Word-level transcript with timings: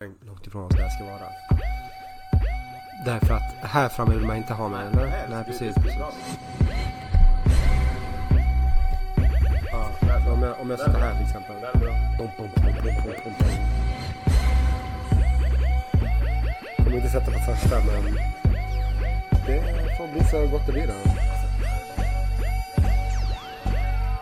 långt 0.00 0.46
ifrån 0.46 0.62
vad 0.62 0.70
det 0.70 0.90
ska 0.90 1.04
vara. 1.04 1.28
Därför 3.04 3.34
att 3.34 3.54
här 3.62 3.88
framme 3.88 4.14
vill 4.14 4.26
man 4.26 4.36
inte 4.36 4.52
ha 4.54 4.68
mig, 4.68 4.86
eller? 4.86 5.26
Nej, 5.30 5.44
precis. 5.44 5.74
precis. 5.74 5.98
Ja, 9.72 9.90
därför 10.00 10.32
om 10.32 10.42
jag, 10.42 10.60
om 10.60 10.70
jag 10.70 10.78
sitter 10.78 11.00
här 11.00 11.14
till 11.14 11.24
exempel. 11.24 11.56
Bom. 12.18 12.28
Kommer 16.76 16.96
inte 16.96 17.08
sätta 17.08 17.30
på 17.32 17.38
första, 17.38 17.76
men 17.76 18.14
det 19.46 19.96
får 19.96 20.12
bli 20.12 20.24
så 20.24 20.46
gott 20.46 20.66
det 20.66 20.72
blir 20.72 20.86
då. 20.86 20.92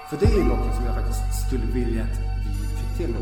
För 0.09 0.17
det 0.17 0.41
är 0.41 0.45
något 0.45 0.75
som 0.75 0.85
jag 0.85 0.95
faktiskt 0.95 1.47
skulle 1.47 1.67
vilja 1.67 2.03
att 2.03 2.19
vi 2.47 2.77
fick 2.77 2.97
till 2.97 3.15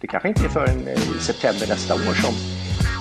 Det 0.00 0.06
kanske 0.06 0.28
inte 0.28 0.44
är 0.44 0.48
förrän 0.48 0.88
eh, 0.88 1.16
i 1.16 1.20
september 1.20 1.66
nästa 1.66 1.94
år 1.94 2.14
som 2.14 2.34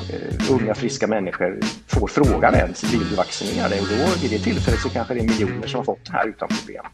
eh, 0.10 0.52
unga 0.52 0.76
friska 0.76 1.08
människor 1.08 1.60
får 1.88 2.08
frågan 2.08 2.56
ens, 2.56 2.84
vill 2.84 3.10
du 3.10 3.16
vaccinera 3.16 3.70
dig? 3.70 3.82
Och 3.82 3.88
då 3.88 4.22
vid 4.22 4.32
det 4.32 4.40
tillfället 4.40 4.80
så 4.80 4.90
kanske 4.90 5.14
det 5.14 5.20
är 5.20 5.28
miljoner 5.28 5.68
som 5.68 5.78
har 5.78 5.86
fått 5.86 6.06
det 6.06 6.12
här 6.12 6.28
utan 6.28 6.50
problem. 6.50 6.86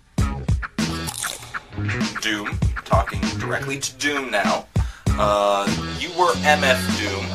Doom, 2.24 2.48
talking 2.86 3.22
directly 3.40 3.80
to 3.80 3.92
Doom 4.00 4.32
now. 4.32 4.66
Uh, 5.20 5.68
you 6.00 6.10
were 6.18 6.34
MF 6.46 6.80
Doom, 7.00 7.26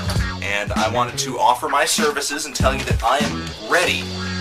and 0.42 0.72
I 0.72 0.88
wanted 0.96 1.18
to 1.18 1.38
offer 1.38 1.68
my 1.68 1.86
services 1.86 2.46
and 2.46 2.54
tell 2.54 2.72
you 2.72 2.84
that 2.84 3.02
I 3.02 3.18
am 3.24 3.72
ready. 3.72 4.31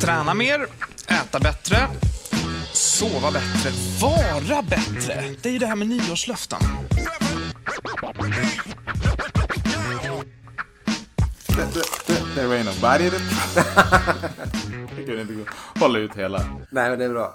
Träna 0.00 0.34
mer, 0.34 0.66
äta 1.08 1.40
bättre, 1.40 1.76
sova 2.72 3.30
bättre, 3.30 3.70
vara 4.00 4.62
bättre. 4.62 5.34
Det 5.42 5.48
är 5.48 5.52
ju 5.52 5.58
det 5.58 5.66
här 5.66 5.76
med 5.76 5.88
nyårslöften. 5.88 6.58
Det, 11.48 11.62
det, 11.74 11.82
det, 12.06 12.22
det 12.34 12.40
är 12.42 12.48
Rain 12.48 12.68
of 12.68 12.80
Body. 12.80 13.10
Jag 14.96 15.06
kunde 15.06 15.20
inte 15.22 15.34
gå- 15.34 15.44
hålla 15.80 15.98
ut 15.98 16.14
hela. 16.16 16.38
Nej, 16.70 16.90
men 16.90 16.98
det 16.98 17.04
är 17.04 17.08
bra. 17.10 17.34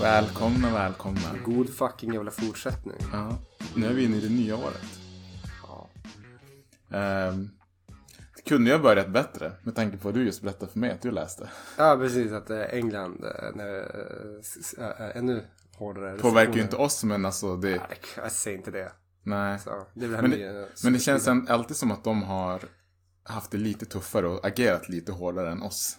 Välkomna, 0.00 0.70
välkomna. 0.74 1.20
God 1.44 1.74
fucking 1.76 2.12
jävla 2.14 2.30
fortsättning. 2.30 2.96
Ja, 3.12 3.38
nu 3.74 3.86
är 3.86 3.92
vi 3.92 4.04
inne 4.04 4.16
i 4.16 4.20
det 4.20 4.28
nya 4.28 4.56
året. 4.56 4.82
Ja. 5.62 5.88
Det 6.88 7.48
kunde 8.50 8.72
ha 8.72 8.78
börjat 8.78 9.08
bättre 9.08 9.52
med 9.62 9.74
tanke 9.74 9.96
på 9.96 10.08
att 10.08 10.14
du 10.14 10.24
just 10.24 10.42
berättade 10.42 10.72
för 10.72 10.78
mig 10.78 10.90
att 10.90 11.02
du 11.02 11.10
läste. 11.10 11.48
Ja, 11.78 11.96
precis. 12.00 12.32
Att 12.32 12.50
eh, 12.50 12.60
England 12.60 13.24
eh, 13.24 13.54
när, 13.54 13.78
eh, 14.78 15.16
ännu 15.16 15.44
hårdare 15.76 16.18
Påverkar 16.18 16.52
ju 16.54 16.62
inte 16.62 16.76
oss 16.76 17.04
men 17.04 17.24
alltså 17.24 17.56
det... 17.56 17.68
Nej, 17.70 17.98
jag 18.16 18.32
säger 18.32 18.56
inte 18.58 18.70
det. 18.70 18.92
Nej. 19.22 19.58
Så, 19.58 19.86
det 19.94 20.04
är 20.06 20.08
Men 20.08 20.30
det, 20.30 20.68
men 20.84 20.92
det 20.92 20.98
känns 20.98 21.28
alltid 21.28 21.76
som 21.76 21.90
att 21.90 22.04
de 22.04 22.22
har 22.22 22.60
haft 23.22 23.50
det 23.50 23.58
lite 23.58 23.86
tuffare 23.86 24.26
och 24.28 24.46
agerat 24.46 24.88
lite 24.88 25.12
hårdare 25.12 25.50
än 25.52 25.62
oss. 25.62 25.96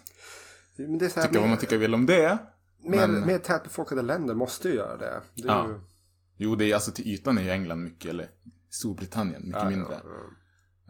Men 0.76 0.98
det 0.98 1.04
är 1.04 1.08
så 1.08 1.20
här, 1.20 1.26
Tycka 1.28 1.40
vad 1.40 1.48
man 1.48 1.58
tycker 1.58 1.78
vill 1.78 1.94
om 1.94 2.06
det. 2.06 2.38
mer, 2.84 3.06
men- 3.08 3.26
mer 3.26 3.38
tätbefolkade 3.38 4.02
länder 4.02 4.34
måste 4.34 4.68
ju 4.68 4.74
göra 4.74 4.96
det. 4.96 5.20
det 5.34 5.42
är 5.42 5.46
Ja. 5.46 5.68
ju, 5.68 5.80
Jo, 6.36 6.54
det 6.56 6.70
är 6.70 6.74
alltså 6.74 6.90
till 6.92 7.06
ytan 7.08 7.38
är 7.38 7.42
ju 7.42 7.50
England 7.50 7.82
mycket, 7.82 8.10
eller 8.10 8.28
Storbritannien 8.70 9.42
mycket 9.46 9.62
Ja, 9.62 9.70
mindre. 9.70 9.94
ja, 10.04 10.10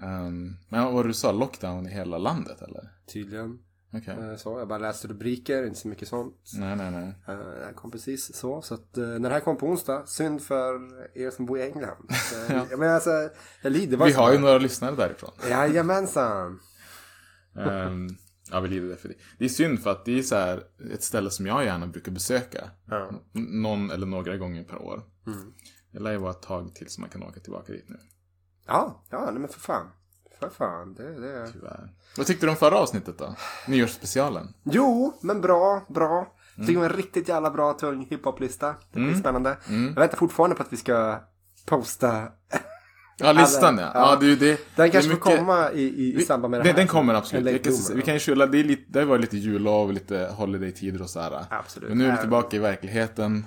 Ehm, 0.02 0.56
men 0.68 0.94
vad 0.94 1.06
du 1.06 1.14
sa, 1.14 1.32
lockdown 1.32 1.86
i 1.86 1.90
hela 1.90 2.18
landet 2.18 2.62
eller? 2.62 2.88
Tydligen. 3.12 3.58
Okej. 3.94 4.14
Eh, 4.30 4.36
Så, 4.36 4.58
jag 4.58 4.68
bara 4.68 4.78
läste 4.78 5.08
rubriker, 5.08 5.62
inte 5.66 5.78
så 5.78 5.88
mycket 5.88 6.08
sånt. 6.08 6.50
Nej, 6.54 6.76
nej, 6.76 6.90
nej. 6.90 7.14
Eh, 7.28 7.38
Det 7.38 7.72
kom 7.74 7.90
precis 7.90 8.34
så. 8.36 8.62
Så 8.62 8.74
att 8.74 8.98
eh, 8.98 9.04
när 9.04 9.20
det 9.28 9.28
här 9.34 9.40
kom 9.40 9.56
på 9.56 9.66
onsdag, 9.66 10.06
synd 10.06 10.42
för 10.42 10.74
er 11.18 11.30
som 11.30 11.46
bor 11.46 11.58
i 11.58 11.62
England. 11.62 12.08
Ja. 12.48 12.66
Jag 12.70 12.78
menar 12.78 12.94
alltså, 12.94 13.30
jag 13.62 13.72
lider 13.72 13.96
Vi 13.96 14.12
har 14.12 14.32
ju 14.32 14.38
några 14.38 14.58
lyssnare 14.58 14.96
därifrån. 14.96 15.30
Jajamensan. 15.50 16.60
Ehm, 17.56 18.08
ja, 18.50 18.60
vi 18.60 18.68
lider 18.68 18.96
för 18.96 19.08
det. 19.08 19.14
Det 19.38 19.44
är 19.44 19.48
synd 19.48 19.80
för 19.82 19.90
att 19.90 20.04
det 20.04 20.18
är 20.18 20.22
så 20.22 20.34
här 20.36 20.62
ett 20.94 21.02
ställe 21.02 21.30
som 21.30 21.46
jag 21.46 21.64
gärna 21.64 21.86
brukar 21.86 22.12
besöka. 22.12 22.70
Ja. 22.86 23.10
Någon 23.32 23.90
eller 23.90 24.06
några 24.06 24.36
gånger 24.36 24.64
per 24.64 24.82
år. 24.82 25.02
Mm. 25.26 25.52
Det 25.90 25.98
lär 26.00 26.10
ju 26.12 26.18
vara 26.18 26.30
ett 26.30 26.42
tag 26.42 26.74
tills 26.74 26.98
man 26.98 27.08
kan 27.08 27.22
åka 27.22 27.40
tillbaka 27.40 27.72
dit 27.72 27.88
nu. 27.88 27.96
Ja, 28.66 29.02
ja, 29.10 29.24
nej 29.24 29.34
men 29.40 29.48
för 29.48 29.60
fan. 29.60 29.86
För 30.40 30.48
fan, 30.50 30.94
det, 30.94 31.20
det. 31.20 31.46
Tyvärr. 31.52 31.90
Vad 32.16 32.26
tyckte 32.26 32.46
du 32.46 32.50
om 32.50 32.56
förra 32.56 32.76
avsnittet 32.78 33.18
då? 33.18 33.34
Nyårsspecialen? 33.68 34.54
Jo, 34.62 35.18
men 35.22 35.40
bra, 35.40 35.86
bra. 35.88 36.34
Mm. 36.56 36.66
Det 36.66 36.76
var 36.76 36.84
en 36.84 36.92
riktigt 36.92 37.28
jävla 37.28 37.50
bra 37.50 37.72
tung 37.72 38.06
hiphop-lista. 38.10 38.74
Det 38.92 39.00
blir 39.00 39.14
spännande. 39.14 39.56
Jag 39.68 40.00
väntar 40.00 40.16
fortfarande 40.16 40.56
på 40.56 40.62
att 40.62 40.72
vi 40.72 40.76
ska 40.76 41.20
posta. 41.66 42.28
Ja, 43.18 43.32
listan 43.32 43.78
ja. 43.78 43.90
Ja. 43.94 44.10
Ja, 44.10 44.16
det 44.20 44.36
det. 44.36 44.46
det 44.46 44.58
Den 44.76 44.90
kanske 44.90 45.10
mycket- 45.10 45.24
får 45.24 45.36
komma 45.36 45.70
i, 45.72 45.82
i, 45.82 46.14
i 46.16 46.24
samband 46.24 46.50
med 46.50 46.60
det 46.60 46.64
Den, 46.64 46.70
här. 46.70 46.76
den 46.78 46.88
kommer 46.88 47.12
En 47.14 47.18
absolut. 47.18 47.54
Vi 47.54 47.58
kan, 47.58 47.96
vi 47.96 48.02
kan 48.02 48.14
ju 48.14 48.20
skylla, 48.20 48.46
det, 48.46 48.58
är 48.60 48.64
lite, 48.64 48.84
det 48.88 48.98
har 48.98 49.06
varit 49.06 49.20
lite 49.20 49.36
jullov, 49.36 49.92
lite 49.92 50.34
holiday-tider 50.36 51.02
och 51.02 51.10
sådär. 51.10 51.44
Absolut. 51.50 51.88
Men 51.88 51.98
nu 51.98 52.06
är 52.06 52.12
vi 52.12 52.18
tillbaka 52.18 52.56
i 52.56 52.58
verkligheten. 52.60 53.46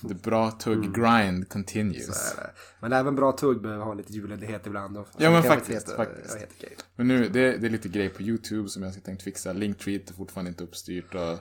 Det 0.00 0.14
bra 0.14 0.50
tugg 0.50 0.84
Mm. 0.84 0.92
grind 0.92 1.48
continues. 1.48 2.36
Men 2.80 2.92
även 2.92 3.14
bra 3.14 3.32
tugg 3.32 3.62
behöver 3.62 3.84
ha 3.84 3.94
lite 3.94 4.12
julledighet 4.12 4.66
ibland. 4.66 4.96
Och, 4.98 5.08
Ja, 5.18 5.30
men 5.30 5.42
faktiskt, 5.42 5.88
vara 5.88 5.96
faktiskt. 5.96 6.36
ja, 6.40 6.46
okej. 6.58 6.76
Men 6.96 7.08
nu, 7.08 7.28
det, 7.28 7.56
det 7.56 7.66
är 7.66 7.70
lite 7.70 7.88
grej 7.88 8.08
på 8.08 8.22
YouTube 8.22 8.68
som 8.68 8.82
jag 8.82 8.92
ska 8.92 9.00
tänkt 9.02 9.22
fixa. 9.22 9.52
Linktree 9.52 9.94
är 10.08 10.12
fortfarande 10.12 10.48
inte 10.48 10.64
uppstyrt 10.64 11.14
och 11.14 11.38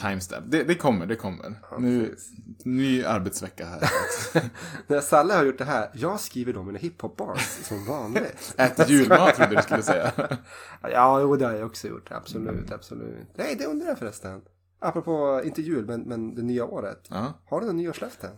timestamp. 0.00 0.44
Det, 0.48 0.62
det 0.64 0.74
kommer, 0.74 1.06
det 1.06 1.16
kommer. 1.16 1.54
nu, 1.78 1.94
Mm. 1.96 2.10
precis. 2.10 2.30
ny 2.64 3.04
arbetsvecka 3.04 3.66
här. 3.66 3.90
När 4.86 5.00
Salle 5.00 5.34
har 5.34 5.44
gjort 5.44 5.58
det 5.58 5.64
här, 5.64 5.90
jag 5.94 6.20
skriver 6.20 6.52
då 6.52 6.62
mina 6.62 6.78
hiphop-bars 6.78 7.40
som 7.62 7.84
vanligt. 7.84 8.54
Äter 8.56 8.86
julmat 8.90 9.34
trodde 9.36 9.56
du 9.56 9.62
skulle 9.62 9.82
säga. 9.82 10.12
ja, 10.82 11.20
jo, 11.20 11.36
det 11.36 11.44
har 11.46 11.52
jag 11.52 11.66
också 11.66 11.88
gjort. 11.88 12.08
Absolut, 12.12 12.72
absolut. 12.72 13.16
Nej, 13.34 13.56
det 13.58 13.66
undrar 13.66 13.88
jag 13.88 13.98
förresten. 13.98 14.40
Apropå, 14.78 15.40
inte 15.44 15.62
jul, 15.62 15.86
men, 15.86 16.00
men 16.00 16.34
det 16.34 16.42
nya 16.42 16.64
året. 16.64 17.06
Ja, 17.08 17.32
Har 17.48 17.60
du 17.60 17.66
några 17.66 17.76
nyårslöften? 17.76 18.30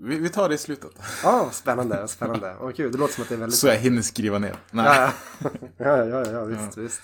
vi, 0.00 0.18
vi 0.18 0.28
tar 0.28 0.48
det 0.48 0.54
i 0.54 0.58
slutet. 0.58 0.90
Ja, 1.22 1.50
spännande, 1.52 2.08
spännande. 2.08 2.56
Åh 2.60 2.70
gud, 2.76 2.92
det 2.92 2.98
låter 2.98 3.14
som 3.14 3.22
att 3.22 3.28
det 3.28 3.34
är 3.34 3.38
väldigt... 3.38 3.58
Så 3.58 3.66
jag 3.66 3.76
hinner 3.76 4.02
skriva 4.02 4.38
ner. 4.38 4.56
Nej. 4.70 5.10
Ja, 5.38 5.50
ja, 5.78 5.96
ja, 6.06 6.06
ja, 6.06 6.30
ja 6.32 6.44
visst, 6.44 6.76
visst. 6.78 7.00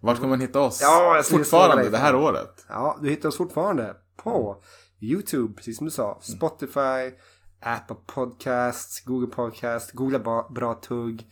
Vart 0.00 0.16
kommer 0.16 0.28
man 0.28 0.40
hitta 0.40 0.60
oss? 0.60 0.78
Ja, 0.82 1.22
Fortfarande 1.24 1.90
det 1.90 1.98
här 1.98 2.14
året. 2.14 2.64
Ja, 2.68 2.98
du 3.02 3.10
hittar 3.10 3.28
oss 3.28 3.36
fortfarande 3.36 3.96
på 4.16 4.62
YouTube, 5.00 5.54
precis 5.54 5.76
som 5.78 5.84
du 5.84 5.90
sa. 5.90 6.18
Spotify, 6.22 7.12
Apple 7.60 7.96
Podcasts, 8.06 9.00
Google 9.04 9.26
Podcasts, 9.34 9.92
googla 9.92 10.18
ba- 10.18 10.48
bra 10.50 10.74
tugg. 10.74 11.26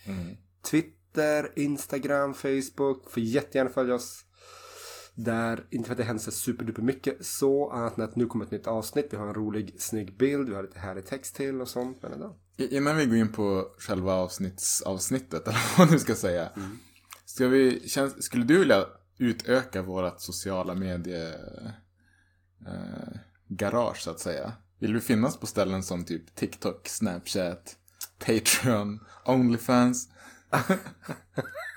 Twitter, 0.70 1.52
Instagram, 1.56 2.34
Facebook. 2.34 3.10
Får 3.10 3.22
jättegärna 3.22 3.70
följa 3.70 3.94
oss 3.94 4.24
där. 5.14 5.64
Inte 5.70 5.86
för 5.86 5.92
att 5.92 5.98
det 5.98 6.04
händer 6.04 6.30
superduper 6.30 6.82
mycket 6.82 7.26
så, 7.26 7.70
annat 7.70 7.98
än 7.98 8.04
att 8.04 8.16
nu 8.16 8.26
kommer 8.26 8.44
ett 8.44 8.50
nytt 8.50 8.66
avsnitt. 8.66 9.08
Vi 9.10 9.16
har 9.16 9.26
en 9.26 9.34
rolig, 9.34 9.74
snygg 9.78 10.16
bild, 10.16 10.48
vi 10.48 10.54
har 10.54 10.62
lite 10.62 10.78
härlig 10.78 11.06
text 11.06 11.36
till 11.36 11.60
och 11.60 11.68
sånt. 11.68 12.02
Men 12.02 12.12
ändå. 12.12 12.36
Innan 12.56 12.96
vi 12.96 13.06
går 13.06 13.16
in 13.16 13.32
på 13.32 13.68
själva 13.78 14.14
avsnittsavsnittet, 14.14 15.48
eller 15.48 15.78
vad 15.78 15.90
nu 15.90 15.98
ska 15.98 16.14
säga. 16.14 16.50
Ska 17.24 17.48
vi, 17.48 17.88
känns, 17.88 18.22
skulle 18.22 18.44
du 18.44 18.58
vilja 18.58 18.86
utöka 19.18 19.82
vårt 19.82 20.20
sociala 20.20 20.74
medie 20.74 21.34
eh, 22.66 23.18
garage 23.48 24.00
så 24.00 24.10
att 24.10 24.20
säga? 24.20 24.52
Vill 24.78 24.94
vi 24.94 25.00
finnas 25.00 25.36
på 25.36 25.46
ställen 25.46 25.82
som 25.82 26.04
typ 26.04 26.34
TikTok, 26.34 26.88
Snapchat, 26.88 27.76
Patreon, 28.18 29.00
Onlyfans? 29.24 30.08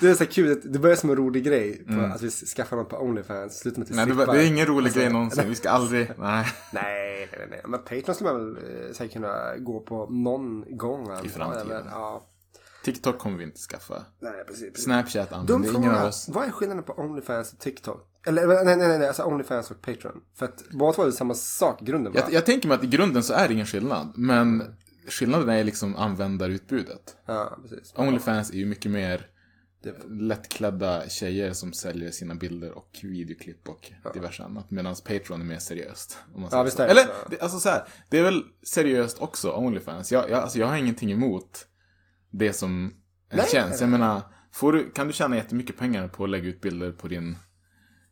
Det 0.00 0.08
är 0.08 0.14
så 0.14 0.26
kul, 0.26 0.60
det 0.64 0.78
börjar 0.78 0.96
som 0.96 1.10
en 1.10 1.16
rolig 1.16 1.44
grej. 1.44 1.84
På 1.86 2.00
Att 2.00 2.22
vi 2.22 2.30
skaffar 2.30 2.76
något 2.76 2.88
på 2.88 2.96
Onlyfans, 2.96 3.58
slutar 3.58 3.78
med 3.78 3.84
att 3.84 3.90
vi 3.90 3.96
Nej, 3.96 4.26
det, 4.26 4.32
det 4.32 4.42
är 4.42 4.46
ingen 4.46 4.66
rolig 4.66 4.86
Alltså, 4.86 5.00
grej 5.00 5.12
någonsin. 5.12 5.48
Vi 5.48 5.54
ska 5.54 5.70
aldrig, 5.70 6.10
nej. 6.18 6.46
Nej, 6.72 7.28
nej, 7.32 7.46
nej. 7.50 7.62
Men 7.66 7.80
Patreon 7.80 8.14
skulle 8.14 8.32
man 8.32 8.54
väl 8.54 8.64
eh, 8.64 8.92
säkert 8.92 9.12
kunna 9.12 9.56
gå 9.56 9.80
på 9.80 10.06
någon 10.10 10.76
gång. 10.76 11.08
jag, 11.10 11.30
framtiden. 11.30 11.86
Ja, 11.90 12.26
TikTok 12.84 13.18
kommer 13.18 13.38
vi 13.38 13.44
inte 13.44 13.58
skaffa. 13.58 14.04
nej, 14.20 14.32
precis. 14.46 14.68
precis. 14.68 14.84
Snapchat 14.84 15.32
använder 15.32 15.76
ingen 15.76 15.94
av 15.94 16.08
oss. 16.08 16.28
Vad 16.28 16.46
är 16.46 16.50
skillnaden 16.50 16.84
på 16.84 16.92
Onlyfans 16.92 17.52
och 17.52 17.58
TikTok? 17.58 18.12
Eller 18.26 18.46
nej, 18.46 18.64
nej, 18.64 18.76
nej, 18.76 18.98
nej 18.98 19.08
alltså 19.08 19.22
Onlyfans 19.24 19.70
och 19.70 19.82
Patreon. 19.82 20.20
För 20.38 20.46
att 20.46 20.62
båda 20.70 20.92
två 20.92 21.02
är 21.02 21.10
samma 21.10 21.34
sak 21.34 21.82
i 21.82 21.84
grunden 21.84 22.12
va? 22.12 22.20
Jag, 22.22 22.32
jag 22.32 22.46
tänker 22.46 22.68
mig 22.68 22.74
att 22.74 22.84
i 22.84 22.86
grunden 22.86 23.22
så 23.22 23.34
är 23.34 23.48
det 23.48 23.54
ingen 23.54 23.66
skillnad. 23.66 24.12
Men 24.16 24.62
skillnaden 25.08 25.48
är 25.48 25.64
liksom 25.64 25.96
användarutbudet. 25.96 27.16
Ja, 27.26 27.58
precis. 27.62 27.94
Onlyfans 27.96 28.50
är 28.50 28.54
ju 28.54 28.66
mycket 28.66 28.90
mer 28.90 29.26
lättklädda 30.08 31.08
tjejer 31.08 31.52
som 31.52 31.72
säljer 31.72 32.10
sina 32.10 32.34
bilder 32.34 32.72
och 32.72 32.98
videoklipp 33.02 33.68
och 33.68 33.92
diverse 34.14 34.42
annat. 34.42 34.70
Medan 34.70 34.94
Patreon 34.94 35.40
är 35.40 35.44
mer 35.44 35.58
seriöst. 35.58 36.18
Säger 36.50 36.64
visst 36.64 36.80
är 36.80 36.84
det 36.84 36.90
Eller, 36.90 37.02
så. 37.02 37.28
det, 37.30 37.40
alltså 37.40 37.58
så 37.60 37.68
här, 37.68 37.88
det 38.10 38.18
är 38.18 38.22
väl 38.22 38.42
seriöst 38.62 39.18
också, 39.18 39.52
Onlyfans. 39.52 40.12
Jag, 40.12 40.30
jag, 40.30 40.42
alltså, 40.42 40.58
jag 40.58 40.66
har 40.66 40.76
ingenting 40.76 41.12
emot 41.12 41.66
det 42.30 42.52
som 42.52 42.94
en 43.28 43.36
Nej. 43.38 43.46
tjänst. 43.52 43.80
Jag 43.80 43.90
menar, 43.90 44.22
får 44.52 44.72
du, 44.72 44.90
kan 44.90 45.06
du 45.06 45.12
tjäna 45.12 45.36
jättemycket 45.36 45.76
pengar 45.78 46.08
på 46.08 46.24
att 46.24 46.30
lägga 46.30 46.48
ut 46.48 46.60
bilder 46.60 46.92
på 46.92 47.08
din 47.08 47.36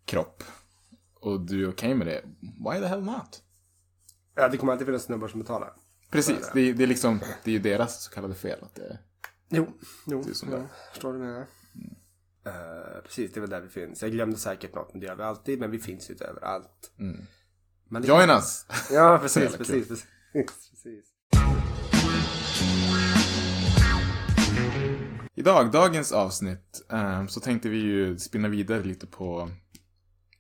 kropp 0.04 0.44
och 1.20 1.40
du 1.40 1.64
är 1.64 1.70
okej 1.70 1.94
med 1.94 2.06
det, 2.06 2.22
why 2.40 2.80
the 2.80 2.86
hell 2.86 3.02
not? 3.02 3.40
ja, 4.36 4.48
det 4.48 4.56
kommer 4.56 4.72
alltid 4.72 4.86
finnas 4.86 5.02
snubbar 5.04 5.28
som 5.28 5.40
betalar. 5.40 5.72
Precis, 6.10 6.50
det, 6.54 6.60
är- 6.60 6.74
det 6.74 6.82
är 6.82 6.86
liksom, 6.86 7.20
det 7.44 7.50
är 7.50 7.52
ju 7.52 7.58
deras 7.58 8.04
så 8.04 8.10
kallade 8.10 8.34
fel. 8.34 8.58
Att 8.62 8.74
det, 8.74 8.98
Jo, 9.48 9.66
jo. 10.06 10.22
Det 10.22 10.30
är 10.30 10.34
som 10.34 10.52
ja, 10.52 10.56
det 10.58 10.68
förstår 10.92 11.12
du 11.12 11.18
jag 11.18 11.26
menar? 11.26 11.46
Eh, 12.46 13.02
precis, 13.05 13.32
det 13.32 13.38
är 13.38 13.41
väl 13.41 13.50
där 13.50 13.61
vi 13.61 13.69
finns. 13.69 14.02
Jag 14.02 14.11
glömde 14.12 14.37
säkert 14.37 14.75
något, 14.75 14.93
men 14.93 15.00
det 15.00 15.06
gör 15.06 15.17
vi 15.17 15.23
alltid. 15.23 15.61
Men 15.61 15.70
vi 15.70 15.79
finns 15.79 16.11
ju 16.11 16.12
inte 16.12 16.25
överallt. 16.25 16.93
Men 17.88 18.02
det- 18.02 18.08
join 18.08 18.31
us! 18.31 18.67
Ja, 18.91 19.19
precis, 19.23 19.56
precis, 19.56 19.88
precis, 19.88 20.06
precis. 20.70 21.05
Idag, 25.35 25.70
dagens 25.70 26.12
avsnitt, 26.12 26.87
eh, 26.93 27.26
så 27.26 27.41
tänkte 27.41 27.69
vi 27.69 27.76
ju 27.76 28.19
spinna 28.19 28.49
vidare 28.49 28.82
lite 28.82 29.06
på 29.06 29.50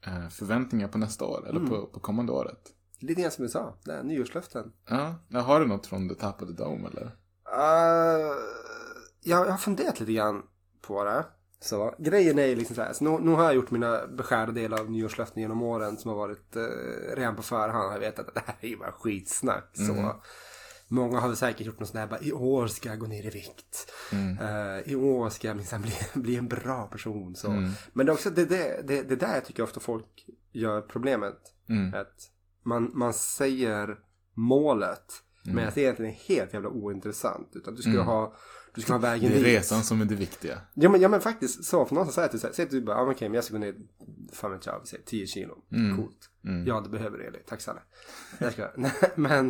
eh, 0.06 0.28
förväntningar 0.28 0.88
på 0.88 0.98
nästa 0.98 1.24
år, 1.24 1.48
eller 1.48 1.60
på, 1.60 1.86
på 1.86 2.00
kommande 2.00 2.32
året. 2.32 2.60
Lite 2.98 3.20
grann 3.22 3.30
som 3.30 3.44
du 3.44 3.48
sa, 3.48 3.78
det 3.84 4.02
nyårslöften. 4.02 4.72
Ja, 4.88 5.40
har 5.40 5.60
du 5.60 5.66
något 5.66 5.86
från 5.86 6.08
The 6.08 6.14
Top 6.14 6.42
of 6.42 6.48
the 6.48 6.54
Dome 6.54 6.88
eller? 6.88 7.04
Uh, 7.04 8.36
jag, 9.20 9.46
jag 9.46 9.50
har 9.50 9.58
funderat 9.58 10.00
lite 10.00 10.12
grann 10.12 10.42
på 10.82 11.04
det. 11.04 11.24
Så 11.64 11.94
grejen 11.98 12.38
är 12.38 12.46
ju 12.46 12.54
liksom 12.54 12.76
så 12.76 12.82
här, 12.82 12.92
så 12.92 13.04
nu, 13.04 13.18
nu 13.20 13.30
har 13.30 13.44
jag 13.44 13.54
gjort 13.54 13.70
mina 13.70 14.06
beskärda 14.06 14.52
delar 14.52 14.80
av 14.80 14.90
nyårslöften 14.90 15.42
genom 15.42 15.62
åren 15.62 15.96
som 15.96 16.08
har 16.08 16.16
varit 16.16 16.56
uh, 16.56 16.62
redan 17.16 17.36
på 17.36 17.42
förhand. 17.42 17.94
Jag 17.94 18.00
vet 18.00 18.18
att 18.18 18.34
det 18.34 18.42
här 18.46 18.56
är 18.60 18.68
ju 18.68 18.76
bara 18.76 18.92
skitsnack. 18.92 19.70
Så. 19.72 20.20
Många 20.88 21.20
har 21.20 21.28
väl 21.28 21.36
säkert 21.36 21.66
gjort 21.66 21.80
något 21.80 21.88
sånt 21.88 21.98
här, 21.98 22.06
bara, 22.06 22.20
i 22.20 22.32
år 22.32 22.66
ska 22.66 22.88
jag 22.88 22.98
gå 22.98 23.06
ner 23.06 23.26
i 23.26 23.30
vikt. 23.30 23.92
Eh, 24.40 24.92
I 24.92 24.94
år 24.94 25.30
ska 25.30 25.48
jag 25.48 25.56
minsann 25.56 25.82
bli, 26.12 26.22
bli 26.22 26.36
en 26.36 26.48
bra 26.48 26.86
person. 26.86 27.36
Så. 27.36 27.48
Men 27.92 28.06
det 28.06 28.12
är 28.12 28.14
också 28.14 28.30
det, 28.30 28.44
det, 28.44 28.88
det, 28.88 29.02
det 29.02 29.16
där 29.16 29.34
jag 29.34 29.44
tycker 29.44 29.62
ofta 29.62 29.80
folk 29.80 30.26
gör 30.52 30.80
problemet. 30.80 31.38
Att 31.94 32.30
man, 32.62 32.90
man 32.94 33.14
säger 33.14 33.98
målet, 34.34 35.12
men 35.44 35.68
att 35.68 35.74
det 35.74 35.80
egentligen 35.80 36.12
är 36.12 36.16
helt 36.28 36.52
jävla 36.54 36.68
ointressant. 36.68 37.52
Utan 37.54 37.74
du 37.74 37.82
ska 37.82 38.02
ha, 38.02 38.34
du 38.74 38.80
ska 38.80 38.92
ha 38.92 38.98
vägen 38.98 39.30
Det 39.30 39.36
är 39.36 39.38
dit. 39.38 39.46
resan 39.46 39.82
som 39.82 40.00
är 40.00 40.04
det 40.04 40.14
viktiga. 40.14 40.60
Ja 40.74 40.88
men, 40.88 41.00
ja 41.00 41.08
men 41.08 41.20
faktiskt 41.20 41.64
så, 41.64 41.84
för 41.86 41.94
någonstans 41.94 42.14
säger 42.14 42.26
att 42.26 42.32
du 42.32 42.38
säger 42.38 42.66
att 42.66 42.70
du 42.70 42.80
bara, 42.80 42.96
ah, 42.96 43.10
okej 43.10 43.28
men 43.28 43.34
jag 43.34 43.44
ska 43.44 43.54
gå 43.54 43.58
ner, 43.60 43.74
fan 44.32 44.50
vet 44.52 44.66
jag, 44.66 44.80
vi 44.80 44.86
säger 44.86 45.04
10 45.04 45.26
kilo. 45.26 45.54
Coolt. 45.96 46.30
Ja 46.66 46.80
det 46.80 46.88
behöver 46.88 47.18
du 47.18 47.24
Eli, 47.24 47.38
tack 47.46 47.60
snälla. 47.60 47.80
Men, 49.14 49.48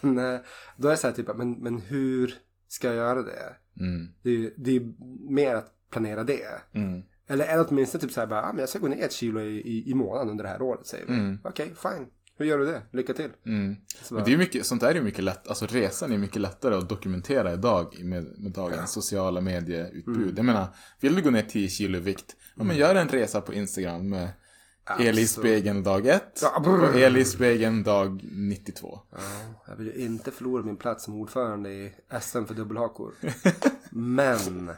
men, 0.00 0.18
eh, 0.18 0.40
då 0.76 0.88
är 0.88 0.92
det 0.92 0.96
så 0.96 1.06
här 1.06 1.14
typ, 1.14 1.36
men, 1.36 1.52
men 1.52 1.78
hur 1.80 2.34
ska 2.68 2.86
jag 2.86 2.96
göra 2.96 3.22
det? 3.22 3.56
Mm. 3.80 4.08
Det 4.22 4.30
är, 4.30 4.52
det 4.56 4.76
är 4.76 4.92
mer 5.30 5.54
att 5.54 5.72
planera 5.90 6.24
det. 6.24 6.46
Mm. 6.72 7.02
Eller, 7.26 7.44
eller 7.46 7.66
åtminstone 7.68 8.02
typ 8.02 8.12
så 8.12 8.20
här 8.20 8.26
bara, 8.26 8.42
ah, 8.42 8.52
men 8.52 8.58
jag 8.60 8.68
ska 8.68 8.78
gå 8.78 8.88
ner 8.88 9.04
ett 9.04 9.12
kilo 9.12 9.40
i, 9.40 9.56
i, 9.60 9.90
i 9.90 9.94
månaden 9.94 10.30
under 10.30 10.44
det 10.44 10.50
här 10.50 10.62
året 10.62 10.86
säger 10.86 11.06
vi. 11.06 11.12
Okej, 11.44 11.74
fine. 11.82 12.06
Hur 12.36 12.46
gör 12.46 12.58
du 12.58 12.64
det? 12.64 12.82
Lycka 12.92 13.14
till. 13.14 13.30
Mm. 13.46 13.76
Så 14.02 14.14
Men 14.14 14.22
bara, 14.22 14.26
det 14.26 14.32
är 14.32 14.38
mycket, 14.38 14.66
sånt 14.66 14.80
där 14.80 14.88
är 14.88 14.94
ju 14.94 15.02
mycket 15.02 15.24
lätt, 15.24 15.48
alltså 15.48 15.66
resan 15.66 16.12
är 16.12 16.18
mycket 16.18 16.40
lättare 16.42 16.74
att 16.74 16.88
dokumentera 16.88 17.52
idag 17.52 18.04
med, 18.04 18.24
med 18.38 18.52
dagens 18.52 18.92
sociala 18.92 19.40
medieutbud. 19.40 20.16
Mm. 20.16 20.36
Jag 20.36 20.44
menar, 20.44 20.66
vill 21.00 21.14
du 21.14 21.22
gå 21.22 21.30
ner 21.30 21.42
10 21.42 21.68
kilo 21.68 21.98
i 21.98 22.00
vikt, 22.00 22.36
ja 22.56 22.64
men 22.64 22.76
gör 22.76 22.94
en 22.94 23.08
resa 23.08 23.40
på 23.40 23.54
Instagram 23.54 24.08
med 24.08 24.28
Eli 25.00 25.22
i 25.22 25.26
spegeln 25.26 25.82
dag 25.82 26.06
1 26.06 26.40
Ja, 26.42 26.60
brr. 26.60 26.88
och 26.88 26.94
Eli 26.96 27.20
i 27.20 27.24
spegeln 27.24 27.82
dag 27.82 28.20
92. 28.32 29.00
Ja, 29.10 29.18
jag 29.66 29.76
vill 29.76 29.86
ju 29.86 29.92
inte 30.04 30.30
förlora 30.30 30.62
min 30.62 30.76
plats 30.76 31.04
som 31.04 31.14
ordförande 31.14 31.70
i 31.70 31.92
SM 32.20 32.44
för 32.44 32.54
dubbelhakor. 32.54 33.14
Men, 33.96 34.70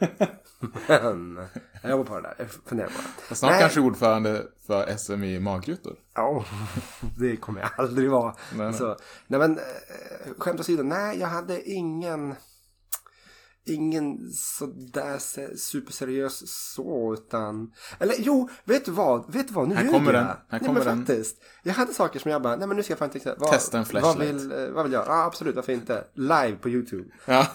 men, 0.89 1.49
jag 1.83 1.91
jobbar 1.91 2.05
på 2.05 2.15
det 2.17 2.23
där. 2.23 2.35
Jag 2.39 2.51
funderar 2.51 2.89
på 2.89 2.95
det. 3.29 3.35
Snart 3.35 3.51
Nej. 3.51 3.61
kanske 3.61 3.81
ordförande 3.81 4.47
för 4.67 4.97
SM 4.97 5.25
i 5.25 5.41
magrutor. 5.41 5.97
Ja, 6.15 6.45
det 7.19 7.37
kommer 7.37 7.61
jag 7.61 7.71
aldrig 7.77 8.11
vara. 8.11 8.35
Nej. 8.57 8.75
Så, 8.75 8.97
nej 9.27 9.41
men, 9.41 9.59
eh, 9.59 10.33
skämt 10.39 10.61
åsido, 10.61 10.83
nej 10.83 11.19
jag 11.21 11.29
hade 11.29 11.71
ingen, 11.71 12.35
ingen 13.67 14.31
sådär 14.33 15.19
se- 15.19 15.57
superseriös 15.57 16.43
så 16.75 17.15
utan, 17.15 17.73
eller 17.99 18.15
jo, 18.19 18.49
vet 18.65 18.85
du 18.85 18.91
vad, 18.91 19.33
vet 19.33 19.49
du 19.49 19.55
vad, 19.55 19.69
nu 19.69 19.75
Här 19.75 19.87
kommer 19.93 20.13
jag. 20.13 20.15
den, 20.15 20.25
här 20.27 20.37
nej, 20.51 20.61
kommer 20.61 20.73
men 20.75 20.85
den. 20.85 20.99
faktiskt, 20.99 21.37
jag 21.63 21.75
hade 21.75 21.95
saker 21.95 22.19
som 22.21 22.31
jag 22.31 22.43
bara, 22.43 22.57
nej 22.57 22.69
men 22.69 22.77
nu 22.77 22.83
ska 22.83 22.91
jag 22.93 22.99
fan 22.99 23.11
tänka, 23.11 23.35
vad, 23.39 23.51
Testa 23.51 23.79
en 23.79 23.83
vad 23.85 23.89
flashlight. 23.89 24.35
vill, 24.35 24.53
eh, 24.53 24.69
vad 24.71 24.85
vill 24.85 24.93
jag, 24.93 25.07
ja 25.07 25.25
absolut, 25.25 25.55
varför 25.57 25.73
inte, 25.73 26.05
live 26.15 26.57
på 26.57 26.69
YouTube. 26.69 27.05
Ja. 27.27 27.47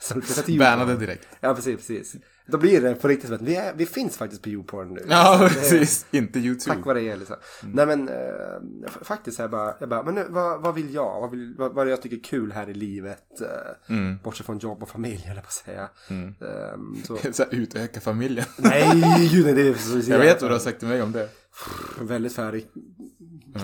Så, 0.00 0.20
Bannade 0.58 0.96
direkt. 0.96 1.28
Ja, 1.40 1.54
precis, 1.54 1.76
precis. 1.76 2.14
Då 2.48 2.58
blir 2.58 2.80
det 2.80 2.94
på 2.94 3.08
riktigt 3.08 3.26
som 3.26 3.34
att 3.36 3.42
vi, 3.42 3.56
är, 3.56 3.74
vi 3.74 3.86
finns 3.86 4.16
faktiskt 4.16 4.42
på 4.42 4.48
YouPorn 4.48 4.94
nu. 4.94 5.06
Ja, 5.08 5.36
Så 5.38 5.44
det- 5.44 5.50
precis. 5.60 6.06
Inte 6.10 6.38
YouTube. 6.38 6.74
Tack 6.76 6.86
vare 6.86 7.02
er 7.02 7.16
liksom. 7.16 7.36
Nej 7.62 7.86
men 7.86 8.08
eh, 8.08 8.90
faktiskt 9.02 9.38
jag 9.38 9.50
bara, 9.50 9.74
jag 9.80 9.88
bara 9.88 10.02
men 10.02 10.14
nu, 10.14 10.26
vad, 10.28 10.62
vad 10.62 10.74
vill 10.74 10.94
jag? 10.94 11.20
Vad, 11.20 11.30
vill, 11.30 11.54
vad, 11.58 11.74
vad 11.74 11.86
är 11.86 11.90
jag 11.90 12.02
tycker 12.02 12.16
är 12.16 12.20
kul 12.22 12.52
här 12.52 12.68
i 12.68 12.74
livet? 12.74 13.40
Eh, 13.40 14.14
Bortsett 14.24 14.46
från 14.46 14.58
jobb 14.58 14.82
och 14.82 14.88
familj 14.88 15.24
jag 15.26 15.34
på 15.36 15.40
att 15.40 15.52
säga. 15.52 15.88
Ehm, 16.10 16.96
så, 17.04 17.16
Så 17.32 17.42
här, 17.42 17.54
utöka 17.54 18.00
familjen. 18.00 18.46
nej, 18.56 19.28
gud 19.32 19.44
nej, 19.44 19.54
det 19.54 19.68
är 19.68 19.74
så 19.74 20.10
Jag 20.12 20.18
vet 20.18 20.42
vad 20.42 20.50
du 20.50 20.54
har 20.54 20.60
sagt 20.60 20.78
till 20.78 20.88
mig 20.88 21.02
om 21.02 21.12
det. 21.12 21.28
Väldigt 22.00 22.34
färdig. 22.34 22.66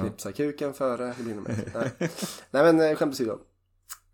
Knipsa 0.00 0.32
kuken 0.32 0.74
före. 0.74 1.14
Nej. 1.74 2.10
nej 2.50 2.72
men 2.72 2.80
eh, 2.80 2.96
skämt 2.96 3.12
åsido. 3.12 3.38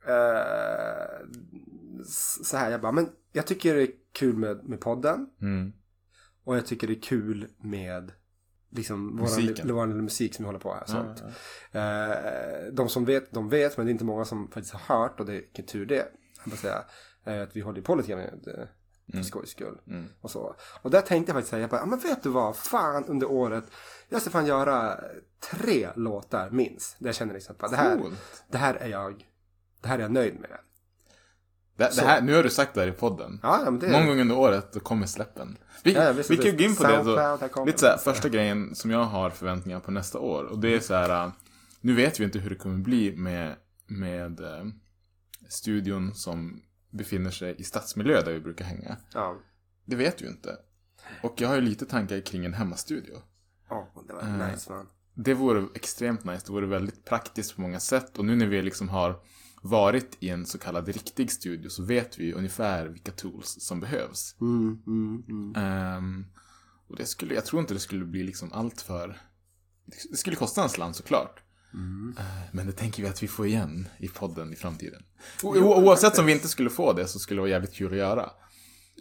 Eh, 0.07 1.27
så 2.43 2.57
här, 2.57 2.71
jag 2.71 2.81
bara, 2.81 2.93
men 2.93 3.11
jag 3.33 3.47
tycker 3.47 3.75
det 3.75 3.83
är 3.83 3.91
kul 4.13 4.37
med, 4.37 4.69
med 4.69 4.81
podden. 4.81 5.27
Mm. 5.41 5.73
Och 6.45 6.57
jag 6.57 6.67
tycker 6.67 6.87
det 6.87 6.93
är 6.93 7.03
kul 7.03 7.49
med 7.59 8.13
liksom 8.71 9.29
lilla 9.65 9.87
musik 9.87 10.35
som 10.35 10.43
vi 10.43 10.47
håller 10.47 10.59
på 10.59 10.75
här. 10.75 10.85
Sånt. 10.87 11.23
Eh, 11.73 12.73
de 12.73 12.89
som 12.89 13.05
vet, 13.05 13.33
de 13.33 13.49
vet, 13.49 13.77
men 13.77 13.87
det 13.87 13.91
är 13.91 13.93
inte 13.93 14.05
många 14.05 14.25
som 14.25 14.51
faktiskt 14.51 14.75
har 14.75 14.97
hört 14.97 15.21
och 15.21 15.27
det 15.27 15.59
är 15.59 15.63
tur 15.63 15.87
det. 15.87 16.09
Jag 16.45 16.51
bara 16.51 16.57
säga, 16.57 16.85
eh, 17.25 17.43
att 17.43 17.57
vi 17.57 17.61
håller 17.61 17.83
på 17.83 17.95
lite 17.95 18.09
grann 18.09 18.21
med 18.21 18.69
för 19.13 19.23
skojs 19.23 19.51
skull. 19.51 19.79
Och, 20.21 20.31
så. 20.31 20.57
och 20.83 20.91
där 20.91 21.01
tänkte 21.01 21.31
jag 21.31 21.37
faktiskt 21.37 21.51
säga, 21.51 21.61
jag 21.61 21.71
bara, 21.71 21.81
ja, 21.81 21.87
men 21.87 21.99
vet 21.99 22.23
du 22.23 22.29
vad, 22.29 22.57
fan 22.57 23.05
under 23.05 23.31
året, 23.31 23.65
jag 24.09 24.21
ska 24.21 24.31
fan 24.31 24.47
göra 24.47 25.01
tre 25.53 25.89
låtar 25.97 26.51
minst. 26.51 26.97
Där 26.99 27.09
jag 27.09 27.15
känner 27.15 27.35
liksom 27.35 27.53
att 27.53 27.59
bara, 27.59 27.71
det, 27.71 27.77
här, 27.77 28.11
det 28.49 28.59
här 28.59 28.75
är 28.75 28.89
jag, 28.89 29.27
det 29.81 29.89
här 29.89 29.99
är 29.99 30.03
jag 30.03 30.13
nöjd 30.13 30.41
med. 30.41 30.59
Det, 31.79 31.97
det 31.97 32.03
här, 32.03 32.21
nu 32.23 32.35
har 32.35 32.43
du 32.43 32.51
sagt 32.51 32.75
det 32.75 32.81
här 32.81 32.89
i 32.89 32.93
podden. 32.93 33.41
Ja, 33.43 33.61
men 33.65 33.79
det 33.79 33.89
Många 33.93 34.07
gånger 34.07 34.21
under 34.21 34.37
året 34.39 34.73
då 34.73 34.81
kommer 34.81 35.07
släppen. 35.07 35.57
Vi, 35.85 35.93
Ja, 35.93 36.13
vi 36.29 36.37
kan 36.37 36.57
gå 36.57 36.63
in 36.63 36.77
på 36.77 36.83
det 36.83 36.89
här 36.89 37.49
kommer 37.49 37.67
Lite 37.67 37.79
såhär, 37.79 37.93
det. 37.93 37.99
första 38.03 38.29
grejen 38.29 38.75
som 38.75 38.91
jag 38.91 39.05
har 39.05 39.31
förväntningar 39.31 39.81
på 39.81 39.91
nästa 39.91 40.19
år. 40.19 40.45
Och 40.45 40.59
det 40.59 40.75
är 40.75 40.81
så 40.81 40.95
här. 40.95 41.25
äh, 41.27 41.33
Nu 41.81 41.95
vet 41.95 42.21
vi 42.21 42.25
inte 42.25 42.39
hur 42.39 42.51
det 42.51 42.57
kommer 42.57 42.77
bli 42.79 43.17
med, 43.17 43.57
med 43.87 44.41
äh, 44.41 44.65
studion 45.49 46.15
som 46.15 46.63
befinner 46.91 47.31
sig 47.31 47.55
i 47.59 47.65
stadsmiljö 47.65 48.23
där 48.23 48.33
vi 48.33 48.41
brukar 48.41 48.65
hänga. 48.65 48.97
Ja, 49.15 49.37
Det 49.85 49.97
vet 49.97 50.21
vi 50.21 50.25
ju 50.25 50.31
inte. 50.31 50.57
Och 51.23 51.35
jag 51.41 51.49
har 51.49 51.55
ju 51.55 51.61
lite 51.61 51.87
tankar 51.87 52.21
kring 52.21 52.45
en 52.45 52.55
hemmastudio. 52.55 53.15
ja 53.69 53.89
det 54.09 54.13
var 54.15 54.23
Eh. 54.23 54.51
nice 54.53 54.73
man. 54.73 54.87
Det 55.15 55.35
vore 55.35 55.65
extremt 55.75 56.25
nice. 56.25 56.43
Det 56.47 56.53
vore 56.53 56.67
väldigt 56.67 57.05
praktiskt 57.05 57.55
på 57.55 57.61
många 57.61 57.81
sätt. 57.81 58.19
Och 58.19 58.25
nu 58.25 58.37
när 58.37 58.47
vi 58.47 58.63
liksom 58.63 58.89
har 58.89 59.21
varit 59.63 60.17
i 60.21 60.29
en 60.29 60.47
så 60.47 60.59
kallad 60.59 60.89
riktig 60.89 61.33
studio 61.33 61.69
så 61.69 61.83
vet 61.85 62.19
vi 62.19 62.33
ungefär 62.33 62.87
vilka 62.87 63.13
tools 63.13 63.57
som 63.61 63.81
behövs. 63.81 64.37
Mm, 64.41 64.83
mm, 64.87 65.25
mm. 65.29 65.55
Ehm, 65.57 66.27
och 66.89 66.97
det 66.97 67.07
skulle, 67.07 67.35
jag 67.35 67.45
tror 67.47 67.61
inte 67.61 67.75
det 67.75 67.81
skulle 67.81 68.05
bli 68.05 68.23
liksom 68.23 68.53
allt 68.53 68.81
för... 68.81 69.21
Det 70.11 70.17
skulle 70.17 70.37
kosta 70.37 70.63
en 70.63 70.69
slant 70.69 70.97
såklart. 70.97 71.41
Eh, 72.19 72.25
Men 72.53 72.67
det 72.67 72.73
tänker 72.73 73.03
vi 73.03 73.09
att 73.09 73.23
vi 73.23 73.29
får 73.29 73.47
igen 73.47 73.89
i 73.99 74.09
podden 74.09 74.53
i 74.53 74.57
framtiden. 74.57 75.03
O- 75.43 75.57
oavsett 75.57 76.19
om 76.19 76.27
vi 76.27 76.33
inte 76.33 76.49
skulle 76.49 76.71
få 76.71 76.93
det 76.93 77.07
så 77.07 77.19
skulle 77.19 77.37
det 77.39 77.41
vara 77.43 77.51
jävligt 77.51 77.75
kul 77.75 77.93
att 77.93 77.99
göra. 77.99 78.31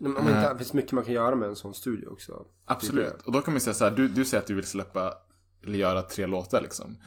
Men 0.02 0.18
Om 0.18 0.28
inte, 0.28 0.54
det 0.54 0.58
finns 0.58 0.74
mycket 0.74 0.92
man 0.92 1.04
kan 1.06 1.14
göra 1.14 1.36
med 1.36 1.50
en 1.50 1.56
sån 1.56 1.74
studio 1.74 2.08
också. 2.08 2.46
Absolut. 2.66 3.22
Och 3.26 3.32
då 3.32 3.42
kan 3.42 3.54
man 3.54 3.62
säga 3.62 3.74
så 3.74 3.84
här, 3.84 3.92
du, 3.92 4.08
du 4.08 4.26
säger 4.26 4.42
att 4.42 4.48
du 4.48 4.54
vill 4.54 4.66
släppa, 4.66 5.14
eller 5.64 5.80
göra 5.80 6.02
tre 6.02 6.26
låtar 6.28 6.62
liksom. 6.62 6.98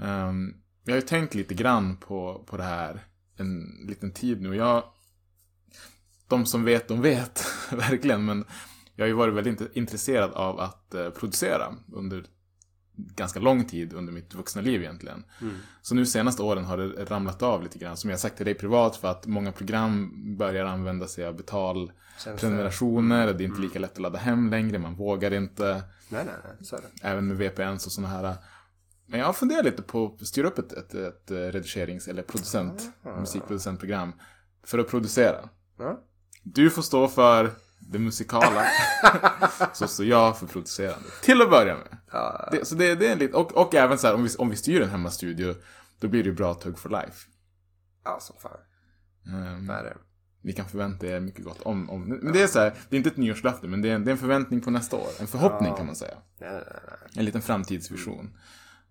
Ehm, 0.00 0.54
jag 0.84 0.92
har 0.92 0.96
ju 1.00 1.06
tänkt 1.06 1.34
lite 1.34 1.54
grann 1.54 1.96
på, 1.96 2.44
på 2.46 2.56
det 2.56 2.62
här 2.62 3.04
en 3.36 3.84
liten 3.88 4.12
tid 4.12 4.40
nu. 4.42 4.56
Jag, 4.56 4.84
de 6.28 6.46
som 6.46 6.64
vet, 6.64 6.88
de 6.88 7.02
vet, 7.02 7.44
verkligen. 7.72 8.24
Men 8.24 8.44
jag 8.96 9.04
har 9.04 9.08
ju 9.08 9.14
varit 9.14 9.34
väldigt 9.34 9.60
int- 9.60 9.68
intresserad 9.72 10.32
av 10.32 10.60
att 10.60 10.94
eh, 10.94 11.10
producera 11.10 11.74
under 11.92 12.24
ganska 12.96 13.40
lång 13.40 13.64
tid 13.64 13.92
under 13.92 14.12
mitt 14.12 14.34
vuxna 14.34 14.62
liv 14.62 14.80
egentligen. 14.82 15.24
Så 15.82 15.94
nu 15.94 16.06
senaste 16.06 16.42
åren 16.42 16.64
har 16.64 16.76
det 16.76 17.04
ramlat 17.04 17.42
av 17.42 17.62
lite 17.62 17.78
grann. 17.78 17.96
Som 17.96 18.10
jag 18.10 18.20
sagt 18.20 18.36
till 18.36 18.46
dig 18.46 18.54
privat 18.54 18.96
för 18.96 19.08
att 19.10 19.26
många 19.26 19.52
program 19.52 20.12
börjar 20.36 20.64
använda 20.64 21.06
sig 21.06 21.24
av 21.26 21.36
betalprenumerationer. 21.36 23.26
Det 23.32 23.44
är 23.44 23.46
inte 23.46 23.60
lika 23.60 23.78
lätt 23.78 23.92
att 23.92 23.98
ladda 23.98 24.18
hem 24.18 24.50
längre, 24.50 24.78
man 24.78 24.94
vågar 24.94 25.32
inte. 25.32 25.64
Nej, 26.08 26.24
nej, 26.24 26.34
nej. 26.44 26.54
Även 27.02 27.26
med 27.26 27.36
VPNs 27.36 27.86
och 27.86 27.92
sådana 27.92 28.14
här. 28.14 28.36
Men 29.06 29.20
jag 29.20 29.26
har 29.26 29.32
funderat 29.32 29.64
lite 29.64 29.82
på 29.82 30.16
att 30.20 30.26
styra 30.26 30.46
upp 30.46 30.58
ett, 30.58 30.72
ett, 30.72 30.94
ett 30.94 31.30
redigerings 31.30 32.08
eller 32.08 32.22
producent, 32.22 32.92
musikproducentprogram. 33.18 34.12
För 34.64 34.78
att 34.78 34.88
producera. 34.88 35.48
Ja. 35.78 36.00
Du 36.42 36.70
får 36.70 36.82
stå 36.82 37.08
för 37.08 37.50
det 37.80 37.98
musikala. 37.98 38.64
så 39.72 39.88
står 39.88 40.06
jag 40.06 40.38
för 40.38 40.46
producerande. 40.46 41.08
Till 41.22 41.42
att 41.42 41.50
börja 41.50 41.76
med. 41.76 41.98
Det, 42.52 42.64
så 42.64 42.74
det, 42.74 42.94
det 42.94 43.08
är 43.08 43.12
en 43.12 43.18
lite, 43.18 43.36
och, 43.36 43.52
och 43.52 43.74
även 43.74 43.98
så 43.98 44.06
här, 44.06 44.14
om 44.14 44.22
vi, 44.24 44.28
om 44.38 44.50
vi 44.50 44.56
styr 44.56 44.80
en 44.80 44.90
hemmastudio, 44.90 45.54
då 46.00 46.08
blir 46.08 46.22
det 46.22 46.28
ju 46.28 46.34
bra 46.34 46.54
tugg 46.54 46.78
for 46.78 46.88
life. 46.90 47.28
Ja, 48.04 48.18
som 48.20 48.36
fan. 48.38 48.58
Ehm, 49.26 49.66
Det 49.66 49.72
är 49.74 49.84
det. 49.84 49.96
ni 50.42 50.52
kan 50.52 50.68
förvänta 50.68 51.06
er 51.06 51.20
mycket 51.20 51.44
gott 51.44 51.62
om, 51.62 51.90
om 51.90 52.08
men 52.08 52.32
det 52.32 52.42
är 52.42 52.46
så 52.46 52.58
här, 52.58 52.74
det 52.88 52.96
är 52.96 52.98
inte 52.98 53.10
ett 53.10 53.16
nyårslöfte, 53.16 53.66
men 53.68 53.82
det 53.82 53.90
är, 53.90 53.94
en, 53.94 54.04
det 54.04 54.10
är 54.10 54.12
en 54.12 54.18
förväntning 54.18 54.60
på 54.60 54.70
nästa 54.70 54.96
år. 54.96 55.08
En 55.20 55.26
förhoppning 55.26 55.74
kan 55.74 55.86
man 55.86 55.96
säga. 55.96 56.14
Nej, 56.40 56.50
nej, 56.52 56.62
nej. 56.86 57.10
En 57.16 57.24
liten 57.24 57.42
framtidsvision. 57.42 58.38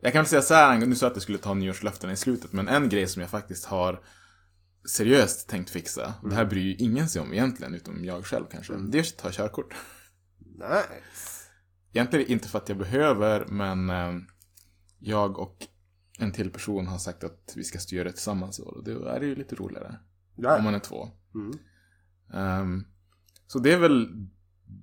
Jag 0.02 0.14
kan 0.14 0.20
väl 0.20 0.30
säga 0.30 0.42
så 0.42 0.54
här, 0.54 0.78
nu 0.78 0.96
sa 0.96 1.06
jag 1.06 1.12
att 1.12 1.16
jag 1.16 1.24
skulle 1.24 1.38
ta 1.38 1.54
nyårslöftena 1.54 2.14
i 2.14 2.16
slutet, 2.16 2.54
men 2.54 2.68
en 2.68 2.90
grej 2.90 3.08
som 3.08 3.22
jag 3.22 3.30
faktiskt 3.30 3.66
har 3.66 4.04
seriöst 4.90 5.50
tänkt 5.50 5.70
fixa, 5.70 6.14
och 6.22 6.30
det 6.30 6.36
här 6.36 6.46
bryr 6.46 6.62
ju 6.62 6.76
ingen 6.76 7.10
sig 7.10 7.22
om 7.22 7.34
egentligen, 7.34 7.76
utom 7.76 8.06
jag 8.06 8.26
själv 8.26 8.46
kanske, 8.52 8.74
det 8.74 8.98
är 8.98 9.02
att 9.02 9.18
ta 9.18 9.32
körkort. 9.32 9.74
Nice. 10.40 11.50
Egentligen 11.94 12.28
inte 12.28 12.48
för 12.48 12.58
att 12.58 12.70
jag 12.70 12.78
behöver, 12.78 13.46
men 13.46 13.90
eh, 13.90 14.14
jag 15.00 15.40
och 15.40 15.68
en 16.20 16.32
till 16.32 16.52
person 16.52 16.88
har 16.88 16.98
sagt 16.98 17.24
att 17.24 17.54
vi 17.56 17.64
ska 17.64 17.80
styra 17.80 18.04
det 18.04 18.12
tillsammans 18.12 18.60
och 18.60 18.84
då 18.84 19.06
är 19.06 19.20
det 19.20 19.26
ju 19.26 19.36
lite 19.36 19.56
roligare. 19.56 20.00
Ja. 20.36 20.58
Om 20.58 20.64
man 20.64 20.76
är 20.76 20.80
två. 20.80 21.10
Mm. 21.36 21.60
Ehm, 22.34 22.86
så 23.48 23.60
det 23.60 23.74
är 23.74 23.78
väl 23.78 24.08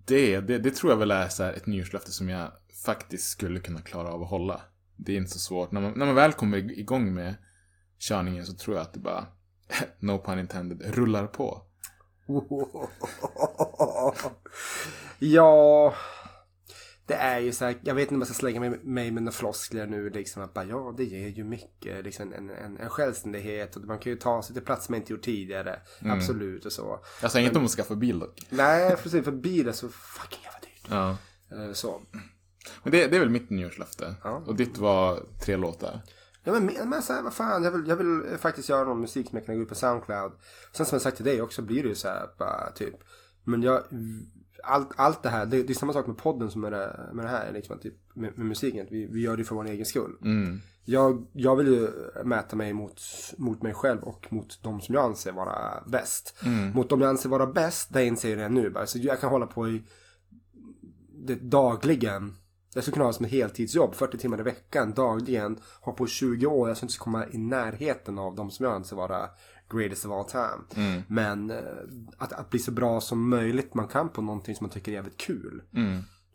det, 0.06 0.40
det, 0.40 0.58
det 0.58 0.70
tror 0.70 0.92
jag 0.92 0.98
väl 0.98 1.10
är 1.10 1.28
så 1.28 1.42
ett 1.42 1.66
nyårslöfte 1.66 2.12
som 2.12 2.28
jag 2.28 2.52
faktiskt 2.84 3.28
skulle 3.28 3.60
kunna 3.60 3.80
klara 3.80 4.12
av 4.12 4.22
att 4.22 4.30
hålla. 4.30 4.60
Det 4.98 5.12
är 5.12 5.16
inte 5.16 5.30
så 5.30 5.38
svårt. 5.38 5.72
När 5.72 5.80
man, 5.80 5.92
när 5.96 6.06
man 6.06 6.14
väl 6.14 6.32
kommer 6.32 6.78
igång 6.78 7.14
med 7.14 7.34
körningen 7.98 8.46
så 8.46 8.52
tror 8.54 8.76
jag 8.76 8.82
att 8.82 8.92
det 8.92 9.00
bara, 9.00 9.26
no 9.98 10.18
pun 10.24 10.38
intended, 10.38 10.94
rullar 10.94 11.26
på. 11.26 11.62
Ja, 15.18 15.94
det 17.06 17.14
är 17.14 17.38
ju 17.38 17.52
så 17.52 17.64
här, 17.64 17.78
jag 17.82 17.94
vet 17.94 18.02
inte 18.02 18.14
om 18.14 18.20
jag 18.20 18.28
ska 18.28 18.34
slänga 18.34 18.60
mig, 18.60 18.70
mig 18.70 19.10
med 19.10 19.22
några 19.22 19.32
floskler 19.32 19.86
nu 19.86 20.10
liksom 20.10 20.42
att 20.42 20.54
bara, 20.54 20.64
ja 20.64 20.94
det 20.96 21.04
ger 21.04 21.28
ju 21.28 21.44
mycket 21.44 22.04
liksom 22.04 22.32
en, 22.32 22.50
en, 22.50 22.76
en 22.76 22.88
självständighet 22.90 23.76
och 23.76 23.84
man 23.84 23.98
kan 23.98 24.12
ju 24.12 24.18
ta 24.18 24.42
sig 24.42 24.54
till 24.54 24.64
plats 24.64 24.88
man 24.88 24.98
inte 25.00 25.12
gjort 25.12 25.22
tidigare. 25.22 25.80
Absolut 26.04 26.64
och 26.66 26.72
så. 26.72 27.00
Jag 27.22 27.30
säger 27.30 27.46
inte 27.46 27.58
om 27.58 27.64
att 27.64 27.70
skaffa 27.70 27.94
bil 27.94 28.18
dock. 28.18 28.46
Nej, 28.50 28.96
precis 28.96 29.24
för 29.24 29.32
bil 29.32 29.68
är 29.68 29.72
så 29.72 29.88
fucking 29.88 30.40
jävla 30.42 30.58
dyrt. 30.60 30.86
Ja. 30.90 31.16
Eh, 31.66 31.72
Så. 31.72 32.00
Men 32.82 32.92
det, 32.92 33.06
det 33.06 33.16
är 33.16 33.20
väl 33.20 33.30
mitt 33.30 33.50
nyårslöfte. 33.50 34.14
Ja. 34.24 34.42
Och 34.46 34.56
ditt 34.56 34.78
var 34.78 35.22
tre 35.40 35.56
låtar. 35.56 36.00
Ja 36.44 36.60
men, 36.60 36.88
men, 36.88 37.02
så 37.02 37.12
här, 37.12 37.22
vad 37.22 37.34
fan, 37.34 37.62
jag 37.62 37.70
vill, 37.70 37.88
jag 37.88 37.96
vill 37.96 38.32
eh, 38.32 38.38
faktiskt 38.38 38.68
göra 38.68 38.84
någon 38.84 39.00
musik 39.00 39.28
som 39.28 39.38
jag 39.38 39.46
kan 39.46 39.56
gå 39.56 39.62
ut 39.62 39.68
på 39.68 39.74
Soundcloud. 39.74 40.32
Sen 40.72 40.86
som 40.86 40.94
jag 40.94 41.02
sagt 41.02 41.16
till 41.16 41.24
dig 41.24 41.42
också 41.42 41.62
blir 41.62 41.82
det 41.82 41.88
ju 41.88 41.94
så 41.94 42.08
här, 42.08 42.26
bara 42.38 42.70
typ. 42.70 42.94
Men 43.44 43.62
jag, 43.62 43.82
allt, 44.62 44.88
allt 44.96 45.22
det 45.22 45.28
här, 45.28 45.46
det, 45.46 45.62
det 45.62 45.72
är 45.72 45.74
samma 45.74 45.92
sak 45.92 46.06
med 46.06 46.16
podden 46.16 46.50
som 46.50 46.60
med 46.60 46.72
det, 46.72 47.10
med 47.12 47.24
det 47.24 47.28
här, 47.28 47.52
liksom, 47.52 47.78
typ, 47.78 47.94
med, 48.14 48.38
med 48.38 48.46
musiken. 48.46 48.86
Vi, 48.90 49.06
vi 49.06 49.20
gör 49.20 49.36
det 49.36 49.44
för 49.44 49.54
vår 49.54 49.66
egen 49.66 49.86
skull. 49.86 50.16
Mm. 50.22 50.60
Jag, 50.84 51.26
jag 51.32 51.56
vill 51.56 51.66
ju 51.66 51.90
mäta 52.24 52.56
mig 52.56 52.72
mot, 52.72 53.00
mot 53.36 53.62
mig 53.62 53.74
själv 53.74 54.02
och 54.02 54.32
mot 54.32 54.62
de 54.62 54.80
som 54.80 54.94
jag 54.94 55.04
anser 55.04 55.32
vara 55.32 55.82
bäst. 55.86 56.34
Mot 56.74 56.90
de 56.90 57.00
jag 57.00 57.10
anser 57.10 57.28
vara 57.28 57.46
bäst, 57.46 57.92
det 57.92 58.04
inser 58.04 58.36
jag 58.36 58.52
nu. 58.52 58.70
Bara. 58.70 58.86
Så 58.86 58.98
jag 58.98 59.20
kan 59.20 59.30
hålla 59.30 59.46
på 59.46 59.68
i 59.68 59.82
det 61.26 61.34
dagligen. 61.34 62.36
Jag 62.78 62.84
skulle 62.84 62.94
kunna 62.94 63.04
ha 63.04 63.12
som 63.12 63.24
ett 63.24 63.32
heltidsjobb, 63.32 63.94
40 63.94 64.18
timmar 64.18 64.40
i 64.40 64.42
veckan, 64.42 64.92
dagligen. 64.92 65.58
Ha 65.80 65.92
på 65.92 66.06
20 66.06 66.46
år, 66.46 66.68
jag 66.68 66.76
skulle 66.76 66.86
inte 66.86 66.98
komma 66.98 67.26
i 67.30 67.38
närheten 67.38 68.18
av 68.18 68.34
de 68.34 68.50
som 68.50 68.64
jag 68.64 68.74
anser 68.74 68.96
vara 68.96 69.28
greatest 69.70 70.06
of 70.06 70.12
all 70.12 70.24
time. 70.24 71.02
Men 71.08 71.50
eh, 71.50 71.56
att, 72.18 72.32
att 72.32 72.50
bli 72.50 72.58
så 72.58 72.70
bra 72.70 73.00
som 73.00 73.28
möjligt 73.28 73.74
man 73.74 73.88
kan 73.88 74.08
på 74.08 74.22
någonting 74.22 74.54
som 74.54 74.64
man 74.64 74.70
tycker 74.70 74.92
är 74.92 74.94
jävligt 74.96 75.16
kul. 75.16 75.62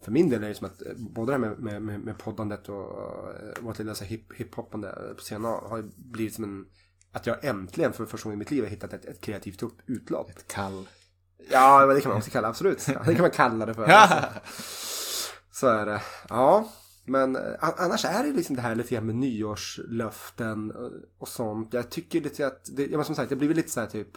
För 0.02 0.12
min 0.12 0.30
del 0.30 0.44
är 0.44 0.48
det 0.48 0.56
som 0.56 0.68
att 0.68 0.82
eh, 0.82 0.92
både 0.98 1.32
det 1.32 1.48
här 1.48 1.56
med, 1.56 1.82
med, 1.82 2.00
med, 2.00 2.18
poddandet 2.18 2.70
och 2.70 2.80
uh, 2.80 3.64
vårt 3.66 3.80
lilla 3.80 3.94
här 3.94 4.06
hip, 4.06 4.34
hiphoppande 4.34 5.14
på 5.16 5.22
scenen 5.22 5.46
har 5.46 5.84
blivit 5.96 6.34
som 6.34 6.44
en... 6.44 6.66
Att 7.12 7.28
jag 7.28 7.46
äntligen 7.46 7.94
för 7.94 8.06
första 8.06 8.24
gången 8.24 8.38
i 8.38 8.40
mitt 8.40 8.52
liv 8.52 8.64
har 8.64 8.70
hittat 8.70 8.94
ett, 8.94 9.06
ett 9.06 9.22
kreativt 9.22 9.64
upp- 9.64 9.82
utlopp. 9.86 10.32
Kall. 10.48 10.88
Ja, 11.52 11.86
det 11.86 12.02
kan 12.02 12.10
man 12.10 12.18
också 12.18 12.32
kalla 12.32 12.48
absolut. 12.48 12.86
Det 13.06 13.14
kan 13.14 13.22
man 13.22 13.32
kalla 13.32 13.66
det 13.66 13.74
för. 13.74 13.84
Alltså. 13.88 14.40
Så 15.54 15.68
är 15.68 15.86
det. 15.86 16.02
Ja, 16.30 16.72
men 17.06 17.36
eh, 17.36 17.42
annars 17.60 18.06
är 18.06 18.24
det 18.24 18.32
liksom 18.32 18.56
det 18.56 18.62
här 18.62 18.76
lite 18.76 18.96
grann 18.96 19.06
med 19.06 19.16
nyårslöften 19.16 20.72
och, 20.72 20.92
och 21.18 21.28
sånt. 21.28 21.74
Jag 21.74 21.90
tycker 21.90 22.22
lite 22.22 22.48
att, 22.48 22.70
det, 22.76 22.88
men 22.88 23.06
som 23.06 23.16
sagt, 23.16 23.30
det 23.30 23.36
blir 23.36 23.48
väl 23.48 23.58
lite 23.58 23.72
så 23.72 23.80
här 23.80 23.88
typ 23.88 24.08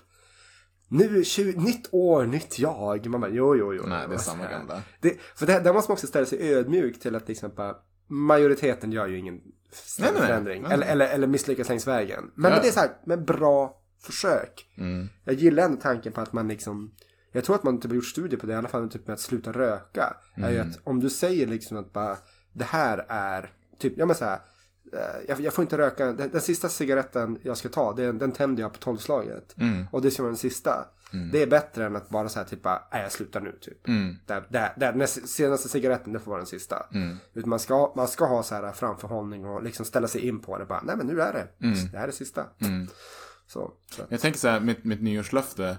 nu, 0.88 1.24
20, 1.24 1.60
nytt 1.60 1.88
år, 1.92 2.26
nytt 2.26 2.58
jag. 2.58 3.06
Man 3.06 3.20
bara, 3.20 3.30
jo, 3.30 3.56
jo, 3.56 3.74
jo. 3.74 3.82
Nej, 3.86 4.08
det 4.08 4.14
är 4.14 4.18
samma 4.18 4.50
gamla. 4.50 4.82
Det, 5.00 5.20
för 5.34 5.46
det, 5.46 5.60
där 5.60 5.72
måste 5.72 5.90
man 5.90 5.94
också 5.94 6.06
ställa 6.06 6.26
sig 6.26 6.54
ödmjuk 6.54 7.00
till 7.00 7.16
att 7.16 7.28
liksom 7.28 7.50
bara, 7.56 7.76
majoriteten 8.06 8.92
gör 8.92 9.06
ju 9.06 9.18
ingen 9.18 9.34
Nej, 9.98 10.10
nej, 10.12 10.22
förändring. 10.22 10.62
Nej, 10.62 10.72
Eller, 10.72 10.86
eller, 10.86 11.08
eller 11.08 11.26
misslyckas 11.26 11.68
längs 11.68 11.86
vägen. 11.86 12.30
Men, 12.34 12.50
Ja. 12.50 12.56
men 12.56 12.62
det 12.62 12.68
är 12.68 12.72
så 12.72 12.80
här, 12.80 12.90
med 13.06 13.24
bra 13.24 13.82
försök. 14.02 14.66
Mm. 14.78 15.08
Jag 15.24 15.34
gillar 15.34 15.64
ändå 15.64 15.80
tanken 15.80 16.12
på 16.12 16.20
att 16.20 16.32
man 16.32 16.48
liksom 16.48 16.94
jag 17.36 17.44
tror 17.44 17.56
att 17.56 17.62
man 17.62 17.80
typ 17.80 17.90
har 17.90 17.96
gjort 17.96 18.04
studier 18.04 18.40
på 18.40 18.46
det, 18.46 18.52
i 18.52 18.56
alla 18.56 18.68
fall 18.68 18.90
typ 18.90 19.06
med 19.06 19.14
att 19.14 19.20
sluta 19.20 19.52
röka. 19.52 20.16
Är 20.36 20.50
ju 20.50 20.58
att 20.58 20.78
om 20.84 21.00
du 21.00 21.10
säger 21.10 21.46
liksom 21.46 21.76
att 21.76 21.92
bara 21.92 22.16
det 22.52 22.64
här 22.64 23.06
är, 23.08 23.50
typ, 23.78 23.92
ja 23.96 24.06
men 24.06 24.16
så 24.16 24.24
här, 24.24 24.38
eh, 24.92 25.28
jag, 25.28 25.40
jag 25.40 25.54
får 25.54 25.62
inte 25.62 25.78
röka, 25.78 26.12
den, 26.12 26.30
den 26.30 26.40
sista 26.40 26.68
cigaretten 26.68 27.38
jag 27.42 27.56
ska 27.56 27.68
ta, 27.68 27.92
den, 27.92 28.18
den 28.18 28.32
tänder 28.32 28.62
jag 28.62 28.72
på 28.72 28.78
tolvslaget. 28.78 29.54
Och 29.92 30.02
det 30.02 30.10
ska 30.10 30.22
vara 30.22 30.30
den 30.30 30.38
sista. 30.38 30.86
Det 31.32 31.42
är 31.42 31.46
bättre 31.46 31.86
än 31.86 31.96
att 31.96 32.08
bara 32.08 32.28
säga 32.28 32.44
typ 32.44 32.64
nej 32.64 33.02
jag 33.02 33.12
slutar 33.12 33.40
nu 33.40 33.58
typ. 33.60 33.84
Där, 34.26 34.46
där, 34.48 34.72
där, 34.76 34.92
den 34.92 35.08
senaste 35.08 35.68
cigaretten, 35.68 36.12
det 36.12 36.18
får 36.18 36.30
vara 36.30 36.40
den 36.40 36.46
sista. 36.46 36.86
Utan 37.34 37.50
man 37.50 37.58
ska, 37.58 37.92
man 37.96 38.08
ska 38.08 38.26
ha 38.26 38.42
så 38.42 38.54
här 38.54 38.72
framförhållning 38.72 39.44
och 39.44 39.62
liksom 39.62 39.86
ställa 39.86 40.08
sig 40.08 40.26
in 40.28 40.40
på 40.40 40.58
det 40.58 40.64
bara, 40.64 40.82
nej 40.82 40.96
men 40.96 41.06
nu 41.06 41.20
är 41.20 41.32
det, 41.32 41.48
det 41.92 41.96
här 41.96 42.02
är 42.02 42.06
det 42.06 42.12
sista. 42.12 42.44
Så, 43.46 43.72
så. 43.96 44.06
Jag 44.08 44.20
tänker 44.20 44.38
så 44.38 44.48
här, 44.48 44.60
mitt, 44.60 44.84
mitt 44.84 45.02
nyårslöfte, 45.02 45.76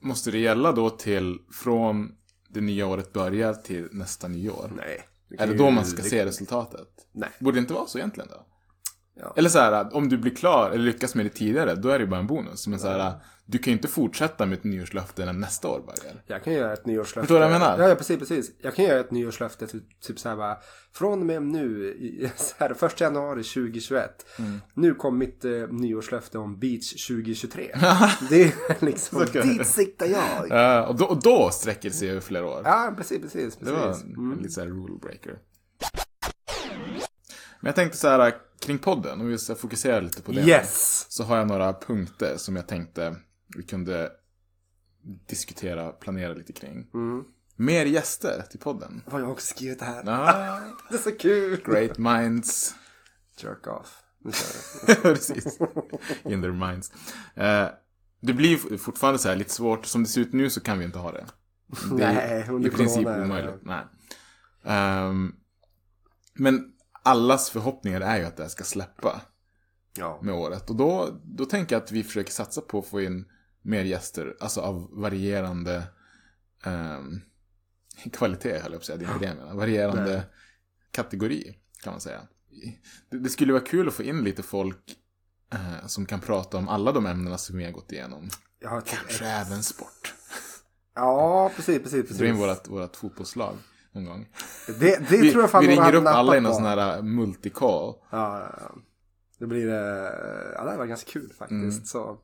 måste 0.00 0.30
det 0.30 0.38
gälla 0.38 0.72
då 0.72 0.90
till 0.90 1.38
från 1.52 2.12
det 2.48 2.60
nya 2.60 2.86
året 2.86 3.12
börjar 3.12 3.54
till 3.54 3.88
nästa 3.92 4.28
nyår? 4.28 4.72
Nej. 4.76 5.08
Är 5.38 5.46
det 5.46 5.54
då 5.54 5.70
man 5.70 5.84
ska 5.84 6.02
se 6.02 6.24
resultatet? 6.24 6.88
Nej. 7.12 7.30
Borde 7.40 7.56
det 7.56 7.60
inte 7.60 7.74
vara 7.74 7.86
så 7.86 7.98
egentligen 7.98 8.28
då? 8.30 8.46
Ja. 9.20 9.34
Eller 9.36 9.48
så 9.48 9.58
här, 9.58 9.96
om 9.96 10.08
du 10.08 10.18
blir 10.18 10.34
klar 10.34 10.70
eller 10.70 10.84
lyckas 10.84 11.14
med 11.14 11.26
det 11.26 11.30
tidigare, 11.30 11.74
då 11.74 11.88
är 11.88 11.98
det 11.98 12.04
ju 12.04 12.10
bara 12.10 12.20
en 12.20 12.26
bonus. 12.26 12.66
Men 12.66 12.78
så 12.78 12.88
här, 12.88 13.12
du 13.46 13.58
kan 13.58 13.70
ju 13.70 13.76
inte 13.76 13.88
fortsätta 13.88 14.46
med 14.46 14.58
ett 14.58 14.64
nyårslöfte 14.64 15.24
när 15.24 15.32
nästa 15.32 15.68
år 15.68 15.80
börjar. 15.80 16.22
Jag 16.26 16.44
kan 16.44 16.52
göra 16.52 16.72
ett 16.72 16.86
nyårslöfte. 16.86 17.20
Förstår 17.20 17.34
du 17.34 17.40
vad 17.40 17.52
jag 17.52 17.60
menar? 17.60 17.78
Ja, 17.78 17.88
ja 17.88 17.94
precis, 17.94 18.18
precis. 18.18 18.50
Jag 18.58 18.74
kan 18.74 18.84
göra 18.84 19.00
ett 19.00 19.10
nyårslöfte 19.10 19.66
typ, 19.66 20.00
typ 20.00 20.18
så 20.18 20.28
här 20.28 20.36
bara. 20.36 20.56
Från 20.92 21.20
och 21.20 21.26
med 21.26 21.42
nu, 21.42 21.86
i, 21.86 22.30
så 22.36 22.54
här, 22.58 22.74
första 22.74 23.04
januari 23.04 23.42
2021. 23.42 24.26
Mm. 24.38 24.60
Nu 24.74 24.94
kom 24.94 25.18
mitt 25.18 25.44
eh, 25.44 25.52
nyårslöfte 25.70 26.38
om 26.38 26.58
beach 26.58 27.06
2023. 27.08 27.70
det 28.30 28.42
är 28.42 28.84
liksom, 28.84 29.26
dit 29.32 29.66
siktar 29.66 30.06
jag. 30.06 30.48
Ja, 30.48 30.86
och, 30.86 30.96
då, 30.96 31.04
och 31.04 31.22
då 31.22 31.50
sträcker 31.52 31.88
det 31.88 31.94
sig 31.94 32.10
över 32.10 32.20
flera 32.20 32.46
år. 32.46 32.62
Ja, 32.64 32.94
precis, 32.96 33.20
precis. 33.20 33.56
precis. 33.56 33.58
Det 33.58 33.72
var 33.72 33.86
en, 33.88 34.32
en 34.32 34.38
lite 34.38 34.54
så 34.54 34.60
här 34.60 34.68
rule 34.68 34.98
breaker. 35.02 35.38
Men 37.60 37.68
jag 37.68 37.74
tänkte 37.74 37.98
så 37.98 38.08
här 38.08 38.34
kring 38.60 38.78
podden, 38.78 39.20
om 39.20 39.26
vi 39.26 39.38
ska 39.38 39.54
fokusera 39.54 40.00
lite 40.00 40.22
på 40.22 40.32
det. 40.32 40.40
Yes! 40.40 41.06
Så 41.08 41.24
har 41.24 41.36
jag 41.36 41.48
några 41.48 41.72
punkter 41.72 42.36
som 42.36 42.56
jag 42.56 42.68
tänkte 42.68 43.16
vi 43.56 43.62
kunde 43.62 44.12
diskutera, 45.28 45.92
planera 45.92 46.34
lite 46.34 46.52
kring. 46.52 46.90
Mm. 46.94 47.24
Mer 47.56 47.86
gäster 47.86 48.44
till 48.50 48.60
podden. 48.60 49.02
Vad 49.06 49.20
jag 49.22 49.30
också 49.30 49.54
skrivit 49.54 49.80
här. 49.82 50.08
Ah, 50.08 50.60
Det 50.90 50.96
är 50.96 50.98
så 50.98 51.12
kul. 51.12 51.62
great 51.64 51.98
minds. 51.98 52.74
Jerk 53.36 53.66
off. 53.66 54.02
Nu 54.24 54.32
kör 54.32 54.86
vi. 54.86 54.94
Precis. 55.02 55.58
In 56.24 56.42
their 56.42 56.52
minds. 56.52 56.92
Eh, 57.34 57.68
det 58.20 58.32
blir 58.32 58.78
fortfarande 58.78 59.18
så 59.18 59.28
här 59.28 59.36
lite 59.36 59.52
svårt. 59.52 59.86
Som 59.86 60.02
det 60.02 60.08
ser 60.08 60.20
ut 60.20 60.32
nu 60.32 60.50
så 60.50 60.60
kan 60.60 60.78
vi 60.78 60.84
inte 60.84 60.98
ha 60.98 61.12
det. 61.12 61.26
Det 61.96 62.04
är 62.04 62.14
Nej, 62.14 62.48
under 62.48 62.68
i 62.68 62.72
princip 62.72 63.06
omöjligt. 63.06 63.60
Nej. 63.62 63.84
Ehm, 64.64 65.34
men 66.34 66.72
allas 67.08 67.50
förhoppningar 67.50 68.00
är 68.00 68.18
ju 68.18 68.24
att 68.24 68.36
det 68.36 68.42
här 68.42 68.50
ska 68.50 68.64
släppa 68.64 69.20
Ja. 69.98 70.20
med 70.22 70.34
året. 70.34 70.70
Och 70.70 70.76
då, 70.76 71.20
då 71.24 71.44
tänker 71.44 71.74
jag 71.76 71.82
att 71.82 71.92
vi 71.92 72.04
försöker 72.04 72.32
satsa 72.32 72.60
på 72.60 72.78
att 72.78 72.86
få 72.86 73.00
in 73.00 73.24
mer 73.62 73.84
gäster. 73.84 74.36
Alltså 74.40 74.60
av 74.60 74.88
varierande 74.92 75.82
ehm, 76.64 77.20
kvalitet, 78.12 78.58
höll 78.58 78.62
jag 78.62 78.70
på 78.72 78.76
att 78.76 78.84
säga. 78.84 78.98
Det 78.98 79.04
är 79.04 79.12
inte 79.12 79.24
det 79.24 79.28
jag 79.28 79.36
menar. 79.36 79.54
Varierande 79.54 80.22
kategori. 80.90 81.54
kan 81.82 81.92
man 81.92 82.00
säga. 82.00 82.20
Det, 83.10 83.18
det 83.18 83.28
skulle 83.28 83.52
vara 83.52 83.64
kul 83.64 83.88
att 83.88 83.94
få 83.94 84.02
in 84.02 84.24
lite 84.24 84.42
folk 84.42 84.96
eh, 85.52 85.86
som 85.86 86.06
kan 86.06 86.20
prata 86.20 86.56
om 86.58 86.68
alla 86.68 86.92
de 86.92 87.06
ämnena 87.06 87.38
som 87.38 87.58
vi 87.58 87.64
har 87.64 87.72
gått 87.72 87.92
igenom. 87.92 88.28
Typ- 88.30 88.84
Kanske 88.84 89.26
även 89.26 89.62
sport. 89.62 90.14
Ja, 90.94 91.50
precis, 91.56 91.82
precis, 91.82 91.90
Dra 91.92 92.26
in 92.26 92.30
precis. 92.32 92.40
vårat, 92.42 92.68
vårat 92.68 92.96
fotbollslag 92.96 93.56
någon 93.98 94.04
gång. 94.04 94.28
Det, 94.66 95.10
det 95.10 95.16
Vi, 95.16 95.30
tror 95.30 95.42
jag 95.42 95.50
fan 95.50 95.62
vi 95.62 95.70
ringer 95.70 95.94
upp 95.94 96.06
alla 96.06 96.36
i 96.36 96.40
någon 96.40 96.54
sån 96.54 96.64
här 96.64 97.02
multicall. 97.02 97.94
Ja, 98.10 98.40
ja, 98.40 98.58
ja. 98.60 98.74
Det 99.38 99.46
blir, 99.46 99.68
eh, 99.68 99.74
ja 100.54 100.64
det 100.64 100.70
här 100.70 100.78
var 100.78 100.86
ganska 100.86 101.10
kul 101.10 101.32
faktiskt. 101.38 101.78
Mm. 101.78 101.84
Så. 101.84 102.18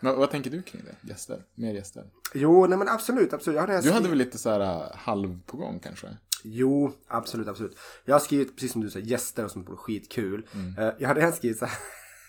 Men, 0.00 0.16
vad 0.16 0.30
tänker 0.30 0.50
du 0.50 0.62
kring 0.62 0.82
det? 0.84 1.08
Gäster? 1.08 1.42
Mer 1.54 1.74
gäster? 1.74 2.04
Jo, 2.34 2.66
nej 2.66 2.78
men 2.78 2.88
absolut, 2.88 3.32
absolut. 3.32 3.56
Jag 3.56 3.66
hade 3.66 3.80
Du 3.80 3.90
hade 3.90 4.08
väl 4.08 4.18
lite 4.18 4.38
så 4.38 4.50
här 4.50 4.60
äh, 4.60 4.96
halv 4.96 5.40
på 5.46 5.56
gång 5.56 5.80
kanske? 5.82 6.16
Jo, 6.44 6.92
absolut, 7.08 7.48
absolut. 7.48 7.78
Jag 8.04 8.14
har 8.14 8.20
skrivit, 8.20 8.56
precis 8.56 8.72
som 8.72 8.80
du 8.80 8.90
säger, 8.90 9.06
gäster 9.06 9.44
och 9.44 9.50
sånt 9.50 9.68
vore 9.68 9.76
skitkul. 9.76 10.46
Mm. 10.54 10.78
Eh, 10.78 10.94
jag 10.98 11.08
hade 11.08 11.22
en 11.22 11.32
skrivit 11.32 11.58
så 11.58 11.66
här. 11.66 11.78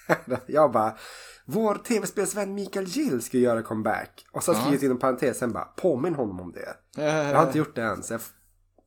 jag 0.46 0.72
bara, 0.72 0.98
vår 1.46 1.76
tv-spelsvän 1.76 2.54
Mikael 2.54 2.86
Gill 2.86 3.22
ska 3.22 3.38
göra 3.38 3.62
comeback. 3.62 4.26
Och 4.32 4.44
så 4.44 4.52
har 4.52 4.60
jag 4.60 4.66
skrivit 4.66 4.84
inom 4.84 5.00
parentes 5.00 5.38
sen 5.38 5.54
bara, 5.54 5.66
påminn 5.66 6.16
honom 6.16 6.40
om 6.40 6.52
det. 6.52 6.76
Jag 7.02 7.36
har 7.36 7.46
inte 7.46 7.58
gjort 7.58 7.76
det 7.76 7.84
än. 7.84 8.04
Så 8.04 8.14
jag, 8.14 8.22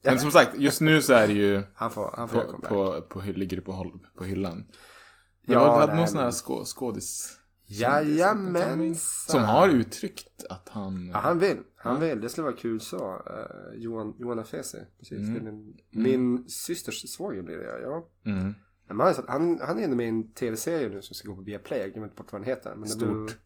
Men 0.02 0.18
som 0.20 0.30
sagt, 0.30 0.58
just 0.58 0.80
nu 0.80 1.02
så 1.02 1.12
är 1.12 1.26
det 1.26 1.32
ju 1.32 1.62
han 1.74 1.90
får, 1.90 2.14
han 2.16 2.28
får 2.28 2.40
på, 2.40 2.60
på, 2.60 3.02
på, 3.08 3.20
ligger 3.20 3.56
det 3.56 3.62
på, 3.62 4.00
på 4.14 4.24
hyllan. 4.24 4.56
Men 4.56 5.54
Ja, 5.54 5.66
ja, 5.66 5.74
du 5.74 5.80
hade 5.80 5.94
någon 5.96 6.08
sån 6.08 6.18
här 6.18 6.30
skå, 6.30 6.64
skådis... 6.64 7.34
Jajamensan. 7.70 8.94
Som 9.26 9.44
har 9.44 9.68
uttryckt 9.68 10.44
att 10.50 10.68
han... 10.68 11.08
Ja, 11.08 11.18
han 11.18 11.38
vill. 11.38 11.58
Han 11.76 12.00
vill. 12.00 12.20
Det 12.20 12.28
skulle 12.28 12.44
vara 12.44 12.56
kul 12.56 12.80
så. 12.80 13.14
Uh, 13.14 13.80
Johan, 13.80 14.14
Johan 14.18 14.38
Afesi. 14.38 14.78
Precis. 14.98 15.18
Är 15.18 15.40
Min, 15.40 15.76
min 15.90 16.48
systers 16.48 17.10
svåger 17.10 17.42
blir 17.42 17.56
det, 17.56 17.80
ja. 17.82 18.08
Mm. 18.24 18.54
Men 18.88 19.00
han, 19.00 19.14
han, 19.28 19.60
han 19.60 19.78
är 19.78 19.82
ändå 19.84 19.96
med 19.96 20.06
i 20.06 20.08
en 20.08 20.32
tv-serie 20.32 20.88
nu 20.88 21.02
som 21.02 21.14
ska 21.14 21.28
gå 21.28 21.34
på 21.36 21.42
Viaplay. 21.42 21.80
Jag 21.80 21.92
glömmer 21.92 22.06
inte 22.06 22.16
bort 22.22 22.32
vad 22.32 22.40
den 22.40 22.48
heter. 22.48 22.74
Men 22.74 22.88
Stort. 22.88 23.08
blir- 23.08 23.36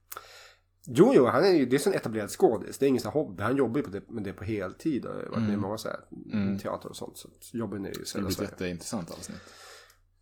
Jo, 0.86 1.12
jo, 1.14 1.26
han 1.26 1.44
är 1.44 1.48
ju, 1.48 1.66
det 1.66 1.76
är 1.76 1.78
så 1.78 1.90
en 1.90 1.96
etablerad 1.96 2.30
skådis. 2.30 2.78
Det 2.78 2.86
är 2.86 2.88
ingen 2.88 3.02
sån 3.02 3.12
hobby. 3.12 3.42
Han 3.42 3.56
jobbar 3.56 3.76
ju 3.76 3.82
på 3.82 3.90
det, 3.90 4.10
med 4.10 4.24
det 4.24 4.32
på 4.32 4.44
heltid. 4.44 5.04
Och 5.04 5.14
varit 5.14 5.42
med 5.42 5.52
i 5.52 5.56
många 5.56 5.78
så 5.78 5.88
här, 5.88 6.58
teater 6.58 6.88
och 6.88 6.96
sånt. 6.96 7.16
Så 7.16 7.56
jobbar 7.56 7.78
ni 7.78 7.88
i 7.88 7.92
Mm. 7.92 8.04
Det 8.14 8.20
blir 8.20 8.28
ett 8.28 8.40
jätteintressant 8.40 9.10
avsnitt. 9.10 9.40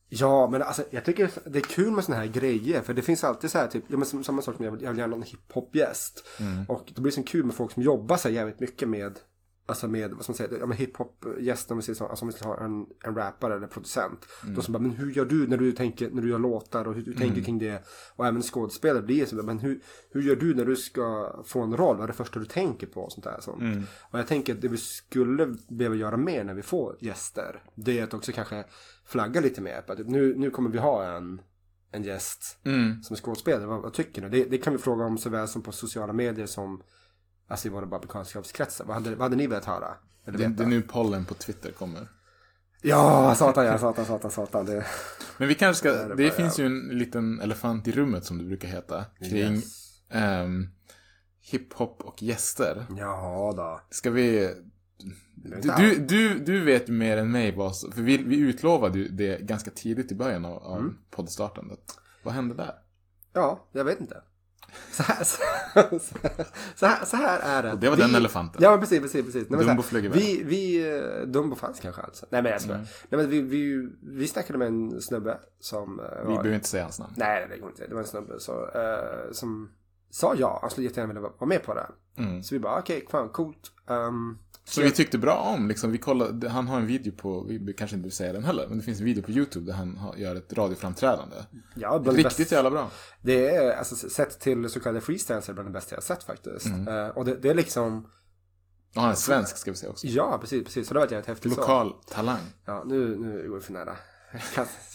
Ja, 0.09 0.49
men 0.51 0.63
alltså 0.63 0.85
jag 0.91 1.05
tycker 1.05 1.31
det 1.45 1.59
är 1.59 1.63
kul 1.63 1.91
med 1.91 2.05
såna 2.05 2.17
här 2.17 2.27
grejer. 2.27 2.83
För 2.83 2.95
det 2.95 3.03
finns 3.03 3.25
alltid 3.25 3.51
så 3.51 3.59
här 3.59 3.69
typ, 3.69 3.85
ja 3.89 3.97
men 3.97 4.25
samma 4.25 4.43
sak 4.43 4.57
som 4.57 4.65
jag 4.65 4.73
vill, 4.73 4.83
jag 4.83 4.91
vill 4.91 4.99
gärna 4.99 5.17
ha 5.17 5.23
en 5.23 5.29
hiphop-gäst. 5.29 6.25
Och 6.69 6.93
det 6.95 7.01
blir 7.01 7.13
så 7.13 7.23
kul 7.23 7.45
med 7.45 7.55
folk 7.55 7.73
som 7.73 7.83
jobbar 7.83 8.17
så 8.17 8.29
här 8.29 8.35
jävligt 8.35 8.61
mycket 8.61 8.89
med, 8.89 9.19
alltså 9.71 9.89
med, 9.89 10.11
vad 10.11 10.23
ska 10.23 10.31
man 10.31 10.37
säga, 10.37 10.51
ja 10.61 10.67
men 10.67 10.77
hiphop-gäster, 10.77 11.73
om 11.73 11.79
vi 11.79 11.83
säger 11.83 11.97
så, 11.97 12.07
alltså 12.07 12.25
om 12.25 12.29
vi 12.29 12.37
ska 12.37 12.49
ha 12.49 12.65
en, 12.65 12.87
en 13.05 13.15
rappare 13.15 13.55
eller 13.55 13.67
producent. 13.67 14.27
De 14.57 14.63
som 14.63 14.73
bara, 14.73 14.79
men 14.79 14.91
hur 14.91 15.11
gör 15.11 15.25
du 15.25 15.47
när 15.47 15.57
du 15.57 15.73
tänker, 15.73 16.11
när 16.11 16.23
du 16.23 16.29
gör 16.29 16.39
låtar 16.39 16.89
och 16.89 16.95
hur 16.95 17.03
du 17.03 17.13
tänker 17.15 17.43
kring 17.43 17.59
det. 17.59 17.85
Och 18.17 18.27
även 18.27 18.43
skådespelare 18.43 19.03
blir 19.03 19.27
så, 19.27 19.37
men 19.37 19.59
hur, 19.59 19.81
hur 20.11 20.23
gör 20.23 20.37
du 20.37 20.55
när 20.55 20.65
du 20.65 20.77
ska 20.77 21.37
få 21.47 21.61
en 21.63 21.77
roll? 21.77 21.97
Vad 21.97 22.05
är 22.05 22.09
det 22.09 22.13
första 22.13 22.39
du 22.39 22.47
tänker 22.47 22.87
på? 22.87 23.01
Och 23.01 23.13
sånt 23.13 23.25
där. 23.25 23.41
Sånt. 23.41 23.63
Och 24.11 24.19
jag 24.19 24.27
tänker 24.27 24.55
att 24.55 24.61
det 24.61 24.69
vi 24.69 24.77
skulle 24.77 25.57
behöva 25.69 25.95
göra 25.97 26.17
mer 26.17 26.45
när 26.45 26.55
vi 26.55 26.63
får 26.63 26.97
gäster. 27.01 27.63
Det 27.75 27.99
är 27.99 28.05
att 28.05 28.15
också 28.15 28.33
kanske 28.33 28.65
flagga 29.05 29.41
lite 29.41 29.61
mer. 29.61 29.83
på 29.83 29.93
att 29.93 29.99
Nu, 29.99 30.35
nu 30.37 30.51
kommer 30.51 30.71
vi 30.71 30.79
ha 30.79 31.17
en, 31.17 31.41
en 31.93 32.03
gäst 32.03 32.59
som 33.03 33.15
är 33.15 33.17
skådespelare. 33.17 33.67
Vad, 33.67 33.83
vad 33.83 33.93
tycker 33.93 34.23
ni? 34.23 34.29
Det, 34.29 34.45
det 34.45 34.59
kan 34.59 34.73
vi 34.73 34.79
fråga 34.79 35.05
om 35.05 35.19
såväl 35.19 35.49
som 35.49 35.63
på 35.63 35.73
sociala 35.73 36.13
medier 36.13 36.47
som 36.47 36.83
alltså 37.51 37.69
i 37.69 37.71
våra 37.71 37.87
bekantskapskretsar. 37.99 38.85
Vad 38.85 38.95
hade, 38.95 39.11
vad 39.11 39.21
hade 39.21 39.37
ni 39.37 39.47
velat 39.47 39.65
höra? 39.65 39.95
Eller 40.27 40.39
Det, 40.39 40.47
det 40.47 40.63
är 40.63 40.67
nu 40.67 40.83
pollen 40.83 41.25
på 41.25 41.35
Twitter 41.35 41.73
kommer. 41.73 42.09
Ja, 42.83 43.35
satan 43.35 43.67
ja, 43.67 43.79
satan, 43.79 44.05
satan, 44.05 44.31
satan. 44.31 44.67
Det... 44.67 44.87
Men 45.39 45.49
vi 45.49 45.55
kanske 45.55 45.79
ska, 45.79 45.99
är 45.99 46.09
det, 46.09 46.17
bara, 46.17 46.31
finns 46.37 46.59
ju 46.61 46.67
en 46.67 46.79
liten 46.89 47.41
elefant 47.41 47.89
i 47.89 47.93
rummet 47.93 48.25
som 48.25 48.39
det 48.39 48.45
brukar 48.45 48.69
heta. 48.69 49.05
Kring 49.19 49.55
Yes. 49.55 49.93
ehm, 50.11 50.69
hiphop 51.41 52.03
och 52.05 52.23
gäster. 52.23 52.87
Ja 52.99 53.53
då. 53.57 53.81
Ska 53.91 54.11
vi... 54.11 54.55
Du, 55.77 55.95
du, 56.09 56.39
du, 56.39 56.65
vet 56.65 56.89
ju 56.89 56.93
mer 56.93 57.17
än 57.17 57.31
mig 57.31 57.57
vad 57.57 57.77
För 57.95 58.03
vi, 58.03 58.17
vi 58.17 58.37
utlovade 58.37 58.99
ju 58.99 59.09
det 59.09 59.41
ganska 59.41 59.71
tidigt 59.71 60.13
i 60.13 60.15
början 60.15 60.45
av, 60.45 60.59
av 60.63 60.79
Mm. 60.79 60.97
poddstartandet. 61.11 61.99
Vad 62.23 62.35
hände 62.35 62.55
där? 62.55 62.75
Ja, 63.33 63.69
jag 63.73 63.85
vet 63.85 64.01
inte. 64.01 64.23
Så 64.93 65.03
här, 65.03 65.25
så, 65.25 65.43
så 66.77 66.87
här, 66.87 67.05
så 67.05 67.17
här 67.17 67.41
är 67.41 67.63
det. 67.63 67.73
Och 67.73 67.79
det 67.79 67.91
var 67.91 67.97
den 67.97 68.15
elefanten. 68.15 68.63
Ja, 68.63 68.79
precis, 68.79 69.01
precis, 69.01 69.25
precis. 69.25 69.51
Nej, 69.51 69.65
Dumbo 69.67 69.83
flög 69.83 70.03
här, 70.03 70.11
iväg. 70.11 70.23
vi, 70.23 70.43
vi, 70.45 70.97
eh, 70.99 71.27
Dumbo 71.27 71.57
fanns 71.57 71.81
kanske 71.81 72.03
alltså. 72.03 72.27
Nej, 72.31 72.43
men 72.43 72.53
jag 72.53 72.61
skojar. 72.63 72.79
Nej, 72.79 73.21
men 73.21 73.29
vi, 73.31 73.41
vi, 73.41 73.89
vi 74.03 74.29
snackade 74.29 74.59
med 74.59 74.69
en 74.69 75.01
snubbe 75.03 75.39
som... 75.61 76.01
eh, 76.01 76.05
Vi 76.07 76.19
var- 76.27 76.27
behöver 76.37 76.55
inte 76.55 76.69
säga 76.69 76.83
hans 76.83 76.99
namn. 76.99 77.13
Nej, 77.17 77.47
det 77.51 77.57
går 77.59 77.71
inte. 77.71 77.87
Det 77.87 77.95
var 77.95 78.01
en 78.03 78.07
snubbe 78.09 78.41
så, 78.41 78.53
eh, 78.75 79.33
som 79.33 79.71
sa 80.11 80.35
ja. 80.39 80.59
Han 80.61 80.71
skulle 80.71 80.87
jättegärna 80.87 81.13
vilja 81.15 81.29
vara 81.39 81.47
med 81.49 81.63
på 81.63 81.75
det. 81.75 81.87
Mm. 82.17 82.43
Så 82.43 82.55
vi 82.55 82.59
bara, 82.59 82.79
okej, 82.79 83.07
fan 83.11 83.29
coolt. 83.29 83.73
Um, 83.87 84.39
Så 84.65 84.83
vi 84.83 84.91
tyckte 84.91 85.19
bra 85.19 85.37
om, 85.37 85.69
liksom, 85.69 85.93
vi 85.93 85.99
kollade, 85.99 86.49
han 86.49 86.69
har 86.69 86.77
en 86.81 86.87
video 86.87 87.13
på, 87.13 87.47
vi 87.49 87.73
kanske 87.73 87.97
inte 87.97 88.05
vill 88.07 88.17
säga 88.17 88.33
den 88.33 88.45
heller, 88.45 88.67
men 88.69 88.79
det 88.79 88.85
finns 88.85 88.99
en 88.99 89.05
video 89.05 89.23
på 89.23 89.31
YouTube 89.31 89.67
där 89.67 89.73
han 89.73 89.99
gör 90.17 90.37
ett 90.37 90.53
radioframträdande. 90.53 91.37
ja, 91.75 91.99
bland 91.99 92.19
Riktigt 92.19 92.53
jävla 92.53 92.71
bra. 92.71 92.91
Det 93.23 93.49
är, 93.49 93.77
alltså 93.77 94.09
sett 94.09 94.41
till 94.41 94.69
så 94.69 94.81
kallade 94.81 95.01
freestyles, 95.01 95.49
är 95.49 95.53
bland 95.53 95.69
det 95.69 95.73
bästa 95.73 95.95
jag 95.95 96.03
sett 96.03 96.23
faktiskt. 96.23 96.67
Mm. 96.67 96.89
Eh, 96.89 97.09
och 97.09 97.25
det, 97.25 97.35
det 97.35 97.51
är 97.51 97.55
liksom, 97.55 98.07
Och 98.97 99.03
han 99.03 99.11
är 99.11 99.15
svensk, 99.15 99.57
ska 99.57 99.71
vi 99.71 99.77
säga 99.77 99.91
också. 99.91 100.07
ja 100.07 100.39
precis, 100.41 100.65
precis. 100.65 100.89
Så 100.89 100.95
det 100.95 101.01
var 101.01 101.07
jävligt 101.07 101.27
häftigt. 101.27 101.55
så. 101.55 101.61
Lokal 101.61 101.95
talang. 102.09 102.43
Ja, 102.67 102.85
nu, 102.87 103.17
nu 103.17 103.49
går 103.49 103.57
vi 103.57 103.63
för 103.63 103.73
nära. 103.73 103.97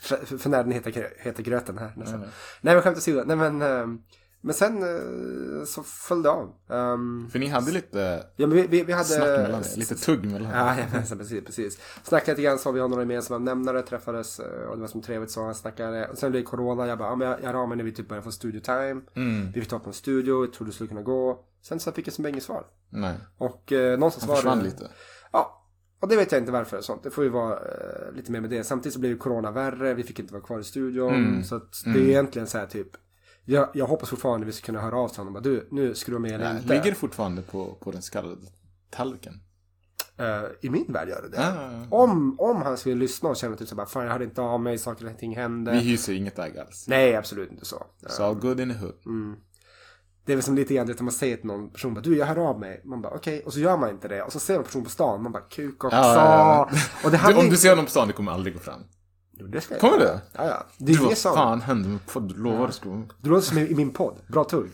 för, 0.01 0.37
för, 0.37 0.49
nära 0.49 0.63
den 0.63 0.71
heta, 0.71 0.89
heta 1.17 1.41
gröten 1.41 1.77
här 1.77 1.93
nästan. 1.95 2.19
Nej 2.61 2.73
men 2.73 2.81
skämt 2.81 2.97
åsido. 2.97 3.23
Nej 3.25 3.35
men, 3.35 3.61
ehm, 3.61 4.01
men 4.45 4.53
sen 4.53 4.83
eh, 4.83 5.65
så 5.65 5.83
föll 5.83 6.21
det 6.21 6.29
av. 6.29 6.53
Ehm, 6.69 7.29
För 7.31 7.39
ni 7.39 7.47
hade 7.47 7.71
lite 7.71 8.23
ja 8.35 8.47
men 8.47 8.57
vi, 8.57 8.67
vi, 8.67 8.83
vi 8.83 8.93
hade... 8.93 9.05
snack 9.05 9.27
mellan 9.27 9.61
er, 9.61 9.77
lite 9.77 9.95
tugg 9.95 10.25
mellan 10.25 10.51
er. 10.51 10.55
Ja, 10.55 10.75
jajamensan, 10.75 11.17
precis, 11.17 11.45
precis. 11.45 11.79
Snackade 12.03 12.31
lite 12.31 12.41
grann 12.41 12.59
så 12.59 12.71
vi 12.71 12.79
har 12.79 12.87
några 12.87 13.01
gemensamma 13.01 13.37
nämnare, 13.37 13.81
träffades 13.81 14.39
eh, 14.39 14.69
och 14.69 14.75
det 14.75 14.81
var 14.81 14.87
som 14.87 15.01
trevligt 15.01 15.31
så. 15.31 15.43
Han 15.43 15.55
snackade, 15.55 16.07
och 16.07 16.17
sen 16.17 16.31
blev 16.31 16.43
det 16.43 16.47
corona, 16.49 16.87
jag 16.87 16.97
bara, 16.97 17.09
ja, 17.09 17.15
men 17.15 17.27
jag, 17.27 17.43
jag 17.43 17.55
av 17.55 17.67
mig 17.67 17.77
när 17.77 17.83
vi 17.83 17.91
typ 17.91 18.09
börjar 18.09 18.23
få 18.23 18.31
studio 18.31 18.59
time. 18.59 19.01
Mm. 19.15 19.51
Vi 19.51 19.61
fick 19.61 19.69
ta 19.69 19.79
på 19.79 19.89
en 19.89 19.93
studio, 19.93 20.43
jag 20.43 20.53
trodde 20.53 20.71
det 20.71 20.75
skulle 20.75 20.87
kunna 20.87 21.01
gå. 21.01 21.45
Sen 21.61 21.79
så 21.79 21.91
fick 21.91 22.07
jag 22.07 22.13
som 22.13 22.25
inget 22.25 22.43
svar. 22.43 22.65
Nej, 22.89 23.15
Och 23.37 23.71
eh, 23.71 23.99
någonstans 23.99 24.23
han 24.23 24.29
var 24.29 24.35
försvann 24.35 24.57
det... 24.57 24.65
lite. 24.65 24.91
Ja, 25.31 25.65
och 25.99 26.07
det 26.07 26.15
vet 26.15 26.31
jag 26.31 26.41
inte 26.41 26.51
varför. 26.51 26.81
Sånt. 26.81 27.03
Det 27.03 27.11
får 27.11 27.23
ju 27.23 27.29
vara 27.29 27.53
eh, 27.53 28.11
lite 28.15 28.31
mer 28.31 28.41
med 28.41 28.49
det. 28.49 28.63
Samtidigt 28.63 28.93
så 28.93 28.99
blev 28.99 29.11
ju 29.11 29.17
corona 29.17 29.51
värre. 29.51 29.93
Vi 29.93 30.03
fick 30.03 30.19
inte 30.19 30.33
vara 30.33 30.43
kvar 30.43 30.59
i 30.59 30.63
studion. 30.63 31.13
Mm. 31.15 31.43
Så 31.43 31.61
det 31.85 31.89
är 31.89 32.09
egentligen 32.09 32.47
så 32.47 32.57
här 32.57 32.65
typ. 32.65 32.87
Jag, 33.45 33.69
jag 33.73 33.85
hoppas 33.87 34.09
fortfarande 34.09 34.45
vi 34.45 34.51
ska 34.51 34.65
kunna 34.65 34.81
höra 34.81 34.97
av 34.97 35.07
till 35.09 35.17
honom. 35.17 35.35
och 35.35 35.41
Bara, 35.43 35.49
du, 35.49 35.67
nu 35.71 35.93
vara 36.11 36.19
med 36.21 36.31
eller 36.31 36.45
Ja, 36.45 36.57
inte. 36.57 36.73
ligger 36.73 36.89
det 36.91 36.95
fortfarande 36.95 37.41
på, 37.41 37.77
på 37.81 37.91
den 37.91 38.01
så 38.01 38.11
kallade 38.11 38.35
tallriken? 38.89 39.41
Eh, 40.17 40.43
I 40.61 40.69
min 40.69 40.93
värld 40.93 41.09
gör 41.09 41.21
det 41.21 41.29
det. 41.29 41.37
Ja, 41.37 41.55
ja, 41.55 41.71
ja. 41.71 41.97
Om, 41.97 42.39
om 42.39 42.61
han 42.61 42.77
skulle 42.77 42.95
lyssna 42.95 43.29
och 43.29 43.35
känna 43.37 43.55
typ 43.55 43.67
så 43.67 43.75
bara, 43.75 43.85
fan 43.85 44.03
jag 44.05 44.11
hade 44.11 44.23
inte 44.23 44.41
av 44.41 44.61
mig, 44.61 44.77
saker 44.77 45.09
och 45.11 45.17
ting 45.17 45.35
hände. 45.35 45.71
Vi 45.71 45.79
hyser 45.79 46.13
inget 46.13 46.39
ägg 46.39 46.57
alls. 46.57 46.85
Nej, 46.87 47.15
absolut 47.15 47.51
inte 47.51 47.65
så. 47.65 47.85
It's 48.01 48.21
all 48.23 48.35
good 48.35 48.59
in 48.59 48.69
the 48.73 48.79
hood. 48.79 48.95
Det 50.25 50.31
är 50.31 50.35
väl 50.35 50.43
som 50.43 50.55
lite 50.55 50.73
grann 50.73 50.87
det 50.87 50.99
man 51.01 51.11
säger 51.11 51.37
till 51.37 51.45
någon 51.45 51.69
person, 51.69 51.93
bara, 51.93 52.01
du 52.01 52.17
jag 52.17 52.25
hör 52.25 52.49
av 52.49 52.59
mig. 52.59 52.81
Man 52.85 53.01
bara 53.01 53.13
okej, 53.15 53.43
och 53.45 53.53
så 53.53 53.59
gör 53.59 53.77
man 53.77 53.89
inte 53.89 54.07
det. 54.07 54.21
Och 54.21 54.31
så 54.31 54.39
ser 54.39 54.53
man 54.53 54.59
en 54.59 54.65
person 54.65 54.83
på 54.83 54.89
stan, 54.89 55.23
man 55.23 55.31
bara 55.31 55.43
kuk 55.43 55.83
också. 55.83 55.97
Ja, 55.97 56.15
ja, 56.15 56.69
Och 57.03 57.11
det 57.11 57.17
Du, 57.27 57.33
om 57.33 57.49
du 57.49 57.57
ser 57.57 57.69
honom 57.69 57.85
på 57.85 57.91
stan, 57.91 58.07
det 58.07 58.13
kommer 58.13 58.31
aldrig 58.31 58.53
gå 58.53 58.59
fram. 58.59 58.81
Det 59.37 59.61
ska 59.61 59.73
jag 59.73 59.81
Kommer 59.81 59.97
det? 59.97 60.21
Ja, 60.33 60.45
ja. 60.47 60.65
Det 60.77 60.85
Du, 60.85 60.93
är 60.93 60.97
det 60.97 61.03
vad 61.05 61.17
som... 61.17 61.35
fan 61.35 61.61
hände 61.61 61.89
med 61.89 62.05
podd? 62.05 62.27
Du 62.35 62.43
lovar 62.43 62.67
det 62.67 63.07
Du 63.21 63.29
låter 63.29 63.47
som 63.47 63.57
i 63.57 63.75
min 63.75 63.91
podd. 63.91 64.15
Bra 64.27 64.43
tugg. 64.43 64.71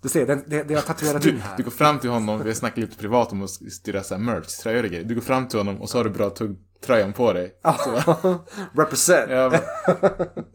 Du 0.00 0.08
ser, 0.08 0.26
det, 0.26 0.42
det, 0.46 0.62
det 0.62 0.74
har 0.74 0.82
tatuerat 0.82 1.26
in 1.26 1.34
du, 1.34 1.40
här. 1.40 1.56
du 1.56 1.62
går 1.62 1.70
fram 1.70 1.98
till 1.98 2.10
honom, 2.10 2.42
vi 2.42 2.48
har 2.48 2.54
snackat 2.54 2.78
lite 2.78 2.96
privat 2.96 3.32
om 3.32 3.42
att 3.42 3.50
styra 3.50 4.02
så 4.02 4.14
här 4.14 4.22
merch, 4.22 4.46
tröjor 4.46 4.82
och 4.84 4.88
grejer. 4.90 5.04
Du 5.04 5.14
går 5.14 5.22
fram 5.22 5.48
till 5.48 5.58
honom 5.58 5.80
och 5.82 5.90
så 5.90 5.98
har 5.98 6.04
du 6.04 6.10
bra 6.10 6.30
tugg-tröjan 6.30 7.12
på 7.12 7.32
dig. 7.32 7.54
Represent. 8.72 9.30
Jag 9.30 9.50
bara, 9.52 9.60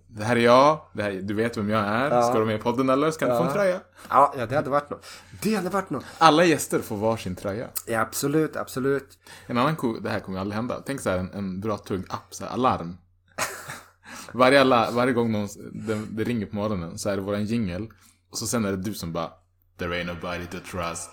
det 0.07 0.23
här 0.23 0.35
är 0.35 0.39
jag, 0.39 0.79
det 0.93 1.03
här, 1.03 1.11
är- 1.11 1.21
du 1.21 1.33
vet 1.33 1.57
vem 1.57 1.69
jag 1.69 1.81
är. 1.85 2.21
Ska 2.21 2.39
du 2.39 2.45
med 2.45 2.55
i 2.59 2.61
podden 2.61 2.89
eller? 2.89 3.11
Ska 3.11 3.25
du 3.25 3.37
få 3.37 3.43
en 3.43 3.53
tröja? 3.53 3.79
Ja, 4.09 4.33
ja, 4.37 4.45
det 4.45 4.55
hade 4.55 4.69
varit 4.69 4.89
något. 4.89 5.05
Det 5.41 5.55
hade 5.55 5.69
varit 5.69 5.89
något. 5.89 6.05
Alla 6.17 6.43
gäster 6.45 6.79
får 6.79 6.97
varsin 6.97 7.35
tröja. 7.35 7.67
Ja, 7.87 7.99
absolut, 8.01 8.55
absolut. 8.55 9.17
En 9.47 9.57
annan 9.57 9.75
cool, 9.75 10.03
det 10.03 10.09
här 10.09 10.19
kommer 10.19 10.39
aldrig 10.39 10.55
hända. 10.55 10.81
Tänk 10.85 11.01
så 11.01 11.09
här 11.09 11.17
en, 11.17 11.33
en 11.33 11.61
bra 11.61 11.77
tugg-app, 11.77 12.27
så 12.29 12.45
här 12.45 12.51
alarm. 12.51 12.97
varje, 14.33 14.61
alla, 14.61 14.91
varje 14.91 15.13
gång 15.13 15.31
någon, 15.31 15.47
det, 15.87 16.01
det 16.09 16.23
ringer 16.23 16.45
på 16.45 16.55
morgonen 16.55 16.97
så 16.97 17.09
är 17.09 17.15
det 17.15 17.21
våran 17.21 17.45
jingel. 17.45 17.87
Och 18.31 18.37
så 18.37 18.47
sen 18.47 18.65
är 18.65 18.71
det 18.71 18.77
du 18.77 18.93
som 18.93 19.13
bara 19.13 19.31
There 19.77 20.03
ain't 20.03 20.05
nobody 20.07 20.45
to 20.45 20.57
trust. 20.71 21.09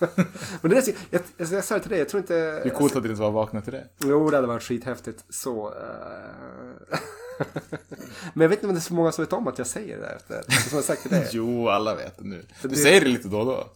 Men 0.62 0.70
det 0.70 0.76
är, 0.88 0.94
jag, 1.10 1.22
jag, 1.36 1.48
jag 1.52 1.64
sa 1.64 1.74
det 1.74 1.80
till 1.80 1.90
dig, 1.90 1.98
jag 1.98 2.08
tror 2.08 2.20
inte... 2.20 2.60
Hur 2.64 2.70
coolt 2.70 2.96
att 2.96 3.02
det 3.02 3.08
inte 3.08 3.20
var 3.20 3.30
vakna 3.30 3.60
till 3.60 3.72
det. 3.72 3.86
Jo, 3.98 4.30
det 4.30 4.36
hade 4.36 4.46
varit 4.48 4.62
skithäftigt. 4.62 5.24
Så... 5.28 5.68
eh, 5.68 6.98
Men 8.34 8.42
jag 8.42 8.48
vet 8.48 8.58
inte 8.58 8.66
om 8.66 8.74
det 8.74 8.78
är 8.78 8.80
så 8.80 8.94
många 8.94 9.12
som 9.12 9.24
vet 9.24 9.32
om 9.32 9.48
att 9.48 9.58
jag 9.58 9.66
säger 9.66 9.96
det 9.96 10.02
där 10.02 10.16
efter. 10.16 10.68
Som 10.68 10.76
jag 10.76 10.84
sagt 10.84 11.02
till 11.02 11.10
dig. 11.10 11.28
Jo, 11.32 11.68
alla 11.68 11.94
vet 11.94 12.18
det 12.18 12.24
nu. 12.24 12.46
Du 12.62 12.68
det- 12.68 12.76
säger 12.76 13.00
det 13.00 13.06
lite 13.08 13.28
då 13.28 13.38
och 13.38 13.46
då. 13.46 13.66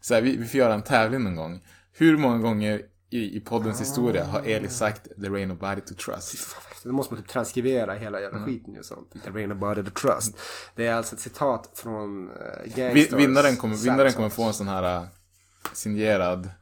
Så 0.00 0.14
här, 0.14 0.22
vi, 0.22 0.36
vi 0.36 0.46
får 0.46 0.58
göra 0.58 0.74
en 0.74 0.82
tävling 0.82 1.24
någon 1.24 1.36
gång. 1.36 1.64
Hur 1.92 2.16
många 2.16 2.38
gånger 2.38 2.82
i, 3.10 3.36
i 3.36 3.40
poddens 3.40 3.80
historia 3.80 4.24
har 4.24 4.40
Eli 4.42 4.68
sagt 4.68 5.02
“There 5.04 5.28
ain't 5.38 5.46
nobody 5.46 5.80
to 5.80 5.94
trust”. 5.94 6.56
Det 6.88 6.92
måste 6.92 7.14
man 7.14 7.22
typ 7.22 7.32
transkribera 7.32 7.94
hela 7.94 8.20
jävla 8.20 8.44
skiten 8.44 8.78
och 8.78 8.84
sånt. 8.84 9.14
Rain 9.34 9.52
about 9.52 9.86
the 9.86 9.90
trust. 9.90 10.36
Det 10.74 10.86
är 10.86 10.94
alltså 10.94 11.14
ett 11.14 11.20
citat 11.20 11.70
från 11.74 12.28
uh, 12.28 12.92
Vi, 12.92 13.08
vinnaren, 13.12 13.56
kommer, 13.56 13.76
vinnaren 13.76 14.12
kommer 14.12 14.28
få 14.28 14.42
en 14.42 14.54
sån 14.54 14.68
här 14.68 14.96
äh, 14.96 15.02
signerad 15.72 16.50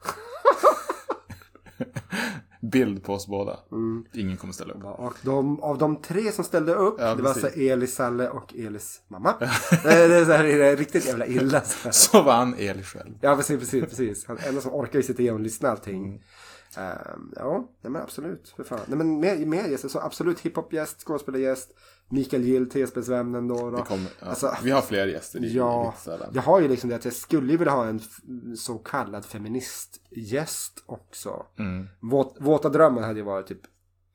bild 2.61 3.05
på 3.05 3.15
oss 3.15 3.27
båda. 3.27 3.59
Mm. 3.73 4.05
Ingen 4.13 4.37
kommer 4.37 4.53
ställa 4.53 4.75
upp. 4.75 4.85
Och 4.85 5.15
de, 5.23 5.61
av 5.61 5.79
de 5.79 6.03
tre 6.03 6.33
som 6.33 6.45
ställde 6.45 6.75
upp, 6.75 6.97
Ja, 6.99 7.15
det 7.15 7.23
var 7.23 7.33
precis. 7.33 7.45
alltså 7.45 7.61
Elis, 7.61 7.95
Salle 7.95 8.29
och 8.29 8.55
Elis 8.55 9.01
mamma. 9.09 9.35
det, 9.83 9.93
är- 9.93 10.25
så 10.25 10.33
här, 10.33 10.45
det 10.45 10.67
är 10.69 10.77
riktigt 10.77 11.07
jävla 11.07 11.27
illa. 11.27 11.61
Så. 11.61 11.89
Så 11.93 12.23
vann 12.23 12.55
Eli 12.59 12.83
själv. 12.83 13.15
Ja, 13.21 13.37
precis, 13.37 13.59
precis, 13.61 13.85
precis. 13.85 14.27
Han 14.27 14.39
är 14.39 14.49
enda 14.49 14.61
som 14.61 14.75
orkar 14.75 15.03
sitta 15.03 15.23
igenom 15.23 15.41
och 15.41 15.45
lyssna 15.45 15.69
allting. 15.71 16.07
Mm. 16.07 16.21
Ehm, 16.77 17.33
ja, 17.37 17.69
nej 17.81 17.93
men 17.93 18.03
absolut. 18.03 18.49
För 18.57 18.65
fan. 18.65 18.81
Nej 18.87 18.99
men 18.99 19.21
mer, 19.21 19.47
mer 19.47 19.69
gäster, 19.69 19.89
så 19.89 20.01
absolut 20.01 20.41
hiphopgäst, 20.41 21.01
skådespelargäst, 21.01 21.75
Mikael 22.09 22.43
Gill, 22.43 22.71
TSB-vännen 22.71 23.49
då. 23.49 23.71
då. 23.71 23.85
Kommer, 23.85 24.11
ja, 24.21 24.27
Alltså, 24.27 24.57
vi 24.63 24.71
har 24.71 24.83
fler 24.83 25.07
gäster 25.07 25.41
Ja, 25.43 25.95
jag 26.33 26.43
har 26.43 26.61
ju 26.61 26.69
liksom 26.69 26.91
det 26.91 26.97
att 26.97 27.05
jag 27.05 27.15
skulle 27.15 27.57
vilja 27.57 27.73
ha 27.73 27.87
en 27.87 28.01
så 28.57 28.79
kallad 28.79 29.25
feministgäst 29.25 30.83
också. 30.87 31.47
Mm. 31.59 31.89
Våt, 32.01 32.37
våta 32.41 32.69
drömmar 32.69 33.03
hade 33.03 33.19
ju 33.19 33.25
varit 33.25 33.47
typ 33.47 33.61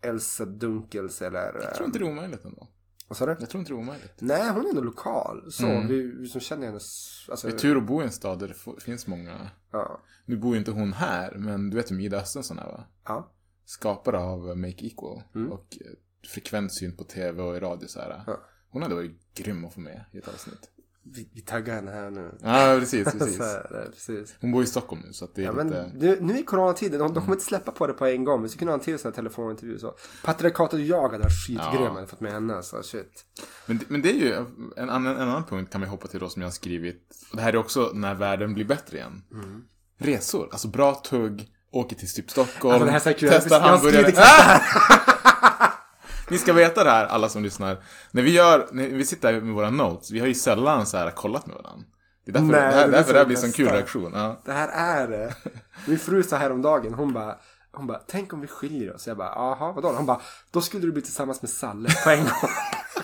Elsa 0.01 0.45
Dunkels 0.45 1.21
eller... 1.21 1.59
Jag 1.61 1.75
tror 1.75 1.85
inte 1.85 1.99
det 1.99 2.05
är 2.05 2.09
omöjligt 2.11 2.45
ändå. 2.45 2.67
Vad 3.07 3.17
sa 3.17 3.25
du? 3.25 3.35
Jag 3.39 3.49
tror 3.49 3.59
inte 3.59 3.71
det 3.71 3.75
är 3.75 3.79
omöjligt. 3.79 4.13
Nej, 4.19 4.49
hon 4.51 4.65
är 4.65 4.69
ändå 4.69 4.81
lokal. 4.81 5.51
Så, 5.51 5.65
Mm. 5.65 5.87
vi, 5.87 6.01
vi 6.11 6.27
som 6.27 6.41
känner 6.41 6.65
henne... 6.65 6.77
s- 6.77 7.27
Alltså, 7.29 7.47
Det 7.47 7.53
är 7.53 7.57
tur 7.57 7.77
att 7.77 7.83
bo 7.87 8.01
i 8.01 8.05
en 8.05 8.11
stad 8.11 8.39
där 8.39 8.47
det 8.75 8.81
finns 8.81 9.07
många. 9.07 9.49
ja. 9.71 10.01
Nu 10.25 10.37
bor 10.37 10.53
ju 10.53 10.59
inte 10.59 10.71
hon 10.71 10.93
här, 10.93 11.35
men 11.35 11.69
du 11.69 11.77
vet 11.77 11.91
vem 11.91 11.99
Ida 11.99 12.17
Östensson 12.17 12.59
är 12.59 12.65
va? 12.65 12.83
ja. 13.05 13.31
Skapare 13.65 14.17
av 14.19 14.57
Make 14.57 14.85
Equal. 14.85 15.21
Mm. 15.35 15.51
Och 15.51 15.77
eh, 15.81 15.87
frekvent 16.29 16.75
syn 16.79 16.97
på 16.97 17.03
tv 17.03 17.41
och 17.43 17.57
i 17.57 17.59
radio 17.59 17.87
så 17.87 17.99
här. 17.99 18.23
Ja. 18.27 18.39
Hon 18.69 18.81
hade 18.81 18.95
varit 18.95 19.33
grym 19.35 19.65
att 19.65 19.73
få 19.73 19.79
med 19.79 20.05
i 20.11 20.17
ett 20.17 20.27
avsnitt. 20.27 20.69
Vi, 21.05 21.29
vi 21.33 21.41
taggar 21.41 21.75
henne 21.75 21.91
här 21.91 22.09
nu. 22.11 22.31
Ja, 22.41 22.77
precis, 22.79 23.11
precis. 23.11 23.37
Så 23.37 23.43
här, 23.43 23.87
precis. 23.93 24.35
Hon 24.41 24.51
bor 24.51 24.63
i 24.63 24.65
Stockholm 24.65 25.01
nu 25.05 25.13
så 25.13 25.25
att 25.25 25.35
det 25.35 25.41
är 25.41 25.45
Ja, 25.45 25.51
men 25.51 25.67
lite... 25.67 25.91
nu, 25.95 26.17
nu 26.21 26.39
i 26.39 26.43
coronatiden, 26.43 26.99
de, 26.99 27.13
de 27.13 27.19
kommer 27.19 27.33
inte 27.33 27.45
släppa 27.45 27.71
på 27.71 27.87
det 27.87 27.93
på 27.93 28.05
en 28.05 28.23
gång. 28.23 28.41
Vi 28.43 28.49
skulle 28.49 28.59
kunna 28.59 28.71
ha 28.71 28.77
en 28.77 28.83
till 28.83 28.99
sån 28.99 29.11
här 29.11 29.15
telefonintervju. 29.15 29.79
Så. 29.79 29.95
Patriarkatet 30.23 30.73
och 30.73 30.79
jag 30.79 31.01
hade 31.01 31.17
varit 31.23 31.45
skitgrym 31.47 31.95
Ja. 31.97 32.05
fått 32.09 32.19
med 32.19 32.31
henne. 32.31 32.63
Så 32.63 32.83
shit. 32.83 33.25
Men, 33.65 33.79
men 33.87 34.01
det 34.01 34.09
är 34.09 34.13
ju 34.19 34.33
en 34.77 34.89
annan, 34.89 35.15
en 35.15 35.21
annan 35.29 35.43
punkt 35.43 35.71
kan 35.71 35.81
vi 35.81 35.87
hoppa 35.87 36.07
till 36.07 36.19
då 36.19 36.29
som 36.29 36.41
jag 36.41 36.47
har 36.49 36.53
skrivit. 36.53 37.01
Det 37.33 37.41
här 37.41 37.53
är 37.53 37.57
också 37.57 37.91
när 37.93 38.15
världen 38.15 38.53
blir 38.53 38.65
bättre 38.65 38.97
igen. 38.97 39.23
Mm. 39.31 39.61
Resor, 39.97 40.47
alltså 40.51 40.67
bra 40.67 40.95
tugg, 40.95 41.47
åker 41.71 41.95
till 41.95 42.13
typ 42.13 42.31
Stockholm, 42.31 42.89
Alltså, 42.89 43.09
så 43.09 43.15
testar 43.19 43.59
hamburgare. 43.59 44.11
Ni 46.29 46.37
ska 46.37 46.53
veta 46.53 46.83
det 46.83 46.89
här, 46.89 47.05
alla 47.05 47.29
som 47.29 47.43
lyssnar. 47.43 47.77
När 48.11 48.21
vi 48.21 48.31
gör, 48.31 48.67
när 48.71 48.87
vi 48.87 49.05
sitter 49.05 49.33
här 49.33 49.41
med 49.41 49.53
våra 49.55 49.69
notes, 49.69 50.11
vi 50.11 50.19
har 50.19 50.27
ju 50.27 50.33
sällan 50.33 50.85
så 50.85 50.97
här 50.97 51.11
kollat 51.11 51.45
med 51.47 51.55
varandra. 51.55 51.85
Det 52.25 52.31
är 52.31 52.33
därför 52.33 52.47
Nej, 52.47 52.61
det, 52.61 52.65
här, 52.65 52.73
det 52.77 52.83
är 52.83 52.87
därför 52.91 53.13
det 53.13 53.19
här 53.19 53.25
blir 53.25 53.35
en 53.37 53.41
sån 53.41 53.51
kul 53.51 53.67
reaktion. 53.69 54.11
Ja. 54.15 54.41
Det 54.45 54.51
här 54.51 54.67
är 54.67 55.07
det. 55.07 55.35
Min 55.87 55.99
fru 55.99 56.23
sa 56.23 56.37
häromdagen, 56.37 56.93
hon 56.93 57.13
bara, 57.13 57.35
hon 57.71 57.87
bara, 57.87 57.99
tänk 58.07 58.33
om 58.33 58.41
vi 58.41 58.47
skiljer 58.47 58.95
oss. 58.95 59.07
Jag 59.07 59.17
bara, 59.17 59.29
jaha, 59.35 59.71
vadå? 59.71 59.91
Hon 59.91 60.05
bara, 60.05 60.21
då 60.51 60.61
skulle 60.61 60.85
du 60.85 60.91
bli 60.91 61.01
tillsammans 61.01 61.41
med 61.41 61.49
Salle 61.51 61.89
på 62.03 62.09
en 62.09 62.19
gång. 62.23 62.49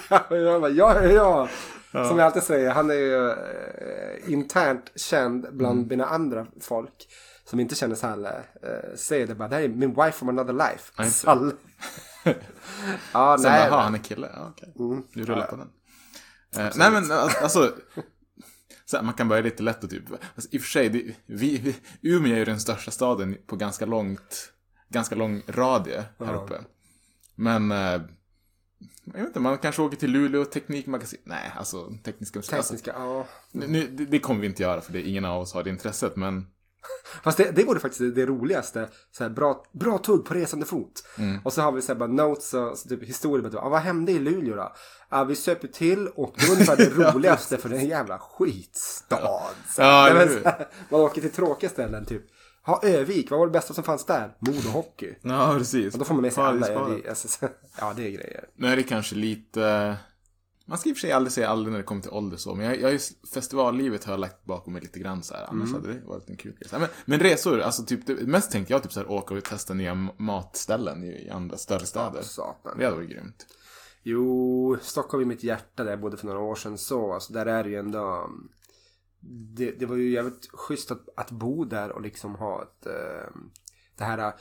Jag 0.30 0.62
bara, 0.62 0.72
ja, 0.72 1.04
ja, 1.04 1.48
ja. 1.92 2.08
Som 2.08 2.18
jag 2.20 2.26
alltid 2.26 2.44
säger, 2.44 2.70
han 2.72 2.90
är 2.90 2.94
ju 2.94 3.30
eh, 3.30 4.34
internt 4.34 4.92
känd 4.96 5.48
bland 5.52 5.78
Mm. 5.78 5.88
mina 5.88 6.06
andra 6.06 6.46
folk. 6.62 7.08
Som 7.46 7.60
inte 7.60 7.76
känner 7.76 7.96
Salle. 7.96 8.30
Eh, 8.64 8.96
säger 8.96 9.28
det 9.28 9.36
bara, 9.36 9.48
det 9.50 9.56
här 9.56 9.64
är 9.64 9.68
min 9.68 9.90
wife 9.94 10.12
from 10.12 10.30
another 10.30 10.54
life. 10.54 11.10
Salle. 11.12 11.52
Ja, 13.14 13.38
Sen 13.38 13.52
nej. 13.52 13.70
bara, 13.70 13.82
han 13.82 13.96
är 13.96 14.00
kille? 14.00 14.30
Ja, 14.34 14.48
okej. 14.58 14.74
Mm. 14.80 15.04
Du 15.14 15.26
rullar 15.26 15.48
på 15.48 15.56
den. 15.56 15.70
Eh, 16.58 16.72
nej 16.76 16.92
men 16.92 17.12
al- 17.12 17.30
alltså, 17.42 17.74
så 18.86 18.98
här, 18.98 19.04
man 19.04 19.14
kan 19.14 19.28
börja 19.28 19.42
lite 19.42 19.64
lätt 19.64 19.84
och 19.84 19.90
typ, 19.90 20.04
alltså, 20.36 20.50
i 20.52 20.58
och 20.58 20.62
för 20.62 20.70
sig, 20.70 20.90
det, 20.90 21.16
vi, 21.26 21.58
vi, 21.58 21.76
Umeå 22.16 22.34
är 22.34 22.38
ju 22.38 22.46
den 22.46 22.60
största 22.60 22.92
staden 22.92 23.38
på 23.48 23.56
ganska 23.56 23.86
långt, 23.86 24.52
ganska 24.90 25.16
lång 25.16 25.42
radie 25.48 25.98
här 26.20 26.34
Ja. 26.34 26.34
uppe. 26.34 26.60
Men, 27.36 27.72
eh, 27.72 28.02
jag 29.04 29.14
vet 29.14 29.28
inte, 29.28 29.40
man 29.40 29.58
kanske 29.58 29.82
åker 29.82 29.98
till 29.98 30.12
Luleå 30.12 30.46
Teknikmagasin. 30.46 31.20
Nej, 31.24 31.52
alltså 31.58 31.94
tekniska 32.04 32.40
museet. 32.40 32.58
Alltså, 32.58 32.74
Tekniska, 32.74 33.00
ja. 33.00 33.28
nu, 33.52 33.68
nu, 33.68 33.88
det, 33.88 34.06
det 34.06 34.20
kommer 34.20 34.42
vi 34.42 34.48
inte 34.48 34.64
göra 34.64 34.82
för 34.82 34.94
det, 34.94 35.02
ingen 35.02 35.26
av 35.26 35.42
oss 35.42 35.54
har 35.54 35.64
det 35.64 35.70
intresset, 35.70 36.16
men 36.16 36.48
Fast 37.24 37.38
det, 37.38 37.52
det 37.52 37.64
vore 37.64 37.80
faktiskt 37.80 38.00
det, 38.00 38.12
det 38.12 38.26
roligaste. 38.26 38.88
Så 39.12 39.24
här, 39.24 39.30
bra, 39.30 39.64
bra 39.72 39.98
tugg 39.98 40.26
på 40.26 40.34
resande 40.34 40.66
fot. 40.66 41.04
Mm. 41.18 41.40
Och 41.44 41.54
så 41.54 41.62
har 41.62 41.72
vi 41.72 41.82
så 41.82 41.88
här, 41.94 42.00
bara 42.00 42.10
notes 42.10 42.54
och 42.54 42.78
så 42.78 42.90
typ 42.90 43.04
historier. 43.04 43.50
Bara, 43.50 43.62
ah, 43.62 43.70
vad 43.70 43.82
hände 43.82 44.12
i 44.12 44.20
Luleå 44.20 44.56
då? 44.56 44.74
Ah, 45.10 45.24
vi 45.24 45.36
söp 45.36 45.74
till 45.74 46.08
och 46.08 46.34
det 46.38 46.46
var 46.48 46.54
ungefär 46.54 46.78
det 46.78 46.90
roligaste 47.14 47.58
för 47.58 47.70
det 47.70 47.76
är 47.76 47.80
en 47.80 47.88
jävla 47.88 48.20
skitstad. 48.20 49.42
Så, 49.76 49.82
Ja, 49.82 50.12
men 50.14 50.30
så 50.30 50.40
här, 50.50 50.68
man 50.90 51.02
åker 51.02 51.22
till 51.22 51.32
tråkiga 51.32 51.70
ställen 51.70 52.06
typ. 52.06 52.24
Ja, 52.66 52.80
Övik, 52.84 53.32
vad 53.32 53.40
var 53.40 53.48
det 53.48 53.52
bästa 53.54 53.74
som 53.74 53.84
fanns 53.84 54.06
där? 54.06 54.36
Mord 54.40 54.56
och 54.56 54.72
hockey. 54.72 55.16
ja, 55.22 55.56
precis. 55.58 55.94
Och 55.94 56.00
då 56.00 56.06
får 56.06 56.14
man 56.14 56.22
med 56.22 56.34
sig 56.34 56.44
alla. 56.44 56.68
Alltså, 57.10 57.28
så- 57.28 57.48
ja, 57.80 57.94
det 57.96 58.02
är 58.04 58.10
grejer. 58.12 58.44
Nu 58.56 58.68
är 58.68 58.76
det 58.76 58.84
kanske 58.84 59.16
lite... 59.16 59.96
Man 60.70 60.78
ska 60.78 60.90
i 60.90 60.94
och 60.94 60.98
för 60.98 61.02
sig 61.02 61.12
aldrig 61.12 61.32
säga 61.32 61.50
aldrig 61.50 61.72
när 61.72 61.78
det 61.78 61.84
kommer 61.84 62.02
till 62.02 62.12
ålder 62.12 62.38
så, 62.38 62.56
men 62.56 62.66
jag, 62.66 62.82
jag, 62.82 63.02
festivallivet 63.34 64.04
har 64.04 64.14
jag 64.14 64.20
lagt 64.20 64.46
bakom 64.46 64.74
mig 64.74 64.82
lite 64.82 65.00
grann 65.00 65.24
så 65.24 65.34
här. 65.34 65.46
Annars 65.50 65.72
hade 65.72 65.94
det 65.94 66.02
varit 66.06 66.30
en 66.30 66.38
kul 66.38 66.58
här, 66.72 66.80
Men, 66.80 66.90
men 67.06 67.20
resor, 67.20 67.60
alltså 67.60 67.86
typ, 67.86 68.08
det, 68.08 68.14
mest 68.14 68.52
tänkte 68.52 68.74
jag 68.74 68.84
typ 68.84 68.94
så 68.94 69.00
här, 69.00 69.12
åka 69.12 69.34
och 69.34 69.44
testa 69.44 69.74
nya 69.74 69.96
matställen 70.18 71.04
i, 71.04 71.26
i 71.26 71.30
andra 71.30 71.58
större 71.58 71.86
städer. 71.86 72.22
Satan. 72.22 72.78
Det 72.78 72.86
hade 72.86 72.96
varit 72.98 73.10
grymt. 73.10 73.46
Jo, 74.04 74.78
Stockholm 74.82 75.24
är 75.24 75.28
mitt 75.28 75.44
hjärta 75.44 75.84
där 75.84 75.98
bodde 75.98 76.18
för 76.18 76.26
några 76.26 76.40
år 76.40 76.56
sedan 76.56 76.78
så. 76.78 77.14
Alltså, 77.14 77.34
där 77.34 77.46
är 77.46 77.64
det 77.64 77.70
ju 77.70 77.76
ändå... 77.76 78.30
Det, 79.56 79.72
det 79.72 79.86
var 79.86 79.96
ju 79.96 80.12
jävligt 80.12 80.50
schysst 80.52 80.92
att, 80.92 81.10
att 81.16 81.32
bo 81.32 81.66
där 81.66 81.92
och 81.92 82.02
liksom 82.02 82.36
ha 82.36 82.64
ett... 82.64 82.86
eh, 82.86 83.32
det 83.98 84.04
här... 84.04 84.34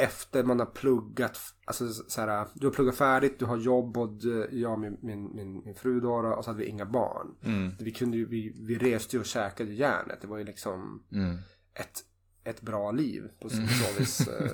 Efter 0.00 0.42
man 0.44 0.58
har 0.58 0.66
pluggat, 0.66 1.38
alltså 1.64 1.88
så 1.92 2.20
här, 2.20 2.46
du 2.54 2.66
har 2.66 2.72
pluggat 2.74 2.96
färdigt, 2.96 3.38
du 3.38 3.44
har 3.44 3.56
jobb 3.56 3.98
och 3.98 4.10
jag 4.50 4.72
och 4.72 4.78
min, 4.78 4.96
min, 5.02 5.36
min, 5.36 5.62
min 5.64 5.74
fru 5.74 6.00
då 6.00 6.12
och 6.12 6.44
så 6.44 6.50
hade 6.50 6.58
vi 6.62 6.66
inga 6.68 6.84
barn. 6.84 7.26
Mm. 7.44 7.72
Vi, 7.80 7.92
kunde 7.92 8.16
ju, 8.16 8.26
vi, 8.28 8.52
vi 8.66 8.78
reste 8.78 9.16
ju 9.16 9.20
och 9.20 9.26
käkade 9.26 9.72
järnet. 9.72 10.18
Det 10.20 10.26
var 10.26 10.38
ju 10.38 10.44
liksom 10.44 11.02
Mm. 11.12 11.36
ett, 11.74 12.00
ett 12.44 12.60
bra 12.60 12.90
liv 12.92 13.22
på 13.42 13.48
så, 13.48 13.56
så 13.56 13.98
vis. 13.98 14.28
eh, 14.28 14.50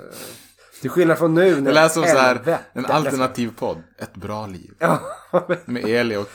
Till 0.81 0.91
skillnad 0.91 1.19
från 1.19 1.35
nu. 1.35 1.55
när 1.55 1.63
Det 1.63 1.73
lät 1.73 1.93
som 1.93 2.03
så 2.03 2.17
här, 2.19 2.59
en 2.73 2.87
alternativ 2.87 3.53
podd. 3.59 3.83
Ett 3.99 4.15
bra 4.15 4.47
liv. 4.47 4.75
Ja, 4.79 5.01
Med 5.65 5.85
Eli 5.85 6.17
och 6.17 6.29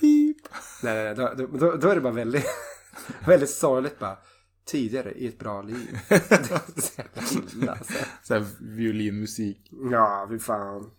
Pip. 0.00 0.36
Nej, 0.82 0.94
nej, 0.94 1.14
nej. 1.16 1.34
Då, 1.36 1.46
då, 1.58 1.76
då 1.76 1.88
är 1.88 1.94
det 1.94 2.00
bara 2.00 2.12
väldigt, 2.12 2.46
väldigt 3.26 3.50
sorgligt 3.50 3.98
bara. 3.98 4.16
Tidigare 4.64 5.12
i 5.12 5.26
ett 5.26 5.38
bra 5.38 5.62
liv. 5.62 5.98
Det 6.08 6.14
är 6.30 6.80
så 6.80 7.02
jävla 7.02 7.50
illa, 7.52 7.72
alltså. 7.72 8.54
Violinmusik. 8.60 9.72
Ja, 9.90 10.26
fy 10.30 10.38
fan. 10.38 10.90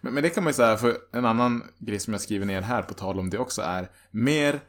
Men, 0.00 0.14
men 0.14 0.22
det 0.22 0.30
kan 0.30 0.44
man 0.44 0.50
ju 0.50 0.54
säga, 0.54 0.76
för 0.76 0.96
en 1.12 1.24
annan 1.24 1.62
grej 1.78 2.00
som 2.00 2.12
jag 2.12 2.20
skriver 2.20 2.46
ner 2.46 2.60
här 2.60 2.82
på 2.82 2.94
tal 2.94 3.18
om 3.18 3.30
det 3.30 3.38
också 3.38 3.62
är 3.62 3.90
mer, 4.10 4.60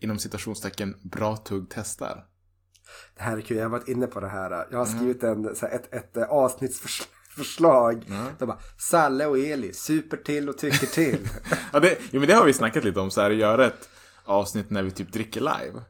inom 0.00 0.18
citationstecken, 0.18 0.96
bra 1.02 1.36
tugg 1.36 1.66
testar. 1.70 2.24
Det 3.16 3.22
här 3.22 3.36
är 3.36 3.40
kul. 3.40 3.56
Jag 3.56 3.64
har 3.64 3.70
varit 3.70 3.88
inne 3.88 4.06
på 4.06 4.20
det 4.20 4.28
här. 4.28 4.66
Jag 4.70 4.78
har 4.78 4.86
skrivit 4.86 5.22
en, 5.22 5.56
så 5.56 5.66
här, 5.66 5.74
ett, 5.74 5.94
ett, 5.94 6.16
eh, 6.16 6.24
avsnittsförslag. 6.24 8.04
Det 8.38 8.46
bara, 8.46 8.58
Salle 8.78 9.26
och 9.26 9.38
Eli 9.38 9.72
super 9.72 10.16
till 10.16 10.48
och 10.48 10.58
tycker 10.58 10.86
till. 10.86 11.28
Ja, 11.72 11.80
det, 11.80 11.98
jo, 12.10 12.20
men 12.20 12.28
det 12.28 12.34
har 12.34 12.44
vi 12.44 12.52
snackat 12.52 12.84
lite 12.84 13.00
om, 13.00 13.10
så 13.10 13.20
här, 13.20 13.30
att 13.30 13.36
göra 13.36 13.66
ett 13.66 13.88
avsnitt 14.32 14.70
när 14.70 14.82
vi 14.82 14.90
typ 14.90 15.12
dricker 15.12 15.40
live. 15.40 15.82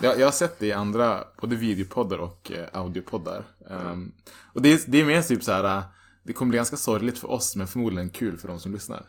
Jag, 0.00 0.20
jag 0.20 0.26
har 0.26 0.32
sett 0.32 0.58
det 0.58 0.66
i 0.66 0.72
andra, 0.72 1.24
både 1.40 1.56
videopoddar 1.56 2.18
och 2.18 2.52
eh, 2.52 2.68
audiopoddar. 2.72 3.44
Ehm, 3.70 4.12
och 4.52 4.62
det 4.62 4.72
är, 4.72 4.80
det 4.86 5.00
är 5.00 5.04
mer 5.04 5.22
typ 5.22 5.44
så 5.44 5.52
här, 5.52 5.64
eh, 5.64 5.82
det 6.22 6.32
kommer 6.32 6.50
bli 6.50 6.56
ganska 6.56 6.76
sorgligt 6.76 7.18
för 7.18 7.30
oss, 7.30 7.56
men 7.56 7.66
förmodligen 7.66 8.10
kul 8.10 8.38
för 8.38 8.48
de 8.48 8.60
som 8.60 8.72
lyssnar. 8.72 9.06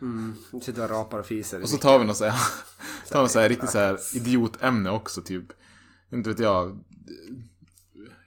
Nu 0.52 0.60
sitter 0.62 0.84
och 0.84 0.90
rapar 0.90 1.20
och 1.20 1.26
fiser. 1.26 1.62
Och 1.62 1.70
så 1.70 1.78
tar 1.78 2.00
vi 2.00 2.06
något 2.06 2.18
så 2.18 2.26
här, 2.26 2.42
tar 3.10 3.24
vi 3.24 3.30
så 3.30 3.40
här 3.40 3.50
riktigt 3.50 3.70
så 3.70 3.78
här 3.78 4.00
idiotämne 4.16 4.90
också, 4.90 5.22
typ. 5.22 5.46
Inte 6.12 6.30
vet 6.30 6.40
jag, 6.40 6.80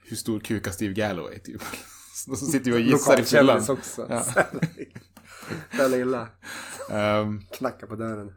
hur 0.03 0.17
stor 0.17 0.39
kukar 0.39 0.71
Steve 0.71 0.93
Galloway, 0.93 1.39
typ. 1.39 1.61
Och 2.27 2.37
så 2.37 2.45
sitter 2.45 2.71
vi 2.71 2.77
och 2.77 2.81
gissar 2.81 3.19
i 3.19 3.23
fyllan. 3.23 3.65
Också. 3.69 4.05
Ja. 4.09 4.25
Det 5.71 5.83
är 5.83 5.89
lilla. 5.89 6.27
Ehm, 6.89 7.41
Knacka 7.51 7.87
på 7.87 7.95
dörren. 7.95 8.33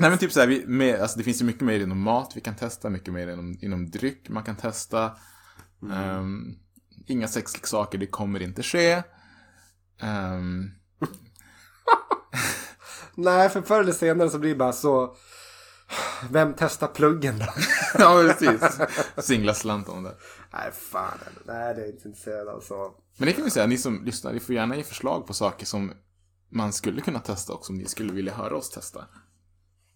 Nej 0.00 0.10
men 0.10 0.18
typ 0.18 0.32
så 0.32 0.40
här, 0.40 0.46
vi, 0.46 0.66
med, 0.66 1.00
alltså 1.00 1.18
det 1.18 1.24
finns 1.24 1.40
ju 1.40 1.44
mycket 1.44 1.62
mer 1.62 1.80
inom 1.80 2.00
mat 2.00 2.32
vi 2.34 2.40
kan 2.40 2.56
testa, 2.56 2.90
mycket 2.90 3.14
mer 3.14 3.28
inom, 3.28 3.58
inom 3.60 3.90
dryck 3.90 4.28
man 4.28 4.44
kan 4.44 4.56
testa. 4.56 5.16
Ehm, 5.92 6.54
inga 7.06 7.28
sexleksaker, 7.28 7.98
det 7.98 8.06
kommer 8.06 8.42
inte 8.42 8.62
ske. 8.62 9.02
Ehm, 10.00 10.70
Nej, 13.14 13.48
för 13.48 13.62
förr 13.62 13.80
eller 13.80 13.92
senare 13.92 14.30
så 14.30 14.38
blir 14.38 14.50
det 14.50 14.56
bara 14.56 14.72
så... 14.72 15.16
Vem 16.30 16.54
testar 16.58 16.86
pluggen 16.86 17.38
då? 17.38 17.46
ja, 17.98 18.24
precis. 18.26 18.78
Singla 19.16 19.54
slant 19.54 19.88
om 19.88 20.02
det. 20.02 20.14
Nej, 20.52 20.70
fan. 20.72 21.18
Nej, 21.44 21.74
det 21.74 21.82
är 21.82 21.86
inte 21.86 22.08
intresserad 22.08 22.48
av 22.48 22.60
så. 22.60 22.94
Men 23.16 23.26
det 23.26 23.32
kan 23.32 23.44
vi 23.44 23.50
säga, 23.50 23.66
ni 23.66 23.78
som 23.78 24.04
lyssnar, 24.04 24.32
ni 24.32 24.40
får 24.40 24.54
gärna 24.54 24.76
ge 24.76 24.82
förslag 24.82 25.26
på 25.26 25.34
saker 25.34 25.66
som 25.66 25.92
man 26.48 26.72
skulle 26.72 27.00
kunna 27.00 27.18
testa 27.18 27.52
och 27.52 27.66
som 27.66 27.76
ni 27.76 27.84
skulle 27.84 28.12
vilja 28.12 28.34
höra 28.34 28.56
oss 28.56 28.70
testa. 28.70 29.04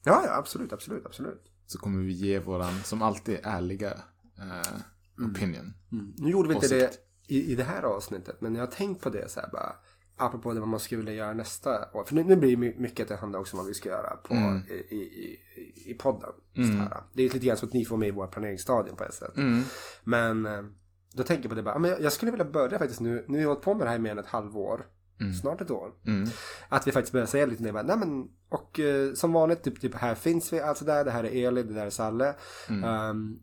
Ja, 0.04 0.22
ja, 0.26 0.34
absolut, 0.36 0.72
absolut, 0.72 1.06
absolut. 1.06 1.44
Så 1.66 1.78
kommer 1.78 2.02
vi 2.04 2.12
ge 2.12 2.38
våran, 2.38 2.74
som 2.84 3.02
alltid, 3.02 3.38
ärliga 3.42 3.90
eh, 4.38 5.26
opinion. 5.30 5.72
Nu 6.18 6.30
gjorde 6.30 6.48
vi 6.48 6.54
inte 6.54 6.68
det 6.74 6.90
i, 7.26 7.52
i 7.52 7.54
det 7.54 7.64
här 7.64 7.82
avsnittet, 7.82 8.40
men 8.40 8.54
jag 8.54 8.62
har 8.62 8.66
tänkt 8.72 9.02
på 9.02 9.10
det 9.10 9.30
så 9.30 9.40
här 9.40 9.48
bara. 9.52 9.72
Apropå 10.16 10.54
det 10.54 10.60
vad 10.60 10.68
man 10.68 10.80
skulle 10.80 10.98
vilja 10.98 11.14
göra 11.14 11.32
nästa 11.34 11.88
år. 11.92 12.04
För 12.04 12.14
nu, 12.14 12.24
nu 12.24 12.36
blir 12.36 12.50
det 12.50 12.56
my- 12.56 12.74
mycket 12.78 13.02
att 13.04 13.08
det 13.08 13.16
handlar 13.16 13.40
också 13.40 13.56
om 13.56 13.58
vad 13.58 13.66
vi 13.66 13.74
ska 13.74 13.88
göra 13.88 14.16
på, 14.16 14.34
i, 14.70 14.74
i, 14.74 14.96
i, 14.96 15.90
i 15.90 15.94
podden. 15.94 16.30
Här. 16.78 17.02
Det 17.12 17.22
är 17.22 17.30
lite 17.32 17.46
grann 17.46 17.56
så 17.56 17.66
att 17.66 17.72
ni 17.72 17.84
får 17.84 17.96
med 17.96 18.08
i 18.08 18.10
våra 18.10 18.26
planeringsstadium 18.26 18.96
på 18.96 19.04
ett 19.04 19.14
sätt. 19.14 19.32
Men 20.04 20.46
eh, 20.46 20.62
då 21.12 21.22
tänker 21.22 21.42
jag 21.44 21.50
på 21.50 21.54
det 21.56 21.62
bara, 21.62 21.74
ja, 21.74 21.78
men 21.78 21.90
jag, 21.90 22.00
jag 22.00 22.12
skulle 22.12 22.30
vilja 22.30 22.44
börja 22.44 22.78
faktiskt 22.78 23.00
nu. 23.00 23.24
Nu 23.28 23.34
har 23.34 23.38
vi 23.38 23.44
hållit 23.44 23.62
på 23.62 23.74
med 23.74 23.86
det 23.86 23.90
här 23.90 23.96
i 23.96 24.00
mer 24.00 24.10
än 24.10 24.18
ett 24.18 24.26
halvår. 24.26 24.86
Snart 25.40 25.60
ett 25.60 25.70
år. 25.70 25.92
Att 26.68 26.86
vi 26.86 26.92
faktiskt 26.92 27.12
börjar 27.12 27.26
säga 27.26 27.46
lite 27.46 27.62
mer, 27.62 27.72
nej 27.82 27.96
men, 27.96 28.28
och 28.48 28.80
eh, 28.80 29.12
som 29.14 29.32
vanligt, 29.32 29.62
typ, 29.62 29.80
typ 29.80 29.94
här 29.94 30.14
finns 30.14 30.52
vi, 30.52 30.60
alltså 30.60 30.84
där, 30.84 31.04
det 31.04 31.10
här 31.10 31.24
är 31.24 31.48
Eli, 31.48 31.62
det 31.62 31.74
där 31.74 31.86
är 31.86 31.90
Salle. 31.90 32.34
Um, 32.68 33.42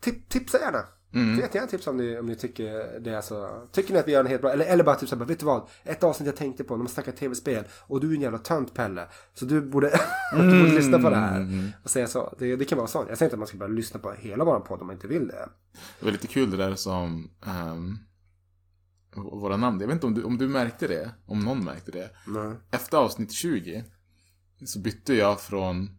tip, 0.00 0.28
tipsa 0.28 0.58
gärna. 0.58 0.84
Mm. 1.14 1.38
Jättegärna 1.38 1.70
tipsa 1.70 1.90
om 1.90 1.96
ni, 1.96 2.18
om 2.18 2.26
ni 2.26 2.36
tycker 2.36 3.00
det 3.00 3.10
är 3.10 3.20
så. 3.20 3.66
Tycker 3.72 3.92
ni 3.92 4.00
att 4.00 4.08
vi 4.08 4.12
gör 4.12 4.20
en 4.20 4.26
helt 4.26 4.42
bra, 4.42 4.52
eller, 4.52 4.64
eller 4.64 4.84
bara 4.84 4.94
typ 4.94 5.08
såhär, 5.08 5.24
vet 5.24 5.38
du 5.38 5.46
vad? 5.46 5.68
Ett 5.84 6.04
avsnitt 6.04 6.26
jag 6.26 6.36
tänkte 6.36 6.64
på 6.64 6.76
när 6.76 6.78
man 6.78 6.88
snackar 6.88 7.12
tv-spel 7.12 7.64
och 7.86 8.00
du 8.00 8.10
är 8.10 8.14
en 8.14 8.20
jävla 8.20 8.38
tönt 8.38 8.74
Pelle. 8.74 9.06
Så 9.34 9.44
du 9.44 9.60
borde, 9.60 10.00
du 10.32 10.62
borde 10.62 10.74
lyssna 10.74 10.98
på 10.98 11.10
det 11.10 11.16
här. 11.16 11.72
Och 11.84 11.90
säga 11.90 12.06
så. 12.06 12.34
Det, 12.38 12.56
det 12.56 12.64
kan 12.64 12.78
vara 12.78 12.88
så. 12.88 13.04
Jag 13.08 13.18
säger 13.18 13.26
inte 13.26 13.34
att 13.34 13.38
man 13.38 13.48
ska 13.48 13.56
bara 13.56 13.68
lyssna 13.68 14.00
på 14.00 14.12
hela 14.12 14.44
våran 14.44 14.62
podd 14.62 14.80
om 14.80 14.86
man 14.86 14.96
inte 14.96 15.08
vill 15.08 15.28
det. 15.28 15.48
Det 16.00 16.04
var 16.04 16.12
lite 16.12 16.26
kul 16.26 16.50
det 16.50 16.56
där 16.56 16.74
som 16.74 17.30
um, 17.72 17.98
våra 19.16 19.56
namn. 19.56 19.80
Jag 19.80 19.86
vet 19.86 19.94
inte 19.94 20.06
om 20.06 20.14
du, 20.14 20.22
om 20.22 20.38
du 20.38 20.48
märkte 20.48 20.86
det, 20.86 21.14
om 21.26 21.40
någon 21.40 21.64
märkte 21.64 21.90
det. 21.90 22.10
Nej. 22.26 22.56
Efter 22.70 22.98
avsnitt 22.98 23.32
20 23.32 23.84
så 24.64 24.78
bytte 24.78 25.14
jag 25.14 25.40
från 25.40 25.90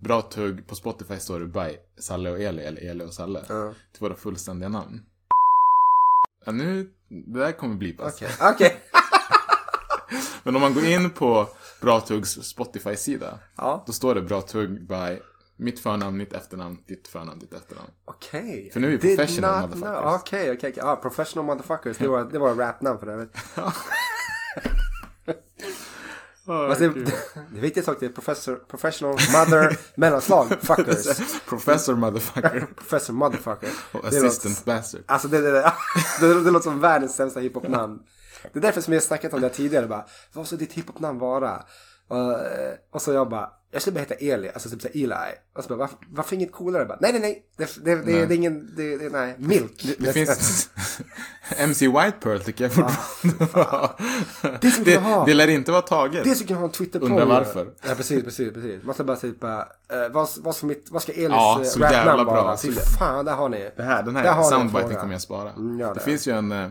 Bra 0.00 0.22
tugg 0.22 0.66
på 0.66 0.74
Spotify 0.74 1.16
står 1.18 1.40
det 1.40 1.46
by 1.46 1.76
Salle 1.98 2.30
och 2.30 2.40
Eli, 2.40 2.62
eller 2.62 2.80
Eli 2.80 3.04
och 3.04 3.14
Salle. 3.14 3.44
Ja. 3.48 3.74
Till 3.92 4.00
våra 4.00 4.14
fullständiga 4.14 4.68
namn. 4.68 5.02
Ja, 6.44 6.52
nu, 6.52 6.90
det 7.08 7.38
där 7.38 7.52
kommer 7.52 7.74
blipas. 7.74 8.14
Okej, 8.14 8.30
okej. 8.40 8.80
Men 10.42 10.56
om 10.56 10.62
man 10.62 10.74
går 10.74 10.84
in 10.84 11.10
på 11.10 11.48
Bra 11.80 12.00
Tuggs 12.00 12.30
Spotify-sida. 12.30 13.38
Ja. 13.56 13.84
Då 13.86 13.92
står 13.92 14.14
det 14.14 14.22
Bra 14.22 14.40
Tugg 14.40 14.86
by 14.88 15.18
mitt 15.60 15.80
förnamn, 15.80 16.16
mitt 16.16 16.32
efternamn, 16.32 16.78
ditt 16.88 17.08
förnamn, 17.08 17.38
ditt 17.38 17.52
efternamn. 17.54 17.90
Okej. 18.04 18.70
För 18.72 18.80
nu 18.80 18.94
är 18.94 18.98
vi 18.98 19.16
professional 19.16 19.60
not 19.68 19.78
motherfuckers. 19.78 20.20
Okej, 20.20 20.40
okej. 20.42 20.56
okej. 20.70 20.72
Ja, 20.76 20.96
professional 20.96 21.46
motherfuckers. 21.46 21.98
Det 21.98 22.08
var, 22.08 22.24
det 22.24 22.38
var 22.38 22.54
rapnamn 22.54 22.98
för 22.98 23.06
övrigt. 23.06 23.36
Fast 26.46 26.80
det, 26.80 26.88
det 27.54 27.60
viktiga 27.60 27.84
sak 27.84 28.02
är 28.02 28.08
professor, 28.08 28.56
professional 28.56 29.12
mother 29.12 29.78
mellanslag 29.94 30.48
fuckers. 30.62 31.06
Professor 31.48 31.94
motherfucker. 31.94 32.66
Professor 32.76 33.12
motherfucker. 33.14 33.68
Och 33.92 34.00
Det 34.02 34.16
låter- 34.16 34.26
assistant 34.26 34.64
bastard. 34.64 35.02
Alltså 35.06 35.28
det, 35.28 35.40
det, 35.40 35.50
det, 35.50 35.72
det, 36.20 36.44
det 36.44 36.50
låter 36.50 36.70
som 36.70 36.80
världens 36.80 37.16
sämsta 37.16 37.40
hiphop-namn. 37.40 37.98
Det 38.52 38.58
är 38.58 38.62
därför 38.62 38.80
som 38.80 38.92
jag 38.92 39.00
har 39.00 39.06
snackat 39.06 39.32
om 39.34 39.40
det 39.40 39.48
tidigare 39.48 39.86
bara. 39.86 40.04
Vad 40.32 40.46
ska 40.46 40.56
ditt 40.56 40.72
hiphop-namn 40.72 41.18
vara? 41.18 41.62
Och, 42.10 42.32
eh, 42.32 42.74
och 42.90 43.02
så 43.02 43.12
jag 43.12 43.28
bara. 43.28 43.50
Jag 43.72 43.82
skulle 43.82 43.94
bara 43.94 44.00
heta 44.00 44.14
Eli, 44.14 44.48
alltså 44.48 44.70
typ 44.70 44.82
såhär 44.82 45.04
Eli. 45.04 45.36
Och 45.56 45.62
så 45.62 45.68
bara, 45.68 45.78
varför, 45.78 45.98
varför 46.10 46.36
inget 46.36 46.52
coolare? 46.52 46.84
Bara, 46.84 46.98
nej, 47.00 47.12
nej, 47.12 47.20
nej. 47.20 47.44
Det, 47.56 47.84
det, 47.84 47.94
det, 47.94 48.26
det 48.26 48.34
är 48.34 48.36
ingen, 48.36 48.74
det, 48.76 48.96
det, 48.96 49.08
nej. 49.08 49.34
Milk. 49.38 49.96
Det 49.98 50.12
finns... 50.12 50.70
MC 51.56 51.88
White 51.88 52.12
Pearl 52.20 52.40
tycker 52.40 52.64
jag 52.64 52.72
fortfarande 52.72 53.44
var... 53.54 53.96
Det 54.60 54.70
skulle 54.70 54.90
jag 54.90 55.00
ha. 55.00 55.24
det 55.24 55.34
lär 55.34 55.48
inte 55.48 55.72
vara 55.72 55.82
taget. 55.82 56.24
Det 56.24 56.34
skulle 56.34 56.52
jag 56.52 56.58
ha 56.58 56.64
en 56.64 56.72
twitter. 56.72 57.04
Undrar 57.04 57.26
varför. 57.26 57.70
Ja, 57.88 57.94
precis, 57.94 58.24
precis, 58.24 58.54
precis. 58.54 58.82
Man 58.84 58.94
ska 58.94 59.04
bara 59.04 59.16
typ 59.16 59.44
eh, 59.44 59.58
vad, 60.10 60.28
vad, 60.38 60.56
ska 60.56 60.66
mitt, 60.66 60.88
vad 60.90 61.02
ska 61.02 61.12
Elis 61.12 61.28
Ja, 61.30 61.60
ja, 61.64 61.64
så 61.64 61.80
jävla 61.80 62.06
rapnamn 62.06 62.24
bra. 62.24 62.42
vara? 62.42 62.56
Fy 62.56 62.72
fan, 62.72 63.24
där 63.24 63.34
har 63.34 63.48
ni. 63.48 63.70
Det 63.76 63.82
här, 63.82 64.02
den 64.02 64.16
här 64.16 64.42
soundbiten 64.42 64.96
kommer 64.96 65.12
jag 65.12 65.22
spara. 65.22 65.50
Mm, 65.50 65.80
gör 65.80 65.88
det. 65.88 65.94
det. 65.94 66.00
finns 66.00 66.28
ju 66.28 66.32
en 66.32 66.52
eh, 66.52 66.68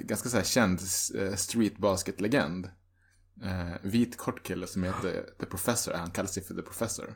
ganska 0.00 0.28
så 0.28 0.36
här 0.36 0.44
känd 0.44 0.80
eh, 1.18 1.34
street 1.34 1.78
basket-legend. 1.78 2.68
Eh, 3.44 3.72
vit 3.82 4.16
kort 4.16 4.42
kille 4.42 4.66
som 4.66 4.82
heter 4.82 5.26
The 5.40 5.46
Professor. 5.46 5.92
Han 5.92 6.10
kallar 6.10 6.28
sig 6.28 6.44
för 6.44 6.54
The 6.54 6.62
Professor. 6.62 7.14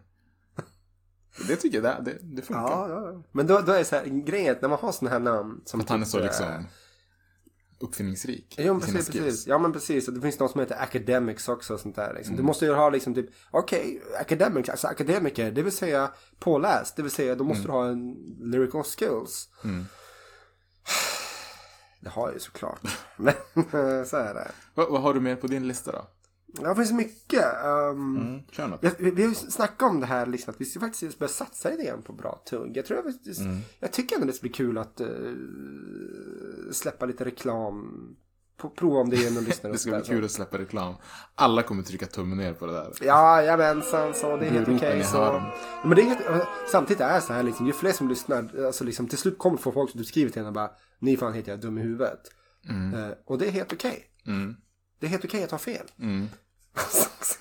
Det 1.49 1.57
tycker 1.57 1.83
jag, 1.83 2.05
det, 2.05 2.19
det, 2.23 2.43
funkar. 2.43 2.63
Ja, 2.63 2.89
ja. 2.89 3.23
Men 3.33 3.47
då, 3.47 3.61
då 3.61 3.73
är 3.73 3.79
det 3.79 3.85
så 3.85 3.97
här, 3.97 4.05
grejen 4.05 4.57
när 4.63 4.69
man 4.69 4.79
har 4.79 4.93
sådana 4.93 5.11
här 5.11 5.21
namn. 5.21 5.63
Som 5.65 5.81
Att 5.81 5.89
han 5.89 6.01
är 6.03 6.07
så 6.07 6.17
typ, 6.19 6.27
liksom 6.27 6.47
eh, 6.47 6.61
uppfinningsrik. 7.81 8.55
Ja, 8.59 8.73
men 8.73 8.81
precis, 8.81 9.11
precis. 9.11 9.47
Ja, 9.47 9.59
men 9.59 9.73
precis. 9.73 10.09
Och 10.09 10.15
det 10.15 10.21
finns 10.21 10.39
någon 10.39 10.49
som 10.49 10.61
heter 10.61 10.83
academics 10.83 11.49
också 11.49 11.75
och 11.75 11.81
sånt 11.81 11.97
där. 11.97 12.15
Liksom. 12.15 12.33
Mm. 12.35 12.37
Du 12.37 12.47
måste 12.47 12.65
ju 12.65 12.73
ha 12.73 12.91
liksom 12.91 13.15
typ, 13.15 13.31
okej, 13.51 14.03
academics, 14.21 14.69
alltså 14.69 14.87
akademiker, 14.87 15.51
det 15.51 15.63
vill 15.63 15.73
säga 15.73 16.11
påläst. 16.39 16.97
Det 16.97 17.03
vill 17.03 17.11
säga, 17.13 17.35
då 17.35 17.45
Mm. 17.45 17.49
måste 17.49 17.69
du 17.69 17.73
ha 17.73 17.89
en 17.89 18.15
lyrical 18.41 18.85
skills. 18.85 19.49
Det 22.03 22.11
har 22.11 22.27
jag 22.27 22.35
ju 22.35 22.41
såklart. 22.41 22.81
Men 23.17 23.35
så 24.07 24.17
är 24.17 24.35
det. 24.35 24.51
Vad, 24.75 24.91
vad 24.91 25.03
har 25.03 25.15
du 25.15 25.21
mer 25.21 25.37
på 25.37 25.47
din 25.47 25.69
lista 25.69 25.93
då? 25.93 26.07
Ja, 26.63 26.69
Det 26.69 26.77
finns 26.77 26.93
mycket. 26.93 27.45
Um, 27.65 28.17
Mm, 28.17 28.43
kör 28.51 28.69
något. 28.69 28.85
vi, 28.99 29.11
vi 29.11 29.23
har 29.23 29.29
ju 29.29 29.35
snackat 29.35 29.91
om 29.91 30.01
det 30.01 30.07
här, 30.07 30.27
liksom, 30.27 30.51
att 30.55 30.61
vi 30.61 30.65
ska 30.65 30.81
faktiskt 30.81 31.19
börja 31.19 31.29
satsa 31.29 31.71
lite 31.71 31.85
grann 31.85 32.03
på 32.03 32.13
bra 32.13 32.43
tugg. 32.51 32.77
Jag 32.77 32.87
tror 32.87 32.97
jag, 33.05 33.15
faktiskt, 33.15 33.41
Mm. 33.41 33.59
jag 33.81 33.93
tycker 33.93 34.15
ändå 34.17 34.27
det 34.27 34.33
ska 34.33 34.43
bli 34.43 34.51
kul 34.51 34.79
att 34.79 35.01
eh, 35.01 35.07
släppa 36.73 37.07
lite 37.07 37.25
reklam. 37.25 37.93
På, 38.57 38.71
prova 38.71 39.01
om 39.01 39.11
det 39.11 39.17
är 39.27 39.31
någon 39.31 39.45
lyssnare. 39.51 39.73
Det 39.73 39.79
ska 39.79 39.91
bli 39.91 40.01
kul 40.01 40.25
att 40.25 40.31
släppa 40.31 40.59
reklam. 40.59 40.95
Alla 41.35 41.63
kommer 41.63 41.83
trycka 41.83 42.07
tummen 42.07 42.39
ner 42.39 42.53
på 42.55 42.67
det 42.67 42.73
där. 42.73 42.93
Ja, 43.01 43.43
jajamensan, 43.43 44.15
så 44.15 44.37
det 44.37 44.47
är 44.47 44.51
helt 44.51 44.69
okej. 44.69 44.99
i 45.01 45.05
så. 45.05 45.43
Men 45.85 45.97
det 45.97 46.03
är 46.03 46.07
helt, 46.07 46.47
samtidigt 46.71 47.01
är 47.01 47.15
det 47.15 47.21
så 47.21 47.33
här 47.33 47.43
liksom, 47.43 47.67
ju 47.67 47.73
fler 47.73 47.93
som 47.93 48.09
lyssnar, 48.09 48.65
alltså 48.67 48.85
liksom, 48.85 49.09
till 49.09 49.19
slut 49.19 49.39
kommer 49.39 49.57
få 49.57 49.73
folk 49.73 49.91
som 49.91 49.99
du 49.99 50.05
skriver 50.05 50.31
till 50.31 50.41
en 50.43 50.47
och 50.47 50.53
bara, 50.53 50.71
ni 51.03 51.17
fan 51.17 51.35
heter 51.35 51.53
jag 51.53 51.61
dum 51.61 51.79
i 51.79 51.83
huvudet. 51.83 52.21
Eh, 52.95 53.11
och 53.25 53.39
det 53.39 53.47
är 53.47 53.51
helt 53.51 53.73
okej. 53.73 54.05
Mm. 54.27 54.57
Det 55.01 55.07
är 55.07 55.11
helt 55.11 55.25
okej 55.25 55.45
att 55.45 55.51
ha 55.51 55.59
fel. 55.59 55.87
Mm. 55.99 56.29